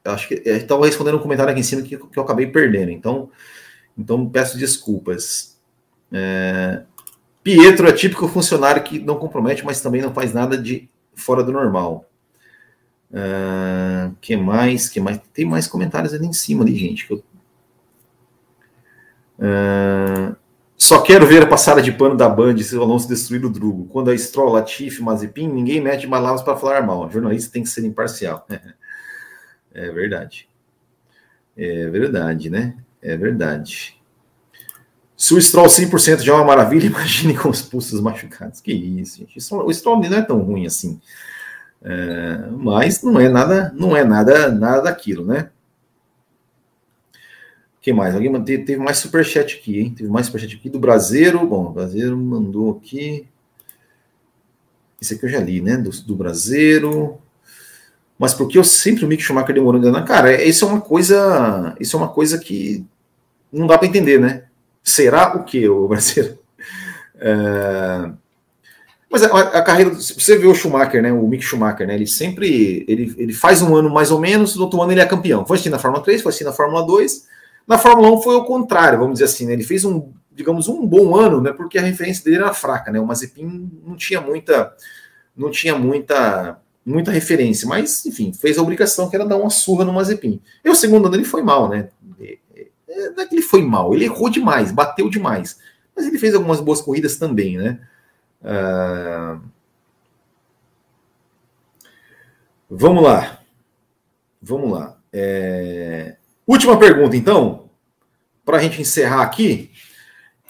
Acho 0.06 0.28
que 0.28 0.36
estava 0.46 0.86
respondendo 0.86 1.16
um 1.16 1.22
comentário 1.22 1.52
aqui 1.52 1.62
em 1.62 1.64
cima 1.64 1.82
que, 1.82 1.98
que 1.98 2.20
eu 2.20 2.24
acabei 2.24 2.48
perdendo. 2.48 2.92
Então, 2.92 3.32
então 3.98 4.30
peço 4.30 4.58
desculpas. 4.58 5.53
É, 6.14 6.84
Pietro 7.44 7.88
é 7.88 7.92
típico 7.92 8.28
funcionário 8.28 8.84
que 8.84 9.00
não 9.00 9.18
compromete, 9.18 9.66
mas 9.66 9.82
também 9.82 10.02
não 10.02 10.14
faz 10.14 10.34
nada 10.34 10.58
de 10.58 10.88
fora 11.16 11.44
do 11.44 11.52
normal. 11.52 12.06
Uh, 13.12 14.16
que 14.22 14.36
mais? 14.36 14.90
Que 14.90 15.00
mais? 15.00 15.20
Tem 15.34 15.46
mais 15.46 15.68
comentários 15.68 16.14
ali 16.14 16.26
em 16.26 16.34
cima, 16.34 16.64
ali, 16.64 16.76
gente. 16.76 17.06
Que 17.06 17.14
eu... 17.14 17.18
uh, 19.40 20.36
só 20.78 21.02
quero 21.02 21.28
ver 21.28 21.44
a 21.44 21.48
passada 21.48 21.82
de 21.82 21.92
pano 21.92 22.16
da 22.16 22.28
Band 22.28 22.58
se 22.58 22.76
o 22.76 22.82
Alonso 22.82 23.08
destruir 23.08 23.46
o 23.46 23.50
Drugo. 23.50 23.86
Quando 23.86 24.10
a 24.10 24.18
Stroll, 24.18 24.54
Latifi, 24.54 25.02
Mazepin, 25.02 25.48
ninguém 25.48 25.82
mete 25.82 26.08
palavras 26.08 26.42
para 26.42 26.58
falar 26.58 26.82
mal. 26.82 27.06
O 27.06 27.12
jornalista 27.12 27.52
tem 27.52 27.64
que 27.64 27.70
ser 27.70 27.86
imparcial. 27.86 28.48
é 29.74 29.92
verdade. 29.92 30.48
É 31.56 31.90
verdade, 31.90 32.50
né? 32.50 32.78
É 33.02 33.16
verdade. 33.16 34.02
Se 35.24 35.34
o 35.34 35.42
Stroll 35.42 35.68
100% 35.68 36.20
já 36.20 36.34
é 36.34 36.36
uma 36.36 36.44
maravilha, 36.44 36.84
imagine 36.92 37.34
com 37.34 37.48
os 37.48 37.62
pulsos 37.62 38.02
machucados. 38.02 38.60
Que 38.60 38.74
isso, 38.74 39.20
gente. 39.20 39.38
O 39.54 39.74
Stroll 39.74 40.02
não 40.02 40.18
é 40.18 40.22
tão 40.22 40.38
ruim 40.40 40.66
assim. 40.66 41.00
É, 41.82 42.50
mas 42.52 43.02
não 43.02 43.18
é 43.18 43.30
nada, 43.30 43.74
não 43.74 43.96
é 43.96 44.04
nada, 44.04 44.52
nada 44.52 44.82
daquilo, 44.82 45.24
né? 45.26 45.50
que 47.80 47.94
mais? 47.94 48.14
Alguém 48.14 48.44
teve, 48.44 48.66
teve 48.66 48.82
mais 48.82 48.98
superchat 48.98 49.56
aqui, 49.56 49.80
hein? 49.80 49.94
Teve 49.96 50.10
mais 50.10 50.26
superchat 50.26 50.58
aqui 50.58 50.70
do 50.70 50.78
Brasileiro. 50.80 51.48
Bom, 51.48 51.68
o 51.68 51.72
Brasileiro 51.72 52.18
mandou 52.18 52.72
aqui. 52.72 53.26
Esse 55.02 55.14
aqui 55.14 55.26
eu 55.26 55.30
já 55.30 55.40
li, 55.40 55.62
né? 55.62 55.78
Do, 55.78 55.90
do 55.90 56.16
Brasileiro. 56.18 57.18
Mas 58.20 58.34
porque 58.34 58.58
eu 58.58 58.64
sempre 58.66 59.06
o 59.06 59.08
Mick 59.08 59.24
Schumacher 59.24 59.56
demorou 59.56 59.80
enganar. 59.80 60.04
Cara, 60.04 60.44
isso 60.44 60.66
é 60.66 60.68
uma 60.68 60.82
coisa. 60.82 61.78
Isso 61.80 61.96
é 61.96 62.00
uma 62.00 62.10
coisa 62.10 62.38
que 62.38 62.86
não 63.52 63.68
dá 63.68 63.78
para 63.78 63.88
entender, 63.88 64.20
né? 64.20 64.43
Será 64.84 65.36
o 65.36 65.44
que, 65.44 65.68
o 65.68 65.88
Brasileiro? 65.88 66.38
É... 67.16 68.12
Mas 69.10 69.22
a, 69.22 69.28
a, 69.28 69.62
carreira, 69.62 69.92
você 69.94 70.38
vê 70.38 70.48
o 70.48 70.56
Schumacher, 70.56 71.02
né? 71.02 71.14
O 71.14 71.28
Mick 71.28 71.44
Schumacher, 71.44 71.86
né? 71.86 71.94
Ele 71.94 72.08
sempre 72.08 72.84
ele, 72.88 73.14
ele 73.16 73.32
faz 73.32 73.62
um 73.62 73.76
ano 73.76 73.88
mais 73.88 74.10
ou 74.10 74.20
menos, 74.20 74.56
no 74.56 74.64
outro 74.64 74.82
ano 74.82 74.92
ele 74.92 75.02
é 75.02 75.06
campeão. 75.06 75.46
Foi 75.46 75.56
assim 75.56 75.70
na 75.70 75.78
Fórmula 75.78 76.04
3, 76.04 76.22
foi 76.22 76.32
assim 76.32 76.44
na 76.44 76.52
Fórmula 76.52 76.84
2. 76.84 77.28
Na 77.68 77.78
Fórmula 77.78 78.12
1 78.12 78.22
foi 78.22 78.36
o 78.36 78.44
contrário, 78.44 78.98
vamos 78.98 79.14
dizer 79.14 79.26
assim, 79.26 79.46
né? 79.46 79.54
Ele 79.54 79.64
fez 79.64 79.86
um, 79.86 80.12
digamos, 80.32 80.68
um 80.68 80.86
bom 80.86 81.16
ano, 81.16 81.40
né? 81.40 81.54
Porque 81.54 81.78
a 81.78 81.82
referência 81.84 82.24
dele 82.24 82.38
era 82.38 82.54
fraca, 82.56 82.92
né? 82.92 83.00
O 83.00 83.06
Mazepin 83.06 83.72
não 83.86 83.96
tinha 83.96 84.20
muita, 84.20 84.76
não 85.38 85.52
tinha 85.52 85.78
muita, 85.78 86.60
muita 86.84 87.12
referência, 87.12 87.68
mas 87.68 88.06
enfim, 88.08 88.34
fez 88.34 88.58
a 88.58 88.64
obrigação 88.64 89.10
que 89.10 89.16
era 89.16 89.28
dar 89.28 89.38
uma 89.38 89.52
surra 89.52 89.86
no 89.86 89.94
Mazepin. 89.94 90.42
E 90.66 90.70
o 90.72 90.76
segundo 90.76 91.06
ano 91.06 91.16
ele 91.16 91.24
foi 91.24 91.44
mal, 91.44 91.70
né? 91.70 91.90
É, 92.94 93.10
não 93.10 93.24
é 93.24 93.28
que 93.28 93.36
ele 93.36 93.42
foi 93.42 93.62
mal, 93.62 93.94
ele 93.94 94.06
errou 94.06 94.30
demais, 94.30 94.72
bateu 94.72 95.10
demais, 95.10 95.60
mas 95.96 96.06
ele 96.06 96.20
fez 96.20 96.36
algumas 96.36 96.60
boas 96.60 96.82
corridas 96.82 97.18
também, 97.18 97.58
né? 97.58 97.80
Uh... 98.42 99.42
Vamos 102.70 103.04
lá. 103.04 103.40
Vamos 104.42 104.72
lá. 104.72 104.98
É... 105.12 106.18
Última 106.46 106.78
pergunta, 106.78 107.16
então, 107.16 107.70
para 108.46 108.58
a 108.58 108.62
gente 108.62 108.82
encerrar 108.82 109.22
aqui. 109.22 109.72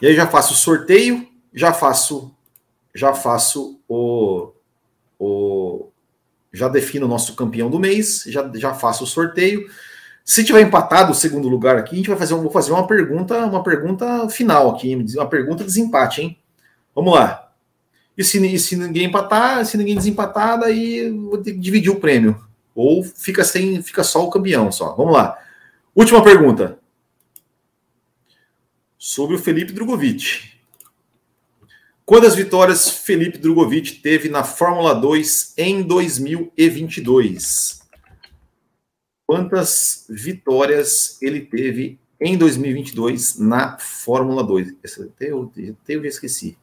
E 0.02 0.08
aí 0.08 0.16
já 0.16 0.28
faço 0.28 0.54
o 0.54 0.58
sorteio, 0.58 1.28
já 1.54 1.72
faço, 1.72 2.36
já 2.94 3.14
faço 3.14 3.80
o, 3.88 4.52
o 5.20 5.90
já 6.52 6.68
defino 6.68 7.06
o 7.06 7.10
nosso 7.10 7.36
campeão 7.36 7.70
do 7.70 7.80
mês, 7.80 8.24
já, 8.28 8.50
já 8.56 8.74
faço 8.74 9.04
o 9.04 9.08
sorteio. 9.08 9.70
Se 10.26 10.44
tiver 10.44 10.62
empatado 10.62 11.12
o 11.12 11.16
segundo 11.16 11.50
lugar 11.50 11.78
aqui, 11.78 11.96
a 11.96 11.98
gente 11.98 12.10
vai 12.10 12.18
fazer, 12.18 12.34
vou 12.36 12.50
fazer 12.50 12.72
uma 12.72 12.88
pergunta, 12.88 13.46
uma 13.46 13.62
pergunta 13.62 14.30
final 14.30 14.70
aqui, 14.70 14.96
uma 15.16 15.28
pergunta 15.28 15.64
de 15.64 15.66
desempate, 15.66 16.22
hein? 16.22 16.38
Vamos 16.96 17.14
lá. 17.14 17.52
E 18.18 18.24
se, 18.24 18.46
e 18.46 18.60
se 18.60 18.78
ninguém 18.78 19.08
empatar, 19.08 19.66
se 19.66 19.78
ninguém 19.78 19.96
desempatar, 19.96 20.60
daí 20.60 21.10
vou 21.10 21.40
ter 21.40 21.54
que 21.54 21.60
dividir 21.60 21.92
o 21.92 22.00
prêmio. 22.00 22.42
Ou 22.74 23.04
fica 23.04 23.44
sem, 23.44 23.82
fica 23.82 24.04
só 24.04 24.24
o 24.24 24.30
campeão 24.30 24.72
só. 24.72 24.96
Vamos 24.96 25.14
lá. 25.14 25.38
Última 25.96 26.24
pergunta. 26.24 26.80
Sobre 28.98 29.36
o 29.36 29.40
Felipe 29.40 29.74
Drogovic. 29.74 30.54
Quantas 32.06 32.36
vitórias 32.36 32.90
Felipe 32.90 33.38
Drogovic 33.38 34.02
teve 34.02 34.30
na 34.30 34.44
Fórmula 34.44 34.94
2 34.94 35.54
em 35.58 35.84
2022? 35.84 37.83
Quantas 39.34 40.06
vitórias 40.08 41.20
ele 41.20 41.42
teve 41.42 42.00
em 42.22 42.38
2022 42.38 43.40
na 43.40 43.80
Fórmula 43.80 44.44
2? 44.44 44.76
Essa 44.84 45.06
até 45.06 45.32
eu, 45.32 45.52
até 45.82 45.96
eu 45.96 46.04
já 46.04 46.08
esqueci. 46.08 46.56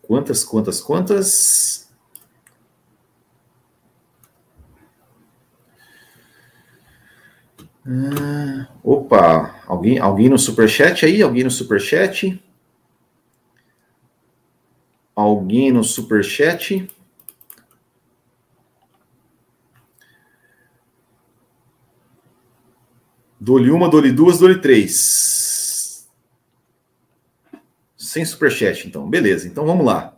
Quantas, 0.00 0.42
quantas, 0.42 0.80
quantas? 0.80 1.90
Ah, 7.86 8.66
opa, 8.82 9.62
alguém, 9.66 9.98
alguém 9.98 10.30
no 10.30 10.38
superchat 10.38 11.04
aí? 11.04 11.20
Alguém 11.20 11.44
no 11.44 11.50
superchat? 11.50 12.42
Alguém 15.14 15.70
no 15.70 15.84
superchat? 15.84 16.88
Dole 23.38 23.70
uma, 23.70 23.88
dole 23.88 24.10
duas, 24.10 24.38
dole 24.38 24.60
três. 24.60 26.08
Sem 27.96 28.24
superchat, 28.24 28.88
então. 28.88 29.08
Beleza, 29.08 29.46
então 29.46 29.66
vamos 29.66 29.84
lá. 29.84 30.16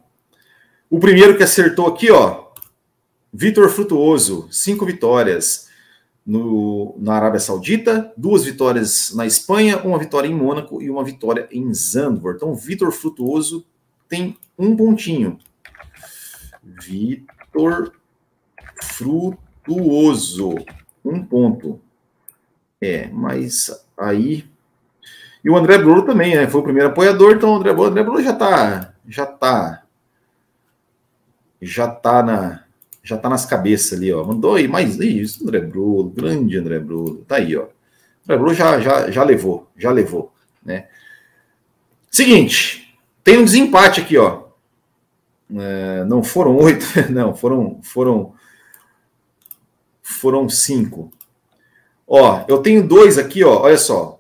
O 0.89 1.01
primeiro 1.01 1.37
que 1.37 1.43
acertou 1.43 1.87
aqui, 1.89 2.11
ó. 2.11 2.47
Vitor 3.33 3.69
Frutuoso, 3.69 4.49
cinco 4.51 4.87
vitórias 4.87 5.69
no, 6.25 6.97
na 6.99 7.15
Arábia 7.15 7.39
Saudita, 7.39 8.13
duas 8.17 8.45
vitórias 8.45 9.13
na 9.15 9.27
Espanha, 9.27 9.79
uma 9.79 9.99
vitória 9.99 10.29
em 10.29 10.35
Mônaco 10.35 10.81
e 10.81 10.89
uma 10.89 11.05
vitória 11.05 11.49
em 11.51 11.73
Zandvoort. 11.75 12.37
Então, 12.37 12.55
Vitor 12.55 12.91
Frutuoso 12.93 13.67
tem 14.09 14.37
um 14.59 14.77
pontinho. 14.77 15.39
Vitor 16.63 17.93
Frutuoso, 18.83 20.55
um 21.05 21.23
ponto. 21.23 21.81
É, 22.81 23.09
mas 23.09 23.71
aí 23.97 24.49
e 25.47 25.49
o 25.49 25.57
André 25.57 25.79
Bruno 25.79 26.03
também, 26.03 26.35
né? 26.35 26.49
Foi 26.49 26.61
o 26.61 26.65
primeiro 26.65 26.89
apoiador, 26.89 27.37
então 27.37 27.53
o 27.53 27.55
André 27.55 27.73
Bruno, 27.73 27.91
André 27.91 28.03
Bruno 28.03 28.21
já 28.21 28.33
tá, 28.33 28.93
já 29.09 29.25
tá, 29.25 29.85
já 31.63 31.87
tá 31.87 32.21
na, 32.21 32.65
já 33.01 33.17
tá 33.17 33.29
nas 33.29 33.47
cabeças 33.47 33.97
ali, 33.97 34.13
ó. 34.13 34.25
Mandou 34.25 34.57
aí 34.57 34.67
mais 34.67 34.99
isso, 34.99 35.45
André 35.45 35.61
Bruno, 35.61 36.11
grande 36.11 36.59
André 36.59 36.81
Bruno, 36.81 37.19
tá 37.19 37.37
aí, 37.37 37.57
ó. 37.57 37.69
André 38.25 38.37
Bruno 38.37 38.55
já, 38.55 38.81
já, 38.81 39.09
já 39.09 39.23
levou, 39.23 39.71
já 39.77 39.93
levou, 39.93 40.33
né? 40.65 40.89
Seguinte, 42.11 42.99
tem 43.23 43.39
um 43.39 43.45
desempate 43.45 44.01
aqui, 44.01 44.19
ó. 44.19 44.46
É, 45.55 46.05
não 46.05 46.23
foram 46.23 46.57
oito, 46.57 46.85
não, 47.11 47.35
foram, 47.35 47.81
foram, 47.83 48.35
foram 50.03 50.49
cinco. 50.49 51.13
Ó, 52.07 52.45
eu 52.49 52.59
tenho 52.59 52.87
dois 52.87 53.19
aqui, 53.19 53.45
ó. 53.45 53.63
Olha 53.63 53.79
só 53.79 54.17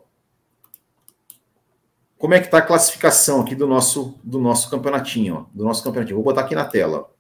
como 2.19 2.35
é 2.35 2.40
que 2.40 2.47
está 2.47 2.59
a 2.59 2.62
classificação 2.62 3.40
aqui 3.43 3.55
do 3.55 3.66
nosso, 3.66 4.19
do 4.24 4.40
nosso 4.40 4.70
campeonatinho, 4.70 5.35
ó, 5.35 5.47
do 5.55 5.65
nosso 5.65 5.85
campeonatinho. 5.85 6.16
Vou 6.16 6.24
botar 6.24 6.43
aqui 6.43 6.55
na 6.55 6.65
tela. 6.65 7.11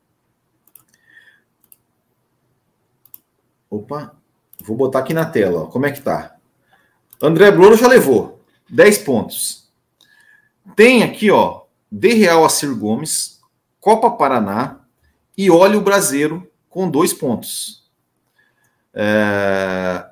Opa, 3.68 4.16
vou 4.64 4.76
botar 4.76 5.00
aqui 5.00 5.12
na 5.12 5.26
tela, 5.26 5.62
ó, 5.62 5.66
como 5.66 5.86
é 5.86 5.92
que 5.92 6.00
tá. 6.00 6.36
André 7.22 7.50
Bruno 7.50 7.76
já 7.76 7.86
levou 7.86 8.40
10 8.70 8.98
pontos. 8.98 9.70
Tem 10.74 11.02
aqui, 11.02 11.30
ó, 11.30 11.62
De 11.90 12.14
Real 12.14 12.44
Acir 12.44 12.74
Gomes, 12.74 13.35
Copa 13.86 14.10
Paraná 14.10 14.80
e 15.38 15.48
Óleo 15.48 15.80
Brasileiro 15.80 16.50
com 16.68 16.90
dois 16.90 17.14
pontos. 17.14 17.88
É... 18.92 20.04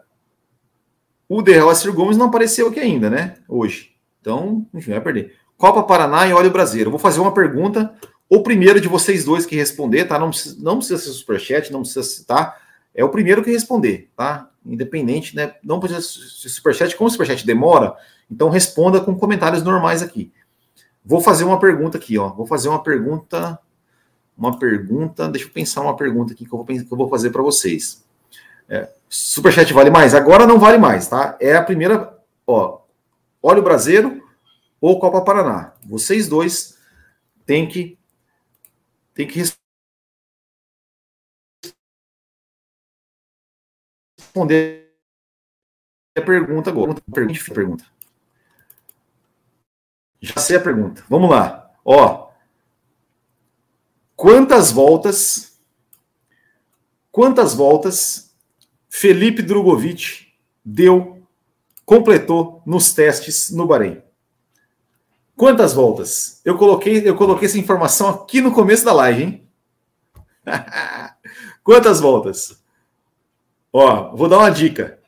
O 1.29 1.43
De 1.43 1.51
Real 1.51 1.69
Acir 1.69 1.93
Gomes 1.93 2.17
não 2.17 2.27
apareceu 2.27 2.69
aqui 2.69 2.79
ainda, 2.79 3.11
né? 3.11 3.35
Hoje. 3.49 3.97
Então, 4.21 4.65
enfim, 4.73 4.93
vai 4.93 5.01
perder. 5.01 5.35
Copa 5.57 5.83
Paraná 5.83 6.25
e 6.25 6.33
Óleo 6.33 6.53
Brasileiro. 6.53 6.87
Eu 6.87 6.93
vou 6.93 7.01
fazer 7.01 7.19
uma 7.19 7.35
pergunta. 7.35 7.93
O 8.29 8.45
primeiro 8.45 8.81
de 8.81 8.87
vocês 8.87 9.25
dois 9.25 9.45
que 9.45 9.57
responder, 9.57 10.05
tá? 10.05 10.21
Não 10.21 10.31
precisa, 10.31 10.57
não 10.63 10.77
precisa 10.77 11.03
ser 11.03 11.11
superchat, 11.11 11.73
não 11.73 11.81
precisa 11.81 12.05
citar. 12.05 12.57
É 12.95 13.05
o 13.05 13.09
primeiro 13.09 13.43
que 13.43 13.51
responder, 13.51 14.09
tá? 14.17 14.51
Independente, 14.65 15.35
né? 15.35 15.53
Não 15.65 15.81
precisa 15.81 16.01
ser 16.01 16.49
superchat. 16.49 16.95
Como 16.95 17.09
o 17.09 17.11
superchat 17.11 17.45
demora, 17.45 17.97
então 18.31 18.51
responda 18.51 19.01
com 19.01 19.19
comentários 19.19 19.65
normais 19.65 20.01
aqui. 20.01 20.33
Vou 21.05 21.21
fazer 21.21 21.43
uma 21.43 21.59
pergunta 21.59 21.99
aqui, 21.99 22.17
ó. 22.17 22.29
Vou 22.29 22.47
fazer 22.47 22.69
uma 22.69 22.81
pergunta. 22.81 23.59
Uma 24.37 24.59
pergunta. 24.59 25.29
Deixa 25.29 25.47
eu 25.47 25.53
pensar 25.53 25.81
uma 25.83 25.97
pergunta 25.97 26.33
aqui 26.33 26.45
que 26.45 26.53
eu 26.53 26.59
vou, 26.59 26.67
que 26.67 26.75
eu 26.91 26.97
vou 26.97 27.09
fazer 27.09 27.31
para 27.31 27.43
vocês. 27.43 28.05
É, 28.69 28.91
Superchat 29.09 29.73
vale 29.73 29.91
mais? 29.91 30.15
Agora 30.15 30.47
não 30.47 30.59
vale 30.59 30.79
mais, 30.79 31.07
tá? 31.07 31.37
É 31.41 31.55
a 31.55 31.63
primeira, 31.63 32.19
ó, 32.47 32.81
Óleo 33.43 33.63
Brasileiro 33.63 34.23
ou 34.81 34.99
Copa 34.99 35.23
Paraná. 35.23 35.75
Vocês 35.85 36.29
dois 36.29 36.79
têm 37.47 37.69
que 37.69 37.99
têm 39.13 39.29
que 39.29 39.43
responder 44.35 44.95
a 46.17 46.23
pergunta 46.23 46.71
agora. 46.71 46.95
Pergunta, 47.13 47.55
pergunta. 47.55 47.85
Já 50.21 50.41
sei 50.41 50.57
a 50.57 50.61
pergunta. 50.61 51.05
Vamos 51.09 51.31
lá. 51.31 51.71
Ó, 51.85 52.24
quantas 54.25 54.73
voltas 54.73 55.59
quantas 57.13 57.53
voltas 57.53 58.35
Felipe 58.89 59.43
Drogovic 59.43 60.29
deu 60.65 61.23
completou 61.85 62.63
nos 62.65 62.95
testes 62.95 63.51
no 63.51 63.67
Bahrein? 63.67 64.03
Quantas 65.37 65.75
voltas? 65.75 66.41
Eu 66.43 66.57
coloquei, 66.57 67.07
eu 67.07 67.15
coloquei 67.15 67.47
essa 67.47 67.59
informação 67.59 68.09
aqui 68.09 68.41
no 68.41 68.51
começo 68.51 68.83
da 68.83 68.95
live, 68.95 69.23
hein? 69.25 69.49
Quantas 71.63 72.01
voltas? 72.01 72.65
Ó, 73.71 74.17
vou 74.17 74.27
dar 74.27 74.39
uma 74.39 74.51
dica. 74.51 74.99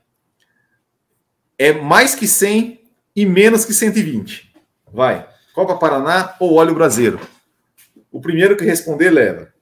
É 1.56 1.72
mais 1.72 2.14
que 2.14 2.28
100 2.28 2.84
e 3.14 3.24
menos 3.24 3.64
que 3.64 3.72
120. 3.72 4.55
Vai. 4.93 5.26
Copa 5.55 5.78
Paraná 5.78 6.34
ou 6.38 6.56
óleo 6.56 6.74
braseiro? 6.74 7.35
O 8.16 8.20
primeiro 8.20 8.56
que 8.56 8.64
responder 8.64 9.10
leva. 9.10 9.52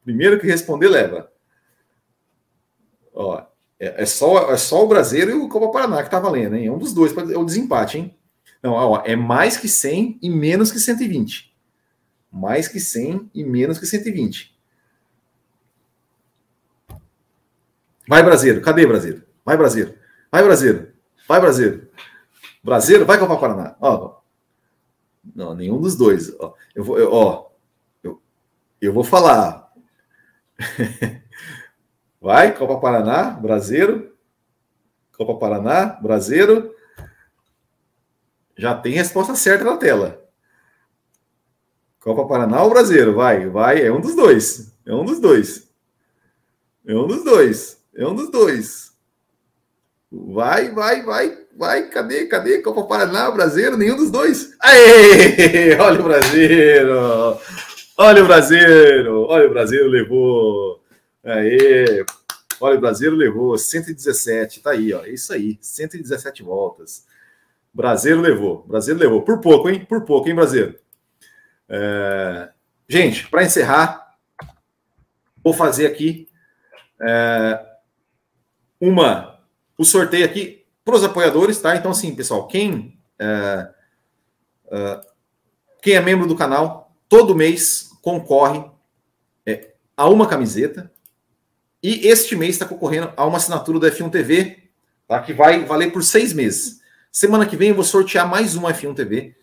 O 0.00 0.04
primeiro 0.04 0.40
que 0.40 0.46
responder 0.46 0.88
leva. 0.88 1.30
Ó, 3.12 3.38
é, 3.78 4.02
é, 4.02 4.06
só, 4.06 4.50
é 4.50 4.56
só 4.56 4.82
o 4.82 4.88
Brasileiro 4.88 5.32
e 5.32 5.34
o 5.34 5.46
Copa 5.46 5.70
Paraná 5.70 6.02
que 6.02 6.10
tá 6.10 6.18
valendo, 6.18 6.56
hein? 6.56 6.68
É 6.68 6.72
um 6.72 6.78
dos 6.78 6.94
dois, 6.94 7.14
é 7.14 7.36
o 7.36 7.44
desempate, 7.44 7.98
hein? 7.98 8.16
Não, 8.62 8.72
ó, 8.72 9.02
é 9.04 9.14
mais 9.14 9.58
que 9.58 9.68
100 9.68 10.20
e 10.22 10.30
menos 10.30 10.72
que 10.72 10.78
120. 10.78 11.54
Mais 12.32 12.66
que 12.66 12.80
100 12.80 13.30
e 13.34 13.44
menos 13.44 13.78
que 13.78 13.84
120. 13.84 14.58
Vai, 18.08 18.22
Brasileiro. 18.22 18.62
Cadê, 18.62 18.86
Brasileiro? 18.86 19.22
Vai, 19.44 19.58
Brasileiro. 19.58 19.98
Vai, 20.32 20.42
Brasileiro. 20.42 20.92
Vai, 21.28 21.40
Brasileiro. 21.42 21.90
Brasileiro, 22.64 23.04
vai 23.04 23.18
Copa 23.18 23.36
Paraná. 23.36 23.76
Ó, 23.78 24.18
não, 25.36 25.54
nenhum 25.54 25.78
dos 25.78 25.94
dois. 25.94 26.34
Ó, 26.38 26.54
eu 26.74 26.82
vou, 26.82 26.98
eu, 26.98 27.12
ó, 27.12 27.49
eu 28.80 28.92
vou 28.92 29.04
falar. 29.04 29.70
vai, 32.20 32.54
Copa 32.56 32.80
Paraná, 32.80 33.30
Brasileiro. 33.30 34.14
Copa 35.16 35.38
Paraná, 35.38 35.98
Brasileiro. 36.00 36.74
Já 38.56 38.74
tem 38.74 38.92
resposta 38.92 39.34
certa 39.34 39.64
na 39.64 39.76
tela. 39.76 40.22
Copa 42.00 42.26
Paraná 42.26 42.62
ou 42.62 42.70
Brasileiro? 42.70 43.14
Vai, 43.14 43.48
vai. 43.48 43.82
É 43.82 43.92
um 43.92 44.00
dos 44.00 44.14
dois. 44.14 44.72
É 44.86 44.94
um 44.94 45.04
dos 45.04 45.20
dois. 45.20 45.70
É 46.86 46.94
um 46.94 47.06
dos 47.06 47.22
dois. 47.22 47.78
É 47.94 48.06
um 48.06 48.14
dos 48.14 48.30
dois. 48.30 48.92
Vai, 50.10 50.70
vai, 50.70 51.02
vai, 51.02 51.38
vai. 51.56 51.88
Cadê, 51.88 52.26
cadê? 52.26 52.62
Copa 52.62 52.84
Paraná, 52.84 53.30
Brasileiro? 53.30 53.76
Nenhum 53.76 53.96
dos 53.96 54.10
dois. 54.10 54.56
Aê! 54.60 55.76
Olha 55.78 56.00
o 56.00 56.04
Brasileiro! 56.04 57.38
Olha 58.02 58.24
o 58.24 58.26
Brasileiro! 58.26 59.26
Olha 59.26 59.46
o 59.46 59.50
Brasileiro 59.50 59.90
levou. 59.90 60.82
Aê! 61.22 62.02
Olha 62.58 62.78
o 62.78 62.80
Brasileiro 62.80 63.14
levou 63.14 63.58
117. 63.58 64.62
Tá 64.62 64.70
aí, 64.70 64.94
ó. 64.94 65.04
É 65.04 65.10
isso 65.10 65.30
aí. 65.34 65.58
117 65.60 66.42
voltas. 66.42 67.06
Brasileiro 67.74 68.22
levou. 68.22 68.64
Brasileiro 68.66 69.00
levou. 69.00 69.22
Por 69.22 69.42
pouco, 69.42 69.68
hein? 69.68 69.84
Por 69.84 70.06
pouco, 70.06 70.26
hein, 70.26 70.34
Brasileiro? 70.34 70.78
É... 71.68 72.48
Gente, 72.88 73.28
para 73.28 73.44
encerrar, 73.44 74.16
vou 75.44 75.52
fazer 75.52 75.86
aqui 75.86 76.26
é... 77.02 77.62
uma 78.80 79.38
o 79.76 79.84
sorteio 79.84 80.24
aqui 80.24 80.64
para 80.86 80.96
os 80.96 81.04
apoiadores, 81.04 81.60
tá? 81.60 81.76
Então, 81.76 81.90
assim, 81.90 82.16
pessoal, 82.16 82.48
quem 82.48 82.98
é... 83.18 83.68
É... 84.72 85.00
quem 85.82 85.96
é 85.96 86.00
membro 86.00 86.26
do 86.26 86.34
canal, 86.34 86.96
todo 87.06 87.36
mês 87.36 87.89
concorre 88.00 88.64
é, 89.46 89.74
a 89.96 90.08
uma 90.08 90.26
camiseta. 90.26 90.90
E 91.82 92.06
este 92.06 92.36
mês 92.36 92.56
está 92.56 92.66
concorrendo 92.66 93.12
a 93.16 93.24
uma 93.24 93.38
assinatura 93.38 93.78
do 93.78 93.86
F1 93.86 94.10
TV, 94.10 94.58
tá? 95.08 95.20
Que 95.20 95.32
vai 95.32 95.64
valer 95.64 95.92
por 95.92 96.02
seis 96.02 96.32
meses. 96.32 96.80
Semana 97.10 97.46
que 97.46 97.56
vem 97.56 97.70
eu 97.70 97.74
vou 97.74 97.84
sortear 97.84 98.28
mais 98.28 98.56
um 98.56 98.62
F1 98.62 98.94
TV. 98.94 99.34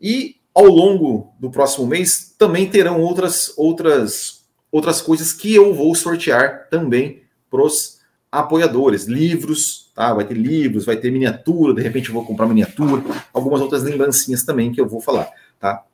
E 0.00 0.36
ao 0.54 0.66
longo 0.66 1.34
do 1.38 1.50
próximo 1.50 1.86
mês 1.86 2.34
também 2.38 2.68
terão 2.68 3.00
outras 3.00 3.52
outras 3.56 4.40
outras 4.70 5.00
coisas 5.00 5.32
que 5.32 5.54
eu 5.54 5.74
vou 5.74 5.94
sortear 5.94 6.68
também 6.68 7.22
para 7.50 7.62
os 7.62 8.00
apoiadores, 8.30 9.06
livros, 9.06 9.90
tá? 9.94 10.14
Vai 10.14 10.24
ter 10.24 10.34
livros, 10.34 10.84
vai 10.84 10.96
ter 10.96 11.10
miniatura, 11.10 11.74
de 11.74 11.82
repente 11.82 12.08
eu 12.08 12.14
vou 12.14 12.24
comprar 12.24 12.46
miniatura, 12.46 13.02
algumas 13.32 13.60
outras 13.60 13.82
lembrancinhas 13.82 14.44
também 14.44 14.70
que 14.70 14.80
eu 14.80 14.88
vou 14.88 15.00
falar, 15.00 15.28
tá? 15.58 15.84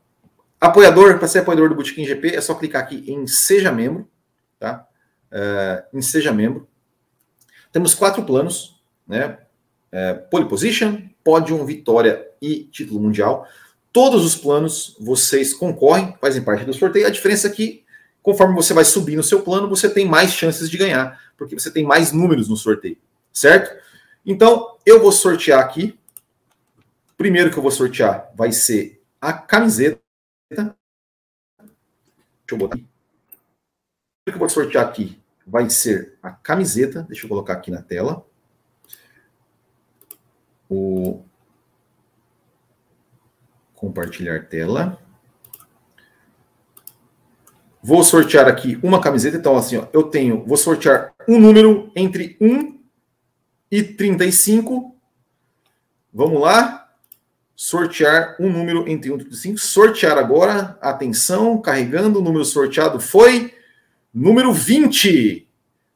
Apoiador, 0.61 1.19
para 1.19 1.29
ser 1.29 1.41
apoiador 1.41 1.69
do 1.69 1.75
Botequim 1.75 2.05
GP, 2.05 2.35
é 2.35 2.41
só 2.41 2.55
clicar 2.55 2.83
aqui 2.83 3.05
em 3.07 3.27
Seja 3.27 3.71
Membro, 3.71 4.09
tá? 4.59 4.87
Uh, 5.31 5.99
em 5.99 6.03
Seja 6.03 6.33
Membro. 6.33 6.67
Temos 7.73 7.95
quatro 7.95 8.25
planos, 8.25 8.81
né? 9.07 9.39
é, 9.97 10.13
pole 10.13 10.47
position, 10.47 11.01
pódio, 11.25 11.65
vitória 11.65 12.27
e 12.41 12.65
título 12.65 13.01
mundial. 13.01 13.49
Todos 13.93 14.25
os 14.25 14.37
planos 14.37 14.95
vocês 15.01 15.55
concorrem, 15.55 16.15
fazem 16.21 16.43
parte 16.43 16.65
do 16.67 16.75
sorteio. 16.75 17.07
A 17.07 17.11
diferença 17.11 17.47
é 17.47 17.51
que, 17.51 17.83
conforme 18.23 18.55
você 18.55 18.75
vai 18.75 18.85
subir 18.85 19.17
no 19.17 19.23
seu 19.23 19.41
plano, 19.41 19.69
você 19.69 19.89
tem 19.89 20.05
mais 20.05 20.33
chances 20.33 20.69
de 20.69 20.77
ganhar, 20.77 21.19
porque 21.37 21.59
você 21.59 21.71
tem 21.71 21.83
mais 21.83 22.13
números 22.13 22.49
no 22.49 22.57
sorteio, 22.57 22.99
certo? 23.33 23.75
Então, 24.25 24.77
eu 24.85 25.01
vou 25.01 25.13
sortear 25.13 25.61
aqui. 25.61 25.99
Primeiro 27.17 27.51
que 27.51 27.57
eu 27.57 27.63
vou 27.63 27.73
sortear 27.73 28.31
vai 28.35 28.53
ser 28.53 29.01
a 29.19 29.33
camiseta. 29.33 29.99
Deixa 30.51 30.75
eu 32.51 32.59
botar 32.59 32.77
aqui. 32.77 32.87
O 34.27 34.31
que 34.31 34.35
eu 34.35 34.39
vou 34.39 34.49
sortear 34.49 34.87
aqui 34.87 35.21
vai 35.47 35.69
ser 35.71 36.19
a 36.23 36.31
camiseta. 36.31 37.03
Deixa 37.05 37.25
eu 37.25 37.29
colocar 37.29 37.55
aqui 37.55 37.71
na 37.71 37.83
tela 37.83 38.27
o 40.69 41.23
compartilhar 43.75 44.49
tela. 44.49 45.01
Vou 47.83 48.03
sortear 48.03 48.49
aqui 48.49 48.79
uma 48.83 49.01
camiseta. 49.01 49.37
Então, 49.37 49.57
assim, 49.57 49.77
ó, 49.77 49.87
eu 49.93 50.05
tenho, 50.05 50.45
vou 50.45 50.57
sortear 50.57 51.15
um 51.29 51.39
número 51.39 51.93
entre 51.95 52.37
1 52.41 52.81
e 53.71 53.83
35. 53.83 54.97
Vamos 56.13 56.41
lá. 56.41 56.86
Sortear 57.57 58.37
um 58.39 58.53
número 58.53 58.87
entre 58.87 59.11
1 59.11 59.15
e 59.15 59.19
35. 59.21 59.59
Sortear 59.59 60.19
agora. 60.19 60.77
Atenção, 60.79 61.59
carregando. 61.59 62.19
O 62.19 62.23
número 62.23 62.45
sorteado 62.45 63.01
foi 63.01 63.55
número 64.13 64.53
20. 64.53 65.49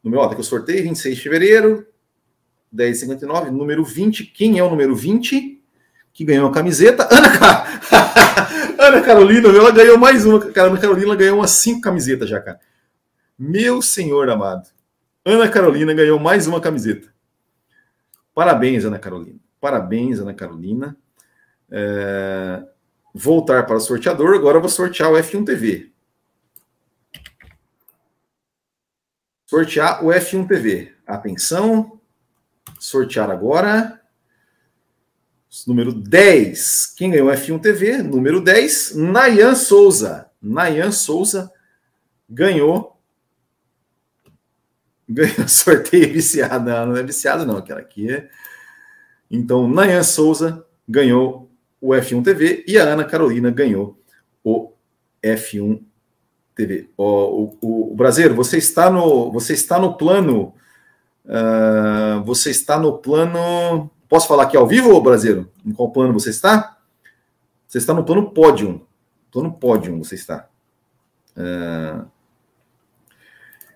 Número, 0.02 0.22
ó, 0.22 0.26
tá 0.26 0.34
que 0.34 0.40
eu 0.40 0.44
sorteio 0.44 0.82
26 0.82 1.16
de 1.16 1.22
fevereiro. 1.22 1.86
10,59, 2.74 3.50
número 3.50 3.84
20. 3.84 4.24
Quem 4.24 4.58
é 4.58 4.64
o 4.64 4.70
número 4.70 4.96
20? 4.96 5.62
Que 6.14 6.24
ganhou 6.24 6.48
a 6.48 6.52
camiseta? 6.52 7.06
Ana, 7.10 7.38
Car... 7.38 7.80
Ana 8.80 9.02
Carolina, 9.02 9.48
ela 9.48 9.70
ganhou 9.70 9.98
mais 9.98 10.24
uma. 10.24 10.40
Cara, 10.40 10.68
Ana 10.68 10.80
Carolina 10.80 11.14
ganhou 11.14 11.38
umas 11.38 11.50
cinco 11.50 11.82
camisetas 11.82 12.30
já, 12.30 12.40
cara. 12.40 12.58
Meu 13.38 13.82
senhor 13.82 14.30
amado. 14.30 14.66
Ana 15.22 15.46
Carolina 15.46 15.92
ganhou 15.92 16.18
mais 16.18 16.46
uma 16.46 16.60
camiseta. 16.60 17.12
Parabéns, 18.34 18.86
Ana 18.86 18.98
Carolina. 18.98 19.38
Parabéns, 19.60 20.18
Ana 20.20 20.32
Carolina. 20.32 20.96
É... 21.70 22.62
Voltar 23.14 23.66
para 23.66 23.76
o 23.76 23.80
sorteador. 23.80 24.34
Agora 24.34 24.59
eu 24.59 24.60
vou 24.60 24.70
sortear 24.70 25.10
o 25.10 25.16
F1 25.16 25.44
TV. 25.44 25.90
Sortear 29.47 30.05
o 30.05 30.09
F1 30.09 30.47
TV. 30.47 30.94
Atenção 31.06 32.01
sortear 32.80 33.30
agora. 33.30 34.01
Número 35.66 35.92
10. 35.92 36.94
Quem 36.97 37.10
ganhou 37.10 37.28
F1 37.28 37.60
TV? 37.60 38.02
Número 38.02 38.40
10, 38.40 38.94
Nayan 38.97 39.55
Souza. 39.55 40.30
Nayan 40.40 40.90
Souza 40.90 41.52
ganhou. 42.28 42.98
Ganhou 45.09 45.48
sorteio 45.48 46.10
viciado. 46.14 46.64
Não, 46.70 46.86
não 46.86 46.97
é 46.97 47.02
viciado, 47.02 47.44
não. 47.44 47.56
Aquela 47.56 47.80
aqui 47.80 48.10
é. 48.10 48.30
Então, 49.30 49.68
Nayan 49.68 50.02
Souza 50.02 50.64
ganhou 50.88 51.49
o 51.81 51.90
F1 51.90 52.23
TV 52.23 52.65
e 52.66 52.78
a 52.78 52.85
Ana 52.85 53.05
Carolina 53.05 53.51
ganhou 53.51 53.98
o 54.44 54.73
F1 55.23 55.81
TV. 56.55 56.89
O, 56.97 57.57
o, 57.61 57.90
o, 57.93 57.94
Brasileiro, 57.94 58.35
você 58.35 58.59
está 58.59 58.90
no, 58.90 59.31
você 59.31 59.55
está 59.55 59.78
no 59.78 59.97
plano 59.97 60.55
Uh, 61.24 62.23
você 62.24 62.51
está 62.51 62.78
no 62.78 62.98
plano. 62.98 63.90
Posso 64.09 64.27
falar 64.27 64.44
aqui 64.44 64.57
ao 64.57 64.66
vivo, 64.66 65.01
Brasileiro? 65.01 65.51
Em 65.65 65.73
qual 65.73 65.93
plano 65.93 66.12
você 66.12 66.31
está? 66.31 66.77
Você 67.69 67.78
está 67.78 67.94
no 67.94 68.05
plano 68.05 68.31
pódio. 68.31 68.86
Plano 69.31 69.52
pódio 69.52 69.97
você 69.98 70.16
está. 70.16 70.48
Uh... 71.36 72.05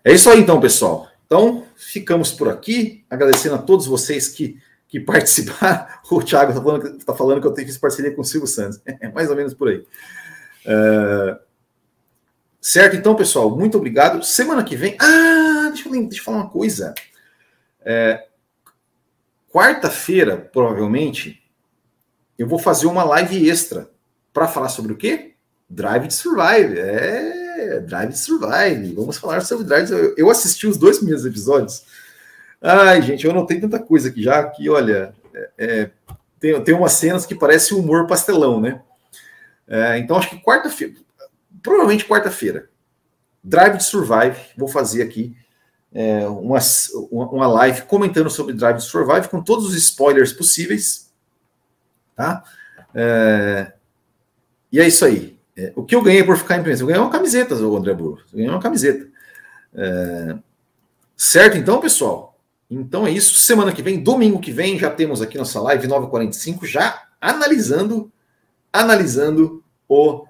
É 0.04 0.12
isso 0.12 0.28
aí, 0.28 0.40
então, 0.40 0.60
pessoal. 0.60 1.08
Então, 1.26 1.64
ficamos 1.76 2.32
por 2.32 2.48
aqui. 2.48 3.04
Agradecendo 3.08 3.54
a 3.54 3.58
todos 3.58 3.86
vocês 3.86 4.28
que, 4.28 4.58
que 4.94 5.00
participaram. 5.00 5.86
O 6.08 6.22
Thiago 6.22 6.52
está 6.52 6.62
falando, 6.62 7.04
tá 7.04 7.14
falando 7.14 7.40
que 7.40 7.46
eu 7.48 7.66
fiz 7.66 7.76
parceria 7.76 8.14
com 8.14 8.20
o 8.20 8.24
Silvio 8.24 8.46
Santos. 8.46 8.80
É 8.86 9.10
mais 9.10 9.28
ou 9.28 9.34
menos 9.34 9.52
por 9.52 9.68
aí. 9.68 9.78
Uh... 10.64 11.36
Certo, 12.60 12.94
então, 12.94 13.16
pessoal, 13.16 13.50
muito 13.50 13.76
obrigado. 13.76 14.22
Semana 14.22 14.62
que 14.62 14.76
vem. 14.76 14.96
Ah, 15.00 15.70
deixa 15.72 15.88
eu, 15.88 15.92
deixa 15.92 16.20
eu 16.20 16.24
falar 16.24 16.36
uma 16.38 16.48
coisa. 16.48 16.94
É, 17.84 18.24
Quarta-feira, 19.52 20.36
provavelmente, 20.36 21.42
eu 22.38 22.46
vou 22.46 22.58
fazer 22.58 22.86
uma 22.86 23.04
live 23.04 23.48
extra 23.48 23.90
para 24.32 24.48
falar 24.48 24.68
sobre 24.68 24.92
o 24.92 24.96
quê? 24.96 25.34
Drive 25.68 26.06
to 26.06 26.14
Survive. 26.14 26.78
É, 26.78 27.80
Drive 27.80 28.10
to 28.10 28.18
Survive. 28.18 28.94
Vamos 28.94 29.16
falar 29.16 29.40
sobre 29.42 29.64
Drive. 29.64 29.90
Eu 30.16 30.30
assisti 30.30 30.66
os 30.66 30.76
dois 30.76 30.98
primeiros 30.98 31.26
episódios. 31.26 31.84
Ai, 32.66 33.02
gente, 33.02 33.26
eu 33.26 33.44
tenho 33.44 33.60
tanta 33.60 33.78
coisa 33.78 34.08
aqui 34.08 34.22
já 34.22 34.42
que, 34.48 34.70
olha, 34.70 35.14
é, 35.34 35.50
é, 35.58 35.90
tem, 36.40 36.64
tem 36.64 36.74
umas 36.74 36.92
cenas 36.92 37.26
que 37.26 37.34
parece 37.34 37.74
humor 37.74 38.06
pastelão, 38.06 38.58
né? 38.58 38.80
É, 39.68 39.98
então, 39.98 40.16
acho 40.16 40.30
que 40.30 40.40
quarta-feira, 40.40 40.94
provavelmente 41.62 42.06
quarta-feira, 42.06 42.70
Drive 43.42 43.76
to 43.76 43.84
Survive, 43.84 44.38
vou 44.56 44.66
fazer 44.66 45.02
aqui 45.02 45.36
é, 45.92 46.26
uma, 46.26 46.58
uma 47.10 47.46
live 47.48 47.82
comentando 47.82 48.30
sobre 48.30 48.54
Drive 48.54 48.76
to 48.76 48.84
Survive 48.84 49.28
com 49.28 49.42
todos 49.42 49.66
os 49.66 49.76
spoilers 49.76 50.32
possíveis, 50.32 51.12
tá? 52.16 52.44
É, 52.94 53.74
e 54.72 54.80
é 54.80 54.86
isso 54.86 55.04
aí. 55.04 55.38
É, 55.54 55.70
o 55.76 55.84
que 55.84 55.94
eu 55.94 56.02
ganhei 56.02 56.24
por 56.24 56.38
ficar 56.38 56.54
em 56.54 56.62
primeiro? 56.62 56.82
Eu 56.82 56.86
ganhei 56.86 57.02
uma 57.02 57.10
camiseta, 57.10 57.54
André 57.54 57.92
Burro. 57.92 58.20
Eu 58.32 58.38
ganhei 58.38 58.48
uma 58.50 58.62
camiseta. 58.62 59.06
É, 59.74 60.36
certo, 61.14 61.58
então, 61.58 61.78
pessoal? 61.78 62.33
Então 62.80 63.06
é 63.06 63.10
isso. 63.10 63.34
Semana 63.36 63.72
que 63.72 63.82
vem, 63.82 64.02
domingo 64.02 64.40
que 64.40 64.52
vem, 64.52 64.78
já 64.78 64.90
temos 64.90 65.22
aqui 65.22 65.38
nossa 65.38 65.60
live 65.60 65.86
9h45, 65.86 66.66
já 66.66 67.02
analisando, 67.20 68.10
analisando 68.72 69.62
o 69.88 70.26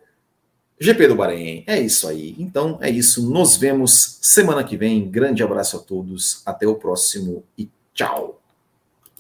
GP 0.78 1.08
do 1.08 1.16
Bahrein. 1.16 1.64
É 1.66 1.80
isso 1.80 2.08
aí. 2.08 2.34
Então 2.38 2.78
é 2.80 2.90
isso. 2.90 3.28
Nos 3.30 3.56
vemos 3.56 4.18
semana 4.22 4.64
que 4.64 4.76
vem. 4.76 5.10
Grande 5.10 5.42
abraço 5.42 5.76
a 5.76 5.80
todos. 5.80 6.42
Até 6.44 6.66
o 6.66 6.74
próximo 6.74 7.44
e 7.56 7.68
tchau. 7.92 8.33